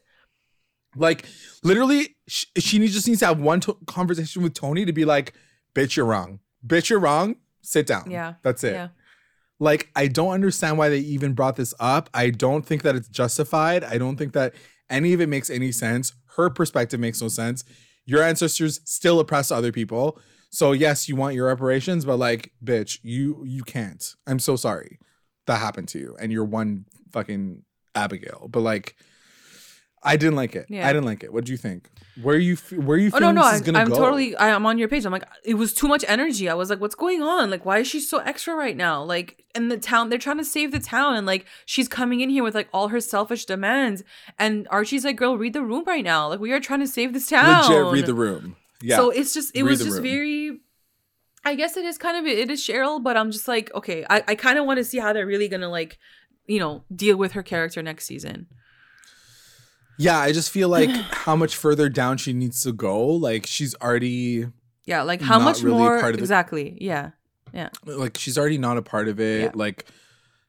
Like 0.97 1.25
literally, 1.63 2.17
sh- 2.29 2.47
she 2.59 2.79
needs- 2.79 2.95
just 2.95 3.07
needs 3.09 3.21
to 3.21 3.27
have 3.27 3.41
one 3.41 3.61
to- 3.61 3.77
conversation 3.87 4.43
with 4.43 4.55
Toni 4.55 4.85
to 4.85 4.93
be 4.93 5.05
like, 5.05 5.35
"Bitch, 5.75 5.97
you're 5.97 6.07
wrong. 6.07 6.41
Bitch, 6.67 6.89
you're 6.91 6.99
wrong. 7.01 7.37
Sit 7.63 7.87
down. 7.87 8.11
Yeah. 8.11 8.35
that's 8.43 8.65
it." 8.65 8.73
Yeah. 8.73 8.89
Like, 9.63 9.91
I 9.95 10.07
don't 10.09 10.31
understand 10.33 10.79
why 10.79 10.89
they 10.89 10.99
even 11.01 11.35
brought 11.35 11.57
this 11.57 11.75
up. 11.79 12.09
I 12.15 12.31
don't 12.31 12.65
think 12.65 12.83
that 12.83 12.97
it's 12.97 13.09
justified. 13.09 13.85
I 13.85 13.99
don't 13.99 14.17
think 14.17 14.33
that 14.33 14.55
any 14.89 15.13
of 15.13 15.21
it 15.21 15.29
makes 15.29 15.51
any 15.51 15.71
sense. 15.71 16.13
Her 16.41 16.51
perspective 16.51 17.01
makes 17.01 17.21
no 17.21 17.29
sense. 17.29 17.65
Your 18.07 18.23
ancestors 18.23 18.81
still 18.85 19.21
oppress 19.21 19.51
other 19.51 19.73
people. 19.73 20.19
So 20.51 20.73
yes, 20.73 21.09
you 21.09 21.17
want 21.17 21.35
your 21.35 21.47
reparations, 21.47 22.05
but 22.05 22.17
like, 22.17 22.53
bitch, 22.65 22.99
you 23.03 23.45
you 23.47 23.63
can't. 23.63 24.05
I'm 24.27 24.39
so 24.39 24.57
sorry 24.57 24.99
that 25.47 25.59
happened 25.59 25.89
to 25.89 25.99
you, 25.99 26.17
and 26.21 26.33
you're 26.33 26.45
one 26.45 26.87
fucking 27.13 27.63
Abigail. 27.95 28.49
But 28.51 28.61
like, 28.61 28.97
I 30.03 30.17
didn't 30.17 30.37
like 30.37 30.57
it. 30.57 30.67
Yeah. 30.69 30.89
I 30.89 30.93
didn't 30.93 31.05
like 31.05 31.23
it. 31.23 31.33
What 31.33 31.45
do 31.45 31.53
you 31.53 31.59
think? 31.59 31.91
Where 32.23 32.37
are 32.37 32.39
you 32.39 32.57
where 32.57 32.97
you 32.97 33.11
Oh 33.13 33.19
no, 33.19 33.33
no, 33.33 33.43
this 33.43 33.55
is 33.55 33.61
I'm, 33.61 33.67
gonna 33.67 33.79
I'm 33.81 33.89
go? 33.91 33.97
totally. 33.97 34.35
I, 34.37 34.55
I'm 34.55 34.65
on 34.65 34.79
your 34.79 34.89
page. 34.89 35.05
I'm 35.05 35.13
like, 35.13 35.25
it 35.45 35.55
was 35.55 35.75
too 35.75 35.89
much 35.89 36.05
energy. 36.09 36.49
I 36.49 36.55
was 36.55 36.71
like, 36.71 36.81
what's 36.81 36.95
going 36.95 37.23
on? 37.23 37.51
Like, 37.51 37.67
why 37.67 37.79
is 37.79 37.87
she 37.87 38.01
so 38.01 38.19
extra 38.19 38.55
right 38.55 38.77
now? 38.77 39.03
Like, 39.03 39.45
in 39.55 39.69
the 39.69 39.77
town, 39.77 40.09
they're 40.09 40.19
trying 40.19 40.39
to 40.39 40.45
save 40.45 40.73
the 40.73 40.81
town, 40.81 41.17
and 41.17 41.27
like, 41.27 41.45
she's 41.67 41.89
coming 41.89 42.21
in 42.21 42.31
here 42.31 42.43
with 42.43 42.55
like 42.55 42.69
all 42.73 42.89
her 42.89 43.01
selfish 43.01 43.45
demands, 43.45 44.03
and 44.39 44.67
Archie's 44.71 45.05
like, 45.05 45.17
girl, 45.17 45.37
read 45.37 45.53
the 45.53 45.63
room 45.63 45.85
right 45.87 46.05
now. 46.05 46.29
Like, 46.29 46.41
we 46.41 46.53
are 46.53 46.61
trying 46.61 46.81
to 46.81 46.89
save 46.89 47.13
this 47.13 47.29
town. 47.29 47.71
legit 47.71 47.93
read 47.93 48.07
the 48.07 48.15
room. 48.15 48.57
Yeah. 48.83 48.97
So 48.97 49.11
it's 49.11 49.35
just 49.35 49.55
it 49.55 49.63
Read 49.63 49.71
was 49.71 49.81
just 49.81 49.95
room. 49.97 50.03
very 50.03 50.61
I 51.45 51.55
guess 51.55 51.77
it 51.77 51.85
is 51.85 51.99
kind 51.99 52.17
of 52.17 52.27
it 52.27 52.51
is 52.51 52.61
Cheryl, 52.61 53.03
but 53.03 53.17
I'm 53.17 53.31
just 53.31 53.49
like, 53.49 53.73
okay, 53.75 54.05
I, 54.09 54.23
I 54.29 54.35
kind 54.35 54.59
of 54.59 54.67
want 54.67 54.79
to 54.79 54.85
see 54.85 54.99
how 54.99 55.13
they're 55.13 55.27
really 55.27 55.49
gonna 55.49 55.69
like, 55.69 55.99
you 56.47 56.59
know, 56.59 56.85
deal 56.95 57.17
with 57.17 57.33
her 57.33 57.43
character 57.43 57.83
next 57.83 58.07
season. 58.07 58.47
Yeah, 60.01 60.19
I 60.19 60.33
just 60.33 60.51
feel 60.51 60.69
like 60.69 60.91
how 61.13 61.37
much 61.37 61.55
further 61.57 61.89
down 61.89 62.17
she 62.17 62.33
needs 62.33 62.63
to 62.63 62.73
go. 62.73 63.07
Like 63.07 63.47
she's 63.47 63.75
already 63.77 64.47
Yeah, 64.87 65.03
like 65.03 65.21
how 65.21 65.39
much 65.39 65.63
really 65.63 65.79
more 65.79 66.01
part 66.01 66.15
of 66.15 66.19
the- 66.19 66.23
exactly. 66.25 66.77
Yeah. 66.81 67.11
Yeah. 67.53 67.69
Like 67.85 68.17
she's 68.17 68.39
already 68.39 68.59
not 68.59 68.77
a 68.77 68.83
part 68.83 69.09
of 69.09 69.21
it. 69.21 69.43
Yeah. 69.43 69.51
Like 69.55 69.87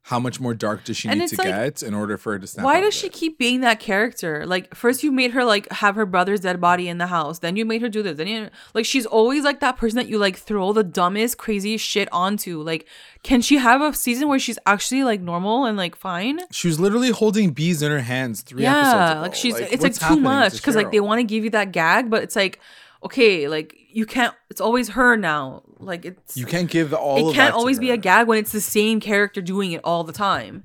how 0.03 0.19
much 0.19 0.39
more 0.39 0.55
dark 0.55 0.83
does 0.83 0.97
she 0.97 1.07
And 1.07 1.19
need 1.19 1.29
to 1.29 1.35
like, 1.37 1.47
get 1.47 1.83
in 1.83 1.93
order 1.93 2.17
for 2.17 2.33
her 2.33 2.39
to 2.39 2.47
snap 2.47 2.65
Why 2.65 2.81
does 2.81 2.93
she 2.93 3.07
it? 3.07 3.13
keep 3.13 3.37
being 3.37 3.61
that 3.61 3.79
character? 3.79 4.45
Like 4.47 4.73
first 4.73 5.03
you 5.03 5.11
made 5.11 5.31
her 5.31 5.45
like 5.45 5.71
have 5.71 5.95
her 5.95 6.07
brother's 6.07 6.39
dead 6.39 6.59
body 6.59 6.87
in 6.87 6.97
the 6.97 7.07
house, 7.07 7.39
then 7.39 7.55
you 7.55 7.65
made 7.65 7.81
her 7.83 7.89
do 7.89 8.01
this, 8.01 8.17
then 8.17 8.27
you 8.27 8.49
like 8.73 8.85
she's 8.85 9.05
always 9.05 9.43
like 9.43 9.59
that 9.59 9.77
person 9.77 9.97
that 9.97 10.07
you 10.07 10.17
like 10.17 10.37
throw 10.37 10.73
the 10.73 10.83
dumbest, 10.83 11.37
craziest 11.37 11.85
shit 11.85 12.09
onto. 12.11 12.61
Like, 12.63 12.87
can 13.21 13.41
she 13.41 13.57
have 13.57 13.81
a 13.81 13.93
season 13.93 14.27
where 14.27 14.39
she's 14.39 14.57
actually 14.65 15.03
like 15.03 15.21
normal 15.21 15.65
and 15.65 15.77
like 15.77 15.95
fine? 15.95 16.39
She 16.51 16.67
was 16.67 16.79
literally 16.79 17.11
holding 17.11 17.51
bees 17.51 17.83
in 17.83 17.91
her 17.91 18.01
hands 18.01 18.41
three 18.41 18.65
episodes 18.65 18.93
yeah, 18.93 19.11
ago. 19.11 19.21
like 19.21 19.35
she's 19.35 19.55
it's 19.55 19.83
like 19.83 19.93
too 19.93 20.19
much 20.19 20.53
because 20.53 20.75
like 20.75 20.91
they 20.91 20.99
want 20.99 21.19
to 21.19 21.23
give 21.23 21.43
you 21.43 21.51
that 21.51 21.71
gag, 21.71 22.09
but 22.09 22.23
it's 22.23 22.35
like 22.35 22.59
okay, 23.03 23.47
like 23.47 23.75
you 23.89 24.05
can't. 24.05 24.33
It's 24.49 24.61
always 24.61 24.89
her 24.89 25.15
now. 25.15 25.63
Like 25.81 26.05
it's 26.05 26.37
You 26.37 26.45
can't 26.45 26.69
give 26.69 26.93
all. 26.93 27.29
it 27.31 27.33
can't 27.33 27.53
always 27.53 27.79
be 27.79 27.91
a 27.91 27.97
gag 27.97 28.27
when 28.27 28.37
it's 28.37 28.51
the 28.51 28.61
same 28.61 28.99
character 28.99 29.41
doing 29.41 29.71
it 29.71 29.81
all 29.83 30.03
the 30.03 30.13
time. 30.13 30.63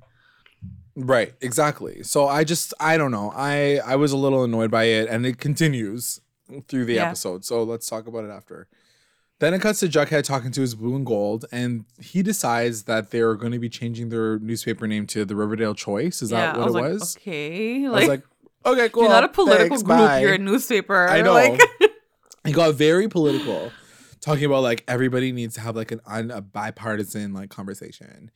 Right, 0.95 1.35
exactly. 1.41 2.03
So 2.03 2.27
I 2.27 2.45
just 2.45 2.73
I 2.81 2.97
don't 2.97 3.11
know. 3.11 3.33
I 3.35 3.81
I 3.85 3.97
was 3.97 4.13
a 4.13 4.17
little 4.17 4.45
annoyed 4.45 4.71
by 4.71 4.85
it 4.85 5.09
and 5.09 5.27
it 5.27 5.39
continues 5.39 6.21
through 6.69 6.87
the 6.87 6.95
Yeah. 6.95 7.09
episode. 7.09 7.45
So 7.45 7.63
let's 7.63 7.87
talk 7.87 8.07
about 8.07 8.25
it 8.25 8.31
after. 8.31 8.69
Then 9.39 9.53
it 9.53 9.61
cuts 9.61 9.81
to 9.81 9.89
Jughead 9.89 10.25
talking 10.25 10.51
to 10.53 10.63
his 10.63 10.75
blue 10.75 10.97
and 10.97 11.05
gold 11.05 11.45
and 11.53 11.85
he 12.01 12.23
decides 12.23 12.85
that 12.85 13.11
they're 13.11 13.35
going 13.35 13.53
to 13.53 13.59
be 13.59 13.69
changing 13.69 14.09
their 14.09 14.39
newspaper 14.39 14.87
name 14.87 15.07
to 15.09 15.27
the 15.27 15.37
Riverdale 15.37 15.75
Choice. 15.75 16.23
Is 16.23 16.31
yeah, 16.31 16.53
that 16.53 16.57
what 16.59 16.67
was 16.67 16.75
it 16.75 16.79
like, 16.81 16.93
was? 16.93 17.17
okay, 17.19 17.85
I 17.85 17.89
like, 17.89 18.01
was 18.01 18.09
like, 18.09 18.23
okay, 18.65 18.89
cool. 18.89 19.03
you're 19.03 19.13
not 19.13 19.25
a 19.25 19.29
political 19.29 19.69
thanks, 19.69 19.83
group. 19.83 19.99
bye. 19.99 20.21
You're 20.21 20.35
a 20.35 20.39
newspaper. 20.39 21.09
I 21.09 21.21
know. 21.21 21.35
Like, 21.35 21.61
He 22.47 22.53
got 22.53 22.75
very 22.77 23.09
political, 23.09 23.73
talking 24.27 24.45
about 24.45 24.63
like 24.63 24.83
everybody 24.89 25.31
needs 25.31 25.55
to 25.55 25.61
have 25.61 25.77
like 25.77 25.93
an 25.93 26.01
un, 26.05 26.31
a 26.33 26.41
bipartisan 26.43 27.33
like 27.33 27.49
conversation. 27.49 28.31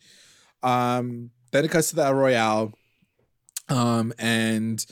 Um, 0.63 1.31
then 1.51 1.65
it 1.65 1.71
cuts 1.73 1.91
to 1.91 1.97
the 1.97 2.15
Royale, 2.15 2.73
um, 3.69 4.13
and 4.19 4.85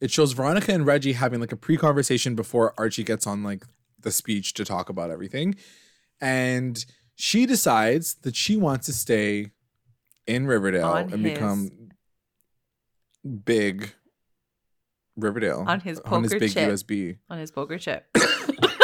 it 0.00 0.10
shows 0.10 0.32
Veronica 0.32 0.72
and 0.72 0.86
Reggie 0.86 1.12
having 1.12 1.40
like 1.40 1.52
a 1.52 1.56
pre-conversation 1.56 2.34
before 2.34 2.72
Archie 2.78 3.04
gets 3.04 3.26
on 3.26 3.42
like 3.42 3.64
the 4.00 4.10
speech 4.10 4.54
to 4.54 4.64
talk 4.64 4.88
about 4.88 5.10
everything, 5.10 5.54
and 6.20 6.84
she 7.16 7.44
decides 7.44 8.14
that 8.22 8.34
she 8.34 8.56
wants 8.56 8.86
to 8.86 8.92
stay 8.94 9.50
in 10.26 10.46
Riverdale 10.46 10.86
On 10.86 11.12
and 11.12 11.24
his- 11.24 11.34
become 11.34 11.70
big. 13.44 13.92
Riverdale 15.18 15.64
On 15.66 15.80
his 15.80 15.98
on 16.00 16.22
his 16.24 16.32
poker 16.32 16.40
big 16.40 16.52
chip. 16.52 16.70
USB 16.70 17.16
on 17.30 17.38
his 17.38 17.50
poker 17.50 17.78
chip. 17.78 18.06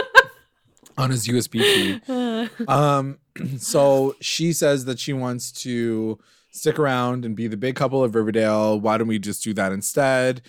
on 0.98 1.10
his 1.10 1.26
USB 1.26 1.60
key. 1.60 2.00
Um, 2.68 3.18
so 3.58 4.16
she 4.20 4.52
says 4.52 4.84
that 4.86 4.98
she 4.98 5.12
wants 5.12 5.52
to 5.62 6.18
stick 6.50 6.78
around 6.78 7.24
and 7.24 7.34
be 7.34 7.46
the 7.46 7.56
big 7.56 7.76
couple 7.76 8.02
of 8.02 8.14
Riverdale. 8.14 8.78
Why 8.78 8.98
don't 8.98 9.08
we 9.08 9.18
just 9.18 9.42
do 9.44 9.54
that 9.54 9.72
instead? 9.72 10.42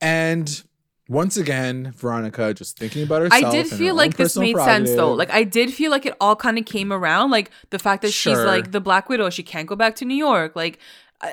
And 0.00 0.62
once 1.08 1.36
again, 1.38 1.92
Veronica 1.96 2.52
just 2.52 2.78
thinking 2.78 3.02
about 3.02 3.22
herself. 3.22 3.44
I 3.44 3.50
did 3.50 3.66
feel 3.66 3.94
like 3.94 4.16
this 4.16 4.36
made 4.36 4.56
sense 4.56 4.90
though. 4.94 5.12
Like 5.12 5.32
I 5.32 5.42
did 5.42 5.72
feel 5.72 5.90
like 5.90 6.04
it 6.04 6.14
all 6.20 6.36
kind 6.36 6.58
of 6.58 6.66
came 6.66 6.92
around. 6.92 7.30
Like 7.30 7.50
the 7.70 7.78
fact 7.78 8.02
that 8.02 8.12
she's 8.12 8.38
like 8.38 8.72
the 8.72 8.80
Black 8.80 9.08
Widow, 9.08 9.30
she 9.30 9.42
can't 9.42 9.66
go 9.66 9.74
back 9.74 9.96
to 9.96 10.04
New 10.04 10.16
York. 10.16 10.54
Like, 10.54 10.78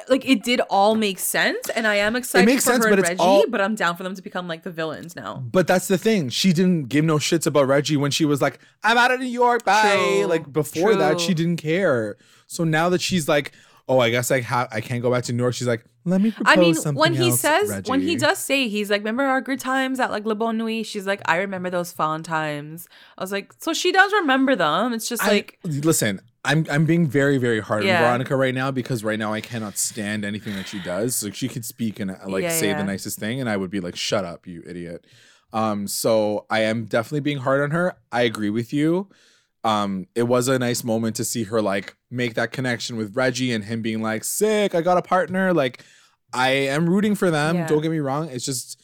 like 0.09 0.27
it 0.27 0.43
did 0.43 0.61
all 0.61 0.95
make 0.95 1.19
sense, 1.19 1.69
and 1.69 1.85
I 1.85 1.95
am 1.95 2.15
excited 2.15 2.45
makes 2.45 2.63
for 2.65 2.71
sense, 2.71 2.85
her 2.85 2.89
but 2.91 2.99
and 2.99 3.07
Reggie. 3.09 3.19
all- 3.19 3.47
But 3.47 3.61
I'm 3.61 3.75
down 3.75 3.95
for 3.95 4.03
them 4.03 4.15
to 4.15 4.21
become 4.21 4.47
like 4.47 4.63
the 4.63 4.71
villains 4.71 5.15
now. 5.15 5.43
But 5.51 5.67
that's 5.67 5.87
the 5.87 5.97
thing. 5.97 6.29
She 6.29 6.53
didn't 6.53 6.89
give 6.89 7.05
no 7.05 7.17
shits 7.17 7.45
about 7.45 7.67
Reggie 7.67 7.97
when 7.97 8.11
she 8.11 8.25
was 8.25 8.41
like, 8.41 8.59
I'm 8.83 8.97
out 8.97 9.11
of 9.11 9.19
New 9.19 9.27
York, 9.27 9.63
bye. 9.63 9.95
True. 9.95 10.25
Like 10.25 10.51
before 10.51 10.95
that, 10.95 11.19
she 11.19 11.33
didn't 11.33 11.57
care. 11.57 12.17
So 12.47 12.63
now 12.63 12.89
that 12.89 13.01
she's 13.01 13.27
like, 13.27 13.51
oh, 13.87 13.99
I 13.99 14.09
guess 14.09 14.31
I 14.31 14.41
ha- 14.41 14.67
I 14.71 14.81
can't 14.81 15.01
go 15.03 15.11
back 15.11 15.23
to 15.25 15.33
New 15.33 15.43
York, 15.43 15.53
she's 15.53 15.67
like, 15.67 15.85
let 16.07 16.21
me 16.21 16.29
propose 16.31 16.53
I 16.57 16.59
mean, 16.59 16.73
something 16.75 16.99
when 16.99 17.13
he 17.15 17.29
else, 17.29 17.39
says, 17.39 17.81
when 17.87 18.01
he 18.01 18.15
does 18.15 18.37
say, 18.37 18.67
he's 18.69 18.91
like, 18.91 18.99
"Remember 19.01 19.23
our 19.23 19.41
good 19.41 19.59
times 19.59 19.99
at 19.99 20.11
like 20.11 20.23
La 20.23 20.35
Bonne 20.35 20.55
Nuit?" 20.55 20.85
She's 20.85 21.07
like, 21.07 21.19
"I 21.25 21.37
remember 21.37 21.71
those 21.71 21.91
fond 21.91 22.25
times." 22.25 22.87
I 23.17 23.23
was 23.23 23.31
like, 23.31 23.53
so 23.57 23.73
she 23.73 23.91
does 23.91 24.13
remember 24.13 24.55
them. 24.55 24.93
It's 24.93 25.09
just 25.09 25.23
I- 25.23 25.29
like, 25.29 25.57
listen, 25.63 26.21
I'm 26.45 26.65
I'm 26.69 26.85
being 26.85 27.07
very 27.07 27.37
very 27.37 27.59
hard 27.59 27.83
Yeah. 27.83 27.97
on 27.97 28.03
Veronica 28.03 28.35
right 28.35 28.53
now 28.55 28.71
because 28.71 29.03
right 29.03 29.19
now 29.19 29.33
I 29.33 29.41
cannot 29.41 29.77
stand 29.77 30.23
anything 30.23 30.55
that 30.55 30.67
she 30.67 30.79
does. 30.79 31.23
Like 31.23 31.35
she 31.35 31.47
could 31.47 31.65
speak 31.65 31.99
and 31.99 32.11
uh, 32.11 32.15
like 32.27 32.43
Yeah, 32.43 32.49
say 32.49 32.67
yeah. 32.67 32.77
the 32.77 32.83
nicest 32.85 33.19
thing, 33.19 33.41
and 33.41 33.49
I 33.49 33.57
would 33.57 33.69
be 33.71 33.79
like, 33.79 33.95
"Shut 33.95 34.23
up, 34.23 34.47
you 34.47 34.63
idiot." 34.65 35.05
Um, 35.53 35.87
so 35.87 36.45
I 36.49 36.61
am 36.61 36.85
definitely 36.85 37.21
being 37.21 37.37
hard 37.39 37.61
on 37.61 37.71
her. 37.71 37.95
I 38.11 38.21
agree 38.23 38.49
with 38.49 38.71
you. 38.73 39.09
Um, 39.63 40.07
it 40.13 40.23
was 40.23 40.47
a 40.47 40.59
nice 40.59 40.83
moment 40.83 41.15
to 41.15 41.25
see 41.25 41.43
her 41.45 41.61
like 41.61 41.95
make 42.11 42.35
that 42.35 42.51
connection 42.51 42.97
with 42.97 43.15
Reggie 43.15 43.51
and 43.51 43.63
him 43.65 43.81
being 43.81 44.01
like, 44.01 44.23
"Sick, 44.23 44.75
I 44.75 44.81
got 44.81 44.97
a 44.97 45.01
partner." 45.01 45.53
Like, 45.53 45.83
I 46.33 46.49
am 46.49 46.89
rooting 46.89 47.15
for 47.15 47.31
them. 47.31 47.65
Don't 47.67 47.81
get 47.81 47.89
me 47.91 47.99
wrong. 47.99 48.29
It's 48.29 48.45
just 48.45 48.81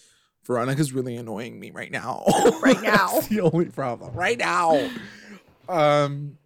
Veronica's 0.48 0.92
really 0.94 1.16
annoying 1.18 1.60
me 1.60 1.70
right 1.72 1.92
now. 1.92 2.24
Right 2.64 2.82
now. 2.82 3.10
That's 3.14 3.28
the 3.28 3.42
only 3.42 3.66
problem. 3.66 4.16
Right 4.16 4.38
now. 4.40 4.90
Um 5.70 6.38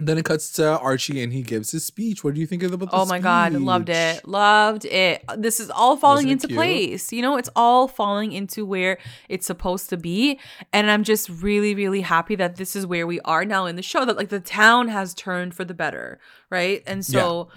then 0.00 0.18
it 0.18 0.24
cuts 0.24 0.52
to 0.52 0.78
Archie 0.78 1.22
and 1.22 1.32
he 1.32 1.42
gives 1.42 1.70
his 1.70 1.84
speech. 1.84 2.24
What 2.24 2.34
do 2.34 2.40
you 2.40 2.46
think 2.46 2.62
of 2.62 2.78
the, 2.78 2.88
oh 2.90 3.04
my 3.06 3.18
god, 3.18 3.52
loved 3.52 3.88
it, 3.88 4.26
loved 4.26 4.84
it. 4.86 5.24
This 5.36 5.60
is 5.60 5.70
all 5.70 5.96
falling 5.96 6.28
into 6.28 6.46
cute? 6.46 6.56
place. 6.56 7.12
You 7.12 7.22
know, 7.22 7.36
it's 7.36 7.50
all 7.54 7.86
falling 7.86 8.32
into 8.32 8.64
where 8.64 8.98
it's 9.28 9.46
supposed 9.46 9.90
to 9.90 9.96
be, 9.96 10.38
and 10.72 10.90
I'm 10.90 11.04
just 11.04 11.28
really, 11.28 11.74
really 11.74 12.00
happy 12.00 12.34
that 12.36 12.56
this 12.56 12.74
is 12.74 12.86
where 12.86 13.06
we 13.06 13.20
are 13.20 13.44
now 13.44 13.66
in 13.66 13.76
the 13.76 13.82
show. 13.82 14.04
That 14.04 14.16
like 14.16 14.30
the 14.30 14.40
town 14.40 14.88
has 14.88 15.14
turned 15.14 15.54
for 15.54 15.64
the 15.64 15.74
better, 15.74 16.18
right? 16.50 16.82
And 16.86 17.04
so, 17.04 17.48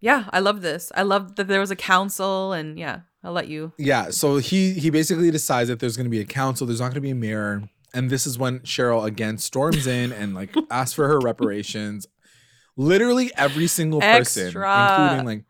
yeah, 0.00 0.24
I 0.30 0.40
love 0.40 0.60
this. 0.60 0.90
I 0.94 1.02
love 1.02 1.36
that 1.36 1.48
there 1.48 1.60
was 1.60 1.70
a 1.70 1.76
council, 1.76 2.52
and 2.52 2.78
yeah, 2.78 3.00
I'll 3.22 3.32
let 3.32 3.48
you. 3.48 3.72
Yeah, 3.78 4.10
so 4.10 4.36
he 4.36 4.72
he 4.74 4.90
basically 4.90 5.30
decides 5.30 5.68
that 5.68 5.80
there's 5.80 5.96
going 5.96 6.06
to 6.06 6.10
be 6.10 6.20
a 6.20 6.26
council, 6.26 6.66
there's 6.66 6.80
not 6.80 6.86
going 6.86 6.94
to 6.94 7.00
be 7.00 7.10
a 7.10 7.14
mayor, 7.14 7.62
and 7.94 8.10
this 8.10 8.26
is 8.26 8.38
when 8.38 8.60
Cheryl 8.60 9.06
again 9.06 9.38
storms 9.38 9.86
in 9.86 10.12
and 10.12 10.34
like 10.34 10.54
asks 10.70 10.92
for 10.92 11.08
her 11.08 11.18
reparations. 11.18 12.06
Literally 12.76 13.30
every 13.36 13.68
single 13.68 14.00
person, 14.00 14.46
Extra. 14.46 14.90
including 14.90 15.26
like 15.26 15.44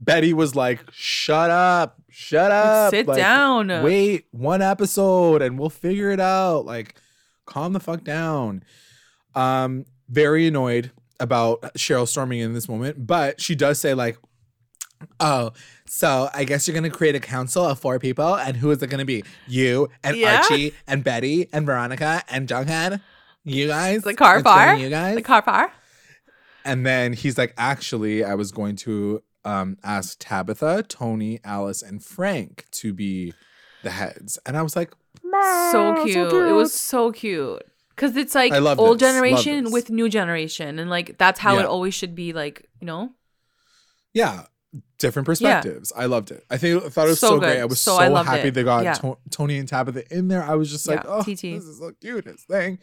Betty, 0.00 0.32
was 0.32 0.54
like, 0.54 0.84
"Shut 0.92 1.50
up, 1.50 2.00
shut 2.08 2.52
up, 2.52 2.90
sit 2.90 3.06
like, 3.06 3.18
down. 3.18 3.68
wait 3.82 4.26
one 4.30 4.62
episode, 4.62 5.42
and 5.42 5.58
we'll 5.58 5.70
figure 5.70 6.10
it 6.10 6.20
out." 6.20 6.64
Like, 6.64 6.94
calm 7.46 7.72
the 7.72 7.80
fuck 7.80 8.04
down. 8.04 8.62
Um, 9.34 9.86
very 10.08 10.46
annoyed 10.46 10.92
about 11.20 11.62
Cheryl 11.76 12.06
storming 12.06 12.38
in 12.38 12.54
this 12.54 12.68
moment, 12.68 13.06
but 13.06 13.40
she 13.40 13.56
does 13.56 13.80
say 13.80 13.92
like, 13.94 14.16
"Oh, 15.20 15.52
so 15.86 16.28
I 16.34 16.44
guess 16.44 16.66
you're 16.66 16.74
gonna 16.74 16.90
create 16.90 17.14
a 17.14 17.20
council 17.20 17.64
of 17.64 17.78
four 17.78 17.98
people, 17.98 18.34
and 18.36 18.56
who 18.56 18.70
is 18.70 18.82
it 18.82 18.88
gonna 18.88 19.04
be? 19.04 19.24
You 19.46 19.88
and 20.04 20.16
Yeah. 20.16 20.38
Archie 20.42 20.74
and 20.86 21.02
Betty 21.04 21.48
and 21.52 21.66
Veronica 21.66 22.22
and 22.28 22.48
Jughead. 22.48 23.00
You 23.44 23.68
guys, 23.68 24.02
The 24.02 24.14
car 24.14 24.36
It's 24.36 24.44
bar? 24.44 24.74
You 24.76 24.90
guys. 24.90 25.14
The 25.14 25.22
car 25.22 25.42
fire. 25.42 25.72
and 26.64 26.84
then 26.84 27.12
he's 27.14 27.38
like, 27.38 27.54
"Actually, 27.56 28.24
I 28.24 28.34
was 28.34 28.52
going 28.52 28.76
to 28.76 29.22
um 29.44 29.78
ask 29.82 30.16
Tabitha, 30.18 30.82
Toni, 30.88 31.40
Alice, 31.44 31.80
and 31.82 32.02
Frank 32.04 32.66
to 32.72 32.92
be 32.92 33.32
the 33.82 33.90
heads," 33.90 34.38
and 34.44 34.56
I 34.56 34.62
was 34.62 34.74
like, 34.76 34.92
so 35.72 36.04
cute. 36.04 36.32
It 36.32 36.52
was 36.52 36.72
so 36.74 37.12
cute. 37.12 37.62
Cause 37.96 38.16
it's 38.16 38.34
like 38.34 38.52
I 38.52 38.58
love 38.58 38.78
old 38.78 38.98
this, 39.00 39.08
generation 39.08 39.64
this. 39.64 39.72
with 39.72 39.90
new 39.90 40.08
generation, 40.08 40.78
and 40.78 40.88
like 40.90 41.18
that's 41.18 41.40
how 41.40 41.54
Yeah. 41.54 41.60
it 41.62 41.66
always 41.66 41.94
should 41.94 42.14
be. 42.14 42.32
Like 42.32 42.66
you 42.80 42.86
know, 42.86 43.10
Yeah, 44.14 44.44
different 44.98 45.26
perspectives. 45.26 45.92
I 45.96 46.06
loved 46.06 46.30
it. 46.30 46.44
I 46.50 46.56
think 46.58 46.82
I 46.84 46.88
thought 46.88 47.06
it 47.06 47.10
was 47.10 47.20
So 47.20 47.28
so, 47.30 47.38
great. 47.38 47.60
I 47.60 47.64
was 47.64 47.80
So 47.80 47.96
so, 47.96 48.14
I 48.14 48.22
happy 48.24 48.48
it. 48.48 48.54
they 48.54 48.62
got 48.64 48.84
Yeah. 48.84 48.94
To- 48.94 49.18
Toni 49.30 49.58
and 49.58 49.68
Tabitha 49.68 50.04
in 50.14 50.28
there. 50.28 50.42
I 50.42 50.54
was 50.54 50.70
just 50.70 50.86
like, 50.88 51.02
Yeah, 51.04 51.10
oh, 51.10 51.22
TT. 51.22 51.26
this 51.42 51.64
is 51.64 51.78
the 51.78 51.94
cutest 52.00 52.46
thing. 52.48 52.78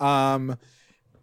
Um, 0.00 0.56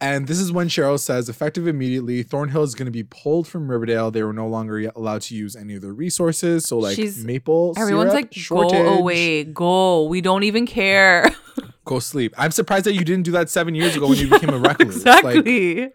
and 0.02 0.28
this 0.28 0.40
is 0.40 0.52
when 0.52 0.68
Cheryl 0.68 1.00
says, 1.00 1.30
effective 1.30 1.66
immediately, 1.68 2.24
Thornhill 2.24 2.64
is 2.64 2.76
going 2.76 2.88
to 2.88 2.92
be 2.92 3.04
pulled 3.04 3.48
from 3.48 3.70
Riverdale. 3.72 4.12
They 4.12 4.24
were 4.24 4.34
no 4.34 4.48
longer 4.48 4.92
allowed 4.96 5.22
to 5.24 5.36
use 5.36 5.56
any 5.56 5.76
of 5.76 5.82
their 5.82 5.94
resources. 5.94 6.66
So 6.66 6.78
like 6.80 6.96
She's- 6.96 7.18
maple, 7.18 7.74
everyone's 7.78 8.12
syrup, 8.12 8.24
like, 8.26 8.34
shortage, 8.34 8.72
"Go 8.72 8.98
away, 8.98 9.44
go. 9.46 10.04
We 10.04 10.20
don't 10.22 10.44
even 10.44 10.66
care." 10.66 11.34
go 11.86 12.00
sleep. 12.00 12.34
I'm 12.38 12.52
surprised 12.52 12.86
that 12.86 12.94
you 12.94 13.06
didn't 13.06 13.24
do 13.24 13.32
that 13.32 13.50
seven 13.50 13.76
years 13.76 13.96
ago 13.96 14.08
when 14.10 14.18
you 14.18 14.30
became 14.30 14.50
a 14.50 14.58
recluse. 14.58 15.06
Like, 15.06 15.24
exactly. 15.24 15.92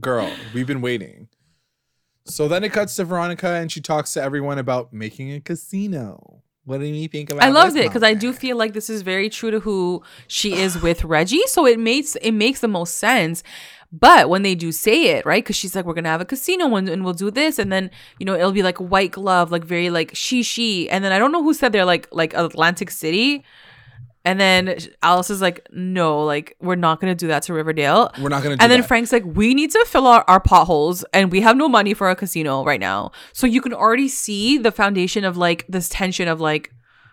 girl, 0.00 0.30
we've 0.52 0.66
been 0.66 0.80
waiting. 0.80 1.28
So 2.26 2.48
then 2.48 2.64
it 2.64 2.72
cuts 2.72 2.96
to 2.96 3.04
Veronica 3.04 3.48
and 3.48 3.70
she 3.70 3.80
talks 3.80 4.12
to 4.14 4.22
everyone 4.22 4.58
about 4.58 4.92
making 4.92 5.32
a 5.32 5.40
casino. 5.40 6.42
What 6.64 6.80
do 6.80 6.86
you 6.86 7.06
think 7.06 7.30
about 7.30 7.44
I 7.44 7.50
loved 7.50 7.76
it 7.76 7.84
because 7.84 8.02
I 8.02 8.14
do 8.14 8.32
feel 8.32 8.56
like 8.56 8.72
this 8.72 8.90
is 8.90 9.02
very 9.02 9.30
true 9.30 9.52
to 9.52 9.60
who 9.60 10.02
she 10.26 10.54
is 10.54 10.82
with 10.82 11.04
Reggie. 11.04 11.46
So 11.46 11.64
it 11.64 11.78
makes 11.78 12.16
it 12.16 12.32
makes 12.32 12.60
the 12.60 12.68
most 12.68 12.96
sense. 12.96 13.44
But 13.92 14.28
when 14.28 14.42
they 14.42 14.56
do 14.56 14.72
say 14.72 15.16
it, 15.16 15.24
right? 15.24 15.44
Because 15.44 15.54
she's 15.54 15.76
like, 15.76 15.84
we're 15.84 15.94
gonna 15.94 16.08
have 16.08 16.20
a 16.20 16.24
casino 16.24 16.74
and, 16.74 16.88
and 16.88 17.04
we'll 17.04 17.14
do 17.14 17.30
this, 17.30 17.60
and 17.60 17.72
then 17.72 17.90
you 18.18 18.26
know 18.26 18.34
it'll 18.34 18.50
be 18.50 18.64
like 18.64 18.78
white 18.78 19.12
glove, 19.12 19.52
like 19.52 19.64
very 19.64 19.90
like 19.90 20.10
she 20.12 20.42
she, 20.42 20.90
and 20.90 21.04
then 21.04 21.12
I 21.12 21.20
don't 21.20 21.30
know 21.30 21.42
who 21.42 21.54
said 21.54 21.70
they're 21.70 21.84
like 21.84 22.08
like 22.10 22.34
Atlantic 22.34 22.90
City, 22.90 23.44
And 24.26 24.40
then 24.40 24.76
Alice 25.02 25.30
is 25.30 25.40
like, 25.40 25.66
no, 25.72 26.24
like, 26.24 26.56
we're 26.60 26.74
not 26.74 27.00
going 27.00 27.10
to 27.12 27.14
do 27.14 27.28
that 27.28 27.44
to 27.44 27.54
Riverdale. 27.54 28.10
We're 28.20 28.28
not 28.28 28.42
gonna 28.42 28.56
do 28.56 28.62
And 28.62 28.70
then 28.72 28.80
that. 28.80 28.88
Frank's 28.88 29.12
like, 29.12 29.22
we 29.24 29.54
need 29.54 29.70
to 29.70 29.84
fill 29.88 30.06
our, 30.06 30.24
our 30.26 30.40
potholes 30.40 31.04
and 31.12 31.30
we 31.30 31.40
have 31.42 31.56
no 31.56 31.68
money 31.68 31.94
for 31.94 32.10
a 32.10 32.16
casino 32.16 32.64
right 32.64 32.80
now. 32.80 33.12
So 33.32 33.46
you 33.46 33.60
can 33.60 33.72
already 33.72 34.08
see 34.08 34.58
the 34.58 34.72
foundation 34.72 35.24
of 35.24 35.36
like 35.36 35.64
this 35.68 35.88
tension 35.88 36.26
of 36.26 36.40
like, 36.40 36.72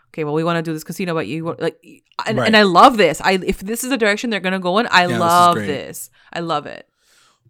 okay, 0.10 0.24
well, 0.24 0.34
we 0.34 0.44
want 0.44 0.58
to 0.58 0.64
do 0.64 0.74
this 0.74 0.84
casino, 0.84 1.14
but 1.14 1.28
you 1.28 1.56
like, 1.60 1.78
and, 2.26 2.38
Right. 2.40 2.48
and 2.48 2.58
I 2.58 2.64
love 2.64 2.98
this. 2.98 3.22
I 3.22 3.34
if 3.34 3.60
this 3.60 3.84
is 3.84 3.90
the 3.92 3.98
direction 3.98 4.30
they're 4.32 4.40
gonna 4.40 4.60
go 4.60 4.80
in, 4.80 4.88
I 4.88 5.06
is 5.06 5.18
love 5.20 5.56
great. 5.56 5.68
this. 5.68 6.10
I 6.32 6.40
love 6.40 6.66
it. 6.66 6.88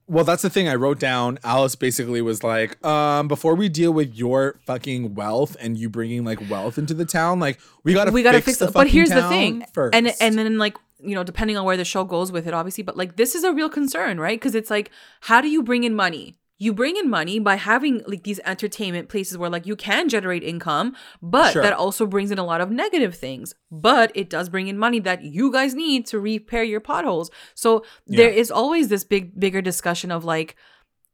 Well, 0.07 0.25
that's 0.25 0.41
the 0.41 0.49
thing 0.49 0.67
I 0.67 0.75
wrote 0.75 0.99
down. 0.99 1.39
Alice 1.43 1.75
basically 1.75 2.21
was 2.21 2.43
like, 2.43 2.83
um, 2.85 3.27
before 3.27 3.55
we 3.55 3.69
deal 3.69 3.91
with 3.91 4.13
your 4.15 4.59
fucking 4.65 5.15
wealth 5.15 5.55
and 5.59 5.77
you 5.77 5.89
bringing 5.89 6.25
like 6.25 6.49
wealth 6.49 6.77
into 6.77 6.93
the 6.93 7.05
town, 7.05 7.39
like 7.39 7.59
we 7.83 7.93
gotta 7.93 8.11
we 8.11 8.21
gotta 8.21 8.37
fix, 8.37 8.45
fix, 8.45 8.57
the. 8.59 8.65
But 8.65 8.73
fucking 8.73 8.91
here's 8.91 9.09
the 9.09 9.27
thing, 9.29 9.65
first. 9.73 9.95
and 9.95 10.13
and 10.19 10.37
then 10.37 10.57
like 10.57 10.77
you 10.99 11.15
know, 11.15 11.23
depending 11.23 11.57
on 11.57 11.65
where 11.65 11.77
the 11.77 11.85
show 11.85 12.03
goes 12.03 12.31
with 12.31 12.47
it, 12.47 12.53
obviously, 12.53 12.83
but 12.83 12.97
like 12.97 13.15
this 13.15 13.35
is 13.35 13.43
a 13.43 13.53
real 13.53 13.69
concern, 13.69 14.19
right? 14.19 14.39
Because 14.39 14.55
it's 14.55 14.69
like, 14.69 14.91
how 15.21 15.41
do 15.41 15.49
you 15.49 15.63
bring 15.63 15.83
in 15.83 15.95
money? 15.95 16.37
You 16.63 16.71
bring 16.73 16.95
in 16.95 17.09
money 17.09 17.39
by 17.39 17.55
having 17.55 18.01
like 18.07 18.23
these 18.23 18.39
entertainment 18.45 19.09
places 19.09 19.37
where 19.37 19.49
like 19.49 19.65
you 19.65 19.75
can 19.75 20.07
generate 20.07 20.43
income, 20.43 20.95
but 21.21 21.51
Sure. 21.51 21.61
that 21.61 21.73
also 21.73 22.05
brings 22.05 22.31
in 22.31 22.37
a 22.39 22.45
lot 22.51 22.61
of 22.61 22.71
negative 22.71 23.15
things. 23.15 23.53
But 23.69 24.11
it 24.15 24.29
does 24.29 24.47
bring 24.49 24.67
in 24.69 24.77
money 24.77 24.99
that 25.01 25.23
you 25.23 25.51
guys 25.51 25.73
need 25.75 26.05
to 26.07 26.19
repair 26.19 26.63
your 26.63 26.79
potholes. 26.79 27.29
So 27.53 27.83
there 28.07 28.31
Yeah. 28.31 28.39
is 28.41 28.49
always 28.49 28.87
this 28.87 29.03
big, 29.03 29.37
bigger 29.39 29.61
discussion 29.61 30.09
of 30.11 30.23
like, 30.23 30.55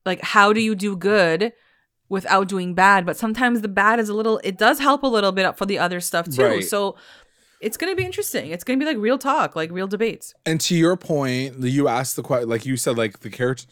like 0.06 0.22
how 0.22 0.54
do 0.54 0.62
you 0.62 0.76
do 0.76 0.96
good 0.96 1.52
without 2.10 2.48
doing 2.48 2.76
bad? 2.76 3.06
But 3.06 3.18
sometimes 3.18 3.62
the 3.62 3.68
bad 3.68 4.00
is 4.00 4.10
a 4.10 4.14
little. 4.14 4.40
It 4.44 4.58
does 4.58 4.78
help 4.80 5.02
a 5.04 5.08
little 5.08 5.32
bit 5.32 5.58
for 5.58 5.66
the 5.66 5.80
other 5.80 6.00
stuff 6.00 6.30
too. 6.30 6.44
Right. 6.44 6.64
So 6.64 6.96
it's 7.60 7.76
gonna 7.76 7.96
be 7.96 8.06
interesting. 8.06 8.52
It's 8.52 8.64
gonna 8.64 8.80
be 8.80 8.86
like 8.86 8.98
real 8.98 9.18
talk, 9.18 9.56
like 9.56 9.72
real 9.72 9.88
debates. 9.88 10.34
And 10.46 10.62
to 10.62 10.76
your 10.76 10.96
point, 10.96 11.60
you 11.60 11.88
asked 11.88 12.16
the 12.16 12.24
question, 12.24 12.48
like 12.50 12.66
you 12.66 12.78
said, 12.78 12.98
like 12.98 13.20
the 13.22 13.30
character, 13.30 13.66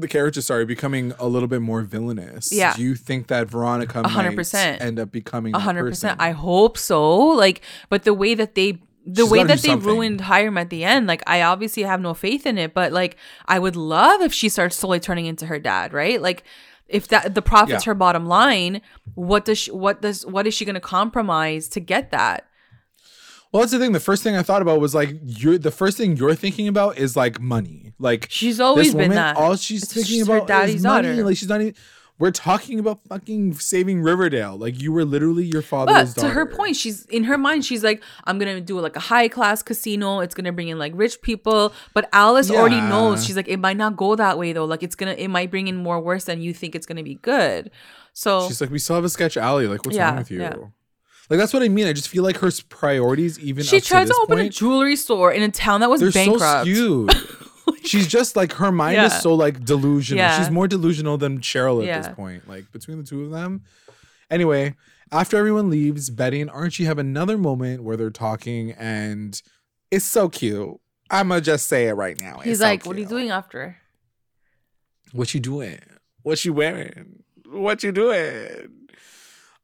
the 0.00 0.08
character, 0.08 0.40
sorry, 0.40 0.64
becoming 0.64 1.12
a 1.18 1.26
little 1.26 1.48
bit 1.48 1.60
more 1.62 1.82
villainous. 1.82 2.52
Yeah. 2.52 2.74
Do 2.74 2.82
you 2.82 2.94
think 2.94 3.26
that 3.28 3.48
Veronica 3.48 4.00
A 4.00 4.08
hundred 4.08 4.30
might 4.30 4.36
percent. 4.36 4.82
end 4.82 4.98
up 4.98 5.10
becoming 5.12 5.54
A 5.54 5.58
hundred 5.58 5.84
percent. 5.88 6.20
I 6.20 6.32
hope 6.32 6.76
so. 6.78 7.16
Like, 7.16 7.60
but 7.88 8.04
the 8.04 8.14
way 8.14 8.34
that 8.34 8.54
they 8.54 8.80
the 9.06 9.22
She's 9.22 9.30
way 9.30 9.38
that 9.44 9.60
they 9.60 9.68
something. 9.68 9.88
ruined 9.88 10.20
Hiram 10.20 10.58
at 10.58 10.68
the 10.68 10.84
end, 10.84 11.06
like 11.06 11.22
I 11.26 11.40
obviously 11.42 11.82
have 11.84 12.00
no 12.00 12.12
faith 12.12 12.46
in 12.46 12.58
it, 12.58 12.74
but 12.74 12.92
like 12.92 13.16
I 13.46 13.58
would 13.58 13.74
love 13.76 14.20
if 14.20 14.34
she 14.34 14.48
starts 14.50 14.76
slowly 14.76 15.00
turning 15.00 15.24
into 15.26 15.46
her 15.46 15.58
dad, 15.58 15.94
right? 15.94 16.20
Like 16.20 16.44
if 16.88 17.08
that 17.08 17.34
the 17.34 17.40
profit's 17.42 17.86
Yeah. 17.86 17.90
her 17.92 17.94
bottom 17.94 18.26
line, 18.26 18.82
what 19.14 19.44
does 19.46 19.58
she, 19.58 19.70
what 19.70 20.02
does 20.02 20.26
what 20.26 20.46
is 20.46 20.52
she 20.54 20.64
going 20.66 20.74
to 20.74 20.80
compromise 20.80 21.68
to 21.68 21.80
get 21.80 22.10
that? 22.10 22.47
Well, 23.52 23.60
that's 23.62 23.72
the 23.72 23.78
thing. 23.78 23.92
The 23.92 24.00
first 24.00 24.22
thing 24.22 24.36
I 24.36 24.42
thought 24.42 24.60
about 24.62 24.80
was 24.80 24.94
like 24.94 25.16
you're 25.24 25.56
the 25.58 25.70
first 25.70 25.96
thing 25.96 26.16
you're 26.16 26.34
thinking 26.34 26.68
about 26.68 26.98
is 26.98 27.16
like 27.16 27.40
money. 27.40 27.94
Like 27.98 28.26
She's 28.30 28.60
always 28.60 28.88
this 28.88 28.94
been 28.94 29.10
that. 29.12 29.36
All 29.36 29.56
she's 29.56 29.82
It's 29.84 29.92
thinking 29.94 30.22
about 30.22 30.46
daddy's 30.46 30.76
is 30.76 30.82
money. 30.82 31.08
daughter. 31.08 31.24
Like 31.24 31.36
she's 31.36 31.48
not 31.48 31.60
even. 31.60 31.74
We're 32.20 32.32
talking 32.32 32.80
about 32.80 32.98
fucking 33.08 33.54
saving 33.54 34.02
Riverdale. 34.02 34.56
Like 34.56 34.82
you 34.82 34.90
were 34.90 35.04
literally 35.04 35.44
your 35.44 35.62
father's 35.62 35.92
But 35.94 35.98
father's 36.06 36.14
to 36.24 36.28
her 36.30 36.46
point, 36.46 36.74
she's 36.74 37.06
in 37.06 37.22
her 37.24 37.38
mind. 37.38 37.64
She's 37.64 37.84
like, 37.84 38.02
I'm 38.24 38.38
gonna 38.38 38.60
do 38.60 38.78
like 38.80 38.96
a 38.96 39.00
high 39.00 39.28
class 39.28 39.62
casino. 39.62 40.18
It's 40.18 40.34
gonna 40.34 40.50
bring 40.52 40.66
in 40.66 40.78
like 40.80 40.92
rich 40.96 41.22
people. 41.22 41.72
But 41.94 42.08
Alice 42.12 42.50
already 42.50 42.80
knows. 42.80 43.24
She's 43.24 43.36
like, 43.36 43.46
it 43.46 43.58
might 43.58 43.76
not 43.76 43.96
go 43.96 44.16
that 44.16 44.36
way 44.36 44.52
though. 44.52 44.64
Like 44.64 44.82
it's 44.82 44.96
gonna, 44.96 45.12
it 45.12 45.28
might 45.28 45.50
bring 45.50 45.68
in 45.68 45.76
more 45.76 46.00
worse 46.00 46.24
than 46.24 46.42
you 46.42 46.52
think 46.52 46.74
it's 46.74 46.86
gonna 46.86 47.04
be 47.04 47.14
good. 47.14 47.70
So 48.14 48.48
She's 48.48 48.60
like, 48.60 48.70
we 48.70 48.80
still 48.80 48.96
have 48.96 49.04
a 49.04 49.08
sketch 49.08 49.36
alley. 49.36 49.68
Like, 49.68 49.84
what's 49.84 49.96
Yeah, 49.96 50.08
wrong 50.08 50.18
with 50.18 50.30
you? 50.32 50.40
yeah. 50.40 50.54
Like 51.30 51.38
that's 51.38 51.52
what 51.52 51.62
I 51.62 51.68
mean. 51.68 51.86
I 51.86 51.92
just 51.92 52.08
feel 52.08 52.22
like 52.24 52.38
her 52.38 52.50
priorities, 52.68 53.38
even 53.38 53.64
she 53.64 53.80
tried 53.80 54.06
to, 54.06 54.12
to, 54.12 54.18
open 54.22 54.38
a 54.38 54.48
jewelry 54.48 54.96
store 54.96 55.30
in 55.32 55.42
a 55.42 55.50
town 55.50 55.80
that 55.80 55.90
was 55.90 56.00
they're 56.00 56.10
bankrupt. 56.10 56.40
so 56.40 56.62
skewed. 56.64 57.12
She's 57.84 58.06
just 58.06 58.34
like 58.34 58.52
her 58.54 58.72
mind 58.72 58.94
Yeah. 58.96 59.06
is 59.06 59.20
so 59.20 59.34
like 59.34 59.62
delusional. 59.64 60.18
Yeah. 60.22 60.38
She's 60.38 60.50
more 60.50 60.66
delusional 60.66 61.18
than 61.18 61.40
Cheryl 61.40 61.80
at 61.82 61.86
Yeah. 61.86 62.00
this 62.00 62.14
point. 62.14 62.48
Like 62.48 62.72
between 62.72 62.96
the 62.98 63.04
two 63.04 63.24
of 63.24 63.30
them. 63.30 63.62
Anyway, 64.30 64.74
after 65.12 65.36
everyone 65.36 65.68
leaves, 65.70 66.08
Betty 66.10 66.40
and 66.40 66.50
Archie 66.50 66.84
have 66.84 66.98
another 66.98 67.36
moment 67.38 67.82
where 67.82 67.96
they're 67.96 68.10
talking, 68.10 68.72
and 68.72 69.40
it's 69.90 70.04
so 70.04 70.28
cute. 70.28 70.78
I'ma 71.10 71.40
just 71.40 71.66
say 71.66 71.88
it 71.88 71.94
right 71.94 72.18
now. 72.20 72.38
He's 72.38 72.52
It's 72.52 72.60
so 72.60 72.66
like, 72.66 72.84
"What 72.86 72.96
are 72.96 73.00
you 73.00 73.06
doing 73.06 73.30
after?" 73.30 73.76
What 75.12 75.32
you 75.32 75.40
doing? 75.40 75.78
What 76.22 76.44
you 76.44 76.52
wearing? 76.52 77.22
What 77.46 77.82
you 77.82 77.92
doing? 77.92 78.68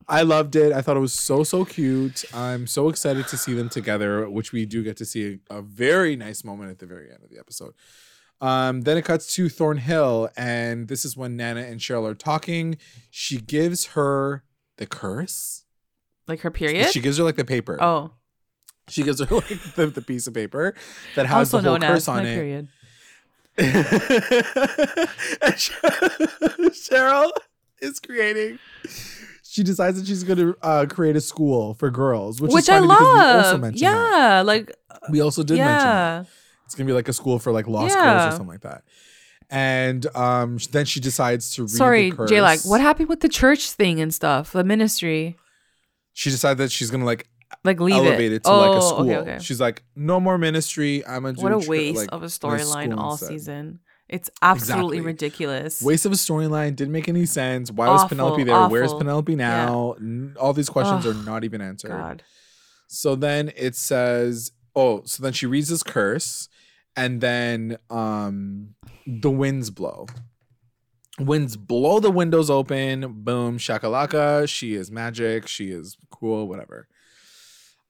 I 0.09 0.23
loved 0.23 0.57
it. 0.57 0.73
I 0.73 0.83
thought 0.83 0.97
it 0.97 1.01
was 1.01 1.13
so 1.13 1.45
so 1.45 1.65
cute. 1.65 2.25
I'm 2.35 2.67
so 2.67 2.89
excited 2.89 3.27
to 3.29 3.37
see 3.37 3.55
them 3.55 3.69
together, 3.69 4.29
which 4.29 4.53
we 4.53 4.67
do 4.67 4.83
get 4.83 4.97
to 4.99 5.05
see 5.05 5.41
a, 5.51 5.57
a 5.59 5.63
very 5.63 6.17
nice 6.17 6.45
moment 6.45 6.71
at 6.71 6.79
the 6.79 6.87
very 6.87 7.11
end 7.11 7.23
of 7.23 7.31
the 7.31 7.39
episode. 7.39 7.75
Um, 8.41 8.83
then 8.83 8.97
it 8.99 9.05
cuts 9.05 9.33
to 9.37 9.49
Thornhill, 9.49 10.29
and 10.37 10.89
this 10.89 11.05
is 11.05 11.17
when 11.17 11.37
Nana 11.37 11.63
and 11.63 11.81
Cheryl 11.81 12.07
are 12.09 12.15
talking. 12.15 12.77
She 13.11 13.39
gives 13.39 13.87
her 13.89 14.45
the 14.77 14.87
curse. 14.87 15.65
Like 16.27 16.41
her 16.41 16.51
period? 16.51 16.91
She 16.91 17.01
gives 17.01 17.17
her 17.19 17.25
like 17.25 17.37
the 17.37 17.45
paper. 17.45 17.79
oh, 17.83 18.13
She 18.89 19.03
gives 19.03 19.21
her 19.21 19.27
like 19.37 19.75
the, 19.77 19.87
the 19.87 20.03
piece 20.03 20.27
of 20.27 20.35
paper 20.35 20.75
that 21.17 21.27
has 21.27 21.55
also 21.55 21.61
the 21.63 21.71
whole 21.71 21.79
curse 21.79 22.09
on 22.09 22.27
it. 22.27 22.35
period. 22.35 22.69
Cheryl 26.75 27.31
is 27.81 28.01
creating. 28.01 28.59
She 29.55 29.63
decides 29.63 30.01
that 30.01 30.09
she's 30.09 30.25
going 30.25 30.39
to 30.39 30.57
uh, 30.63 30.87
create 30.91 31.15
a 31.15 31.21
school 31.21 31.75
for 31.75 31.89
girls, 31.89 32.41
which, 32.41 32.51
Which 32.51 32.65
is 32.65 32.69
I 32.71 32.81
funny 32.81 32.89
because 32.89 33.01
we 33.01 33.07
also 33.21 33.53
love. 33.53 33.61
mentioned 33.61 33.87
that. 33.87 34.21
Yeah, 34.33 34.43
like 34.43 34.73
We 35.11 35.21
also 35.21 35.45
did 35.45 35.59
mention 35.59 35.87
that. 35.87 36.27
It's 36.65 36.75
going 36.75 36.89
to 36.89 36.91
be 36.91 36.95
like 36.95 37.07
a 37.07 37.13
school 37.13 37.39
for 37.39 37.53
like 37.53 37.69
lost 37.69 37.95
girls 37.95 38.27
or 38.27 38.31
something 38.33 38.49
like 38.49 38.63
that. 38.63 38.83
And 39.51 40.05
um, 40.17 40.59
then 40.73 40.87
she 40.87 40.99
decides 40.99 41.51
to 41.55 41.63
read 41.63 41.71
Sorry, 41.71 42.11
the. 42.11 42.27
Jay. 42.27 42.41
Like, 42.41 42.65
what 42.65 42.81
happened 42.81 43.09
with 43.09 43.21
the 43.21 43.29
church 43.29 43.71
thing 43.71 44.01
and 44.01 44.13
stuff? 44.13 44.51
The 44.51 44.65
ministry, 44.65 45.37
She 46.15 46.31
decided 46.31 46.59
that 46.59 46.73
she's 46.73 46.91
going 46.91 47.03
to 47.03 47.07
like 47.07 47.29
like 47.63 47.79
leave 47.79 47.95
elevate 47.95 48.33
it, 48.33 48.43
to 48.43 48.51
oh, 48.51 48.59
like 48.59 48.79
a 48.79 48.83
school. 48.83 49.09
okay, 49.09 49.17
okay. 49.19 49.39
She's 49.41 49.61
like, 49.61 49.85
no 49.95 50.19
more 50.19 50.37
ministry. 50.37 51.07
I'm 51.07 51.33
to 51.33 51.41
What 51.41 51.53
a 51.53 51.59
waste 51.59 51.97
like, 51.97 52.09
of 52.11 52.23
a 52.23 52.27
a 52.27 52.29
storyline 52.29 52.97
all 52.97 53.17
season. 53.17 53.79
It's 54.15 54.31
absolutely 54.43 54.99
Exactly. 54.99 55.01
ridiculous. 55.01 55.83
Waste 55.83 56.07
of 56.07 56.13
a 56.13 56.15
storyline. 56.15 56.77
Didn't 56.77 56.93
make 56.93 57.09
any 57.09 57.27
sense. 57.27 57.71
Why 57.71 57.89
was 57.89 58.05
Penelope 58.07 58.45
there? 58.45 58.69
Where's. 58.69 58.95
Penelope 58.95 59.35
now? 59.35 59.93
N- 60.01 60.37
All 60.39 60.53
these 60.53 60.69
questions 60.69 61.05
are 61.07 61.15
not 61.15 61.45
even 61.45 61.61
answered. 61.61 61.91
God. 61.91 62.23
So 62.87 63.17
then 63.17 63.51
it 63.57 63.75
says, 63.75 64.53
oh, 64.77 65.03
so 65.05 65.23
then 65.23 65.33
she 65.33 65.47
reads 65.47 65.69
this 65.69 65.83
curse, 65.83 66.49
and 66.97 67.21
then 67.21 67.79
um 67.91 68.75
the 69.07 69.31
winds 69.31 69.71
blow. 69.71 70.07
Winds 71.19 71.57
blow 71.57 72.01
the 72.01 72.11
windows 72.11 72.51
open. 72.51 73.23
Boom, 73.25 73.59
shakalaka. 73.59 74.49
She 74.49 74.75
is 74.75 74.91
magic. 74.91 75.47
She 75.49 75.71
is 75.71 75.97
cool. 76.11 76.49
Whatever. 76.49 76.89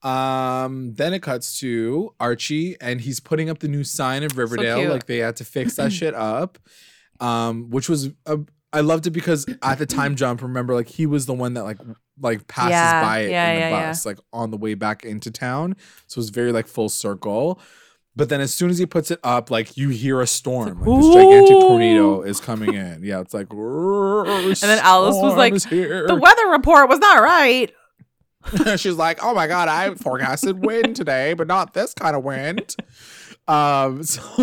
Um. 0.04 0.94
Then 0.94 1.14
it 1.14 1.20
cuts 1.22 1.58
to 1.60 2.14
Archie, 2.20 2.76
and 2.80 3.00
he's 3.00 3.20
putting 3.20 3.48
up 3.50 3.58
the 3.60 3.68
new 3.68 3.84
sign 3.84 4.22
of 4.22 4.36
Riverdale. 4.36 4.78
cute. 4.78 4.90
like 4.90 5.06
they 5.06 5.18
had 5.18 5.36
to 5.36 5.44
fix 5.44 5.76
that 5.76 5.92
shit 5.98 6.14
up. 6.14 6.58
Um, 7.20 7.70
which 7.70 7.88
was 7.88 8.10
a, 8.26 8.40
I 8.72 8.80
loved 8.80 9.06
it 9.06 9.10
because 9.10 9.46
at 9.62 9.78
the 9.78 9.86
time 9.86 10.16
jump, 10.16 10.42
remember, 10.42 10.74
like 10.74 10.88
he 10.88 11.06
was 11.06 11.26
the 11.26 11.32
one 11.32 11.54
that 11.54 11.62
like 11.62 11.78
like 12.20 12.46
passes 12.48 12.70
Yeah, 12.72 13.02
by 13.02 13.20
it 13.20 13.30
yeah, 13.30 13.48
in 13.50 13.54
the 13.54 13.60
yeah, 13.60 13.86
bus, 13.88 14.04
like 14.04 14.18
on 14.32 14.50
the 14.50 14.56
way 14.56 14.74
back 14.74 15.04
into 15.04 15.30
town. 15.30 15.76
So 16.08 16.18
it 16.18 16.22
was 16.22 16.30
very 16.30 16.52
like 16.52 16.66
full 16.66 16.88
circle. 16.88 17.60
But 18.16 18.28
then 18.28 18.40
as 18.40 18.54
soon 18.54 18.70
as 18.70 18.78
he 18.78 18.86
puts 18.86 19.10
it 19.10 19.18
up, 19.24 19.50
like 19.50 19.76
you 19.76 19.88
hear 19.88 20.20
a 20.20 20.26
storm. 20.26 20.80
Like, 20.80 21.00
this 21.00 21.14
gigantic 21.14 21.56
tornado 21.60 22.22
is 22.22 22.40
coming 22.40 22.74
in. 22.74 23.02
Yeah, 23.02 23.20
it's 23.20 23.34
like 23.34 23.46
and 23.52 24.56
then 24.56 24.78
Alice 24.80 25.16
was 25.16 25.34
like, 25.36 25.54
The 25.54 26.18
weather 26.20 26.46
report 26.48 26.88
was 26.88 26.98
not 26.98 27.22
right. 27.22 27.72
She's 28.76 28.94
like, 28.96 29.18
"Oh 29.22 29.34
my 29.34 29.46
god, 29.46 29.68
I 29.68 29.94
forecasted 29.94 30.64
wind 30.64 30.96
today, 30.96 31.34
but 31.34 31.46
not 31.46 31.74
this 31.74 31.94
kind 31.94 32.16
of 32.16 32.24
wind." 32.24 32.76
Um, 33.46 34.02
so 34.04 34.22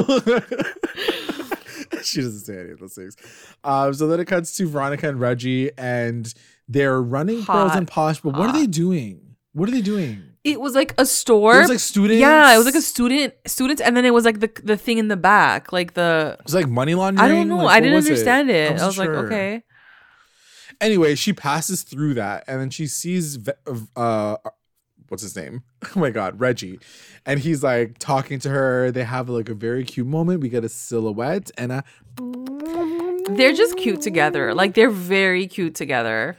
she 2.04 2.22
doesn't 2.22 2.42
say 2.42 2.60
any 2.60 2.72
of 2.72 2.80
those 2.80 2.94
things. 2.94 3.16
Um, 3.64 3.94
so 3.94 4.08
then 4.08 4.20
it 4.20 4.26
cuts 4.26 4.56
to 4.58 4.68
Veronica 4.68 5.10
and 5.10 5.20
Reggie, 5.20 5.72
and 5.78 6.34
they're 6.68 7.02
running 7.02 7.44
Pearls 7.44 7.72
Hot. 7.72 7.78
and 7.78 7.88
Posh. 7.88 8.22
But 8.22 8.34
what 8.38 8.50
are 8.50 8.54
they 8.54 8.68
doing? 8.68 9.36
What 9.54 9.70
are 9.70 9.72
they 9.72 9.82
doing? 9.82 10.24
It 10.44 10.60
was 10.60 10.74
like 10.74 10.96
a 10.98 11.06
store. 11.06 11.58
It 11.58 11.62
was 11.62 11.70
like 11.70 11.80
students. 11.80 12.20
yeah, 12.20 12.54
it 12.54 12.58
was 12.58 12.66
like 12.66 12.76
a 12.76 12.82
student 12.82 13.34
students, 13.46 13.82
and 13.82 13.96
then 13.96 14.06
it 14.06 14.14
was 14.14 14.26
like 14.26 14.40
the 14.40 14.50
the 14.64 14.78
thing 14.78 14.98
in 14.98 15.08
the 15.08 15.18
back, 15.18 15.72
like 15.72 15.94
the 15.94 16.38
It 16.40 16.46
was 16.46 16.56
like 16.56 16.68
money 16.68 16.96
laundering. 16.96 17.24
I 17.24 17.34
don't 17.34 17.48
know. 17.48 17.58
Like, 17.58 17.78
I 17.78 17.80
didn't 17.80 17.98
understand 17.98 18.50
it. 18.50 18.70
I 18.70 18.74
wasn't 18.74 18.88
was 18.88 18.98
like, 18.98 19.10
okay. 19.10 19.64
Anyway, 20.82 21.16
she 21.16 21.32
passes 21.32 21.84
through 21.84 22.16
that, 22.16 22.44
and 22.48 22.60
then 22.60 22.70
she 22.70 22.88
sees 22.88 23.38
uh, 23.96 24.36
what's 25.08 25.24
his 25.24 25.36
name? 25.36 25.64
Oh 25.96 26.00
my 26.00 26.10
god, 26.12 26.40
Reggie, 26.40 26.80
and 27.26 27.40
he's 27.40 27.64
like 27.64 27.98
talking 27.98 28.40
to 28.40 28.50
her. 28.50 28.92
They 28.92 29.04
have 29.04 29.30
like 29.30 29.50
a 29.50 29.54
very 29.54 29.84
cute 29.84 30.08
moment. 30.08 30.42
We 30.42 30.50
get 30.50 30.64
a 30.64 30.70
silhouette 30.70 31.50
and 31.58 31.72
a. 31.72 31.84
They're 33.30 33.54
just 33.54 33.78
cute 33.78 34.02
together. 34.02 34.54
Like 34.54 34.74
they're 34.74 34.90
very 34.90 35.48
cute 35.48 35.76
together. 35.76 36.38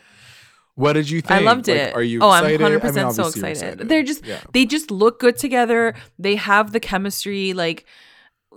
What 0.75 0.95
did 0.95 1.11
you 1.11 1.21
think? 1.21 1.41
I 1.41 1.45
loved 1.45 1.69
Like, 1.69 1.77
it. 1.77 1.95
are 1.95 2.03
you 2.03 2.21
Oh, 2.23 2.33
excited? 2.33 2.63
I'm 2.63 2.81
100% 2.81 2.93
so 3.15 3.25
obviously 3.25 3.41
you're 3.41 3.51
excited. 3.51 3.89
They're 3.89 4.03
just 4.03 4.25
Yeah. 4.25 4.41
they 4.53 4.65
just 4.65 4.91
look 4.91 5.21
good 5.21 5.37
together. 5.37 5.95
They 6.19 6.37
have 6.37 6.73
the 6.73 6.81
chemistry 6.81 7.53
like 7.53 7.85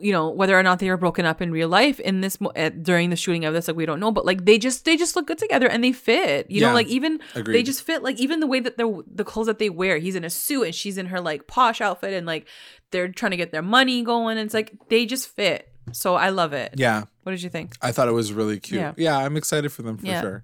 you 0.01 0.11
know 0.11 0.29
whether 0.29 0.57
or 0.57 0.63
not 0.63 0.79
they 0.79 0.89
are 0.89 0.97
broken 0.97 1.25
up 1.25 1.41
in 1.41 1.51
real 1.51 1.69
life 1.69 1.99
in 2.01 2.21
this 2.21 2.41
mo- 2.41 2.51
uh, 2.55 2.69
during 2.69 3.09
the 3.09 3.15
shooting 3.15 3.45
of 3.45 3.53
this 3.53 3.67
like 3.67 3.77
we 3.77 3.85
don't 3.85 3.99
know 3.99 4.11
but 4.11 4.25
like 4.25 4.45
they 4.45 4.57
just 4.57 4.83
they 4.85 4.97
just 4.97 5.15
look 5.15 5.25
good 5.27 5.37
together 5.37 5.67
and 5.67 5.83
they 5.83 5.91
fit 5.93 6.49
you 6.51 6.61
Yeah. 6.61 6.67
know 6.67 6.73
like 6.73 6.87
even 6.87 7.19
they 7.33 7.63
just 7.63 7.81
fit 7.83 8.03
like 8.03 8.19
even 8.19 8.39
the 8.41 8.47
way 8.47 8.59
that 8.59 8.77
they're 8.77 8.91
the 9.07 9.23
clothes 9.23 9.47
that 9.47 9.57
they 9.59 9.69
wear 9.69 9.97
he's 9.97 10.15
in 10.15 10.23
a 10.25 10.29
suit 10.29 10.63
and 10.63 10.75
she's 10.75 10.97
in 10.97 11.05
her 11.07 11.21
like 11.21 11.47
posh 11.47 11.79
outfit 11.81 12.13
and 12.13 12.25
like 12.27 12.47
they're 12.91 13.07
trying 13.09 13.31
to 13.31 13.37
get 13.37 13.51
their 13.51 13.61
money 13.61 14.03
going 14.03 14.37
and 14.37 14.45
it's 14.45 14.53
like 14.53 14.73
they 14.89 15.05
just 15.05 15.27
fit 15.29 15.71
so 15.91 16.15
i 16.15 16.29
love 16.29 16.51
it 16.53 16.73
Yeah. 16.75 17.03
what 17.23 17.31
did 17.31 17.41
you 17.43 17.49
think 17.49 17.73
I 17.81 17.91
thought 17.91 18.07
it 18.07 18.13
was 18.13 18.33
really 18.33 18.59
cute. 18.59 18.81
Yeah. 18.81 18.93
Yeah, 18.97 19.17
I'm 19.17 19.37
excited 19.37 19.71
for 19.71 19.81
them 19.83 19.97
for 19.97 20.05
Yeah. 20.07 20.21
sure. 20.21 20.43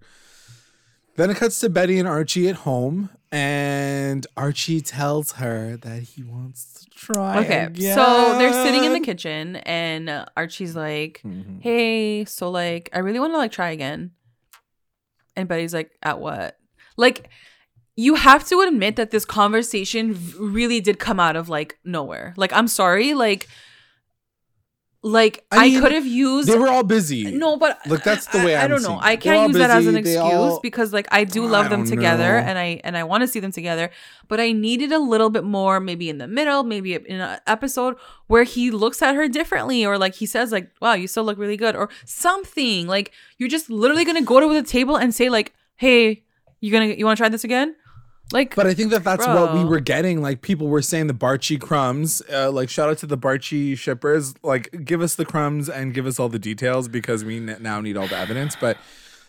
Then 1.18 1.30
it 1.30 1.38
cuts 1.38 1.60
to 1.60 1.70
Betty 1.70 2.00
and 2.00 2.08
Archie 2.08 2.48
at 2.48 2.56
home, 2.58 3.10
and 3.32 4.28
Archie 4.36 4.82
tells 4.82 5.34
her 5.34 5.78
that 5.78 6.04
he 6.04 6.24
wants 6.24 6.74
to 6.84 6.90
try. 6.90 7.40
Okay, 7.40 7.64
again. 7.66 7.96
so 7.96 8.38
they're 8.38 8.54
sitting 8.54 8.84
in 8.84 8.94
the 8.94 9.00
kitchen, 9.00 9.56
and 9.58 10.10
Archie's 10.36 10.76
like, 10.76 11.22
Mhm. 11.24 11.62
"Hey, 11.62 12.26
so 12.26 12.50
like, 12.50 12.90
I 12.94 13.00
really 13.00 13.20
want 13.20 13.34
to 13.34 13.38
like 13.38 13.52
try 13.52 13.72
again." 13.72 14.12
And 15.36 15.48
Betty's 15.48 15.74
like, 15.74 15.92
"At 16.04 16.20
what?" 16.20 16.58
Like, 16.98 17.30
you 17.96 18.16
have 18.16 18.46
to 18.50 18.62
admit 18.62 18.96
that 18.98 19.12
this 19.12 19.26
conversation 19.26 20.18
really 20.38 20.82
did 20.82 21.00
come 21.00 21.20
out 21.20 21.36
of 21.36 21.48
like 21.50 21.78
nowhere. 21.86 22.34
Like, 22.38 22.52
I'm 22.54 22.68
sorry, 22.68 23.14
like, 23.14 23.48
like 25.04 25.44
I 25.52 25.78
I, 25.78 25.80
could 25.80 25.92
have 25.94 26.06
used 26.06 26.48
They 26.48 26.58
were 26.58 26.68
all 26.68 26.84
busy. 26.84 27.32
no, 27.32 27.58
but 27.58 27.80
Look, 27.88 28.04
that's 28.04 28.28
the 28.28 28.38
way 28.38 28.56
I, 28.56 28.64
I'm 28.66 28.70
don't 28.70 28.84
know. 28.84 29.00
I 29.02 29.16
can't 29.16 29.48
use 29.50 29.58
that 29.58 29.72
as 29.72 29.88
an 29.88 29.96
excuse 29.96 30.18
all- 30.20 30.60
because 30.62 30.94
like 30.94 31.08
I 31.12 31.24
do 31.24 31.46
I 31.46 31.50
love 31.50 31.70
them 31.72 31.86
together 31.86 32.40
know. 32.40 32.48
and 32.48 32.60
I 32.60 32.82
and 32.84 32.96
I 32.96 33.04
want 33.04 33.22
to 33.22 33.28
see 33.28 33.40
them 33.40 33.52
together, 33.52 33.90
but 34.28 34.40
I 34.40 34.52
needed 34.52 34.92
a 34.92 35.00
little 35.00 35.32
bit 35.32 35.44
more 35.44 35.80
maybe 35.80 36.08
in 36.08 36.20
the 36.20 36.28
middle, 36.28 36.64
maybe 36.64 36.94
in 36.94 37.20
an 37.20 37.40
episode 37.48 37.96
where 38.28 38.44
he 38.44 38.70
looks 38.70 39.02
at 39.02 39.16
her 39.16 39.28
differently 39.28 39.84
or 39.84 39.98
like 39.98 40.14
he 40.16 40.28
says 40.28 40.52
like, 40.52 40.70
"Wow, 40.82 40.94
you 40.94 41.08
still 41.08 41.24
look 41.24 41.40
really 41.40 41.58
good" 41.58 41.76
or 41.76 41.90
something. 42.06 42.86
Like 42.86 43.12
you're 43.40 43.50
just 43.50 43.70
literally 43.72 44.06
going 44.06 44.18
to 44.18 44.24
go 44.24 44.40
to 44.40 44.54
the 44.54 44.62
table 44.68 44.98
and 44.98 45.16
say 45.16 45.30
like, 45.30 45.54
"Hey, 45.78 46.24
you 46.60 46.72
going 46.72 46.90
to 46.90 46.98
you 46.98 47.06
want 47.06 47.18
to 47.18 47.22
try 47.22 47.30
this 47.30 47.44
again?" 47.44 47.76
Like 48.34 48.56
But 48.56 48.68
I 48.68 48.74
think 48.74 48.92
that 48.92 49.04
that's 49.04 49.26
what 49.26 49.54
we 49.54 49.64
were 49.66 49.80
getting. 49.80 50.22
Like 50.22 50.42
people 50.42 50.68
were 50.68 50.82
saying 50.82 51.08
the 51.08 51.14
Barchi 51.14 51.60
crumbs. 51.60 52.22
Uh, 52.32 52.52
like 52.52 52.70
shout 52.70 52.90
out 52.90 52.98
to 53.00 53.06
the 53.06 53.18
Barchi 53.18 53.78
shippers. 53.78 54.34
Like 54.44 54.86
give 54.86 55.02
us 55.02 55.16
the 55.16 55.26
crumbs 55.26 55.70
and 55.70 55.94
give 55.94 56.06
us 56.06 56.20
all 56.20 56.30
the 56.30 56.40
details 56.40 56.88
because 56.88 57.24
we 57.26 57.38
n- 57.38 57.58
now 57.62 57.82
need 57.82 57.98
all 57.98 58.08
the 58.08 58.18
evidence. 58.18 58.56
But 58.56 58.78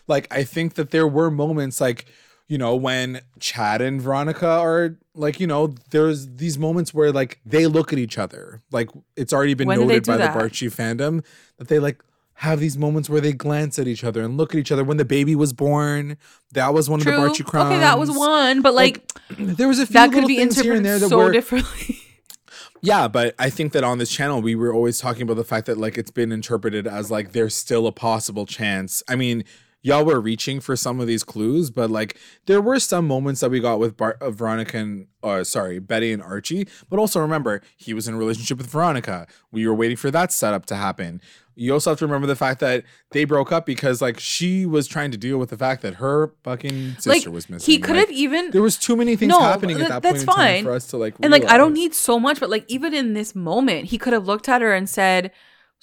like 0.07 0.27
I 0.31 0.43
think 0.43 0.75
that 0.75 0.91
there 0.91 1.07
were 1.07 1.29
moments 1.31 1.79
like 1.81 2.05
you 2.47 2.57
know 2.57 2.75
when 2.75 3.21
Chad 3.39 3.81
and 3.81 4.01
Veronica 4.01 4.47
are 4.47 4.97
like 5.15 5.39
you 5.39 5.47
know 5.47 5.75
there's 5.91 6.27
these 6.35 6.57
moments 6.59 6.93
where 6.93 7.11
like 7.11 7.39
they 7.45 7.67
look 7.67 7.93
at 7.93 7.99
each 7.99 8.17
other. 8.17 8.61
Like 8.71 8.89
it's 9.15 9.33
already 9.33 9.53
been 9.53 9.67
When 9.67 9.79
noted 9.79 10.05
by 10.05 10.17
that? 10.17 10.33
the 10.33 10.39
Barchi 10.39 10.67
fandom 10.73 11.23
that 11.57 11.67
they 11.67 11.79
like. 11.79 12.01
Have 12.37 12.59
these 12.59 12.77
moments 12.77 13.09
where 13.09 13.21
they 13.21 13.31
glance 13.31 13.77
at 13.79 13.87
each 13.87 14.03
other 14.03 14.21
and 14.21 14.37
look 14.37 14.53
at 14.53 14.59
each 14.59 14.71
other. 14.71 14.83
When 14.83 14.97
the 14.97 15.05
baby 15.05 15.35
was 15.35 15.53
born, 15.53 16.17
that 16.51 16.73
was 16.73 16.89
one 16.89 16.99
true. 16.99 17.13
of 17.13 17.21
the 17.21 17.27
Barchi 17.27 17.45
crumbs. 17.45 17.71
okay, 17.71 17.79
that 17.79 17.99
was 17.99 18.09
one, 18.11 18.61
but 18.61 18.73
like, 18.73 19.03
There 19.37 19.67
was 19.67 19.79
a 19.79 19.85
few 19.85 19.93
that 19.93 20.11
could 20.11 20.27
be 20.27 20.37
things 20.37 20.59
here 20.59 20.73
and 20.73 20.85
interpreted 20.85 20.85
there 20.85 20.99
that 20.99 21.09
so 21.09 21.17
were 21.17 21.31
differently. 21.31 21.99
yeah, 22.81 23.07
but 23.07 23.35
I 23.39 23.49
think 23.49 23.71
that 23.73 23.83
on 23.83 23.97
this 23.97 24.09
channel 24.09 24.41
we 24.41 24.55
were 24.55 24.73
always 24.73 24.99
talking 24.99 25.23
about 25.23 25.37
the 25.37 25.43
fact 25.43 25.65
that 25.67 25.77
like 25.77 25.97
it's 25.97 26.11
been 26.11 26.31
interpreted 26.31 26.87
as 26.87 27.09
like 27.09 27.31
there's 27.31 27.55
still 27.55 27.87
a 27.87 27.91
possible 27.91 28.45
chance. 28.45 29.01
I 29.07 29.15
mean, 29.15 29.43
y'all 29.81 30.05
were 30.05 30.19
reaching 30.19 30.59
for 30.59 30.75
some 30.75 30.99
of 30.99 31.07
these 31.07 31.23
clues, 31.23 31.69
but 31.69 31.91
like 31.91 32.17
there 32.45 32.61
were 32.61 32.79
some 32.79 33.07
moments 33.07 33.41
that 33.41 33.51
we 33.51 33.59
got 33.59 33.79
with 33.79 33.95
Bar- 33.97 34.17
uh, 34.19 34.31
Veronica 34.31 34.77
and 34.77 35.07
uh, 35.21 35.43
sorry 35.43 35.79
Betty 35.79 36.11
and 36.11 36.23
Archie. 36.23 36.67
But 36.89 36.99
also 36.99 37.19
remember 37.19 37.61
he 37.77 37.93
was 37.93 38.07
in 38.07 38.15
a 38.15 38.17
relationship 38.17 38.57
with 38.57 38.67
Veronica. 38.67 39.27
We 39.51 39.67
were 39.67 39.75
waiting 39.75 39.97
for 39.97 40.09
that 40.11 40.31
setup 40.31 40.65
to 40.67 40.75
happen. 40.75 41.21
You 41.55 41.73
also 41.73 41.91
have 41.91 41.99
to 41.99 42.05
remember 42.05 42.27
the 42.27 42.35
fact 42.35 42.59
that 42.61 42.83
they 43.11 43.25
broke 43.25 43.51
up 43.51 43.65
because 43.65 44.01
like 44.01 44.19
she 44.19 44.65
was 44.65 44.87
trying 44.87 45.11
to 45.11 45.17
deal 45.17 45.37
with 45.37 45.49
the 45.49 45.57
fact 45.57 45.81
that 45.83 45.95
her 45.95 46.33
fucking 46.43 46.93
sister 46.95 47.09
like 47.09 47.25
was 47.27 47.49
missing. 47.49 47.71
he 47.71 47.77
could 47.79 47.95
have 47.95 48.09
Like, 48.09 48.15
even 48.17 48.51
There 48.51 48.61
was 48.61 48.77
too 48.77 48.95
many 48.95 49.15
things 49.15 49.29
No, 49.29 49.39
happening 49.39 49.77
th- 49.77 49.89
at 49.89 50.01
that 50.01 50.13
that's 50.13 50.25
point 50.25 50.35
fine. 50.37 50.63
for 50.63 50.71
us 50.71 50.87
to 50.87 50.97
like. 50.97 51.15
And 51.21 51.31
like 51.31 51.45
I 51.45 51.57
don't 51.57 51.73
need 51.73 51.93
so 51.93 52.19
much, 52.19 52.39
but 52.39 52.49
like 52.49 52.65
even 52.67 52.93
in 52.93 53.13
this 53.13 53.35
moment, 53.35 53.85
he 53.85 53.97
could 53.97 54.13
have 54.13 54.25
looked 54.25 54.49
at 54.49 54.61
her 54.61 54.73
and 54.73 54.89
said, 54.89 55.31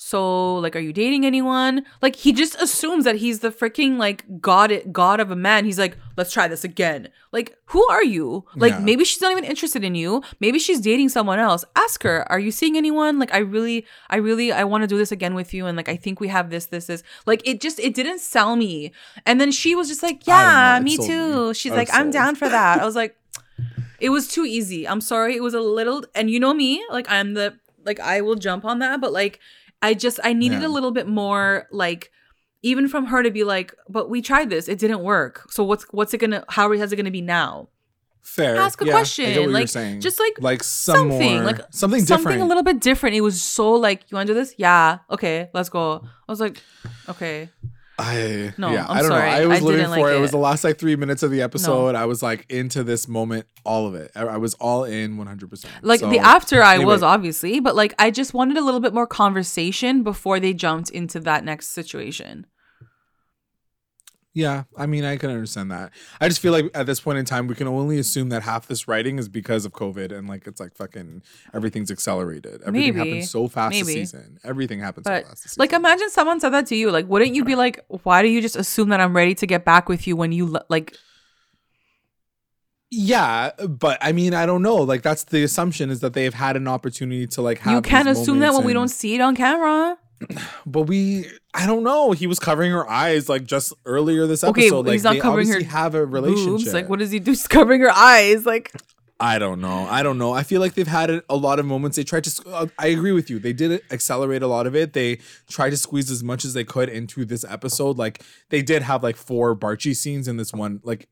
"So, 0.03 0.57
like, 0.57 0.75
are 0.75 0.81
you 0.89 0.95
dating 0.95 1.27
anyone?" 1.27 1.85
Like 2.01 2.17
he 2.17 2.33
just 2.33 2.55
assumes 2.61 3.05
that 3.05 3.17
he's 3.17 3.41
the 3.41 3.51
freaking 3.51 3.99
like 3.99 4.25
god 4.41 4.73
god 4.91 5.21
of 5.21 5.31
a 5.31 5.37
man. 5.37 5.67
He's 5.67 5.79
like, 5.79 5.99
"Let's 6.17 6.33
try 6.33 6.49
this 6.49 6.65
again." 6.65 7.09
Like, 7.33 7.55
who 7.67 7.87
are 7.89 8.03
you? 8.03 8.47
Like, 8.57 8.73
Yeah. 8.73 8.79
maybe 8.81 9.05
she's 9.05 9.21
not 9.21 9.31
even 9.33 9.45
interested 9.45 9.85
in 9.85 9.95
you. 9.95 10.23
Maybe 10.41 10.59
she's 10.59 10.81
dating 10.81 11.11
someone 11.11 11.39
else. 11.39 11.67
Ask 11.77 12.03
her, 12.05 12.25
"Are 12.33 12.39
you 12.41 12.51
seeing 12.51 12.79
anyone?" 12.79 13.19
Like, 13.19 13.33
I 13.35 13.39
really, 13.57 13.85
I 14.09 14.17
really, 14.17 14.53
I 14.53 14.65
want 14.65 14.83
to 14.85 14.89
do 14.89 14.97
this 14.97 15.13
again 15.13 15.35
with 15.35 15.53
you, 15.53 15.67
and 15.67 15.77
like, 15.77 15.91
I 15.91 15.97
think 15.97 16.19
we 16.19 16.29
have 16.29 16.49
this, 16.49 16.67
this, 16.75 16.89
is 16.89 17.03
Like, 17.27 17.43
it 17.47 17.61
just, 17.61 17.79
it 17.79 17.93
didn't 17.95 18.21
sell 18.21 18.57
me. 18.57 18.93
And 19.27 19.39
then 19.39 19.51
she 19.53 19.75
was 19.75 19.87
just 19.89 20.03
like, 20.03 20.23
I 20.27 20.43
don't 20.43 20.55
know, 20.55 20.75
"Yeah, 20.75 20.81
me 20.81 20.97
too." 20.97 21.49
me. 21.49 21.55
She's 21.55 21.73
I'm 21.73 21.79
like, 21.79 21.91
"I'm 21.93 22.11
down 22.11 22.35
for 22.37 22.49
that." 22.49 22.81
I 22.81 22.87
was 22.87 22.97
like. 22.97 23.17
It 24.01 24.09
was 24.09 24.29
too 24.29 24.47
easy. 24.47 24.89
I'm 24.89 25.03
sorry. 25.03 25.37
It 25.37 25.43
was 25.43 25.53
a 25.53 25.61
little, 25.61 25.99
and 26.15 26.31
you 26.31 26.41
know 26.41 26.55
me, 26.55 26.83
like 26.91 27.05
I'm 27.11 27.35
the, 27.35 27.59
like 27.85 28.01
I 28.01 28.23
will 28.23 28.35
jump 28.35 28.65
on 28.65 28.79
that, 28.79 28.99
but 28.99 29.13
like 29.13 29.39
I 29.83 29.95
just, 29.95 30.21
I 30.23 30.33
needed 30.33 30.61
Yeah. 30.63 30.69
a 30.69 30.73
little 30.77 30.91
bit 30.91 31.07
more, 31.09 31.67
like 31.71 32.11
even 32.63 32.89
from 32.89 33.07
her 33.07 33.23
to 33.23 33.31
be 33.31 33.45
like, 33.45 33.75
but 33.89 34.11
we 34.11 34.21
tried 34.21 34.51
this, 34.51 34.69
it 34.69 34.79
didn't 34.79 35.01
work. 35.03 35.51
So 35.51 35.65
what's, 35.65 35.85
what's 35.93 36.13
it 36.15 36.19
gonna, 36.19 36.45
how 36.49 36.71
is 36.73 36.93
it 36.93 36.97
gonna 36.97 37.11
be 37.11 37.23
now? 37.23 37.69
Fair. 38.23 38.57
Ask 38.59 38.83
a 38.83 38.85
Yeah, 38.87 38.93
question, 38.93 39.51
like, 39.53 39.67
just, 40.01 40.21
like, 40.21 40.35
like 40.41 40.63
some 40.63 41.09
something, 41.11 41.37
more, 41.37 41.45
like 41.45 41.61
something 41.71 42.01
Something 42.05 42.05
different. 42.05 42.43
a 42.43 42.45
little 42.45 42.63
bit 42.63 42.79
different. 42.81 43.17
It 43.17 43.23
was 43.23 43.41
so 43.43 43.73
like, 43.73 44.03
you 44.11 44.17
want 44.17 44.27
to 44.27 44.35
do 44.35 44.39
this? 44.39 44.55
Yeah. 44.59 44.99
Okay, 45.11 45.49
let's 45.55 45.71
go. 45.71 46.03
I 46.29 46.31
was 46.33 46.39
like, 46.39 46.63
okay. 47.09 47.49
I 48.01 48.55
No, 48.59 48.71
yeah, 48.73 48.87
I'm 48.89 48.97
I 48.99 49.01
don't 49.01 49.11
sorry. 49.11 49.31
know. 49.31 49.37
I 49.37 49.47
was 49.47 49.59
I 49.61 49.63
living 49.63 49.85
for 49.85 49.91
like 49.91 50.05
it. 50.13 50.17
It 50.17 50.21
was 50.21 50.31
the 50.31 50.37
last 50.39 50.65
like 50.65 50.79
three 50.79 50.97
minutes 50.97 51.23
of 51.23 51.31
the 51.31 51.43
episode. 51.43 51.95
I 51.95 52.07
was 52.07 52.23
like 52.23 52.47
into 52.51 52.83
this 52.83 53.07
moment, 53.09 53.47
all 53.65 53.87
of 53.87 53.95
it. 53.95 54.11
I, 54.15 54.23
I 54.23 54.37
was 54.37 54.55
all 54.55 54.85
in 54.85 55.17
100. 55.17 55.51
percent 55.51 55.73
Like 55.83 56.01
the 56.01 56.19
after 56.19 56.63
I 56.63 56.79
was 56.79 57.03
obviously, 57.03 57.61
but 57.61 57.77
like 57.77 57.95
I 57.99 58.11
just 58.11 58.35
wanted 58.35 58.57
a 58.57 58.63
little 58.63 58.81
bit 58.81 58.95
more 58.95 59.07
conversation 59.07 60.03
before 60.03 60.41
they 60.41 60.53
jumped 60.55 60.91
into 60.91 61.21
that 61.21 61.45
next 61.45 61.69
situation. 61.69 62.47
Yeah, 64.33 64.65
I 64.77 64.87
mean, 64.87 65.05
I 65.05 65.17
can 65.17 65.31
understand 65.31 65.73
that. 65.73 65.91
I 66.21 66.29
just 66.29 66.41
feel 66.41 66.53
like 66.53 66.71
at 66.73 66.87
this 66.87 67.01
point 67.01 67.19
in 67.19 67.25
time, 67.25 67.49
we 67.49 67.57
can 67.57 67.67
only 67.67 67.99
assume 67.99 68.29
that 68.29 68.43
half 68.43 68.69
this 68.69 68.87
writing 68.87 69.19
is 69.19 69.29
because 69.29 69.65
of 69.65 69.73
COVID 69.73 70.17
and 70.17 70.29
like 70.29 70.47
it's 70.47 70.61
like 70.61 70.77
fucking 70.77 71.23
everything's 71.53 71.91
accelerated. 71.91 72.63
Everything 72.65 72.95
Maybe. 72.95 73.11
happens 73.11 73.31
so 73.31 73.49
fast 73.49 73.73
this 73.73 73.87
Maybe. 73.89 74.01
season. 74.01 74.39
Everything 74.45 74.79
happens 74.79 75.05
But 75.05 75.25
so 75.25 75.29
fast 75.31 75.43
this 75.43 75.59
like, 75.59 75.73
imagine 75.73 76.11
someone 76.11 76.39
said 76.39 76.51
that 76.51 76.67
to 76.67 76.77
you. 76.77 76.93
Like, 76.93 77.09
wouldn't 77.09 77.35
you 77.35 77.45
be 77.45 77.57
like, 77.57 77.85
why 78.05 78.23
do 78.23 78.29
you 78.29 78.41
just 78.41 78.55
assume 78.55 78.91
that 78.91 79.01
I'm 79.01 79.17
ready 79.17 79.35
to 79.35 79.47
get 79.47 79.65
back 79.65 79.89
with 79.89 80.07
you 80.07 80.15
when 80.15 80.31
you 80.31 80.57
like? 80.69 80.95
yeah, 82.91 83.51
but 83.69 83.99
I 84.01 84.13
mean, 84.13 84.35
I 84.35 84.47
don't 84.47 84.63
know. 84.63 84.77
Like 84.77 85.03
that's 85.03 85.25
the 85.25 85.45
assumption 85.45 85.91
is 85.91 86.01
that 86.01 86.13
they've 86.13 86.35
had 86.35 86.57
an 86.57 86.67
opportunity 86.67 87.27
to 87.29 87.43
like 87.43 87.59
have. 87.59 87.73
You 87.73 87.83
can't 87.83 88.09
assume 88.09 88.41
that 88.41 88.49
when 88.49 88.63
moments 88.63 88.67
we 88.67 88.73
don't 88.73 88.89
see 88.89 89.15
it 89.15 89.21
on 89.21 89.37
camera. 89.37 89.97
But 90.67 90.83
we, 90.83 91.27
I 91.55 91.67
don't 91.67 91.83
know. 91.83 92.13
He 92.13 92.27
was 92.27 92.39
covering 92.39 92.73
her 92.73 92.89
eyes 92.89 93.29
like 93.29 93.45
just 93.45 93.73
earlier 93.87 94.27
this 94.27 94.45
Okay, 94.45 94.63
episode. 94.67 94.87
like 94.87 94.93
he's 94.93 95.05
not 95.05 95.15
they 95.15 95.21
covering 95.21 95.49
her 95.49 95.63
have 95.65 95.95
a 95.95 96.05
relationship. 96.05 96.47
Boobs. 96.67 96.75
Like, 96.75 96.89
what 96.89 96.99
does 96.99 97.11
he 97.11 97.19
do? 97.19 97.31
Just 97.35 97.49
covering 97.51 97.81
her 97.81 97.91
eyes. 97.91 98.45
Like, 98.45 98.73
I 99.19 99.39
don't 99.39 99.61
know. 99.61 99.87
I 99.91 100.03
don't 100.03 100.19
know. 100.19 100.33
I 100.33 100.43
feel 100.43 100.61
like 100.61 100.75
they've 100.75 100.87
had 100.87 101.11
a- 101.11 101.23
a 101.29 101.37
lot 101.37 101.59
of 101.59 101.67
moments. 101.67 101.97
They 101.97 102.05
tried 102.05 102.25
to. 102.25 102.43
uh, 102.51 102.67
I 102.79 102.89
agree 102.89 103.13
with 103.13 103.31
you. 103.31 103.39
They 103.39 103.53
did 103.53 103.81
accelerate 103.91 104.43
a 104.43 104.47
lot 104.47 104.67
of 104.67 104.75
it. 104.77 104.93
They 104.95 105.19
tried 105.49 105.71
to 105.71 105.77
squeeze 105.77 106.11
as 106.11 106.23
much 106.25 106.45
as 106.45 106.55
they 106.55 106.65
could 106.65 106.89
into 106.89 107.25
this 107.25 107.45
episode. 107.49 107.99
Like 107.99 108.23
they 108.51 108.63
did 108.63 108.83
have 108.83 109.03
like 109.03 109.17
four 109.17 109.55
Barchi 109.57 109.95
scenes 109.95 110.27
in 110.29 110.37
this 110.39 110.53
one. 110.53 110.81
Like 110.85 111.09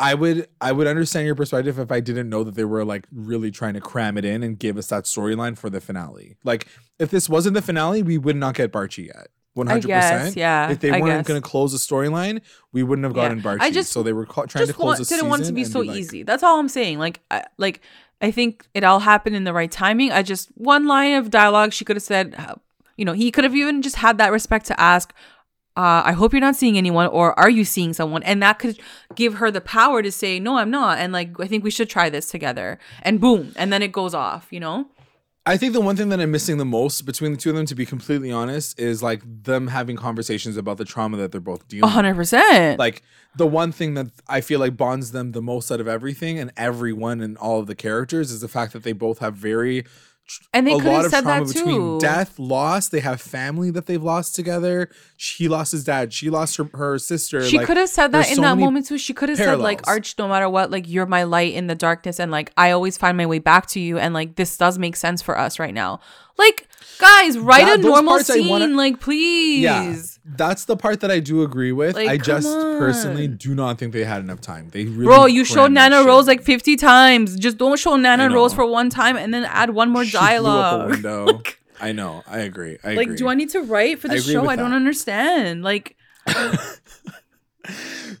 I 0.00 0.14
would, 0.14 0.48
I 0.60 0.72
would 0.72 0.86
understand 0.88 1.26
your 1.26 1.36
perspective 1.36 1.78
if 1.78 1.92
I 1.92 2.00
didn't 2.00 2.28
know 2.28 2.42
that 2.44 2.54
they 2.56 2.64
were 2.64 2.84
like 2.84 3.06
really 3.12 3.50
trying 3.50 3.74
to 3.74 3.80
cram 3.80 4.18
it 4.18 4.24
in 4.24 4.42
and 4.42 4.58
give 4.58 4.76
us 4.76 4.88
that 4.88 5.04
storyline 5.04 5.56
for 5.56 5.70
the 5.70 5.80
finale. 5.80 6.36
Like 6.44 6.66
if 6.98 7.10
this 7.10 7.28
wasn't 7.28 7.54
the 7.54 7.62
finale, 7.62 8.02
we 8.02 8.18
would 8.18 8.36
not 8.36 8.54
get 8.54 8.72
Barchi 8.72 9.06
yet. 9.06 9.28
One 9.52 9.68
hundred 9.68 9.90
percent. 9.92 10.36
yeah, 10.36 10.68
If 10.72 10.80
they 10.80 10.90
I 10.90 11.00
weren't 11.00 11.24
going 11.28 11.40
to 11.40 11.48
close 11.48 11.70
the 11.70 11.78
storyline, 11.78 12.40
we 12.72 12.82
wouldn't 12.82 13.04
have 13.04 13.14
gotten 13.14 13.38
Yeah. 13.38 13.44
Barchi. 13.44 13.60
I 13.60 13.70
just- 13.70 13.92
so 13.92 14.02
they 14.02 14.12
were 14.12 14.26
ca- 14.26 14.46
trying 14.46 14.62
to 14.62 14.66
just 14.66 14.76
close 14.78 14.98
the 14.98 15.04
didn't 15.04 15.28
want 15.28 15.42
it 15.42 15.46
to 15.46 15.52
be 15.52 15.62
so 15.64 15.78
like- 15.78 15.96
easy. 15.96 16.24
That's 16.24 16.42
all 16.42 16.58
I'm 16.58 16.68
saying. 16.68 16.98
Like, 16.98 17.20
I, 17.30 17.44
like 17.56 17.80
I 18.20 18.32
think 18.32 18.66
it 18.74 18.82
all 18.82 18.98
happened 18.98 19.36
in 19.36 19.44
the 19.44 19.52
right 19.52 19.70
timing. 19.70 20.10
I 20.10 20.22
just 20.24 20.48
one 20.56 20.88
line 20.88 21.14
of 21.14 21.30
dialogue 21.30 21.72
she 21.72 21.84
could 21.84 21.94
have 21.94 22.02
said. 22.02 22.34
uh, 22.36 22.56
You 22.96 23.04
know, 23.04 23.12
he 23.12 23.30
could 23.30 23.44
have 23.44 23.54
even 23.54 23.80
just 23.80 23.94
had 23.96 24.18
that 24.18 24.32
respect 24.32 24.66
to 24.66 24.80
ask. 24.80 25.14
Uh, 25.76 26.02
I 26.04 26.12
hope 26.12 26.32
you're 26.32 26.40
not 26.40 26.54
seeing 26.54 26.78
anyone, 26.78 27.08
or 27.08 27.38
are 27.38 27.50
you 27.50 27.64
seeing 27.64 27.92
someone? 27.94 28.22
And 28.22 28.40
that 28.42 28.60
could 28.60 28.78
give 29.16 29.34
her 29.34 29.50
the 29.50 29.60
power 29.60 30.02
to 30.02 30.12
say, 30.12 30.38
no, 30.38 30.56
I'm 30.56 30.70
not. 30.70 30.98
And 30.98 31.12
like, 31.12 31.40
I 31.40 31.48
think 31.48 31.64
we 31.64 31.70
should 31.72 31.90
try 31.90 32.08
this 32.10 32.30
together. 32.30 32.78
And 33.02 33.20
boom, 33.20 33.52
and 33.56 33.72
then 33.72 33.82
it 33.82 33.90
goes 33.90 34.14
off. 34.14 34.48
You 34.50 34.60
know. 34.60 34.86
I 35.46 35.58
think 35.58 35.74
the 35.74 35.80
one 35.80 35.94
thing 35.94 36.08
that 36.08 36.20
I'm 36.20 36.30
missing 36.30 36.56
the 36.56 36.64
most 36.64 37.02
between 37.02 37.32
the 37.32 37.36
two 37.36 37.50
of 37.50 37.56
them, 37.56 37.66
to 37.66 37.74
be 37.74 37.84
completely 37.84 38.32
honest, 38.32 38.80
is 38.80 39.02
like 39.02 39.20
them 39.44 39.66
having 39.66 39.94
conversations 39.94 40.56
about 40.56 40.78
the 40.78 40.86
trauma 40.86 41.18
that 41.18 41.32
they're 41.32 41.40
both 41.40 41.68
dealing. 41.68 41.82
with. 41.82 41.92
hundred 41.92 42.14
percent. 42.14 42.78
Like 42.78 43.02
the 43.36 43.46
one 43.46 43.70
thing 43.70 43.92
that 43.94 44.06
I 44.26 44.40
feel 44.40 44.58
like 44.58 44.74
bonds 44.76 45.10
them 45.10 45.32
the 45.32 45.42
most 45.42 45.70
out 45.70 45.80
of 45.80 45.88
everything 45.88 46.38
and 46.38 46.50
everyone 46.56 47.20
and 47.20 47.36
all 47.36 47.60
of 47.60 47.66
the 47.66 47.74
characters 47.74 48.30
is 48.30 48.40
the 48.40 48.48
fact 48.48 48.72
that 48.72 48.84
they 48.84 48.92
both 48.92 49.18
have 49.18 49.34
very 49.34 49.84
And 50.52 50.66
they 50.66 50.72
a 50.72 50.76
could 50.76 50.86
lot 50.86 50.94
have 50.96 51.04
of 51.06 51.10
said 51.10 51.22
trauma 51.22 51.44
that 51.44 51.54
between 51.54 51.76
too. 51.76 52.00
death, 52.00 52.38
loss. 52.38 52.88
They 52.88 53.00
have 53.00 53.20
family 53.20 53.70
that 53.70 53.86
they've 53.86 54.02
lost 54.02 54.34
together. 54.34 54.88
She 55.16 55.48
lost 55.48 55.72
his 55.72 55.84
dad. 55.84 56.12
She 56.12 56.30
lost 56.30 56.56
her, 56.56 56.68
her 56.74 56.98
sister. 56.98 57.44
She 57.44 57.58
Like, 57.58 57.66
could 57.66 57.76
have 57.76 57.88
said 57.88 58.12
that 58.12 58.28
in 58.30 58.36
so 58.36 58.42
that 58.42 58.56
moment 58.56 58.86
too. 58.86 58.96
She 58.98 59.12
could 59.12 59.28
have 59.28 59.38
said 59.38 59.58
like, 59.58 59.86
"Arch, 59.86 60.14
no 60.18 60.26
matter 60.28 60.48
what, 60.48 60.70
like 60.70 60.88
you're 60.88 61.06
my 61.06 61.24
light 61.24 61.54
in 61.54 61.66
the 61.66 61.74
darkness, 61.74 62.18
and 62.18 62.30
like 62.32 62.52
I 62.56 62.70
always 62.70 62.96
find 62.96 63.16
my 63.16 63.26
way 63.26 63.38
back 63.38 63.66
to 63.68 63.80
you, 63.80 63.98
and 63.98 64.14
like 64.14 64.36
this 64.36 64.56
does 64.56 64.78
make 64.78 64.96
sense 64.96 65.20
for 65.20 65.38
us 65.38 65.58
right 65.58 65.74
now." 65.74 66.00
Like, 66.38 66.68
guys, 66.98 67.38
write 67.38 67.66
That- 67.66 67.80
a 67.80 67.82
normal 67.82 68.18
scene, 68.20 68.48
wanna- 68.48 68.68
like 68.68 69.00
please. 69.00 69.62
Yeah, 69.62 69.94
that's 70.36 70.64
the 70.64 70.76
part 70.76 71.00
that 71.00 71.10
I 71.10 71.20
do 71.20 71.42
agree 71.42 71.72
with. 71.72 71.94
Like, 71.96 72.08
I 72.08 72.16
come 72.18 72.24
just 72.24 72.48
personally 72.78 73.28
do 73.28 73.54
not 73.54 73.78
think 73.78 73.92
they 73.92 74.04
had 74.04 74.20
enough 74.22 74.40
time. 74.40 74.68
They 74.72 74.84
really 74.84 75.04
Bro, 75.06 75.26
you 75.26 75.44
showed 75.44 75.72
Nana 75.72 75.98
shit. 75.98 76.06
Rose 76.06 76.26
like 76.26 76.42
50 76.42 76.76
times. 76.76 77.36
Just 77.38 77.58
don't 77.58 77.78
show 77.78 77.96
Nana 77.96 78.28
know. 78.28 78.34
Rose 78.34 78.54
for 78.54 78.66
one 78.66 78.90
time 78.90 79.16
and 79.16 79.32
then 79.34 79.44
add 79.44 79.70
one 79.70 79.90
more 79.90 80.04
She 80.04 80.12
blew 80.12 80.20
up 80.20 80.24
a 80.24 80.28
dialogue. 80.30 80.90
window. 80.90 81.42
I 81.80 81.92
know. 81.92 82.22
I 82.26 82.38
agree. 82.40 82.78
I 82.84 82.94
like, 82.94 83.06
agree. 83.08 83.16
do 83.16 83.28
I 83.28 83.34
need 83.34 83.50
to 83.50 83.60
write 83.60 83.98
for 83.98 84.08
the 84.08 84.14
agree 84.14 84.32
show? 84.32 84.48
I 84.48 84.56
don't 84.56 84.70
that. 84.70 84.76
understand. 84.76 85.62
Like, 85.62 85.96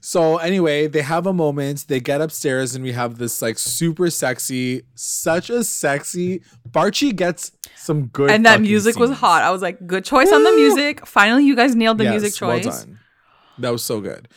So 0.00 0.38
anyway, 0.38 0.86
they 0.86 1.02
have 1.02 1.26
a 1.26 1.32
moment. 1.32 1.86
They 1.88 2.00
get 2.00 2.20
upstairs, 2.20 2.74
and 2.74 2.84
we 2.84 2.92
have 2.92 3.18
this 3.18 3.40
like 3.42 3.58
super 3.58 4.10
sexy, 4.10 4.82
such 4.94 5.50
a 5.50 5.64
sexy. 5.64 6.42
Barchi 6.68 7.14
gets 7.14 7.52
some 7.76 8.06
good, 8.06 8.30
and 8.30 8.44
that 8.46 8.60
music 8.60 8.96
was 8.96 9.10
hot. 9.10 9.42
I 9.42 9.50
was 9.50 9.62
like, 9.62 9.86
good 9.86 10.04
choice 10.04 10.32
on 10.32 10.42
the 10.44 10.52
music. 10.52 11.06
Finally, 11.06 11.44
you 11.46 11.56
guys 11.56 11.74
nailed 11.74 11.98
the 11.98 12.04
Yes, 12.04 12.20
music 12.20 12.34
choice. 12.34 12.66
Well 12.66 12.76
done. 12.76 12.98
That 13.58 13.70
was 13.70 13.84
so 13.84 14.00
good. 14.00 14.28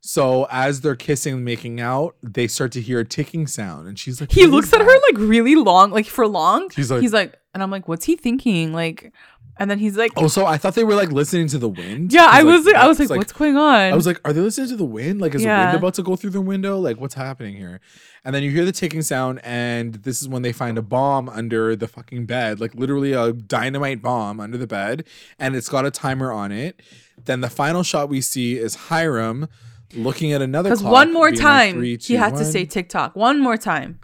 So 0.00 0.46
as 0.50 0.80
they're 0.80 0.94
kissing 0.96 1.34
and 1.34 1.44
making 1.44 1.80
out, 1.80 2.16
they 2.22 2.46
start 2.46 2.72
to 2.72 2.80
hear 2.80 3.00
a 3.00 3.04
ticking 3.04 3.46
sound, 3.46 3.88
and 3.88 3.98
she's 3.98 4.20
like, 4.20 4.30
he 4.30 4.46
looks 4.46 4.72
at 4.72 4.80
her 4.80 4.86
like 4.86 5.16
really 5.18 5.54
long, 5.56 5.90
like 5.90 6.06
for 6.06 6.26
long. 6.26 6.70
He's 6.74 6.90
like- 6.90 7.02
he's 7.02 7.12
like, 7.12 7.36
and 7.52 7.62
I'm 7.62 7.70
like, 7.70 7.88
what's 7.88 8.04
he 8.04 8.14
thinking? 8.16 8.72
Like, 8.72 9.12
and 9.60 9.68
then 9.68 9.80
he's 9.80 9.96
like, 9.96 10.12
oh, 10.16 10.22
Also, 10.22 10.46
I 10.46 10.56
thought 10.56 10.76
they 10.76 10.84
were 10.84 10.94
like 10.94 11.10
listening 11.10 11.48
to 11.48 11.58
the 11.58 11.68
wind. 11.68 12.12
yeah, 12.12 12.28
I 12.30 12.44
was, 12.44 12.64
like, 12.64 12.76
I 12.76 12.86
was 12.86 13.00
like, 13.00 13.08
what's 13.18 13.32
going 13.32 13.56
on? 13.56 13.74
I 13.92 13.94
was 13.96 14.06
like, 14.06 14.20
are 14.24 14.32
they 14.32 14.40
listening 14.40 14.68
to 14.68 14.76
the 14.76 14.84
wind? 14.84 15.20
Like, 15.20 15.34
is 15.34 15.42
the 15.42 15.48
wind 15.64 15.78
about 15.78 15.94
to 15.94 16.04
go 16.04 16.14
through 16.14 16.30
the 16.30 16.40
window? 16.40 16.78
Like, 16.78 17.00
what's 17.00 17.14
happening 17.14 17.56
here? 17.56 17.80
And 18.24 18.32
then 18.32 18.44
you 18.44 18.52
hear 18.52 18.64
the 18.64 18.70
ticking 18.72 19.02
sound, 19.02 19.40
and 19.42 19.94
this 19.94 20.22
is 20.22 20.28
when 20.28 20.42
they 20.42 20.52
find 20.52 20.78
a 20.78 20.82
bomb 20.82 21.28
under 21.28 21.74
the 21.74 21.88
fucking 21.88 22.26
bed, 22.26 22.60
like 22.60 22.72
literally 22.76 23.14
a 23.14 23.32
dynamite 23.32 24.00
bomb 24.00 24.38
under 24.38 24.56
the 24.58 24.66
bed, 24.68 25.04
and 25.40 25.56
it's 25.56 25.68
got 25.68 25.84
a 25.84 25.90
timer 25.90 26.30
on 26.30 26.52
it. 26.52 26.80
Then 27.24 27.40
the 27.40 27.50
final 27.50 27.82
shot 27.82 28.08
we 28.08 28.20
see 28.20 28.56
is 28.58 28.76
Hiram 28.76 29.48
looking 29.94 30.32
at 30.32 30.42
another 30.42 30.70
because 30.70 30.82
one 30.82 31.12
more 31.12 31.30
being 31.30 31.42
like, 31.42 31.50
time 31.50 31.74
"Three, 31.76 31.90
he 31.92 31.96
two, 31.98 32.16
had 32.16 32.30
to 32.30 32.34
one." 32.36 32.44
say 32.44 32.64
TikTok. 32.64 33.16
One 33.16 33.40
more 33.40 33.56
time. 33.56 34.00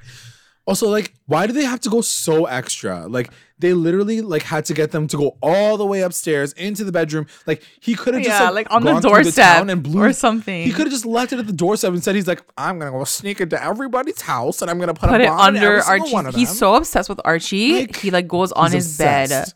Also, 0.66 0.88
like, 0.88 1.12
why 1.26 1.46
do 1.46 1.52
they 1.52 1.64
have 1.64 1.80
to 1.80 1.90
go 1.90 2.00
so 2.00 2.46
extra? 2.46 3.06
Like, 3.06 3.30
they 3.58 3.74
literally 3.74 4.22
like 4.22 4.42
had 4.42 4.64
to 4.64 4.72
get 4.74 4.92
them 4.92 5.06
to 5.08 5.16
go 5.18 5.36
all 5.42 5.76
the 5.76 5.84
way 5.84 6.00
upstairs 6.00 6.54
into 6.54 6.84
the 6.84 6.92
bedroom. 6.92 7.26
Like, 7.46 7.62
he 7.80 7.94
could 7.94 8.14
have 8.14 8.22
just 8.22 8.42
like, 8.42 8.54
like, 8.54 8.66
on 8.70 8.82
the 8.82 8.98
doorstep 8.98 9.56
town 9.58 9.68
and 9.68 9.82
blew 9.82 10.02
or 10.02 10.14
something. 10.14 10.62
He 10.64 10.70
could 10.70 10.86
have 10.86 10.90
just 10.92 11.04
left 11.04 11.34
it 11.34 11.38
at 11.38 11.46
the 11.46 11.52
doorstep 11.52 11.92
and 11.92 12.02
said 12.02 12.14
he's 12.14 12.26
like, 12.26 12.42
I'm 12.56 12.78
gonna 12.78 12.92
go 12.92 13.04
sneak 13.04 13.42
into 13.42 13.62
everybody's 13.62 14.22
house 14.22 14.62
and 14.62 14.70
I'm 14.70 14.78
gonna 14.78 14.94
put, 14.94 15.10
Put 15.10 15.20
a 15.20 15.24
it 15.24 15.28
under 15.30 15.82
Archie. 15.82 16.16
He's 16.32 16.48
them." 16.48 16.56
so 16.56 16.74
obsessed 16.76 17.10
with 17.10 17.20
Archie. 17.26 17.80
Like, 17.80 17.96
he 17.96 18.10
like 18.10 18.26
goes 18.26 18.50
on 18.52 18.72
his 18.72 18.96
bed. 18.96 19.52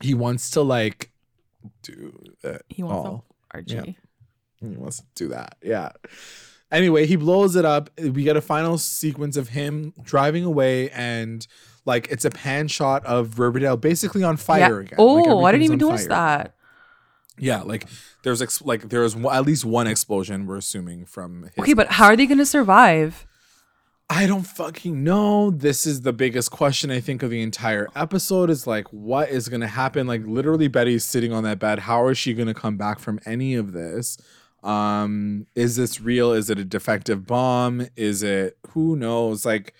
He 0.00 0.14
wants 0.14 0.50
to 0.50 0.62
like 0.62 1.12
do 1.84 2.12
He 2.68 2.82
wants 2.82 3.08
all. 3.08 3.24
to 3.52 3.56
Archie. 3.56 3.96
He 4.70 4.76
wants 4.76 4.98
to 4.98 5.04
do 5.14 5.28
that. 5.28 5.56
Yeah. 5.62 5.90
Anyway, 6.70 7.06
he 7.06 7.16
blows 7.16 7.54
it 7.56 7.64
up. 7.64 7.90
We 7.98 8.22
get 8.24 8.36
a 8.36 8.40
final 8.40 8.78
sequence 8.78 9.36
of 9.36 9.48
him 9.50 9.92
driving 10.02 10.44
away, 10.44 10.88
and 10.90 11.46
like 11.84 12.08
it's 12.10 12.24
a 12.24 12.30
pan 12.30 12.68
shot 12.68 13.04
of 13.04 13.38
Riverdale 13.38 13.76
basically 13.76 14.22
on 14.24 14.36
fire 14.38 14.80
Yeah. 14.80 14.86
again. 14.86 14.96
Oh, 14.98 15.16
Like, 15.36 15.48
I 15.48 15.52
didn't 15.52 15.64
even 15.64 15.78
notice 15.78 16.06
fire. 16.06 16.08
that. 16.08 16.54
Yeah, 17.38 17.62
like 17.62 17.86
there's 18.22 18.40
ex- 18.40 18.62
like 18.62 18.88
there's 18.88 19.14
at 19.16 19.40
least 19.44 19.64
one 19.64 19.86
explosion. 19.86 20.46
We're 20.46 20.58
assuming 20.58 21.04
from. 21.06 21.44
His 21.54 21.62
Okay, 21.62 21.74
but 21.74 21.88
how 21.88 22.06
are 22.06 22.16
they 22.16 22.26
gonna 22.26 22.46
survive? 22.46 23.26
I 24.10 24.26
don't 24.26 24.42
fucking 24.46 25.02
know. 25.02 25.50
This 25.50 25.86
is 25.86 26.02
the 26.02 26.12
biggest 26.12 26.50
question 26.50 26.90
I 26.90 27.00
think 27.00 27.22
of 27.22 27.30
the 27.30 27.40
entire 27.40 27.88
episode 27.96 28.50
is 28.50 28.66
like 28.66 28.86
what 28.92 29.30
is 29.30 29.48
going 29.48 29.62
to 29.62 29.66
happen? 29.66 30.06
Like 30.06 30.22
literally 30.26 30.68
Betty's 30.68 31.02
sitting 31.04 31.32
on 31.32 31.44
that 31.44 31.58
bed. 31.58 31.78
How 31.78 32.08
is 32.08 32.18
she 32.18 32.34
going 32.34 32.48
to 32.48 32.52
come 32.54 32.76
back 32.76 32.98
from 32.98 33.18
any 33.24 33.54
of 33.54 33.72
this? 33.72 34.18
Um 34.62 35.46
is 35.54 35.76
this 35.76 36.00
real? 36.00 36.32
Is 36.32 36.50
it 36.50 36.58
a 36.58 36.64
defective 36.64 37.26
bomb? 37.26 37.86
Is 37.96 38.22
it 38.22 38.56
who 38.70 38.96
knows? 38.96 39.44
Like 39.44 39.74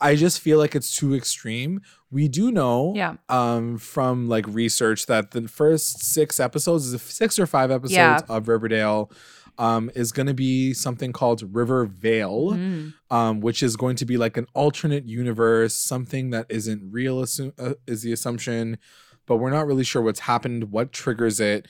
I 0.00 0.16
just 0.16 0.40
feel 0.40 0.58
like 0.58 0.74
it's 0.74 0.96
too 0.96 1.14
extreme. 1.14 1.80
We 2.10 2.28
do 2.28 2.50
know 2.50 2.92
Yeah. 2.96 3.14
um 3.28 3.78
from 3.78 4.28
like 4.28 4.46
research 4.48 5.06
that 5.06 5.30
the 5.32 5.46
first 5.48 6.04
6 6.04 6.38
episodes 6.40 6.92
is 6.92 7.00
6 7.02 7.38
or 7.38 7.46
5 7.46 7.70
episodes 7.70 7.92
Yeah. 7.94 8.20
of 8.28 8.48
Riverdale 8.48 9.10
um 9.58 9.90
is 9.94 10.12
going 10.12 10.26
to 10.28 10.34
be 10.34 10.72
something 10.72 11.12
called 11.12 11.42
Rivervale 11.54 12.52
Mm. 12.52 12.94
um, 13.10 13.40
which 13.40 13.62
is 13.62 13.76
going 13.76 13.96
to 13.96 14.06
be 14.06 14.16
like 14.16 14.36
an 14.38 14.46
alternate 14.54 15.04
universe, 15.06 15.74
something 15.74 16.30
that 16.30 16.46
isn't 16.48 16.90
real, 16.90 17.20
assu- 17.22 17.52
uh, 17.58 17.74
is 17.86 18.00
the 18.02 18.12
assumption, 18.12 18.78
but 19.26 19.36
we're 19.36 19.50
not 19.50 19.66
really 19.66 19.84
sure 19.84 20.00
what's 20.00 20.20
happened, 20.20 20.70
what 20.72 20.90
triggers 20.90 21.38
it. 21.38 21.68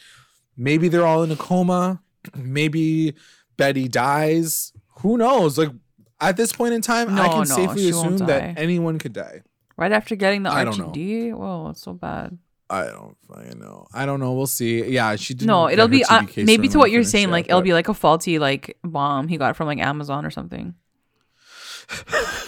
Maybe 0.56 0.86
they're 0.88 1.06
all 1.06 1.22
in 1.24 1.32
a 1.32 1.36
coma. 1.36 2.00
Maybe 2.36 3.14
Betty 3.56 3.88
dies. 3.88 4.72
Who 5.00 5.16
knows? 5.18 5.58
Like 5.58 5.70
at 6.20 6.36
this 6.36 6.52
point 6.52 6.74
in 6.74 6.82
time, 6.82 7.18
I 7.18 7.28
can 7.28 7.38
no, 7.38 7.44
safely 7.44 7.88
assume 7.88 8.18
that 8.18 8.58
anyone 8.58 8.98
could 8.98 9.12
die. 9.12 9.42
Right 9.76 9.92
after 9.92 10.14
getting 10.14 10.42
the 10.44 10.50
I 10.50 10.64
don't 10.64 10.78
know. 10.78 10.88
RTD? 10.88 11.34
Whoa, 11.34 11.70
it's 11.70 11.82
so 11.82 11.92
bad. 11.94 12.38
I 12.70 12.84
don't 12.84 13.16
fucking 13.28 13.58
know. 13.58 13.86
I 13.92 14.06
don't 14.06 14.20
know. 14.20 14.32
We'll 14.32 14.46
see. 14.46 14.84
Yeah, 14.86 15.14
she 15.16 15.34
didn't. 15.34 15.48
No, 15.48 15.68
it'll 15.68 15.88
be 15.88 16.04
uh, 16.04 16.22
maybe 16.36 16.68
to 16.68 16.78
what 16.78 16.90
you're 16.90 17.04
saying. 17.04 17.28
yet, 17.28 17.32
Like 17.32 17.46
it'll 17.48 17.60
be 17.60 17.74
like 17.74 17.88
a 17.88 17.94
faulty 17.94 18.38
like 18.38 18.78
bomb 18.82 19.28
he 19.28 19.36
got 19.36 19.56
from 19.56 19.66
like 19.66 19.78
Amazon 19.78 20.24
or 20.24 20.30
something. 20.30 20.74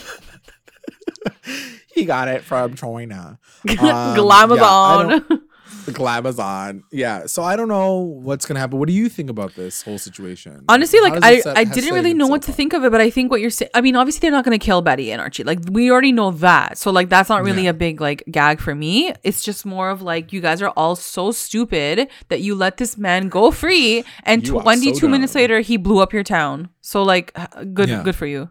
he 1.93 2.05
got 2.05 2.29
it 2.29 2.43
from 2.43 2.75
China. 2.75 3.39
Um, 3.67 4.15
Glamazon. 4.15 5.25
yeah, 5.31 5.37
the 5.87 5.93
Glamazon. 5.93 6.83
Yeah. 6.91 7.27
So 7.27 7.43
I 7.43 7.57
don't 7.57 7.69
know 7.69 7.99
what's 7.99 8.47
gonna 8.47 8.61
happen. 8.61 8.79
What 8.79 8.89
do 8.89 8.95
you 8.95 9.09
think 9.09 9.31
about 9.31 9.55
this 9.55 9.83
whole 9.83 9.99
situation? 9.99 10.65
Honestly, 10.69 11.01
like 11.01 11.23
I, 11.23 11.41
set- 11.41 11.57
I 11.57 11.65
didn't 11.65 11.95
really 11.95 12.15
know 12.15 12.27
what 12.27 12.43
to 12.43 12.51
up? 12.53 12.57
think 12.57 12.73
of 12.73 12.85
it, 12.85 12.91
but 12.93 13.01
I 13.01 13.11
think 13.11 13.31
what 13.31 13.41
you're 13.41 13.51
saying. 13.51 13.71
I 13.75 13.81
mean, 13.81 13.97
obviously 13.97 14.21
they're 14.21 14.31
not 14.31 14.45
going 14.45 14.59
to 14.59 14.65
kill 14.65 14.83
Betty 14.83 15.13
and 15.13 15.21
Archie. 15.21 15.45
Like 15.45 15.59
we 15.71 15.91
already 15.91 16.13
know 16.13 16.31
that, 16.33 16.79
so 16.79 16.91
like 16.91 17.09
that's 17.09 17.29
not 17.29 17.43
really 17.45 17.65
Yeah. 17.65 17.71
a 17.71 17.75
big 17.75 18.01
like 18.01 18.23
gag 18.31 18.61
for 18.61 18.75
me. 18.75 19.13
It's 19.23 19.43
just 19.43 19.65
more 19.67 19.91
of 19.91 20.03
like 20.03 20.33
you 20.33 20.41
guys 20.41 20.63
are 20.63 20.73
all 20.77 20.97
so 20.97 21.31
stupid 21.33 22.09
that 22.29 22.41
you 22.41 22.55
let 22.55 22.77
this 22.79 22.97
man 22.99 23.29
go 23.29 23.51
free, 23.51 24.05
and 24.25 24.47
You 24.47 24.61
22 24.61 24.95
so 24.97 25.09
minutes 25.09 25.35
later 25.35 25.61
he 25.61 25.77
blew 25.77 26.01
up 26.01 26.13
your 26.13 26.25
town. 26.25 26.69
So 26.81 27.03
like, 27.03 27.33
good, 27.75 27.89
Yeah. 27.89 28.03
good 28.03 28.15
for 28.17 28.27
you. 28.27 28.51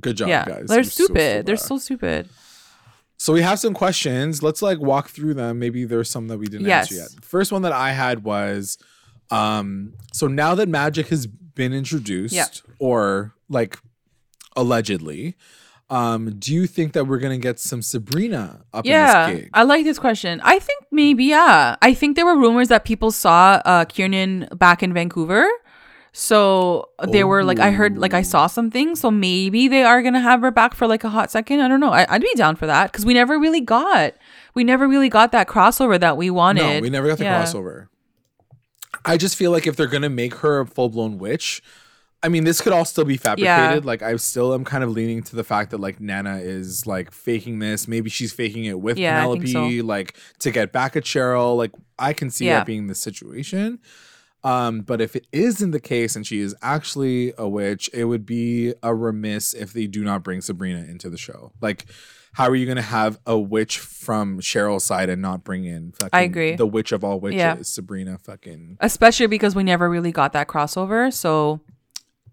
Good 0.00 0.16
job, 0.18 0.28
yeah, 0.28 0.44
guys. 0.44 0.66
they're 0.68 0.76
You're 0.78 0.84
so 0.84 1.04
stupid. 1.06 1.46
they're 1.46 1.56
so 1.56 1.78
stupid. 1.78 2.28
So 3.20 3.32
we 3.32 3.42
have 3.42 3.58
some 3.58 3.74
questions. 3.74 4.42
Let's 4.42 4.62
like 4.62 4.78
walk 4.78 5.08
through 5.08 5.34
them. 5.34 5.58
Maybe 5.58 5.84
there's 5.84 6.08
some 6.08 6.28
that 6.28 6.38
we 6.38 6.46
didn't 6.46 6.70
answer 6.70 6.94
yet. 6.94 7.08
First 7.20 7.50
one 7.52 7.62
that 7.62 7.72
I 7.72 7.90
had 7.90 8.22
was 8.24 8.78
um 9.30 9.94
so 10.12 10.26
now 10.26 10.54
that 10.54 10.68
magic 10.68 11.08
has 11.08 11.26
been 11.26 11.72
introduced 11.74 12.34
Yeah. 12.34 12.46
or 12.78 13.34
like 13.48 13.78
allegedly, 14.56 15.34
um 15.90 16.38
do 16.38 16.54
you 16.54 16.66
think 16.66 16.92
that 16.92 17.06
we're 17.06 17.18
going 17.18 17.38
to 17.38 17.42
get 17.42 17.58
some 17.58 17.82
Sabrina 17.82 18.64
up 18.72 18.84
Yeah, 18.86 19.26
in 19.26 19.30
this 19.32 19.40
gig? 19.40 19.50
Yeah, 19.52 19.60
I 19.60 19.62
like 19.64 19.84
this 19.84 19.98
question. 19.98 20.40
I 20.44 20.58
think 20.58 20.84
maybe 20.92 21.24
yeah. 21.24 21.76
I 21.82 21.94
think 21.94 22.14
there 22.16 22.26
were 22.26 22.36
rumors 22.38 22.68
that 22.68 22.84
people 22.84 23.10
saw 23.10 23.60
uh 23.64 23.84
Kiernan 23.86 24.48
back 24.56 24.82
in 24.82 24.92
Vancouver. 24.94 25.48
So 26.20 26.88
they 27.12 27.22
were 27.22 27.44
like, 27.44 27.60
I 27.60 27.70
heard 27.70 27.96
like 27.96 28.12
I 28.12 28.22
saw 28.22 28.46
oh. 28.46 28.48
something. 28.48 28.96
So 28.96 29.08
maybe 29.08 29.68
they 29.68 29.84
are 29.84 30.02
gonna 30.02 30.20
have 30.20 30.40
her 30.40 30.50
back 30.50 30.74
for 30.74 30.88
like 30.88 31.04
a 31.04 31.08
hot 31.08 31.30
second. 31.30 31.60
I 31.60 31.68
don't 31.68 31.78
know. 31.78 31.92
I, 31.92 32.06
I'd 32.12 32.22
be 32.22 32.34
down 32.34 32.56
for 32.56 32.66
that 32.66 32.90
because 32.90 33.06
we 33.06 33.14
never 33.14 33.38
really 33.38 33.60
got, 33.60 34.14
we 34.52 34.64
never 34.64 34.88
really 34.88 35.08
got 35.08 35.30
that 35.30 35.46
crossover 35.46 35.98
that 36.00 36.16
we 36.16 36.28
wanted. 36.28 36.62
No, 36.62 36.80
we 36.80 36.90
never 36.90 37.06
got 37.06 37.18
the 37.18 37.24
Yeah. 37.24 37.40
crossover. 37.40 37.86
I 39.04 39.16
just 39.16 39.36
feel 39.36 39.52
like 39.52 39.68
if 39.68 39.76
they're 39.76 39.86
gonna 39.86 40.10
make 40.10 40.34
her 40.38 40.58
a 40.58 40.66
full 40.66 40.88
blown 40.88 41.18
witch, 41.18 41.62
I 42.20 42.28
mean, 42.28 42.42
this 42.42 42.60
could 42.60 42.72
all 42.72 42.84
still 42.84 43.04
be 43.04 43.16
fabricated. 43.16 43.84
Like, 43.84 44.02
I 44.02 44.16
still 44.16 44.52
am 44.54 44.64
kind 44.64 44.82
of 44.82 44.90
leaning 44.90 45.22
to 45.22 45.36
the 45.36 45.44
fact 45.44 45.70
that 45.70 45.78
like 45.78 46.00
Nana 46.00 46.38
is 46.38 46.84
like 46.84 47.12
faking 47.12 47.60
this. 47.60 47.86
Maybe 47.86 48.10
she's 48.10 48.32
faking 48.32 48.64
it 48.64 48.80
with 48.80 48.98
Yeah, 48.98 49.20
Penelope, 49.22 49.82
like 49.82 50.16
to 50.40 50.50
get 50.50 50.72
back 50.72 50.96
at 50.96 51.04
Cheryl. 51.04 51.56
Like, 51.56 51.70
I 51.96 52.12
can 52.12 52.28
see 52.30 52.46
Yeah. 52.46 52.58
that 52.58 52.66
being 52.66 52.88
the 52.88 52.96
situation. 52.96 53.78
Um, 54.44 54.82
but 54.82 55.00
if 55.00 55.16
it 55.16 55.26
isn't 55.32 55.72
the 55.72 55.80
case 55.80 56.14
and 56.14 56.26
she 56.26 56.38
is 56.40 56.54
actually 56.62 57.32
a 57.36 57.48
witch, 57.48 57.90
it 57.92 58.04
would 58.04 58.24
be 58.24 58.72
a 58.82 58.94
remiss 58.94 59.52
if 59.52 59.72
they 59.72 59.86
do 59.86 60.04
not 60.04 60.22
bring 60.22 60.40
Sabrina 60.40 60.80
into 60.80 61.10
the 61.10 61.18
show. 61.18 61.52
Like, 61.60 61.86
how 62.34 62.44
are 62.48 62.54
you 62.54 62.64
going 62.64 62.76
to 62.76 62.82
have 62.82 63.18
a 63.26 63.36
witch 63.36 63.78
from 63.80 64.38
Cheryl's 64.40 64.84
side 64.84 65.08
and 65.08 65.20
not 65.20 65.42
bring 65.42 65.64
in 65.64 65.90
fucking 65.92 66.10
I 66.12 66.20
agree. 66.22 66.54
the 66.54 66.66
witch 66.66 66.92
of 66.92 67.02
all 67.02 67.18
witches, 67.18 67.38
Yeah. 67.38 67.56
Sabrina 67.62 68.16
fucking 68.18 68.76
Especially 68.80 69.26
because 69.26 69.56
we 69.56 69.64
never 69.64 69.90
really 69.90 70.12
got 70.12 70.32
that 70.34 70.46
crossover. 70.46 71.12
So 71.12 71.60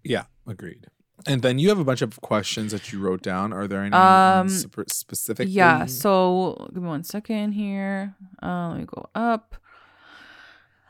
Yeah, 0.04 0.24
agreed. 0.46 0.86
And 1.26 1.42
then 1.42 1.58
you 1.58 1.70
have 1.70 1.78
a 1.80 1.84
bunch 1.84 2.02
of 2.02 2.20
questions 2.20 2.70
that 2.70 2.92
you 2.92 3.00
wrote 3.00 3.22
down. 3.22 3.52
Are 3.52 3.66
there 3.66 3.82
any 3.82 3.94
Um, 3.96 4.48
sp- 4.52 4.86
specific? 4.88 5.48
yeah. 5.50 5.86
So 5.86 6.68
give 6.72 6.82
me 6.84 6.88
one 6.88 7.02
second 7.02 7.52
here. 7.52 8.14
Uh, 8.40 8.68
let 8.68 8.78
me 8.78 8.84
go 8.86 9.08
up. 9.14 9.56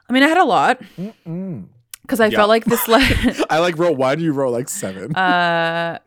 I 0.08 0.12
mean, 0.12 0.22
I 0.22 0.28
had 0.28 0.38
a 0.38 0.44
lot 0.44 0.80
because 2.02 2.20
I 2.20 2.26
Yeah. 2.26 2.36
felt 2.36 2.48
like 2.48 2.64
this. 2.64 2.86
Le- 2.88 3.46
I 3.50 3.58
like 3.58 3.76
wrote. 3.78 3.96
Why 3.96 4.14
do 4.14 4.22
you 4.22 4.32
wrote 4.32 4.50
like 4.52 4.68
seven? 4.68 5.14
uh, 5.16 5.98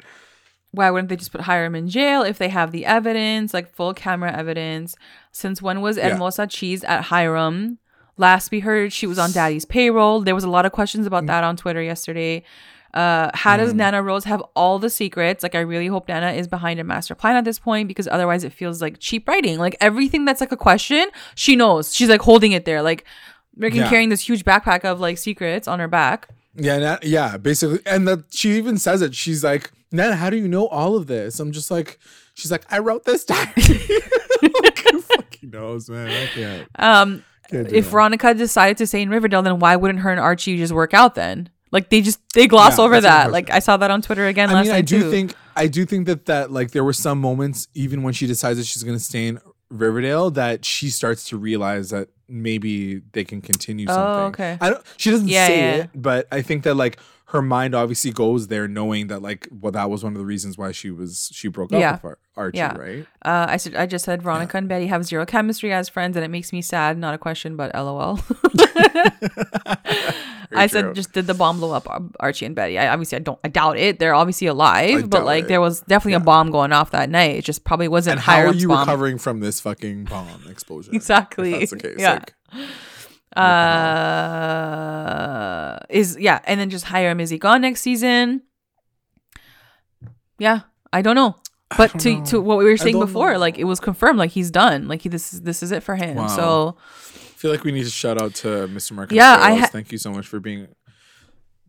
why 0.71 0.89
wouldn't 0.91 1.09
they 1.09 1.15
just 1.15 1.31
put 1.31 1.41
Hiram 1.41 1.75
in 1.75 1.89
jail 1.89 2.21
if 2.21 2.37
they 2.37 2.49
have 2.49 2.71
the 2.71 2.85
evidence, 2.85 3.53
like 3.53 3.73
full 3.73 3.93
camera 3.93 4.31
evidence? 4.31 4.95
Since 5.31 5.61
when 5.61 5.81
was 5.81 5.97
Yeah. 5.97 6.09
Hermosa 6.09 6.47
Cheese 6.47 6.83
at 6.83 7.05
Hiram? 7.05 7.79
Last 8.17 8.51
we 8.51 8.59
heard, 8.59 8.91
she 8.93 9.07
was 9.07 9.17
on 9.17 9.31
Daddy's 9.31 9.65
payroll. 9.65 10.21
There 10.21 10.35
was 10.35 10.43
a 10.43 10.49
lot 10.49 10.65
of 10.65 10.71
questions 10.71 11.07
about 11.07 11.25
that 11.27 11.43
on 11.43 11.55
Twitter 11.55 11.81
yesterday. 11.81 12.43
Uh, 12.93 13.29
how 13.33 13.55
Mm. 13.55 13.59
does 13.59 13.73
Nana 13.73 14.01
Rose 14.03 14.25
have 14.25 14.41
all 14.55 14.77
the 14.79 14.89
secrets? 14.89 15.41
Like, 15.43 15.55
I 15.55 15.59
really 15.61 15.87
hope 15.87 16.07
Nana 16.09 16.31
is 16.33 16.47
behind 16.47 16.79
a 16.79 16.83
master 16.83 17.15
plan 17.15 17.35
at 17.35 17.45
this 17.45 17.59
point 17.59 17.87
because 17.87 18.07
otherwise 18.07 18.43
it 18.43 18.51
feels 18.51 18.81
like 18.81 18.97
cheap 18.99 19.27
writing. 19.27 19.57
Like 19.59 19.75
everything 19.79 20.25
that's 20.25 20.41
like 20.41 20.51
a 20.51 20.57
question, 20.57 21.07
she 21.35 21.55
knows. 21.55 21.95
She's 21.95 22.09
like 22.09 22.21
holding 22.21 22.51
it 22.51 22.65
there, 22.65 22.81
like 22.81 23.05
freaking 23.57 23.75
Yeah. 23.75 23.89
carrying 23.89 24.09
this 24.09 24.27
huge 24.27 24.43
backpack 24.43 24.83
of 24.85 24.99
like 24.99 25.17
secrets 25.17 25.67
on 25.67 25.79
her 25.79 25.87
back. 25.87 26.27
yeah, 26.55 26.77
na- 26.77 26.97
yeah, 27.03 27.37
basically. 27.37 27.79
And 27.85 28.07
that 28.07 28.25
she 28.33 28.57
even 28.57 28.77
says 28.77 29.01
it. 29.01 29.15
She's 29.15 29.43
like, 29.43 29.71
Nana, 29.91 30.15
how 30.15 30.29
do 30.29 30.37
you 30.37 30.47
know 30.47 30.67
all 30.67 30.95
of 30.97 31.07
this? 31.07 31.39
I'm 31.39 31.51
just 31.51 31.71
like, 31.71 31.99
she's 32.33 32.51
like, 32.51 32.63
I 32.69 32.79
wrote 32.79 33.05
this 33.05 33.23
down. 33.25 33.47
like, 33.57 34.79
who 34.91 35.01
fucking 35.01 35.49
knows, 35.51 35.89
man? 35.89 36.07
I 36.09 36.25
can't. 36.27 36.67
Um, 36.77 37.23
can't 37.49 37.67
if 37.71 37.85
that. 37.85 37.91
Veronica 37.91 38.33
decided 38.33 38.77
to 38.77 38.87
stay 38.87 39.01
in 39.01 39.09
Riverdale, 39.09 39.41
then 39.41 39.59
why 39.59 39.75
wouldn't 39.75 39.99
her 40.01 40.11
and 40.11 40.19
Archie 40.19 40.57
just 40.57 40.73
work 40.73 40.93
out 40.93 41.15
then? 41.15 41.49
Like 41.71 41.89
they 41.89 42.01
just 42.01 42.19
they 42.33 42.47
gloss 42.47 42.77
Yeah, 42.79 42.85
over 42.85 42.99
that's 42.99 43.05
a 43.05 43.09
good 43.09 43.25
that. 43.27 43.31
Like 43.31 43.49
I 43.51 43.59
saw 43.59 43.77
that 43.77 43.91
on 43.91 44.01
Twitter 44.01 44.25
again 44.25 44.49
I 44.49 44.53
last 44.53 44.65
mean, 44.65 44.75
I 44.75 44.81
do 44.81 45.01
too. 45.01 45.11
think 45.11 45.33
I 45.55 45.67
do 45.67 45.85
think 45.85 46.07
that 46.07 46.25
that 46.25 46.51
like 46.51 46.71
there 46.71 46.83
were 46.83 46.93
some 46.93 47.21
moments 47.21 47.67
even 47.75 48.01
when 48.01 48.13
she 48.13 48.25
decides 48.25 48.57
that 48.57 48.65
she's 48.65 48.83
gonna 48.83 48.97
stay 48.99 49.27
in 49.27 49.39
Riverdale 49.69 50.31
that 50.31 50.65
she 50.65 50.89
starts 50.89 51.29
to 51.29 51.37
realize 51.37 51.89
that 51.91 52.09
maybe 52.27 53.01
they 53.13 53.23
can 53.23 53.41
continue 53.41 53.87
something. 53.87 54.03
Oh, 54.03 54.25
something. 54.25 54.45
okay. 54.45 54.57
I 54.61 54.69
don't. 54.71 54.83
She 54.97 55.11
doesn't 55.11 55.27
Yeah, 55.27 55.47
say 55.47 55.59
yeah. 55.59 55.83
it, 55.83 55.89
but 55.95 56.27
I 56.31 56.41
think 56.41 56.63
that 56.63 56.75
like 56.75 56.99
her 57.29 57.41
mind 57.41 57.75
obviously 57.75 58.11
goes 58.11 58.47
there, 58.47 58.67
knowing 58.67 59.07
that 59.07 59.21
like 59.21 59.47
well 59.51 59.71
that 59.71 59.89
was 59.89 60.03
one 60.03 60.13
of 60.13 60.19
the 60.19 60.25
reasons 60.25 60.57
why 60.57 60.71
she 60.71 60.91
was 60.91 61.29
she 61.33 61.47
broke 61.47 61.71
up 61.71 61.79
Yeah. 61.79 61.93
with 61.93 62.05
Ar- 62.05 62.17
Archie, 62.35 62.57
Yeah. 62.57 62.75
right? 62.77 63.05
uh, 63.23 63.45
I 63.49 63.57
said 63.57 63.75
I 63.75 63.85
just 63.85 64.05
said 64.05 64.21
Veronica 64.21 64.57
and 64.57 64.67
Betty 64.67 64.87
have 64.87 65.05
zero 65.05 65.25
chemistry 65.25 65.71
as 65.73 65.89
friends, 65.89 66.15
and 66.17 66.25
it 66.25 66.29
makes 66.29 66.51
me 66.51 66.61
sad. 66.61 66.97
Not 66.97 67.13
a 67.13 67.17
question, 67.17 67.55
but 67.55 67.73
LOL. 67.75 68.19
I 70.51 70.65
true. 70.67 70.67
said 70.81 70.95
just 70.95 71.13
did 71.13 71.27
the 71.27 71.33
bomb 71.35 71.59
blow 71.59 71.73
up 71.73 71.87
Archie 72.19 72.45
and 72.45 72.55
Betty? 72.55 72.79
I 72.79 72.87
obviously 72.91 73.17
I 73.17 73.19
don't 73.19 73.39
I 73.43 73.49
doubt 73.49 73.77
it. 73.77 73.99
They're 73.99 74.15
obviously 74.15 74.47
alive, 74.47 75.09
but 75.09 75.23
like 75.23 75.43
it. 75.45 75.47
there 75.47 75.61
was 75.61 75.81
definitely 75.81 76.13
a 76.13 76.19
bomb 76.19 76.49
going 76.51 76.71
off 76.73 76.91
that 76.91 77.09
night. 77.09 77.35
It 77.35 77.43
just 77.45 77.63
probably 77.63 77.87
wasn't 77.87 78.13
And 78.13 78.21
how 78.21 78.39
are 78.41 78.53
you 78.53 78.67
bomb. 78.69 78.79
recovering 78.79 79.17
from 79.19 79.39
this 79.41 79.59
fucking 79.61 80.05
bomb 80.05 80.45
explosion? 80.49 80.95
Exactly. 80.99 81.51
That's 81.59 81.71
the 81.71 81.77
case. 81.77 81.95
Yeah. 81.99 82.13
Like, 82.13 82.33
Uh, 84.49 85.77
is 85.89 86.17
yeah, 86.19 86.39
and 86.45 86.59
then 86.59 86.69
just 86.69 86.85
Hiram 86.85 87.19
is 87.19 87.29
he 87.29 87.37
gone 87.37 87.61
next 87.61 87.81
season? 87.81 88.43
Yeah, 90.37 90.61
I 90.93 91.01
don't 91.01 91.15
know. 91.15 91.35
But 91.77 91.91
don't 91.91 92.01
to 92.01 92.13
know. 92.17 92.25
to 92.25 92.41
what 92.41 92.57
we 92.57 92.65
were 92.65 92.77
saying 92.77 92.97
before, 92.99 93.33
know. 93.33 93.39
like 93.39 93.57
it 93.59 93.65
was 93.65 93.79
confirmed, 93.79 94.17
like 94.17 94.31
he's 94.31 94.49
done, 94.49 94.87
like 94.87 95.01
he 95.03 95.09
this 95.09 95.33
is 95.33 95.41
this 95.41 95.61
is 95.61 95.71
it 95.71 95.83
for 95.83 95.95
him. 95.95 96.15
Wow. 96.15 96.27
So 96.27 96.77
I 96.79 97.33
feel 97.37 97.51
like 97.51 97.63
we 97.63 97.71
need 97.71 97.83
to 97.83 97.89
shout 97.91 98.19
out 98.21 98.33
to 98.35 98.47
Mr. 98.67 98.93
Marcus. 98.93 99.15
Yeah, 99.15 99.37
I 99.39 99.55
ha- 99.55 99.67
Thank 99.67 99.91
you 99.91 99.97
so 99.99 100.11
much 100.11 100.25
for 100.27 100.39
being 100.39 100.67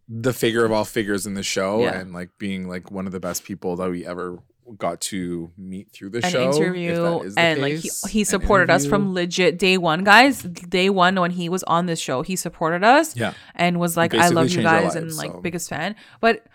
the 0.09 0.33
figure 0.33 0.65
of 0.65 0.73
all 0.73 0.85
figures 0.85 1.27
in 1.27 1.35
the 1.35 1.43
show 1.43 1.83
Yeah. 1.83 2.01
and 2.01 2.13
like 2.13 2.31
being 2.39 2.67
like 2.69 2.91
one 2.91 3.07
of 3.07 3.13
the 3.13 3.21
best 3.21 3.45
people 3.45 3.77
that 3.77 3.91
we 3.91 4.05
ever 4.07 4.39
got 4.79 5.01
to 5.03 5.53
meet 5.57 5.91
through 5.93 6.11
the 6.11 6.25
an 6.25 6.31
show. 6.31 6.51
if 6.51 6.57
interview 6.57 6.95
that 6.95 7.25
is 7.25 7.35
the 7.35 7.41
and 7.41 7.61
like 7.61 7.75
he, 7.75 7.91
he 8.09 8.25
supported 8.25 8.71
us 8.71 8.87
from 8.87 9.15
legit 9.15 9.59
day 9.59 9.77
one, 9.79 10.05
guys. 10.05 10.43
Day 10.43 10.91
one 10.91 11.21
when 11.21 11.31
he 11.33 11.49
was 11.49 11.63
on 11.65 11.87
this 11.87 12.01
show, 12.01 12.23
he 12.23 12.37
supported 12.37 12.85
us. 12.85 13.17
Yeah. 13.17 13.35
and 13.55 13.81
was 13.81 13.97
like, 13.97 14.15
I 14.15 14.29
love 14.29 14.51
you 14.51 14.63
guys 14.63 14.95
and 14.95 15.13
like 15.15 15.33
so. 15.33 15.41
biggest 15.41 15.69
fan. 15.69 15.97
But 16.21 16.47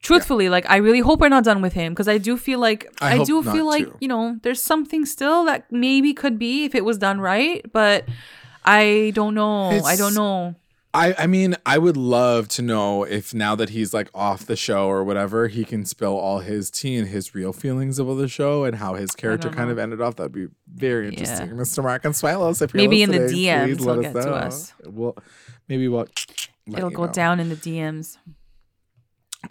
truthfully, 0.00 0.48
like 0.48 0.68
I 0.68 0.76
really 0.76 1.00
hope 1.00 1.20
we're 1.20 1.28
not 1.28 1.44
done 1.44 1.62
with 1.62 1.72
him 1.72 1.92
because 1.92 2.08
I 2.08 2.18
do 2.18 2.36
feel 2.36 2.58
like 2.58 2.92
I 3.00 3.20
I, 3.20 3.24
do 3.24 3.42
feel 3.42 3.66
like 3.66 3.84
too. 3.84 3.96
you 4.00 4.08
know 4.08 4.38
there's 4.42 4.62
something 4.62 5.06
still 5.06 5.44
that 5.44 5.70
maybe 5.70 6.12
could 6.12 6.38
be 6.38 6.64
if 6.64 6.74
it 6.74 6.84
was 6.84 6.98
done 6.98 7.20
right, 7.20 7.64
but 7.72 8.04
I 8.64 9.12
don't 9.14 9.34
know. 9.34 9.70
I 9.84 9.96
don't 9.96 10.14
know. 10.14 10.56
I, 10.94 11.14
I 11.20 11.26
mean, 11.26 11.56
I 11.64 11.78
would 11.78 11.96
love 11.96 12.48
to 12.48 12.62
know 12.62 13.02
if 13.04 13.32
now 13.32 13.54
that 13.54 13.70
he's 13.70 13.94
like 13.94 14.10
off 14.14 14.44
the 14.44 14.56
show 14.56 14.88
or 14.88 15.02
whatever, 15.02 15.48
he 15.48 15.64
can 15.64 15.86
spill 15.86 16.18
all 16.18 16.40
his 16.40 16.70
tea 16.70 16.96
and 16.96 17.08
his 17.08 17.34
real 17.34 17.54
feelings 17.54 17.98
about 17.98 18.16
the 18.16 18.28
show 18.28 18.64
and 18.64 18.76
how 18.76 18.94
his 18.94 19.12
character 19.12 19.48
kind 19.48 19.70
of 19.70 19.78
ended 19.78 20.02
off. 20.02 20.16
That'd 20.16 20.32
be 20.32 20.48
very 20.68 21.08
interesting, 21.08 21.48
Yeah. 21.48 21.54
Mr. 21.54 21.82
Mark 21.82 22.02
Consuelos. 22.02 22.60
If 22.60 22.74
you're 22.74 22.82
Maybe 22.82 23.02
in 23.02 23.10
the 23.10 23.20
DMs 23.20 23.64
please 23.64 23.78
he'll 23.84 23.94
let 23.94 24.02
get 24.02 24.16
us 24.16 24.24
to 24.24 24.30
know. 24.30 24.36
us. 24.36 24.72
Well, 24.84 25.16
maybe 25.68 25.88
we'll. 25.88 26.08
It'll 26.66 26.90
go 26.90 27.06
know. 27.06 27.12
down 27.12 27.40
in 27.40 27.48
the 27.48 27.56
DMs. 27.56 28.18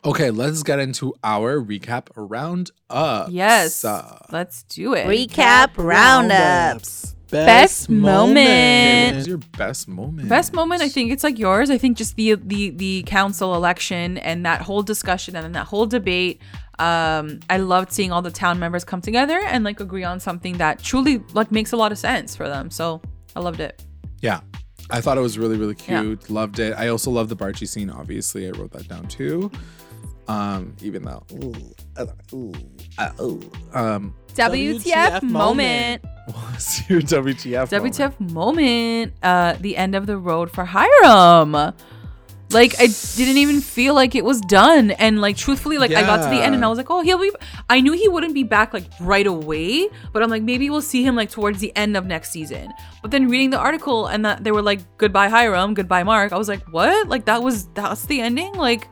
Okay, 0.05 0.29
let's 0.31 0.63
get 0.63 0.79
into 0.79 1.13
our 1.23 1.59
recap 1.59 2.07
round 2.15 2.71
up. 2.89 3.27
Yes, 3.31 3.83
let's 4.31 4.63
do 4.63 4.93
it. 4.93 5.05
Recap 5.07 5.71
roundups. 5.75 7.15
Best 7.31 7.89
moment. 7.89 9.07
What 9.11 9.15
was 9.15 9.27
your 9.27 9.37
best 9.57 9.87
moment? 9.87 10.29
Best 10.29 10.53
moment, 10.53 10.81
I 10.81 10.89
think 10.89 11.11
it's 11.11 11.23
like 11.23 11.39
yours. 11.39 11.69
I 11.69 11.77
think 11.77 11.97
just 11.97 12.15
the 12.15 12.35
the 12.35 12.69
the 12.71 13.03
council 13.03 13.55
election 13.55 14.17
and 14.19 14.45
that 14.45 14.61
whole 14.61 14.83
discussion 14.83 15.35
and 15.35 15.43
then 15.45 15.51
that 15.53 15.67
whole 15.67 15.85
debate. 15.85 16.41
Um, 16.79 17.39
I 17.49 17.57
loved 17.57 17.91
seeing 17.91 18.11
all 18.11 18.21
the 18.23 18.31
town 18.31 18.57
members 18.57 18.83
come 18.83 19.01
together 19.01 19.39
and 19.39 19.63
like 19.63 19.79
agree 19.79 20.03
on 20.03 20.19
something 20.19 20.57
that 20.57 20.81
truly 20.81 21.23
like 21.33 21.51
makes 21.51 21.71
a 21.73 21.77
lot 21.77 21.91
of 21.91 21.97
sense 21.99 22.35
for 22.35 22.47
them. 22.47 22.71
So 22.71 23.01
I 23.35 23.39
loved 23.39 23.59
it. 23.59 23.83
Yeah. 24.21 24.39
I 24.89 24.99
thought 24.99 25.17
it 25.17 25.21
was 25.21 25.37
really, 25.37 25.57
really 25.57 25.75
Yeah. 25.87 26.01
cute. 26.01 26.29
Loved 26.29 26.59
it. 26.59 26.73
I 26.75 26.87
also 26.89 27.11
love 27.11 27.29
the 27.29 27.35
Barchi 27.35 27.67
scene, 27.67 27.89
obviously. 27.89 28.47
I 28.47 28.51
wrote 28.51 28.71
that 28.71 28.87
down 28.87 29.07
too. 29.07 29.51
Um, 30.31 30.75
even 30.81 31.03
though 31.03 31.23
ooh, 31.33 31.53
uh, 31.97 32.05
ooh, 32.33 32.53
uh, 32.97 33.11
ooh. 33.19 33.51
um 33.73 34.15
WTF, 34.33 35.23
moment. 35.23 36.03
what's 36.25 36.89
your 36.89 37.01
WTF? 37.01 37.71
moment? 37.71 37.95
WTF 37.95 38.31
moment. 38.31 39.13
Uh, 39.21 39.53
the 39.59 39.75
end 39.75 39.93
of 39.93 40.05
the 40.05 40.17
road 40.17 40.49
for 40.49 40.63
Hiram. 40.63 41.73
Like 42.53 42.75
I 42.79 42.87
didn't 43.15 43.37
even 43.37 43.61
feel 43.61 43.93
like 43.93 44.13
it 44.13 44.25
was 44.25 44.41
done, 44.41 44.91
and 44.91 45.21
like 45.21 45.37
truthfully, 45.37 45.77
like 45.77 45.91
I 45.91 46.01
got 46.01 46.17
to 46.23 46.29
the 46.29 46.41
end 46.41 46.53
and 46.53 46.65
I 46.65 46.67
was 46.67 46.77
like, 46.77 46.89
oh, 46.89 47.01
he'll 47.01 47.17
be. 47.17 47.31
I 47.69 47.79
knew 47.79 47.93
he 47.93 48.09
wouldn't 48.09 48.33
be 48.33 48.43
back 48.43 48.73
like 48.73 48.85
right 48.99 49.25
away, 49.25 49.87
but 50.11 50.21
I'm 50.21 50.29
like, 50.29 50.43
maybe 50.43 50.69
we'll 50.69 50.81
see 50.81 51.03
him 51.03 51.15
like 51.15 51.29
towards 51.29 51.59
the 51.59 51.75
end 51.77 51.95
of 51.95 52.05
next 52.05 52.31
season. 52.31 52.73
But 53.01 53.11
then 53.11 53.29
reading 53.29 53.51
the 53.51 53.57
article 53.57 54.07
and 54.07 54.25
that 54.25 54.43
they 54.43 54.51
were 54.51 54.61
like, 54.61 54.81
goodbye 54.97 55.29
Hiram, 55.29 55.73
goodbye 55.73 56.03
Mark. 56.03 56.33
I 56.33 56.37
was 56.37 56.49
like, 56.49 56.61
what? 56.73 57.07
Like 57.07 57.25
that 57.25 57.41
was 57.41 57.67
that's 57.67 58.05
the 58.05 58.19
ending? 58.19 58.53
Like, 58.55 58.87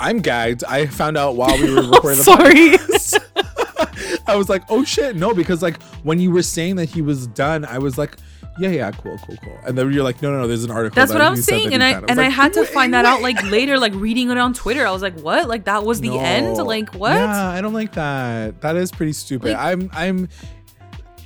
I'm 0.00 0.20
gagged. 0.20 0.64
I 0.64 0.86
found 0.86 1.16
out 1.16 1.36
while 1.36 1.56
we 1.60 1.72
were 1.72 1.80
oh, 1.84 1.90
recording 1.90 2.18
the 2.18 2.24
sorry. 2.24 2.70
podcast. 2.70 4.22
I 4.26 4.34
was 4.36 4.48
like, 4.48 4.62
oh 4.70 4.84
shit, 4.84 5.14
no, 5.16 5.34
because 5.34 5.62
like 5.62 5.80
when 6.02 6.18
you 6.18 6.30
were 6.30 6.42
saying 6.42 6.76
that 6.76 6.88
he 6.88 7.02
was 7.02 7.26
done, 7.28 7.64
I 7.64 7.78
was 7.78 7.98
like, 7.98 8.16
yeah, 8.58 8.70
yeah, 8.70 8.90
cool, 8.90 9.16
cool, 9.18 9.36
cool. 9.42 9.58
And 9.66 9.76
then 9.76 9.92
you're 9.92 10.02
like, 10.02 10.20
no, 10.22 10.32
no, 10.32 10.40
no, 10.40 10.48
there's 10.48 10.64
an 10.64 10.70
article. 10.70 10.94
That's 10.94 11.12
that 11.12 11.18
what 11.18 11.24
I'm 11.24 11.36
you 11.36 11.42
saying, 11.42 11.72
and 11.72 11.82
I 11.82 12.00
was 12.00 12.10
and 12.10 12.20
I 12.20 12.28
had 12.28 12.52
to 12.54 12.64
find 12.64 12.94
that 12.94 13.04
out 13.04 13.22
like 13.22 13.42
later, 13.44 13.78
like 13.78 13.94
reading 13.94 14.30
it 14.30 14.38
on 14.38 14.52
Twitter. 14.54 14.86
I 14.86 14.90
was 14.90 15.02
like, 15.02 15.18
what? 15.20 15.48
Like 15.48 15.64
that 15.64 15.84
was 15.84 16.00
the 16.00 16.18
end? 16.18 16.56
Like 16.56 16.94
what? 16.94 17.14
Yeah, 17.14 17.48
I 17.48 17.60
don't 17.60 17.72
like 17.72 17.92
that. 17.92 18.60
That 18.62 18.76
is 18.76 18.90
pretty 18.90 19.12
stupid. 19.12 19.52
Like- 19.52 19.58
I'm 19.58 19.90
I'm 19.92 20.28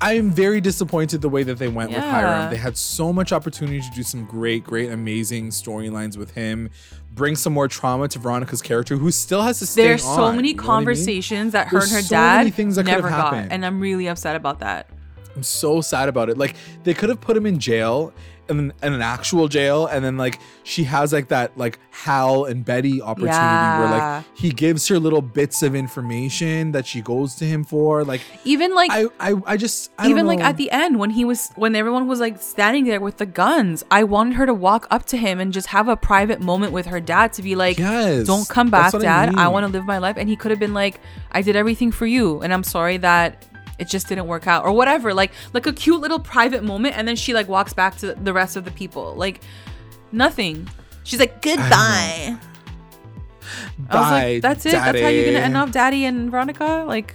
I'm 0.05 0.31
very 0.31 0.61
disappointed 0.61 1.23
the 1.23 1.29
way 1.31 1.43
that 1.45 1.59
they 1.59 1.69
went 1.69 1.91
with 1.91 2.03
Hiram. 2.05 2.51
They 2.51 2.57
had 2.59 2.77
so 2.77 3.13
much 3.13 3.33
opportunity 3.33 3.81
to 3.81 3.91
do 3.95 4.03
some 4.03 4.27
great, 4.27 4.63
great, 4.63 4.91
amazing 4.91 5.49
storylines 5.49 6.17
with 6.19 6.33
him. 6.33 6.69
Bring 7.13 7.37
some 7.37 7.53
more 7.55 7.69
trauma 7.69 8.09
to 8.09 8.19
Veronica's 8.19 8.61
character, 8.61 8.97
who 8.97 9.11
still 9.11 9.41
has 9.43 9.61
to 9.61 9.67
stay 9.67 9.85
There's 9.85 10.03
so 10.03 10.25
on, 10.25 10.37
many 10.37 10.49
you 10.49 10.55
know 10.57 10.63
what 10.63 10.69
I 10.69 10.79
mean? 10.79 10.85
conversations 10.87 11.53
that 11.53 11.69
her 11.69 11.79
There's 11.79 11.93
and 11.93 12.03
her 12.03 12.07
so 12.07 12.17
many 12.17 12.51
dad 12.51 12.57
things 12.57 12.77
that 12.77 12.85
never 12.85 13.09
got, 13.09 13.33
happened. 13.33 13.53
and 13.53 13.65
I'm 13.65 13.81
really 13.81 14.07
upset 14.09 14.37
about 14.37 14.59
that. 14.61 14.91
I'm 15.35 15.43
so 15.43 15.81
sad 15.81 16.09
about 16.09 16.29
it. 16.29 16.39
Like 16.39 16.55
they 16.83 16.93
could 16.95 17.09
have 17.09 17.21
put 17.21 17.37
him 17.37 17.47
in 17.47 17.59
jail 17.59 18.13
in, 18.49 18.73
in 18.83 18.93
an 18.93 19.03
actual 19.03 19.49
jail, 19.49 19.87
and 19.87 20.05
then 20.05 20.17
like 20.17 20.41
she 20.63 20.85
has 20.85 21.13
like 21.13 21.29
that 21.29 21.57
like 21.57 21.79
Hal 21.91 22.45
and 22.45 22.65
Betty 22.65 23.01
opportunity 23.01 23.33
where 23.33 23.91
like 23.91 24.25
he 24.35 24.51
gives 24.51 24.89
her 24.89 24.99
little 24.99 25.23
bits 25.23 25.63
of 25.63 25.75
information 25.75 26.73
that 26.73 26.87
she 26.87 27.01
goes 27.01 27.35
to 27.37 27.45
him 27.45 27.65
for. 27.65 28.05
Like 28.05 28.21
Even 28.45 28.75
like 28.75 28.91
I 28.91 29.07
I, 29.21 29.35
I 29.47 29.57
just 29.57 29.91
I 29.99 30.05
don't 30.05 30.11
even 30.11 30.27
like 30.27 30.41
at 30.41 30.57
the 30.57 30.71
end 30.71 30.99
when 30.99 31.11
he 31.11 31.25
was 31.25 31.51
when 31.57 31.75
everyone 31.75 32.07
was 32.07 32.21
like 32.21 32.41
standing 32.41 32.85
there 32.85 33.01
with 33.01 33.19
the 33.19 33.27
guns 33.27 33.85
i 33.91 34.03
wanted 34.05 34.35
her 34.35 34.47
to 34.47 34.55
walk 34.55 34.87
up 34.91 35.07
to 35.07 35.17
him 35.17 35.41
and 35.41 35.53
just 35.53 35.69
have 35.69 35.89
a 35.89 35.97
private 35.97 36.41
moment 36.41 36.73
with 36.73 36.87
her 36.87 37.01
dad 37.01 37.33
to 37.33 37.43
be 37.43 37.55
like 37.55 37.79
Yes, 37.79 38.27
don't 38.27 38.49
come 38.49 38.71
back 38.71 38.93
what 38.93 39.03
I 39.03 39.27
dad. 39.27 39.35
I, 39.37 39.49
want 39.49 39.67
to 39.67 39.73
live 39.73 39.85
my 39.85 39.99
life. 39.99 40.17
And 40.17 40.29
he 40.29 40.37
could 40.37 40.51
have 40.51 40.61
been 40.61 40.75
like 40.75 41.01
i 41.33 41.43
did 41.43 41.57
everything 41.57 41.91
for 41.93 42.07
you. 42.07 42.41
And 42.41 42.53
i'm 42.53 42.65
sorry 42.65 42.97
that 42.99 43.47
it 43.79 43.89
just 43.89 44.09
didn't 44.09 44.27
work 44.27 44.47
out 44.47 44.65
or 44.65 44.73
whatever. 44.73 45.15
Like 45.15 45.33
like 45.53 45.67
a 45.67 45.73
cute 45.73 46.01
little 46.01 46.19
private 46.19 46.63
moment 46.63 46.97
and 46.97 47.07
then 47.07 47.17
she 47.17 47.35
like 47.35 47.49
walks 47.49 47.73
back 47.73 47.97
to 47.99 48.15
the 48.15 48.33
rest 48.33 48.57
of 48.57 48.65
the 48.65 48.71
people. 48.71 49.15
Like 49.15 49.43
nothing. 50.13 50.69
She's 51.03 51.21
like 51.21 51.43
Goodbye. 51.43 51.69
i 51.71 52.39
was 53.79 53.89
Bye, 53.89 54.33
like 54.33 54.43
that's 54.43 54.67
it? 54.67 54.73
That's 54.73 55.01
how 55.01 55.09
you're 55.09 55.27
gonna 55.27 55.45
end 55.45 55.57
up 55.57 55.71
daddy 55.71 56.05
and 56.05 56.31
veronica? 56.31 56.85
Like 56.87 57.15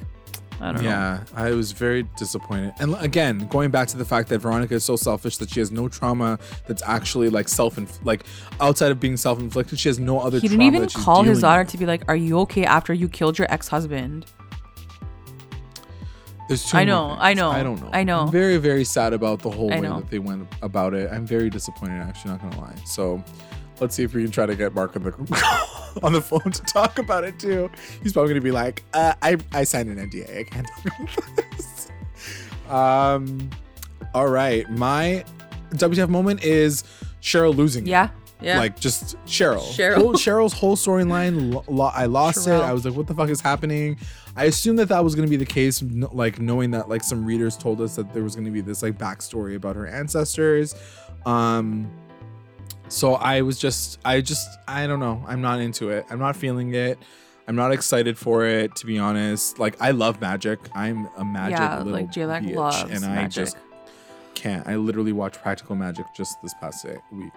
i 0.62 0.74
don't 0.74 0.84
know. 0.84 0.90
Yeah, 0.90 1.24
I 1.34 1.52
was 1.52 1.72
very 1.72 2.04
disappointed. 2.18 2.74
And 2.80 2.96
again, 3.00 3.48
going 3.48 3.72
back 3.72 3.88
to 3.90 3.98
the 3.98 4.04
fact 4.04 4.28
that 4.30 4.40
Veronica 4.40 4.76
is 4.76 4.84
so 4.84 4.98
selfish 4.98 5.38
that 5.38 5.50
she 5.50 5.62
has 5.62 5.72
no 5.72 5.88
trauma 5.88 6.38
that's 6.68 6.84
actually 6.86 7.30
like 7.30 7.48
self 7.48 7.80
like 8.04 8.26
outside 8.60 8.92
of 8.92 9.00
being 9.00 9.16
self-inflicted, 9.16 9.80
she 9.80 9.88
has 9.88 10.00
no 10.00 10.20
other 10.20 10.40
he 10.40 10.50
didn't 10.50 10.64
even 10.64 10.88
call 10.90 11.24
his 11.24 11.42
daughter 11.42 11.62
with. 11.62 11.72
to 11.72 11.78
be 11.78 11.86
like 11.86 12.04
are 12.10 12.16
you 12.16 12.40
okay 12.40 12.66
after 12.66 12.94
you 12.94 13.08
killed 13.08 13.38
your 13.38 13.50
ex-husband 13.50 14.26
There's 16.50 16.66
too 16.70 16.78
I 16.78 16.84
know. 16.84 17.16
I 17.18 17.34
know, 17.34 17.50
I 17.52 17.64
don't 17.64 17.80
know. 17.82 17.90
I 17.94 18.04
know. 18.04 18.22
I'm 18.22 18.32
very, 18.32 18.58
very 18.58 18.84
sad 18.84 19.14
about 19.14 19.40
the 19.40 19.50
whole 19.52 19.72
I 19.72 19.76
way 19.76 19.82
know. 19.88 20.00
that 20.02 20.10
they 20.10 20.20
went 20.20 20.48
about 20.62 20.94
it. 20.94 21.10
I'm 21.12 21.26
very 21.26 21.50
disappointed, 21.50 22.02
actually, 22.02 22.32
not 22.32 22.42
gonna 22.42 22.60
lie. 22.60 22.76
So 22.86 23.24
let's 23.80 23.96
see 23.96 24.04
if 24.04 24.14
we 24.14 24.24
can 24.24 24.32
try 24.32 24.46
to 24.46 24.56
get 24.56 24.74
Mark 24.74 24.96
on 24.98 25.04
the 25.04 25.12
on 26.04 26.12
the 26.12 26.22
phone 26.22 26.52
to 26.52 26.62
talk 26.64 26.98
about 27.00 27.24
it 27.24 27.40
too. 27.40 27.70
He's 28.04 28.12
probably 28.14 28.30
gonna 28.32 28.42
be 28.42 28.52
like, 28.52 28.84
uh, 28.94 29.14
I 29.22 29.38
I 29.54 29.64
signed 29.64 29.90
an 29.90 30.10
NDA. 30.10 30.40
I 30.40 30.44
can't 30.44 30.68
talk 30.68 31.18
about 31.18 31.52
this. 31.58 31.90
Um 32.70 33.50
all 34.14 34.28
right. 34.28 34.70
My 34.72 35.24
WTF 35.76 36.10
moment 36.10 36.44
is 36.44 36.84
Cheryl 37.22 37.56
losing. 37.56 37.86
it. 37.86 37.92
yeah 37.92 38.10
yeah 38.42 38.58
Like 38.58 38.80
just 38.80 39.18
Cheryl. 39.26 39.62
Cheryl. 39.62 39.96
Whole- 39.98 40.14
Cheryl's 40.14 40.54
whole 40.54 40.76
storyline. 40.76 41.54
Lo- 41.54 41.64
lo- 41.68 41.92
I 41.94 42.06
lost 42.06 42.48
it. 42.48 42.52
I 42.54 42.74
was 42.74 42.86
like, 42.86 42.96
what 42.96 43.06
the 43.08 43.14
fuck 43.14 43.30
is 43.30 43.42
happening? 43.42 43.98
I 44.40 44.46
assumed 44.46 44.80
that 44.80 44.88
that 44.88 45.04
was 45.04 45.16
going 45.16 45.28
to 45.28 45.30
be 45.30 45.36
the 45.36 45.46
case, 45.46 45.84
like 45.84 46.40
knowing 46.40 46.72
that 46.72 46.88
like 46.88 47.04
some 47.04 47.26
readers 47.26 47.58
told 47.58 47.82
us 47.82 47.98
that 47.98 48.14
there 48.14 48.24
was 48.24 48.36
going 48.36 48.46
to 48.46 48.52
be 48.52 48.62
this 48.62 48.82
like 48.82 48.98
backstory 48.98 49.58
about 49.58 49.76
her 49.76 49.86
ancestors. 49.86 50.76
Um, 51.26 51.92
so 52.88 53.16
I 53.16 53.42
was 53.42 53.60
just, 53.60 54.00
I 54.06 54.22
just, 54.22 54.48
I 54.66 54.88
don't 54.88 55.02
know. 55.02 55.22
I'm 55.28 55.42
not 55.42 55.60
into 55.60 55.90
it. 55.90 56.06
I'm 56.10 56.20
not 56.20 56.38
feeling 56.38 56.74
it. 56.74 56.98
I'm 57.50 57.58
not 57.58 57.74
excited 57.74 58.18
for 58.18 58.46
it, 58.46 58.78
to 58.78 58.86
be 58.86 58.98
honest. 58.98 59.60
Like 59.60 59.76
I 59.82 59.92
love 59.92 60.22
magic. 60.22 60.60
I'm 60.74 61.10
a 61.18 61.26
magic 61.26 61.60
yeah 61.60 61.80
little 61.80 61.92
like 61.92 62.10
J-Lac 62.10 62.44
bitch, 62.44 62.56
loves 62.56 62.92
and 62.92 63.04
I 63.04 63.16
magic 63.16 63.44
just 63.46 63.58
can't. 64.36 64.66
I 64.68 64.78
literally 64.78 65.12
watched 65.12 65.42
Practical 65.42 65.76
Magic 65.76 66.06
just 66.16 66.42
this 66.42 66.54
past 66.62 66.86
day- 66.86 67.00
week. 67.12 67.34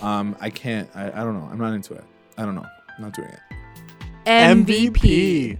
Um, 0.00 0.34
I 0.40 0.48
can't. 0.48 0.88
I, 0.94 1.08
I 1.08 1.22
don't 1.22 1.38
know. 1.38 1.48
I'm 1.52 1.58
not 1.58 1.74
into 1.74 1.92
it. 1.92 2.04
I 2.38 2.46
don't 2.46 2.54
know. 2.54 2.64
I'm 2.96 3.02
not 3.02 3.12
doing 3.12 3.28
it. 3.28 3.40
MVP. 4.24 5.58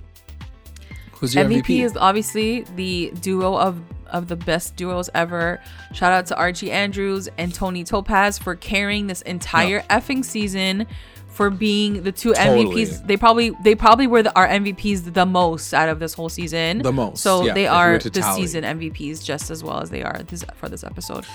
Who's 1.20 1.34
your 1.34 1.44
MVP, 1.44 1.62
MVP? 1.62 1.84
is 1.84 1.96
obviously 1.96 2.62
the 2.76 3.12
duo 3.20 3.56
of 3.58 3.80
of 4.08 4.28
the 4.28 4.36
best 4.36 4.76
duos 4.76 5.10
ever. 5.14 5.60
Shout 5.92 6.12
out 6.12 6.26
to 6.26 6.36
Archie 6.36 6.70
Andrews 6.70 7.28
and 7.38 7.52
Toni 7.52 7.84
Topaz 7.84 8.38
for 8.38 8.54
carrying 8.54 9.08
this 9.08 9.22
entire 9.22 9.80
effing 9.82 10.24
season 10.24 10.86
for 11.28 11.50
being 11.50 12.02
the 12.02 12.12
two 12.12 12.32
Totally. 12.32 12.86
MVPs. 12.86 13.06
They 13.06 13.16
probably 13.16 13.50
they 13.62 13.74
probably 13.74 14.06
were 14.06 14.22
the, 14.22 14.34
our 14.36 14.48
MVPs 14.48 15.12
the 15.12 15.26
most 15.26 15.74
out 15.74 15.88
of 15.88 15.98
this 15.98 16.14
whole 16.14 16.28
season. 16.28 16.78
The 16.78 16.92
most, 16.92 17.22
So 17.22 17.44
yeah, 17.44 17.52
they 17.52 17.66
are 17.66 17.98
the 17.98 18.22
season 18.34 18.64
MVPs 18.64 19.22
just 19.22 19.50
as 19.50 19.62
well 19.62 19.80
as 19.80 19.90
they 19.90 20.02
are 20.02 20.22
this 20.22 20.44
for 20.54 20.68
this 20.68 20.82
episode. 20.82 21.26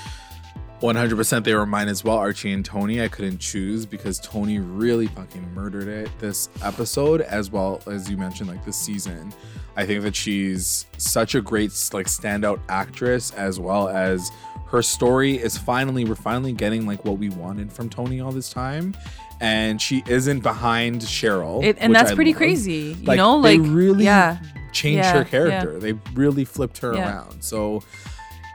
100% 0.82 1.44
they 1.44 1.54
were 1.54 1.66
mine 1.66 1.88
as 1.88 2.04
well 2.04 2.18
archie 2.18 2.52
and 2.52 2.66
Toni 2.66 3.02
i 3.02 3.08
couldn't 3.08 3.38
choose 3.40 3.86
because 3.86 4.20
Toni 4.20 4.60
really 4.60 5.08
fucking 5.08 5.54
murdered 5.54 5.88
it 5.88 6.10
this 6.20 6.50
episode 6.64 7.22
as 7.22 7.52
well 7.52 7.82
as 7.88 8.10
you 8.10 8.18
mentioned 8.18 8.50
like 8.50 8.66
this 8.66 8.78
season 8.78 9.32
i 9.78 9.86
think 9.86 10.02
that 10.04 10.16
she's 10.16 10.86
such 10.98 11.36
a 11.36 11.42
great 11.42 11.72
like 11.94 12.08
standout 12.08 12.60
actress 12.70 13.32
as 13.32 13.60
well 13.60 13.88
as 13.90 14.32
her 14.68 14.82
story 14.82 15.36
is 15.38 15.58
finally 15.58 16.04
we're 16.06 16.16
finally 16.16 16.52
getting 16.54 16.86
like 16.88 17.04
what 17.06 17.18
we 17.18 17.30
wanted 17.30 17.72
from 17.72 17.90
Toni 17.90 18.20
all 18.22 18.32
this 18.32 18.50
time 18.50 18.96
and 19.40 19.82
she 19.82 20.04
isn't 20.08 20.42
behind 20.42 21.02
cheryl 21.02 21.64
It, 21.64 21.78
and 21.80 21.94
that's 21.94 22.12
I 22.12 22.16
pretty 22.16 22.32
love. 22.32 22.38
crazy. 22.38 22.74
You 22.74 22.96
know, 22.96 23.04
Like, 23.06 23.18
know, 23.18 23.42
they 23.42 23.58
like 23.58 23.70
really 23.72 24.06
yeah. 24.06 24.38
changed 24.72 24.98
Yeah, 25.04 25.14
her 25.18 25.24
character 25.26 25.80
they 25.80 25.94
really 26.14 26.46
flipped 26.46 26.78
her 26.80 26.94
Yeah. 26.94 27.10
around 27.10 27.42
so 27.42 27.84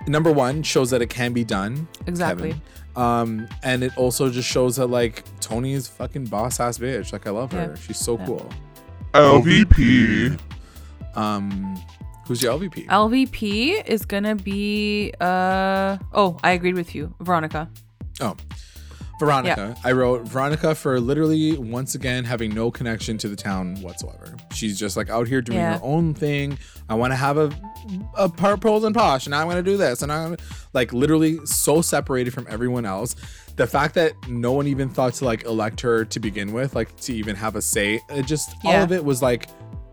number 0.08 0.30
one 0.32 0.62
shows 0.62 0.90
that 0.90 1.02
it 1.02 1.10
can 1.10 1.32
be 1.32 1.44
done 1.44 1.88
Exactly. 2.06 2.50
Kevin. 2.50 2.62
Um, 2.96 3.48
and 3.62 3.82
it 3.82 3.96
also 3.98 4.30
just 4.30 4.48
shows 4.48 4.76
that 4.76 4.86
like 4.86 5.22
Toni 5.40 5.72
is 5.74 5.86
fucking 5.86 6.26
boss 6.26 6.60
ass 6.60 6.78
bitch. 6.78 7.12
Like 7.12 7.26
I 7.26 7.30
love 7.30 7.52
her. 7.52 7.72
Yeah. 7.74 7.80
She's 7.80 7.98
so 7.98 8.16
Yeah. 8.18 8.26
cool. 8.26 8.50
LVP. 9.12 10.38
Um, 11.14 11.76
who's 12.26 12.42
your 12.42 12.52
LVP? 12.58 12.86
LVP 12.86 13.82
is 13.86 14.04
gonna 14.06 14.34
be 14.34 15.12
uh 15.20 15.98
oh, 16.12 16.38
I 16.42 16.52
agreed 16.52 16.74
with 16.74 16.94
you, 16.94 17.14
Veronica. 17.20 17.68
oh, 18.20 18.36
Veronica. 19.18 19.74
I 19.84 19.92
wrote 19.92 20.22
Veronica 20.28 20.74
for 20.74 21.00
literally 21.00 21.56
once 21.56 21.94
again 21.94 22.24
having 22.24 22.54
no 22.54 22.70
connection 22.70 23.16
to 23.18 23.28
the 23.28 23.36
town 23.36 23.76
whatsoever. 23.82 24.36
She's 24.52 24.78
just 24.78 24.96
like 24.96 25.08
out 25.10 25.26
here 25.26 25.40
doing 25.40 25.58
Yeah. 25.58 25.78
her 25.78 25.84
own 25.84 26.12
thing. 26.14 26.58
I 26.88 26.94
want 26.94 27.12
to 27.12 27.16
have 27.16 27.38
a 27.38 27.50
a 28.16 28.28
par- 28.28 28.56
pearls 28.56 28.84
and 28.84 28.94
posh, 28.94 29.26
and 29.26 29.34
I'm 29.34 29.48
gonna 29.48 29.62
do 29.62 29.76
this, 29.76 30.02
and 30.02 30.12
I'm 30.12 30.36
like 30.74 30.92
literally 30.92 31.38
so 31.46 31.80
separated 31.82 32.32
from 32.34 32.46
everyone 32.50 32.84
else. 32.84 33.14
The 33.56 33.66
fact 33.66 33.94
that 33.94 34.12
no 34.28 34.52
one 34.52 34.66
even 34.66 34.88
thought 34.90 35.14
to 35.14 35.24
like 35.24 35.44
elect 35.44 35.80
her 35.80 36.04
to 36.04 36.20
begin 36.20 36.52
with, 36.52 36.74
like 36.74 36.94
to 37.02 37.14
even 37.14 37.36
have 37.36 37.56
a 37.56 37.62
say, 37.62 38.00
it 38.10 38.26
just 38.26 38.54
all 38.64 38.82
of 38.82 38.92
it 38.92 39.04
was 39.04 39.22
like 39.22 39.48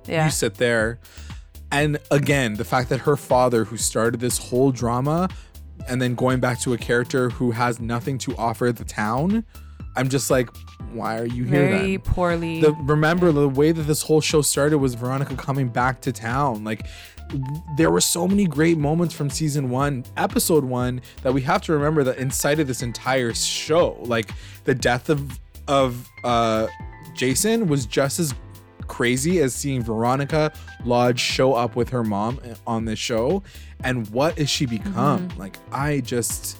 Yeah. 0.07 0.25
you 0.25 0.31
sit 0.31 0.55
there 0.55 0.99
and 1.71 1.97
again 2.11 2.55
the 2.55 2.65
fact 2.65 2.89
that 2.89 2.99
her 3.01 3.15
father 3.15 3.63
who 3.63 3.77
started 3.77 4.19
this 4.19 4.37
whole 4.37 4.71
drama 4.71 5.29
and 5.87 6.01
then 6.01 6.15
going 6.15 6.39
back 6.39 6.59
to 6.59 6.73
a 6.73 6.77
character 6.77 7.29
who 7.29 7.51
has 7.51 7.79
nothing 7.79 8.17
to 8.17 8.35
offer 8.37 8.71
the 8.71 8.83
town 8.83 9.43
i'm 9.95 10.09
just 10.09 10.29
like 10.31 10.49
why 10.91 11.17
are 11.17 11.25
you 11.25 11.43
here 11.43 11.67
Very 11.67 11.97
then 11.97 11.99
poorly. 11.99 12.61
the, 12.61 12.73
remember 12.73 13.31
the 13.31 13.49
way 13.49 13.71
that 13.71 13.83
this 13.83 14.01
whole 14.03 14.21
show 14.21 14.41
started 14.41 14.77
was 14.77 14.93
veronica 14.95 15.35
coming 15.35 15.67
back 15.69 16.01
to 16.01 16.11
town 16.11 16.63
like 16.63 16.85
there 17.77 17.89
were 17.89 18.01
so 18.01 18.27
many 18.27 18.45
great 18.45 18.77
moments 18.77 19.13
from 19.13 19.29
season 19.29 19.69
one 19.69 20.05
episode 20.17 20.63
one 20.63 21.01
that 21.23 21.33
we 21.33 21.41
have 21.41 21.61
to 21.63 21.73
remember 21.73 22.03
that 22.03 22.17
incited 22.17 22.67
this 22.67 22.81
entire 22.83 23.33
show 23.33 23.97
like 24.01 24.29
the 24.65 24.75
death 24.75 25.09
of 25.09 25.39
of 25.67 26.07
uh 26.23 26.67
jason 27.13 27.67
was 27.67 27.85
just 27.85 28.19
as 28.19 28.33
crazy 28.87 29.39
as 29.39 29.53
seeing 29.53 29.81
veronica 29.81 30.51
lodge 30.85 31.19
show 31.19 31.53
up 31.53 31.75
with 31.75 31.89
her 31.89 32.03
mom 32.03 32.39
on 32.67 32.85
this 32.85 32.99
show 32.99 33.41
and 33.83 34.07
what 34.09 34.37
is 34.37 34.49
she 34.49 34.65
become 34.65 35.27
Mm-hmm. 35.29 35.39
like 35.39 35.57
i 35.71 35.99
just 36.01 36.57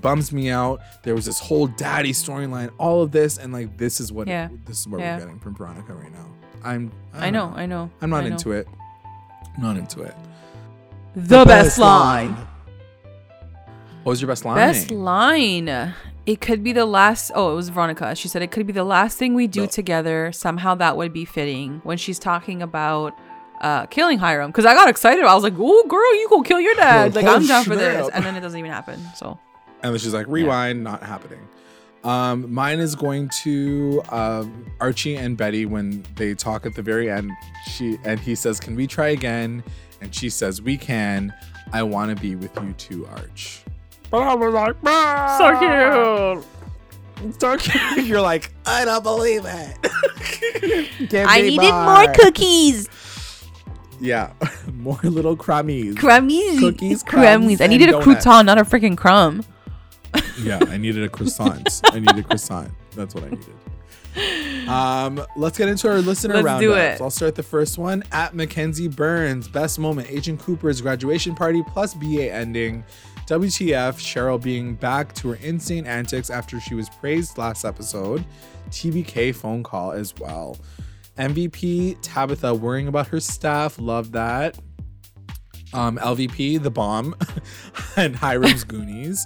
bums 0.00 0.32
me 0.32 0.50
out 0.50 0.80
there 1.02 1.14
was 1.14 1.24
this 1.26 1.38
whole 1.40 1.66
daddy 1.66 2.12
storyline 2.12 2.70
all 2.78 3.02
of 3.02 3.10
this 3.10 3.38
and 3.38 3.52
like 3.52 3.76
this 3.76 4.00
is 4.00 4.12
what 4.12 4.28
Yeah. 4.28 4.48
this 4.66 4.80
is 4.80 4.88
what 4.88 5.00
Yeah. 5.00 5.14
we're 5.16 5.20
getting 5.24 5.40
from 5.40 5.54
veronica 5.56 5.92
right 5.94 6.12
now 6.12 6.26
i'm 6.62 6.92
I 7.12 7.30
know, 7.30 7.52
I 7.56 7.66
know. 7.66 7.90
i'm 8.00 8.10
not 8.10 8.20
know. 8.24 8.30
into 8.30 8.52
it 8.52 8.68
I'm 9.56 9.62
not 9.62 9.76
into 9.76 10.02
it 10.02 10.14
The, 11.16 11.44
best, 11.44 11.76
line. 11.78 12.36
what 14.04 14.10
was 14.12 14.20
your 14.20 14.28
best 14.28 14.44
line 14.44 14.56
Best 14.56 14.90
line. 14.90 15.92
It 16.26 16.40
could 16.40 16.62
be 16.62 16.72
the 16.72 16.84
last. 16.86 17.30
Oh, 17.34 17.52
it 17.52 17.56
was 17.56 17.68
Veronica. 17.70 18.14
She 18.14 18.28
said 18.28 18.42
it 18.42 18.50
could 18.50 18.66
be 18.66 18.72
the 18.72 18.84
last 18.84 19.18
thing 19.18 19.34
we 19.34 19.46
do 19.46 19.62
No. 19.62 19.66
together. 19.66 20.32
Somehow 20.32 20.74
that 20.76 20.96
would 20.96 21.12
be 21.12 21.24
fitting 21.24 21.80
when 21.82 21.96
she's 21.98 22.18
talking 22.18 22.62
about 22.62 23.16
uh, 23.60 23.86
killing 23.86 24.18
Hiram. 24.18 24.50
Because 24.50 24.64
I 24.66 24.74
got 24.74 24.88
excited. 24.88 25.24
I 25.24 25.34
was 25.34 25.42
like, 25.42 25.54
"Oh, 25.58 25.84
girl, 25.88 26.14
you 26.20 26.28
go 26.28 26.42
kill 26.42 26.60
your 26.60 26.74
dad!" 26.74 27.14
Like 27.14 27.24
Oh, 27.26 27.34
I'm 27.36 27.46
down 27.46 27.64
for 27.64 27.74
this. 27.76 28.06
snap. 28.06 28.16
And 28.16 28.24
then 28.24 28.36
it 28.36 28.40
doesn't 28.40 28.58
even 28.58 28.70
happen. 28.70 29.00
So 29.16 29.38
and 29.82 29.92
then 29.94 29.98
she's 29.98 30.12
like 30.14 30.26
rewind 30.28 30.84
not 30.84 31.02
happening 31.02 31.40
um 32.04 32.50
mine 32.52 32.78
is 32.78 32.94
going 32.94 33.28
to 33.42 34.02
um 34.10 34.64
archie 34.80 35.16
and 35.16 35.36
betty 35.36 35.66
when 35.66 36.02
they 36.16 36.34
talk 36.34 36.64
at 36.64 36.74
the 36.74 36.80
very 36.82 37.10
end 37.10 37.30
she 37.70 37.98
and 38.04 38.18
he 38.20 38.34
says 38.34 38.58
can 38.58 38.74
we 38.74 38.86
try 38.86 39.08
again 39.08 39.62
and 40.00 40.14
she 40.14 40.30
says 40.30 40.62
we 40.62 40.78
can 40.78 41.30
i 41.74 41.82
want 41.82 42.08
to 42.14 42.22
be 42.22 42.36
with 42.36 42.54
you 42.62 42.72
too 42.74 43.06
arch 43.08 43.62
but 44.10 44.18
i 44.22 44.34
was 44.34 44.52
like 44.54 44.76
so 45.38 46.42
cute. 47.22 47.40
so 47.40 47.56
cute 47.58 48.06
you're 48.06 48.20
like 48.20 48.52
i 48.66 48.84
don't 48.84 49.02
believe 49.02 49.42
it 49.44 49.76
Give 51.08 51.26
I 51.28 51.42
me 51.42 51.50
needed 51.56 51.72
more 51.72 52.12
cookies. 52.14 52.88
yeah 54.00 54.32
more 54.74 54.98
little 55.02 55.36
crummies 55.36 55.94
Crummies. 55.94 56.58
Cookies, 56.58 57.02
Crummies. 57.04 57.60
I 57.60 57.66
needed 57.66 57.88
a 57.90 57.92
donuts. 57.92 58.24
crouton, 58.24 58.44
not 58.46 58.58
a 58.58 58.62
freaking 58.64 58.96
crumb. 58.96 59.44
Yeah, 60.42 60.58
I 60.68 60.76
needed 60.78 61.02
a 61.04 61.08
croissant. 61.08 61.80
I 61.86 61.98
needed 62.00 62.18
a 62.18 62.22
croissant. 62.22 62.70
That's 62.96 63.14
what 63.14 63.24
I 63.24 63.30
needed. 63.30 64.68
Um, 64.68 65.24
let's 65.36 65.56
get 65.58 65.68
into 65.68 65.88
our 65.88 65.98
listener 66.00 66.34
Let's 66.34 66.44
roundups. 66.44 66.62
do 66.62 66.74
it. 66.74 67.00
I'll 67.00 67.10
start 67.10 67.34
the 67.34 67.42
first 67.42 67.78
one 67.78 68.02
at 68.12 68.34
Mackenzie 68.34 68.88
Burns. 68.88 69.48
Best 69.48 69.78
moment: 69.78 70.10
Agent 70.10 70.40
Cooper's 70.40 70.80
graduation 70.80 71.34
party 71.34 71.62
plus 71.66 71.94
BA 71.94 72.32
ending. 72.32 72.82
WTF? 73.30 73.94
Cheryl 74.00 74.42
being 74.42 74.74
back 74.74 75.14
to 75.14 75.28
her 75.28 75.34
insane 75.36 75.86
antics 75.86 76.30
after 76.30 76.58
she 76.58 76.74
was 76.74 76.88
praised 76.88 77.38
last 77.38 77.64
episode. 77.64 78.24
TBK 78.70 79.32
phone 79.32 79.62
call 79.62 79.92
as 79.92 80.12
well. 80.16 80.56
MVP 81.16 81.96
Tabitha 82.02 82.52
worrying 82.52 82.88
about 82.88 83.06
her 83.06 83.20
staff. 83.20 83.78
Love 83.78 84.10
that. 84.10 84.58
Um, 85.72 85.96
LVP 85.98 86.60
the 86.60 86.72
bomb 86.72 87.14
and 87.96 88.16
Hiram's 88.16 88.64
Goonies. 88.68 89.24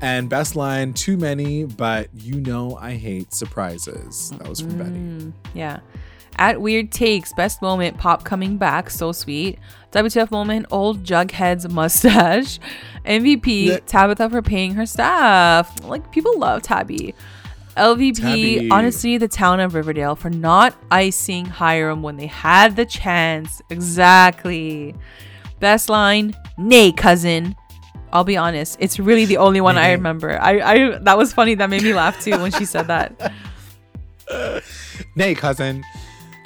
And 0.00 0.28
best 0.28 0.56
line, 0.56 0.92
too 0.92 1.16
many, 1.16 1.66
but 1.66 2.08
you 2.14 2.40
know 2.40 2.76
I 2.80 2.94
hate 2.94 3.32
surprises. 3.32 4.32
That 4.38 4.48
was 4.48 4.60
from 4.60 4.76
Betty. 4.76 5.32
Yeah. 5.54 5.78
At 6.38 6.60
Weird 6.60 6.90
Takes, 6.90 7.32
best 7.32 7.62
moment, 7.62 7.96
Pop 7.96 8.24
coming 8.24 8.58
back, 8.58 8.90
so 8.90 9.12
sweet. 9.12 9.58
WTF 9.96 10.30
moment, 10.30 10.66
old 10.70 11.02
Jughead's 11.04 11.68
mustache. 11.68 12.58
MVP, 13.06 13.64
Yeah. 13.66 13.78
Tabitha 13.86 14.28
for 14.28 14.42
paying 14.42 14.74
her 14.74 14.84
staff. 14.84 15.82
Like, 15.84 16.12
people 16.12 16.38
love 16.38 16.62
Tabby. 16.62 17.14
LVP, 17.76 18.16
Tabby. 18.20 18.70
honestly, 18.70 19.16
the 19.16 19.28
town 19.28 19.58
of 19.60 19.74
Riverdale 19.74 20.14
for 20.16 20.28
not 20.30 20.74
icing 20.90 21.46
Hiram 21.46 22.02
when 22.02 22.16
they 22.16 22.26
had 22.26 22.76
the 22.76 22.84
chance. 22.84 23.62
Exactly. 23.70 24.94
Best 25.60 25.88
line, 25.88 26.34
nay, 26.58 26.92
cousin. 26.92 27.56
I'll 28.12 28.24
be 28.24 28.36
honest, 28.36 28.76
it's 28.80 28.98
really 28.98 29.24
the 29.24 29.36
only 29.38 29.60
one 29.60 29.76
I 29.78 29.92
remember. 29.92 30.38
I, 30.40 30.60
I 30.60 30.98
that 31.00 31.18
was 31.18 31.32
funny. 31.32 31.54
That 31.54 31.68
made 31.70 31.82
me 31.82 31.92
laugh 31.92 32.22
too 32.22 32.32
when 32.38 32.50
she 32.52 32.64
said 32.64 32.86
that. 32.86 33.32
Nay, 35.16 35.34
cousin. 35.34 35.84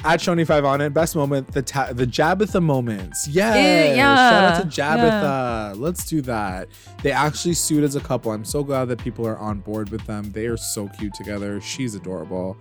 At 0.03 0.21
Choni5 0.21 0.65
on 0.65 0.81
it, 0.81 0.95
best 0.95 1.15
moment, 1.15 1.53
the 1.53 1.61
ta- 1.61 1.93
the 1.93 2.07
Jabitha 2.07 2.63
moments. 2.63 3.29
Yeah. 3.29 3.53
Eh, 3.53 3.95
yeah, 3.97 4.31
Shout 4.31 4.45
out 4.45 4.63
to 4.63 4.81
Jabitha. 4.81 5.79
Let's 5.79 6.07
do 6.07 6.23
that. 6.23 6.69
They 7.03 7.13
actually 7.13 7.53
sued 7.53 7.85
as 7.85 7.97
a 7.97 8.01
couple. 8.01 8.33
I'm 8.33 8.45
so 8.45 8.65
glad 8.65 8.87
that 8.87 8.99
people 8.99 9.27
are 9.27 9.37
on 9.39 9.61
board 9.61 9.91
with 9.91 10.07
them. 10.07 10.33
They 10.33 10.47
are 10.47 10.57
so 10.57 10.89
cute 10.89 11.13
together. 11.13 11.61
She's 11.61 11.95
adorable. 11.95 12.57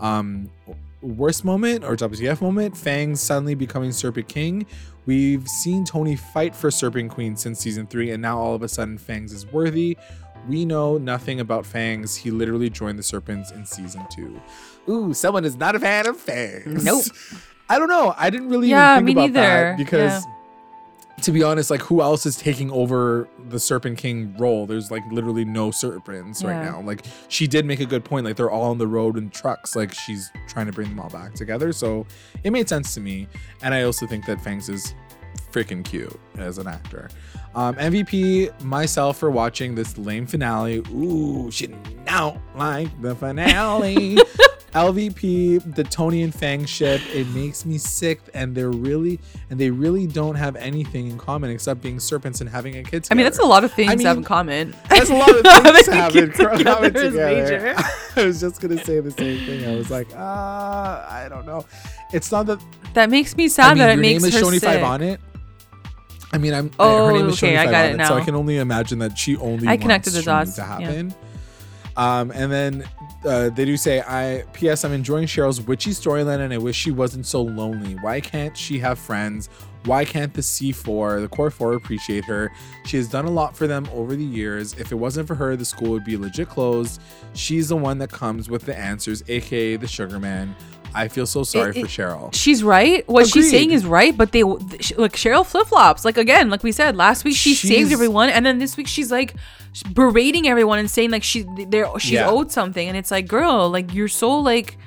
Um, 0.00 0.48
worst 1.02 1.44
moment 1.44 1.82
or 1.84 1.96
WTF 1.96 2.40
moment, 2.40 2.76
Fangs 2.76 3.20
suddenly 3.20 3.56
becoming 3.56 3.90
Serpent 3.90 4.28
King. 4.28 4.64
We've 5.06 5.46
seen 5.48 5.84
Toni 5.84 6.14
fight 6.14 6.54
for 6.54 6.70
Serpent 6.70 7.10
Queen 7.10 7.36
since 7.36 7.58
season 7.58 7.86
three, 7.88 8.12
and 8.12 8.22
now 8.22 8.38
all 8.38 8.54
of 8.54 8.62
a 8.62 8.68
sudden 8.68 8.96
Fangs 8.96 9.32
is 9.32 9.46
worthy. 9.46 9.96
We 10.48 10.64
know 10.64 10.98
nothing 10.98 11.40
about 11.40 11.66
Fangs. 11.66 12.14
He 12.14 12.30
literally 12.30 12.70
joined 12.70 12.98
the 12.98 13.02
Serpents 13.02 13.50
in 13.50 13.66
season 13.66 14.06
two. 14.12 14.40
Ooh, 14.88 15.12
someone 15.14 15.44
is 15.44 15.56
not 15.56 15.74
a 15.74 15.80
fan 15.80 16.06
of 16.06 16.16
Fangs. 16.16 16.84
Nope. 16.84 17.04
I 17.68 17.78
don't 17.78 17.88
know. 17.88 18.14
I 18.16 18.30
didn't 18.30 18.48
really 18.48 18.68
Yeah, 18.68 18.94
even 18.94 19.06
think 19.06 19.16
me 19.16 19.24
about 19.24 19.32
neither. 19.32 19.70
that 19.70 19.76
because 19.76 20.24
to 21.22 21.32
be 21.32 21.42
honest, 21.42 21.70
like 21.70 21.80
who 21.80 22.00
else 22.02 22.26
is 22.26 22.36
taking 22.36 22.70
over 22.70 23.26
the 23.48 23.58
Serpent 23.58 23.98
King 23.98 24.36
role? 24.38 24.66
There's 24.66 24.90
like 24.90 25.02
literally 25.10 25.44
no 25.44 25.70
serpents 25.70 26.44
right 26.44 26.62
now. 26.62 26.80
Like 26.82 27.04
she 27.28 27.46
did 27.46 27.64
make 27.64 27.80
a 27.80 27.86
good 27.86 28.04
point. 28.04 28.24
Like 28.26 28.36
they're 28.36 28.50
all 28.50 28.70
on 28.70 28.78
the 28.78 28.86
road 28.86 29.16
in 29.16 29.30
trucks. 29.30 29.74
Like 29.74 29.92
she's 29.94 30.30
trying 30.46 30.66
to 30.66 30.72
bring 30.72 30.90
them 30.90 31.00
all 31.00 31.08
back 31.10 31.34
together. 31.34 31.72
So 31.72 32.06
it 32.44 32.50
made 32.52 32.68
sense 32.68 32.94
to 32.94 33.00
me. 33.00 33.26
And 33.62 33.72
I 33.74 33.82
also 33.82 34.06
think 34.06 34.26
that 34.26 34.40
Fangs 34.42 34.68
is 34.68 34.94
freaking 35.50 35.82
cute 35.84 36.20
as 36.36 36.58
an 36.58 36.68
actor. 36.68 37.08
Um, 37.54 37.74
MVP 37.76 38.62
myself 38.62 39.16
for 39.16 39.30
watching 39.30 39.74
this 39.74 39.96
lame 39.96 40.26
finale. 40.26 40.82
Ooh, 40.92 41.50
she 41.50 41.68
now 42.04 42.40
like 42.54 43.00
the 43.00 43.16
finale. 43.16 44.18
LVP, 44.74 45.74
the 45.74 45.84
Toni 45.84 46.22
and 46.22 46.34
Fang 46.34 46.64
ship, 46.64 47.00
it 47.14 47.26
makes 47.28 47.64
me 47.64 47.78
sick, 47.78 48.20
and 48.34 48.54
they're 48.54 48.70
really 48.70 49.18
and 49.50 49.58
they 49.58 49.70
really 49.70 50.06
don't 50.06 50.34
have 50.34 50.56
anything 50.56 51.08
in 51.10 51.18
common 51.18 51.50
except 51.50 51.80
being 51.80 51.98
serpents 51.98 52.40
and 52.40 52.50
having 52.50 52.76
a 52.76 52.82
kid. 52.82 53.06
I 53.10 53.14
mean, 53.14 53.24
that's 53.24 53.38
a 53.38 53.44
lot 53.44 53.64
of 53.64 53.72
things 53.72 53.90
I 53.92 53.96
to 53.96 54.02
have 54.04 54.16
in 54.18 54.24
common. 54.24 54.74
That's 54.88 55.10
a 55.10 55.14
lot 55.14 55.30
of 55.30 55.42
things 55.74 55.84
to 55.86 55.94
have 55.94 56.16
in 56.16 56.32
together 56.32 56.64
common 56.64 56.92
together. 56.92 57.16
major. 57.16 57.74
I 58.16 58.24
was 58.24 58.40
just 58.40 58.60
gonna 58.60 58.82
say 58.84 59.00
the 59.00 59.10
same 59.10 59.46
thing. 59.46 59.66
I 59.66 59.76
was 59.76 59.90
like, 59.90 60.08
ah, 60.16 61.10
I 61.10 61.28
don't 61.28 61.46
know. 61.46 61.64
It's 62.12 62.30
not 62.30 62.46
that 62.46 62.60
That 62.94 63.10
makes 63.10 63.36
me 63.36 63.44
I 63.44 63.48
sad 63.48 63.74
mean, 63.74 63.78
that 63.78 63.90
it 63.90 63.96
makes 63.96 64.22
name 64.22 64.28
is 64.28 64.34
her 64.34 64.42
Choni 64.42 64.60
sick. 64.60 64.62
Five 64.62 64.82
on 64.82 65.02
it. 65.02 65.20
I 66.32 66.38
mean, 66.38 66.52
I'm. 66.52 66.70
Oh, 66.78 67.06
her 67.06 67.12
name 67.12 67.28
is 67.28 67.42
okay, 67.42 67.54
Choni 67.54 67.58
I 67.58 67.64
Five 67.64 67.72
got 67.72 67.84
on 67.84 67.90
it 67.92 68.02
it, 68.02 68.06
so 68.08 68.14
I 68.14 68.24
can 68.24 68.34
only 68.34 68.58
imagine 68.58 68.98
that 68.98 69.16
she 69.16 69.36
only. 69.36 69.68
I 69.68 69.76
connected 69.76 70.10
the 70.10 70.22
dots, 70.22 70.56
to 70.56 70.62
yeah. 70.80 71.02
Um, 71.96 72.30
and 72.32 72.52
then 72.52 72.88
uh, 73.24 73.48
they 73.50 73.64
do 73.64 73.76
say, 73.76 74.00
"I 74.00 74.44
P.S. 74.52 74.84
I'm 74.84 74.92
enjoying 74.92 75.26
Cheryl's 75.26 75.60
witchy 75.60 75.90
storyline, 75.90 76.40
and 76.40 76.52
I 76.52 76.58
wish 76.58 76.76
she 76.76 76.90
wasn't 76.90 77.26
so 77.26 77.42
lonely. 77.42 77.94
Why 77.94 78.20
can't 78.20 78.56
she 78.56 78.78
have 78.80 78.98
friends? 78.98 79.48
Why 79.86 80.04
can't 80.04 80.34
the 80.34 80.40
C4, 80.40 81.20
the 81.20 81.28
Core 81.28 81.50
4, 81.50 81.74
appreciate 81.74 82.24
her? 82.24 82.50
She 82.86 82.96
has 82.96 83.08
done 83.08 83.24
a 83.24 83.30
lot 83.30 83.56
for 83.56 83.68
them 83.68 83.88
over 83.92 84.16
the 84.16 84.24
years. 84.24 84.72
If 84.74 84.90
it 84.90 84.96
wasn't 84.96 85.28
for 85.28 85.36
her, 85.36 85.54
the 85.54 85.64
school 85.64 85.90
would 85.92 86.04
be 86.04 86.16
legit 86.16 86.48
closed. 86.48 87.00
She's 87.34 87.68
the 87.68 87.76
one 87.76 87.98
that 87.98 88.10
comes 88.10 88.50
with 88.50 88.66
the 88.66 88.76
answers, 88.76 89.22
aka 89.28 89.76
the 89.76 89.86
Sugar 89.86 90.18
Man. 90.18 90.56
I 90.96 91.08
feel 91.08 91.26
so 91.26 91.42
sorry 91.44 91.70
It- 91.70 91.82
for 91.82 91.86
Cheryl. 91.86 92.34
She's 92.34 92.64
right. 92.64 93.06
What 93.08 93.26
she's 93.28 93.50
saying 93.50 93.70
is 93.70 93.84
right, 93.84 94.16
but 94.16 94.32
they 94.32 94.42
like 94.42 95.12
Cheryl 95.22 95.44
flip 95.44 95.66
flops. 95.68 96.04
Like 96.04 96.16
again, 96.16 96.48
like 96.50 96.62
we 96.62 96.72
said 96.72 96.96
last 96.96 97.22
week, 97.24 97.36
she 97.36 97.54
saved 97.54 97.92
everyone, 97.92 98.30
and 98.30 98.44
then 98.46 98.58
this 98.58 98.76
week 98.78 98.88
she's 98.88 99.10
like 99.12 99.34
berating 99.92 100.48
everyone 100.48 100.78
and 100.78 100.90
saying 100.90 101.10
like 101.10 101.22
she 101.22 101.44
they're 101.68 101.86
she's 101.98 102.12
Yeah. 102.12 102.28
owed 102.30 102.50
something, 102.50 102.88
and 102.88 102.96
it's 102.96 103.10
like, 103.10 103.28
girl, 103.28 103.68
like 103.68 103.92
you're 103.94 104.08
so 104.08 104.38
like 104.38 104.78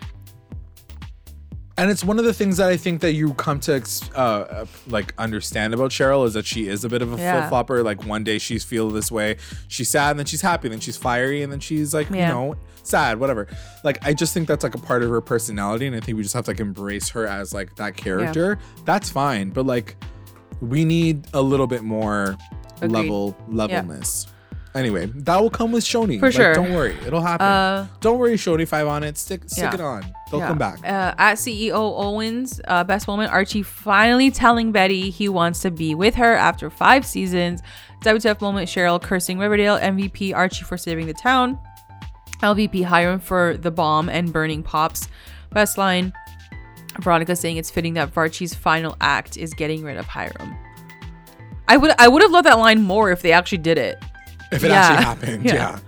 and 1.82 1.90
it's 1.92 2.04
one 2.04 2.20
of 2.20 2.26
the 2.26 2.34
things 2.34 2.58
that 2.58 2.70
I 2.70 2.78
think 2.78 3.02
that 3.02 3.14
you 3.14 3.34
come 3.34 3.60
to 3.62 3.82
uh, 4.16 4.20
uh, 4.20 4.66
like 4.88 5.14
understand 5.18 5.74
about 5.74 5.92
Cheryl 5.92 6.26
is 6.26 6.34
that 6.34 6.46
she 6.46 6.68
is 6.68 6.84
a 6.84 6.90
bit 6.90 7.02
of 7.02 7.14
a 7.14 7.18
Yeah. 7.18 7.40
flip 7.40 7.50
flopper. 7.50 7.84
Like 7.84 8.06
one 8.06 8.24
day 8.24 8.38
she's 8.38 8.64
feel 8.64 8.90
this 8.90 9.12
way, 9.12 9.38
she's 9.68 9.90
sad, 9.90 10.12
and 10.12 10.20
then 10.20 10.26
she's 10.26 10.42
happy, 10.42 10.68
and 10.68 10.74
then 10.74 10.80
she's 10.82 10.98
fiery, 10.98 11.42
and 11.44 11.52
then 11.52 11.60
she's 11.60 11.94
like 11.94 12.10
you 12.10 12.18
know 12.18 12.56
sad, 12.84 13.20
whatever. 13.20 13.48
Like 13.84 14.06
I 14.06 14.14
just 14.14 14.34
think 14.34 14.48
that's 14.48 14.64
like 14.64 14.76
a 14.76 14.80
part 14.80 15.04
of 15.04 15.10
her 15.10 15.22
personality, 15.22 15.88
and 15.88 15.96
I 15.96 16.00
think 16.00 16.18
we 16.18 16.24
just 16.24 16.36
have 16.36 16.46
to 16.46 16.52
like 16.52 16.60
embrace 16.60 17.10
her 17.10 17.26
as 17.28 17.54
like 17.54 17.76
that 17.78 17.96
character. 17.98 18.60
That's 18.86 19.10
fine, 19.10 19.50
but 19.52 19.66
like 19.66 19.96
we 20.62 20.84
need 20.86 21.26
a 21.34 21.42
little 21.42 21.68
bit 21.68 21.84
more 21.84 22.36
Agreed. 22.82 22.92
level 22.92 23.38
levelness. 23.48 24.28
Anyway, 24.76 25.08
that 25.16 25.42
will 25.42 25.50
come 25.50 25.72
with 25.72 25.84
Choni. 25.84 26.20
For 26.20 26.28
Like, 26.28 26.36
sure. 26.36 26.54
Don't 26.54 26.74
worry, 26.74 26.96
it'll 27.06 27.22
happen. 27.22 27.46
uh 27.46 27.88
don't 28.02 28.20
worry, 28.20 28.36
Choni 28.36 28.68
five 28.68 28.88
on 28.88 29.04
it. 29.04 29.18
Stick 29.18 29.42
stick 29.48 29.64
Yeah. 29.64 29.74
it 29.74 29.82
on. 29.82 30.06
They'll 30.30 30.42
yeah. 30.42 30.48
come 30.48 30.58
back. 30.60 30.78
Uh, 30.84 31.16
at 31.18 31.36
CEO 31.40 31.74
Owens, 31.74 32.62
uh, 32.68 32.84
best 32.84 33.08
moment 33.08 33.32
Archie 33.32 33.64
finally 33.64 34.30
telling 34.30 34.72
Betty 34.72 35.10
he 35.10 35.28
wants 35.28 35.62
to 35.64 35.72
be 35.72 35.96
with 35.96 36.14
her 36.16 36.36
after 36.36 36.70
five 36.70 37.04
seasons. 37.06 37.62
WTF 38.04 38.40
moment 38.42 38.70
Cheryl 38.70 39.02
cursing 39.02 39.40
Riverdale. 39.40 39.78
MVP 39.80 40.34
Archie 40.36 40.64
for 40.64 40.78
saving 40.78 41.08
the 41.08 41.14
town. 41.16 41.58
LVP 42.44 42.84
Hiram 42.84 43.20
for 43.20 43.58
the 43.58 43.72
bomb 43.72 44.08
and 44.08 44.32
burning 44.32 44.62
pops. 44.64 45.08
Best 45.52 45.78
line 45.80 46.14
Veronica 47.00 47.36
saying 47.36 47.58
it's 47.58 47.72
fitting 47.72 47.96
that 47.96 48.14
Varchie's 48.14 48.54
final 48.54 48.96
act 49.02 49.36
is 49.36 49.54
getting 49.54 49.84
rid 49.84 49.98
of 49.98 50.06
Hiram. 50.06 50.56
I 51.68 51.76
would 51.78 51.92
I 52.00 52.08
would 52.08 52.22
have 52.22 52.32
loved 52.32 52.46
that 52.48 52.60
line 52.60 52.82
more 52.82 53.10
if 53.12 53.22
they 53.22 53.32
actually 53.32 53.60
did 53.60 53.78
it. 53.78 53.98
If 54.52 54.64
it 54.64 54.70
Yeah. 54.70 54.76
actually 54.82 55.04
happened, 55.06 55.46
Yeah. 55.46 55.54
yeah. 55.54 55.80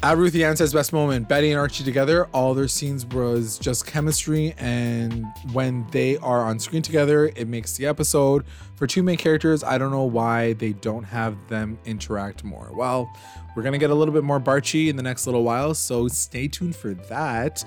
At 0.00 0.16
Ruthie 0.16 0.44
Ann 0.44 0.56
says 0.56 0.72
best 0.72 0.92
moment, 0.92 1.28
Betty 1.28 1.50
and 1.50 1.58
Archie 1.58 1.82
together, 1.82 2.26
all 2.32 2.54
their 2.54 2.68
scenes 2.68 3.04
was 3.04 3.58
just 3.58 3.84
chemistry 3.84 4.54
and 4.56 5.26
when 5.52 5.84
they 5.90 6.16
are 6.18 6.42
on 6.44 6.60
screen 6.60 6.82
together, 6.82 7.32
it 7.34 7.48
makes 7.48 7.76
the 7.76 7.84
episode. 7.86 8.44
For 8.76 8.86
two 8.86 9.02
main 9.02 9.16
characters, 9.16 9.64
I 9.64 9.76
don't 9.76 9.90
know 9.90 10.04
why 10.04 10.52
they 10.52 10.72
don't 10.72 11.02
have 11.02 11.34
them 11.48 11.78
interact 11.84 12.44
more. 12.44 12.70
Well, 12.72 13.10
we're 13.56 13.64
gonna 13.64 13.76
get 13.78 13.90
a 13.90 13.94
little 13.94 14.14
bit 14.14 14.22
more 14.22 14.38
Barchie 14.38 14.88
in 14.88 14.94
the 14.94 15.02
next 15.02 15.26
little 15.26 15.42
while, 15.42 15.74
so 15.74 16.06
stay 16.06 16.46
tuned 16.46 16.76
for 16.76 16.94
that. 16.94 17.64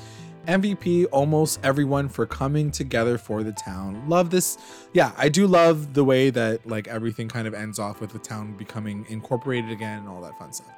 MVP, 0.48 1.06
almost 1.12 1.60
everyone 1.64 2.10
for 2.10 2.26
coming 2.26 2.72
together 2.72 3.18
for 3.18 3.44
the 3.44 3.52
town. 3.52 4.04
Love 4.10 4.30
this. 4.30 4.58
Yeah, 4.94 5.12
I 5.18 5.30
do 5.30 5.46
love 5.48 5.94
the 5.94 6.04
way 6.04 6.30
that 6.32 6.66
like 6.68 6.88
everything 6.88 7.28
kind 7.30 7.48
of 7.48 7.54
ends 7.54 7.80
off 7.80 8.02
with 8.02 8.12
the 8.12 8.20
town 8.20 8.54
becoming 8.58 9.06
incorporated 9.10 9.72
again 9.72 10.00
and 10.00 10.10
all 10.10 10.22
that 10.22 10.38
fun 10.40 10.52
stuff. 10.54 10.72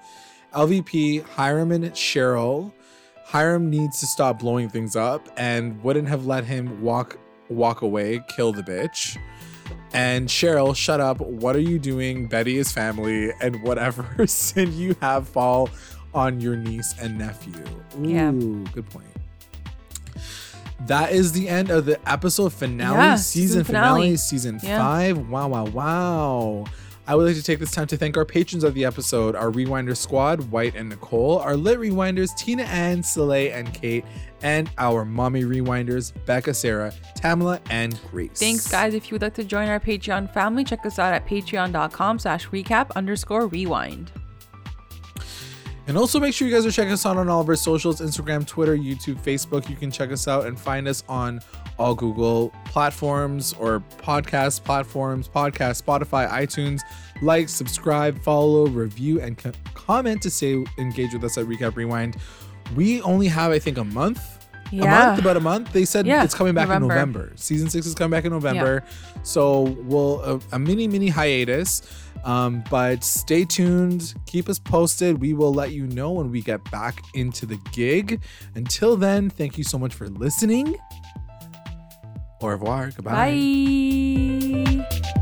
LVP, 0.53 1.23
Hiram 1.30 1.72
and 1.72 1.85
Cheryl. 1.94 2.72
Hiram 3.26 3.69
needs 3.69 3.99
to 4.02 4.06
stop 4.06 4.40
blowing 4.40 4.69
things 4.69 4.95
up 4.95 5.27
and 5.38 5.81
wouldn't 5.84 6.07
have 6.10 6.26
let 6.26 6.44
him 6.44 6.81
walk 6.81 7.18
walk 7.49 7.81
away, 7.81 8.22
kill 8.35 8.52
the 8.52 8.61
bitch. 8.64 9.18
And 9.94 10.27
Cheryl, 10.27 10.76
shut 10.76 10.99
up. 10.99 11.19
What 11.22 11.56
are 11.56 11.60
you 11.61 11.77
doing? 11.80 12.27
Betty 12.27 12.57
is 12.57 12.72
family, 12.72 13.31
and 13.41 13.61
whatever 13.64 14.26
sin 14.27 14.73
you 14.73 14.95
have 15.02 15.27
fall 15.27 15.69
on 16.14 16.41
your 16.41 16.56
niece 16.56 16.94
and 16.99 17.18
nephew. 17.18 17.53
Ooh, 17.99 18.07
Yeah. 18.10 18.31
good 18.73 18.90
point. 18.90 19.06
That 20.88 21.11
is 21.14 21.31
the 21.31 21.47
end 21.47 21.69
of 21.69 21.85
the 21.85 21.99
episode 22.10 22.51
finale, 22.53 22.97
Yeah, 22.97 23.15
season, 23.15 23.64
finale, 23.64 24.01
finale. 24.01 24.18
season 24.18 24.60
Yeah. 24.61 24.80
five. 24.80 25.18
Wow, 25.30 25.47
wow, 25.47 25.65
wow. 25.65 26.65
I 27.05 27.15
would 27.15 27.26
like 27.27 27.35
to 27.35 27.43
take 27.43 27.60
this 27.60 27.72
time 27.72 27.88
to 27.88 27.97
thank 27.97 28.15
our 28.15 28.23
patrons 28.23 28.64
of 28.64 28.73
the 28.73 28.85
episode, 28.85 29.35
our 29.35 29.51
Rewinder 29.51 29.95
squad, 29.95 30.49
White 30.51 30.73
and 30.76 30.88
Nicole, 30.88 31.39
our 31.39 31.57
Lit 31.57 31.77
Rewinders, 31.77 32.34
Tina 32.38 32.64
Ann, 32.64 33.03
Soleil, 33.03 33.51
and 33.53 33.73
Kate, 33.73 34.05
and 34.41 34.69
our 34.77 35.03
Mommy 35.03 35.43
Rewinders, 35.43 36.14
Becca, 36.26 36.53
Sarah, 36.53 36.93
Tamala, 37.15 37.60
and 37.69 37.99
Grace. 38.10 38.39
Thanks, 38.39 38.69
guys. 38.69 38.93
If 38.93 39.11
you 39.11 39.15
would 39.15 39.22
like 39.22 39.34
to 39.34 39.43
join 39.43 39.68
our 39.68 39.81
Patreon 39.81 40.34
family, 40.34 40.64
check 40.64 40.85
us 40.85 40.97
out 40.97 41.14
at 41.14 41.27
patreon.com 41.27 42.19
slash 42.19 42.47
recap 42.49 42.91
underscore 42.95 43.47
rewind. 43.47 44.10
And 45.85 45.97
also 45.97 46.18
make 46.19 46.34
sure 46.34 46.47
you 46.47 46.53
guys 46.53 46.65
are 46.65 46.72
checking 46.72 46.93
us 46.93 47.05
out 47.05 47.18
on 47.18 47.27
all 47.27 47.41
of 47.41 47.49
our 47.49 47.57
socials 47.57 47.99
Instagram, 47.99 48.47
Twitter, 48.47 48.77
YouTube, 48.77 49.15
Facebook. 49.19 49.69
You 49.69 49.76
can 49.76 49.91
check 49.91 50.11
us 50.11 50.30
out 50.30 50.45
and 50.45 50.57
find 50.57 50.88
us 50.88 51.03
on 51.10 51.41
all 51.77 51.93
Google 51.93 52.53
platforms 52.64 53.51
or 53.53 53.81
podcast 53.97 54.64
platforms, 54.64 55.27
podcast, 55.27 55.84
Spotify, 55.84 56.30
iTunes. 56.30 56.80
Like, 57.22 57.49
subscribe, 57.49 58.22
follow, 58.23 58.68
review, 58.68 59.19
and 59.19 59.38
co- 59.38 59.51
comment 59.73 60.22
to 60.22 60.30
say 60.30 60.64
engage 60.77 61.14
with 61.14 61.23
us 61.26 61.38
at 61.38 61.45
Recap 61.47 61.76
Rewind. 61.76 62.15
We 62.76 63.01
only 63.01 63.27
have, 63.27 63.51
I 63.51 63.60
think, 63.60 63.77
a 63.77 63.84
month. 63.84 64.22
yeah. 64.72 64.84
A 64.84 65.07
month, 65.07 65.19
about 65.19 65.35
a 65.38 65.41
month. 65.41 65.73
They 65.73 65.84
said 65.84 66.07
Yeah, 66.07 66.23
it's 66.23 66.34
coming 66.34 66.53
back 66.53 66.69
November. 66.69 66.85
in 66.85 66.89
November. 66.99 67.31
Season 67.35 67.69
six 67.69 67.85
is 67.85 67.93
coming 67.93 68.11
back 68.11 68.23
in 68.26 68.31
November. 68.31 68.84
Yeah. 68.85 69.22
So 69.23 69.61
we'll 69.84 70.22
a, 70.22 70.39
a 70.53 70.60
mini 70.60 70.88
mini 70.88 71.10
hiatus. 71.10 71.81
Um, 72.24 72.64
but 72.70 73.04
stay 73.04 73.45
tuned. 73.45 74.14
Keep 74.26 74.50
us 74.50 74.60
posted. 74.60 75.20
We 75.20 75.34
will 75.34 75.54
let 75.54 75.72
you 75.72 75.88
know 75.88 76.12
when 76.12 76.32
we 76.32 76.41
get 76.41 76.64
back 76.72 77.02
into 77.14 77.45
the 77.45 77.58
gig. 77.72 78.22
Until 78.56 78.95
then, 78.95 79.30
thank 79.30 79.58
you 79.58 79.64
so 79.64 79.78
much 79.78 79.94
for 79.94 80.08
listening. 80.08 80.78
Au 82.41 82.48
revoir. 82.48 82.91
Goodbye. 82.91 83.32
Bye. 84.86 85.20